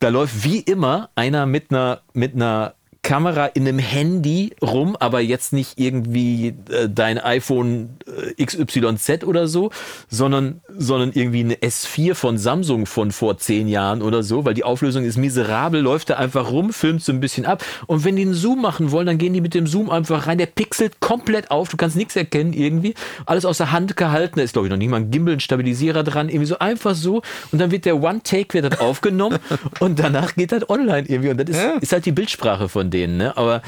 Da 0.00 0.10
läuft 0.10 0.44
wie 0.44 0.60
immer 0.60 1.10
einer 1.16 1.44
mit 1.46 1.70
einer, 1.72 2.02
mit 2.12 2.34
einer 2.34 2.74
Kamera 3.08 3.46
in 3.46 3.66
einem 3.66 3.78
Handy 3.78 4.52
rum, 4.60 4.94
aber 5.00 5.20
jetzt 5.20 5.54
nicht 5.54 5.78
irgendwie 5.80 6.48
äh, 6.70 6.90
dein 6.90 7.16
iPhone 7.18 7.96
äh, 8.36 8.44
XYZ 8.44 9.24
oder 9.24 9.48
so, 9.48 9.70
sondern, 10.10 10.60
sondern 10.68 11.12
irgendwie 11.14 11.40
eine 11.40 11.54
S4 11.54 12.14
von 12.14 12.36
Samsung 12.36 12.84
von 12.84 13.10
vor 13.10 13.38
zehn 13.38 13.66
Jahren 13.66 14.02
oder 14.02 14.22
so, 14.22 14.44
weil 14.44 14.52
die 14.52 14.62
Auflösung 14.62 15.04
ist 15.06 15.16
miserabel, 15.16 15.80
läuft 15.80 16.10
da 16.10 16.16
einfach 16.16 16.50
rum, 16.50 16.70
filmt 16.70 17.02
so 17.02 17.10
ein 17.10 17.20
bisschen 17.20 17.46
ab. 17.46 17.64
Und 17.86 18.04
wenn 18.04 18.14
die 18.16 18.22
einen 18.22 18.34
Zoom 18.34 18.60
machen 18.60 18.90
wollen, 18.90 19.06
dann 19.06 19.16
gehen 19.16 19.32
die 19.32 19.40
mit 19.40 19.54
dem 19.54 19.66
Zoom 19.66 19.88
einfach 19.88 20.26
rein. 20.26 20.36
Der 20.36 20.44
pixelt 20.44 21.00
komplett 21.00 21.50
auf, 21.50 21.70
du 21.70 21.78
kannst 21.78 21.96
nichts 21.96 22.14
erkennen 22.14 22.52
irgendwie. 22.52 22.92
Alles 23.24 23.46
aus 23.46 23.56
der 23.56 23.72
Hand 23.72 23.96
gehalten, 23.96 24.34
da 24.36 24.42
ist 24.42 24.52
glaube 24.52 24.66
ich 24.68 24.70
noch 24.70 24.76
nicht 24.76 24.90
mal 24.90 24.98
ein 24.98 25.10
Gimbal, 25.10 25.32
ein 25.32 25.40
Stabilisierer 25.40 26.02
dran, 26.04 26.28
irgendwie 26.28 26.44
so 26.44 26.58
einfach 26.58 26.94
so. 26.94 27.22
Und 27.52 27.58
dann 27.58 27.70
wird 27.70 27.86
der 27.86 28.02
One-Take, 28.02 28.52
wird 28.52 28.82
aufgenommen 28.82 29.38
und 29.80 29.98
danach 29.98 30.34
geht 30.34 30.52
das 30.52 30.68
online 30.68 31.08
irgendwie. 31.08 31.30
Und 31.30 31.38
das 31.40 31.48
ist, 31.48 31.56
Ja. 31.56 31.70
ist 31.80 31.92
halt 31.92 32.04
die 32.04 32.12
Bildsprache 32.12 32.68
von 32.68 32.90
denen, 32.90 32.97
ne? 33.06 33.36
Aber 33.36 33.62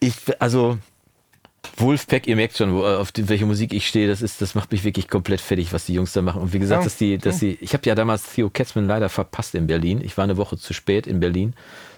ich, 0.00 0.14
also. 0.38 0.78
Wolfpack, 1.78 2.28
ihr 2.28 2.36
merkt 2.36 2.56
schon, 2.56 2.72
wo, 2.72 2.84
auf 2.84 3.10
die, 3.10 3.28
welche 3.28 3.44
Musik 3.44 3.74
ich 3.74 3.88
stehe, 3.88 4.06
das 4.06 4.22
ist, 4.22 4.40
das 4.40 4.54
macht 4.54 4.70
mich 4.70 4.84
wirklich 4.84 5.08
komplett 5.08 5.40
fertig, 5.40 5.72
was 5.72 5.84
die 5.86 5.94
Jungs 5.94 6.12
da 6.12 6.22
machen. 6.22 6.40
Und 6.40 6.52
wie 6.52 6.60
gesagt, 6.60 6.82
Ja, 6.82 6.84
dass 6.84 6.96
die, 6.96 7.18
dass 7.18 7.40
die, 7.40 7.58
ich 7.60 7.72
habe 7.72 7.82
ja 7.86 7.96
damals 7.96 8.22
Theo 8.34 8.48
Katzmann 8.50 8.86
leider 8.86 9.08
verpasst 9.08 9.54
in 9.56 9.66
Berlin. 9.66 10.00
Ich 10.02 10.16
war 10.16 10.22
eine 10.24 10.36
Woche 10.36 10.56
zu 10.56 10.72
spät 10.72 11.08
in 11.08 11.18
Berlin, 11.18 11.54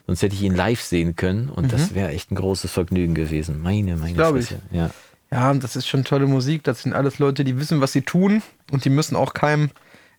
sonst 0.07 0.23
hätte 0.23 0.35
ich 0.35 0.43
ihn 0.43 0.55
live 0.57 0.81
sehen 0.81 1.17
können 1.17 1.51
und 1.51 1.71
das 1.71 1.95
wäre 1.95 2.09
echt 2.11 2.31
ein 2.33 2.37
großes 2.37 2.73
Vergnügen 2.73 3.15
gewesen. 3.15 3.61
Meine, 3.61 3.97
meine 3.97 4.13
Mhm. 4.13 4.17
Glaub 4.17 4.37
ich. 4.37 4.55
Ja. 4.73 4.91
Ja, 5.31 5.53
das 5.53 5.77
ist 5.77 5.87
schon 5.87 6.05
tolle 6.05 6.27
Musik. 6.27 6.65
Das 6.65 6.83
sind 6.83 6.95
alles 6.95 7.19
Leute, 7.19 7.45
die 7.45 7.61
wissen, 7.61 7.83
was 7.83 7.93
sie 7.93 8.01
tun 8.03 8.43
und 8.71 8.87
die 8.87 8.91
müssen 8.91 9.17
auch 9.17 9.35
keinem 9.35 9.69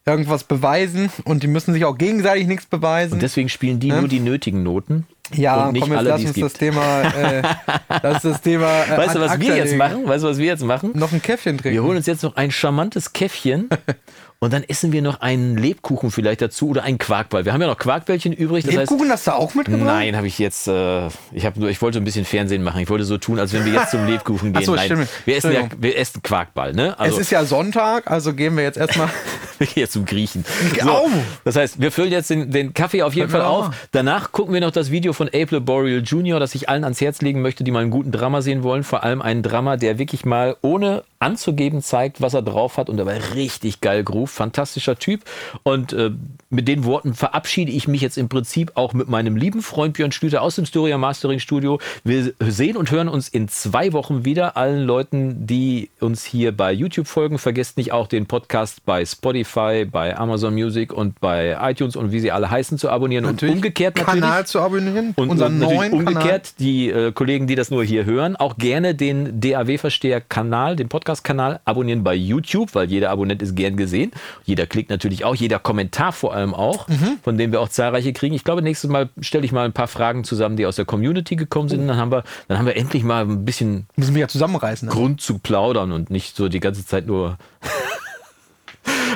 irgendwas 0.06 0.44
beweisen 0.44 1.10
und 1.26 1.42
die 1.42 1.48
müssen 1.48 1.74
sich 1.74 1.86
auch 1.86 1.98
gegenseitig 1.98 2.46
nichts 2.46 2.68
beweisen. 2.68 3.14
Und 3.14 3.22
deswegen 3.24 3.50
spielen 3.50 3.80
die 3.80 3.92
nur 3.92 4.08
die 4.08 4.20
nötigen 4.20 4.62
Noten. 4.62 5.08
Ja, 5.36 5.66
komm, 5.66 5.76
jetzt 5.76 6.04
lass 6.04 6.22
uns 6.22 6.34
das 6.34 6.36
gibt. 6.36 6.60
Thema, 6.60 7.02
äh, 7.04 7.42
das 8.02 8.16
ist 8.18 8.26
das 8.26 8.42
Thema. 8.42 8.68
Äh, 8.84 8.98
Weißt 8.98 9.16
du, 9.16 9.20
was 9.20 9.40
wir 9.40 9.56
jetzt 9.56 9.76
machen? 9.76 10.08
Weißt 10.08 10.24
du, 10.24 10.28
was 10.28 10.38
wir 10.38 10.46
jetzt 10.46 10.64
machen? 10.64 10.92
Noch 10.96 11.12
ein 11.12 11.22
Käffchen 11.22 11.58
trinken. 11.58 11.76
Wir 11.76 11.84
holen 11.84 11.98
uns 11.98 12.06
jetzt 12.06 12.24
noch 12.24 12.36
ein 12.36 12.52
charmantes 12.52 13.14
Käffchen 13.14 13.70
und 14.42 14.54
dann 14.54 14.64
essen 14.64 14.94
wir 14.94 15.02
noch 15.02 15.20
einen 15.20 15.58
Lebkuchen 15.58 16.12
vielleicht 16.12 16.42
dazu 16.42 16.70
oder 16.70 16.84
einen 16.84 16.98
Quarkball. 16.98 17.44
Wir 17.44 17.52
haben 17.52 17.60
ja 17.60 17.68
noch 17.68 17.78
Quarkbällchen 17.78 18.32
übrig. 18.32 18.64
Das 18.64 18.74
heißt, 18.74 18.90
Lebkuchen 18.90 19.12
hast 19.12 19.28
du 19.28 19.32
auch 19.34 19.54
mitgebracht? 19.54 19.84
Nein, 19.84 20.16
habe 20.16 20.28
ich 20.28 20.40
jetzt. 20.40 20.70
Äh, 20.70 21.08
ich 21.34 21.46
habe 21.46 21.60
nur, 21.60 21.70
ich 21.70 21.82
wollte 21.82 21.98
ein 21.98 22.06
bisschen 22.06 22.24
Fernsehen 22.24 22.64
machen. 22.64 22.80
Ich 22.82 22.90
wollte 22.90 23.04
so 23.04 23.18
tun, 23.18 23.38
als 23.38 23.52
wenn 23.52 23.66
wir 23.66 23.74
jetzt 23.74 23.92
zum 23.92 24.06
Lebkuchen 24.08 24.52
Ach 24.56 24.60
gehen. 24.60 24.66
so, 24.66 24.76
Nein, 24.76 24.86
stimmt. 24.86 25.10
wir 25.26 25.36
essen 25.36 25.52
ja, 25.52 25.68
wir 25.78 25.98
essen 25.98 26.24
Quarkball, 26.24 26.72
ne? 26.74 26.92
Es 26.94 27.00
Also 27.00 27.20
ist 27.20 27.32
ja 27.32 27.44
Sonntag, 27.44 28.10
also 28.10 28.34
gehen 28.34 28.56
wir 28.56 28.64
jetzt 28.64 28.78
erstmal. 28.78 29.10
wir 29.58 29.68
gehen 29.68 29.82
jetzt 29.82 29.92
zum 29.92 30.06
Griechen. 30.06 30.46
Au! 30.86 31.10
das 31.44 31.58
heißt, 31.58 31.82
wir 31.82 31.92
füllen 31.92 32.12
jetzt 32.14 32.30
den, 32.30 32.50
den 32.50 32.74
Kaffee 32.74 33.04
auf 33.04 33.14
jeden 33.14 33.30
Fall 33.30 33.42
auf. 33.42 33.72
Danach 33.92 34.32
gucken 34.32 34.54
wir 34.54 34.62
noch 34.62 34.72
das 34.72 34.90
Video 34.90 35.12
von 35.12 35.28
April 35.28 35.60
Boreal 35.60 36.02
Jr., 36.02 36.40
das 36.40 36.56
ich 36.56 36.70
allen 36.70 36.86
ans 36.86 37.02
Herz 37.02 37.20
legen 37.22 37.42
möchte, 37.42 37.66
die 37.66 37.72
mal 37.72 37.82
einen 37.82 37.92
guten 37.92 38.14
Drama 38.14 38.42
sehen 38.42 38.64
wollen. 38.64 38.86
Vor 38.86 39.04
allem 39.04 39.22
einen 39.22 39.44
Drama, 39.44 39.76
der 39.76 40.00
wirklich 40.00 40.24
mal 40.24 40.56
ohne 40.62 41.04
anzugeben 41.20 41.82
zeigt, 41.82 42.22
was 42.22 42.34
er 42.34 42.42
drauf 42.42 42.78
hat 42.78 42.90
und 42.90 42.98
dabei 42.98 43.18
richtig 43.18 43.82
geil 43.82 44.04
groove. 44.04 44.32
Fantastischer 44.32 44.98
Typ. 44.98 45.22
Und 45.64 45.92
äh, 45.92 46.12
mit 46.50 46.68
den 46.68 46.86
Worten 46.86 47.14
verabschiede 47.14 47.72
ich 47.72 47.88
mich 47.88 48.02
jetzt 48.02 48.18
im 48.18 48.30
Prinzip 48.30 48.72
auch 48.76 48.94
mit 48.94 49.10
meinem 49.10 49.36
lieben 49.36 49.62
Freund 49.62 49.94
Björn 49.94 50.14
Schlüter 50.14 50.42
aus 50.42 50.56
dem 50.56 50.66
Storia 50.66 50.98
Mastering 50.98 51.40
Studio. 51.40 51.80
Wir 52.04 52.34
sehen 52.40 52.78
und 52.78 52.90
hören 52.92 53.10
uns 53.10 53.28
in 53.28 53.50
zwei 53.50 53.92
Wochen 53.92 54.24
wieder. 54.24 54.56
Allen 54.56 54.84
Leuten, 54.84 55.46
die 55.46 55.90
uns 56.00 56.24
hier 56.24 56.56
bei 56.56 56.72
YouTube 56.72 57.08
folgen, 57.08 57.38
vergesst 57.38 57.78
nicht 57.78 57.92
auch 57.92 58.08
den 58.08 58.26
Podcast 58.26 58.86
bei 58.86 59.06
Spotify, 59.06 59.86
bei 59.86 60.18
Amazon 60.18 60.54
Music 60.54 60.94
und 60.94 61.20
bei 61.20 61.58
iTunes 61.62 61.98
und 61.98 62.14
wie 62.14 62.22
sie 62.22 62.32
alle 62.32 62.50
heißen 62.50 62.78
zu 62.78 62.90
abonnieren 62.90 63.26
Natürlich 63.26 63.52
und 63.52 63.58
umgekehrt 63.58 63.98
natürlich. 63.98 64.22
Kanal 64.22 64.48
zu 64.48 64.62
abonnieren. 64.62 65.14
Und, 65.18 65.30
unseren 65.30 65.60
neuen 65.60 65.92
umgekehrt, 65.92 66.24
Kanal. 66.24 66.42
die 66.60 66.90
äh, 66.90 67.12
Kollegen, 67.12 67.48
die 67.48 67.56
das 67.56 67.72
nur 67.72 67.84
hier 67.84 68.06
hören, 68.06 68.38
auch 68.38 68.58
gerne 68.58 68.96
den 68.96 69.42
DAW-Versteher-Kanal, 69.42 70.78
den 70.78 70.88
Podcast-Kanal 71.14 71.60
abonnieren 71.66 72.04
bei 72.04 72.14
YouTube, 72.14 72.76
weil 72.76 72.90
jeder 72.90 73.10
Abonnent 73.10 73.42
ist 73.42 73.56
gern 73.56 73.78
gesehen. 73.78 74.12
Jeder 74.46 74.68
klickt 74.68 74.90
natürlich 74.92 75.26
auch, 75.26 75.34
jeder 75.36 75.58
Kommentar 75.58 76.12
vor 76.12 76.34
allem 76.36 76.54
auch, 76.54 76.88
Mhm. 76.88 77.18
von 77.24 77.36
dem 77.38 77.52
wir 77.52 77.62
auch 77.62 77.70
zahlreiche 77.70 78.14
kriegen. 78.14 78.36
Ich 78.36 78.44
glaube, 78.44 78.62
nächstes 78.62 78.90
Mal 78.92 79.10
stelle 79.20 79.44
ich 79.46 79.52
mal 79.52 79.66
ein 79.66 79.74
paar 79.74 79.88
Fragen 79.88 80.24
zusammen, 80.24 80.56
die 80.56 80.66
aus 80.68 80.76
der 80.76 80.86
Community 80.86 81.36
gekommen 81.36 81.68
sind. 81.68 81.88
Dann 81.88 81.98
haben 81.98 82.12
wir, 82.12 82.24
dann 82.48 82.60
haben 82.60 82.66
wir 82.68 82.76
endlich 82.76 83.04
mal 83.04 83.24
ein 83.24 83.44
bisschen 83.44 83.88
Müssen 83.96 84.14
wir 84.14 84.22
ja 84.22 84.28
zusammenreißen. 84.28 84.88
ne? 84.88 84.94
Grund 84.94 85.20
zu 85.22 85.40
plaudern 85.40 85.92
und 85.92 86.12
nicht 86.12 86.36
so 86.36 86.48
die 86.48 86.60
ganze 86.60 86.86
Zeit 86.86 87.08
nur 87.08 87.38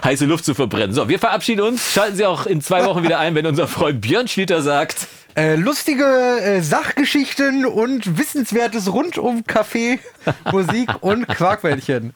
heiße 0.04 0.26
Luft 0.26 0.46
zu 0.46 0.54
verbrennen. 0.54 0.94
So, 0.94 1.10
wir 1.10 1.20
verabschieden 1.20 1.62
uns. 1.62 1.92
Schalten 1.92 2.16
Sie 2.16 2.26
auch 2.26 2.46
in 2.46 2.62
zwei 2.62 2.86
Wochen 2.86 3.04
wieder 3.04 3.20
ein, 3.20 3.36
wenn 3.36 3.46
unser 3.46 3.68
Freund 3.68 4.02
Björn 4.02 4.28
Schlüter 4.28 4.62
sagt. 4.62 5.08
Äh, 5.36 5.56
lustige 5.56 6.06
äh, 6.06 6.62
Sachgeschichten 6.62 7.66
und 7.66 8.20
Wissenswertes 8.20 8.94
rund 8.94 9.18
um 9.18 9.46
Kaffee, 9.46 10.00
Musik 10.52 10.90
und 11.02 11.28
Quarkbällchen. 11.28 12.14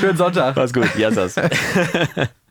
Schönen 0.00 0.16
Sonntag. 0.16 0.54
Mach's 0.54 0.72
gut. 0.72 0.88
Jassas. 0.96 1.34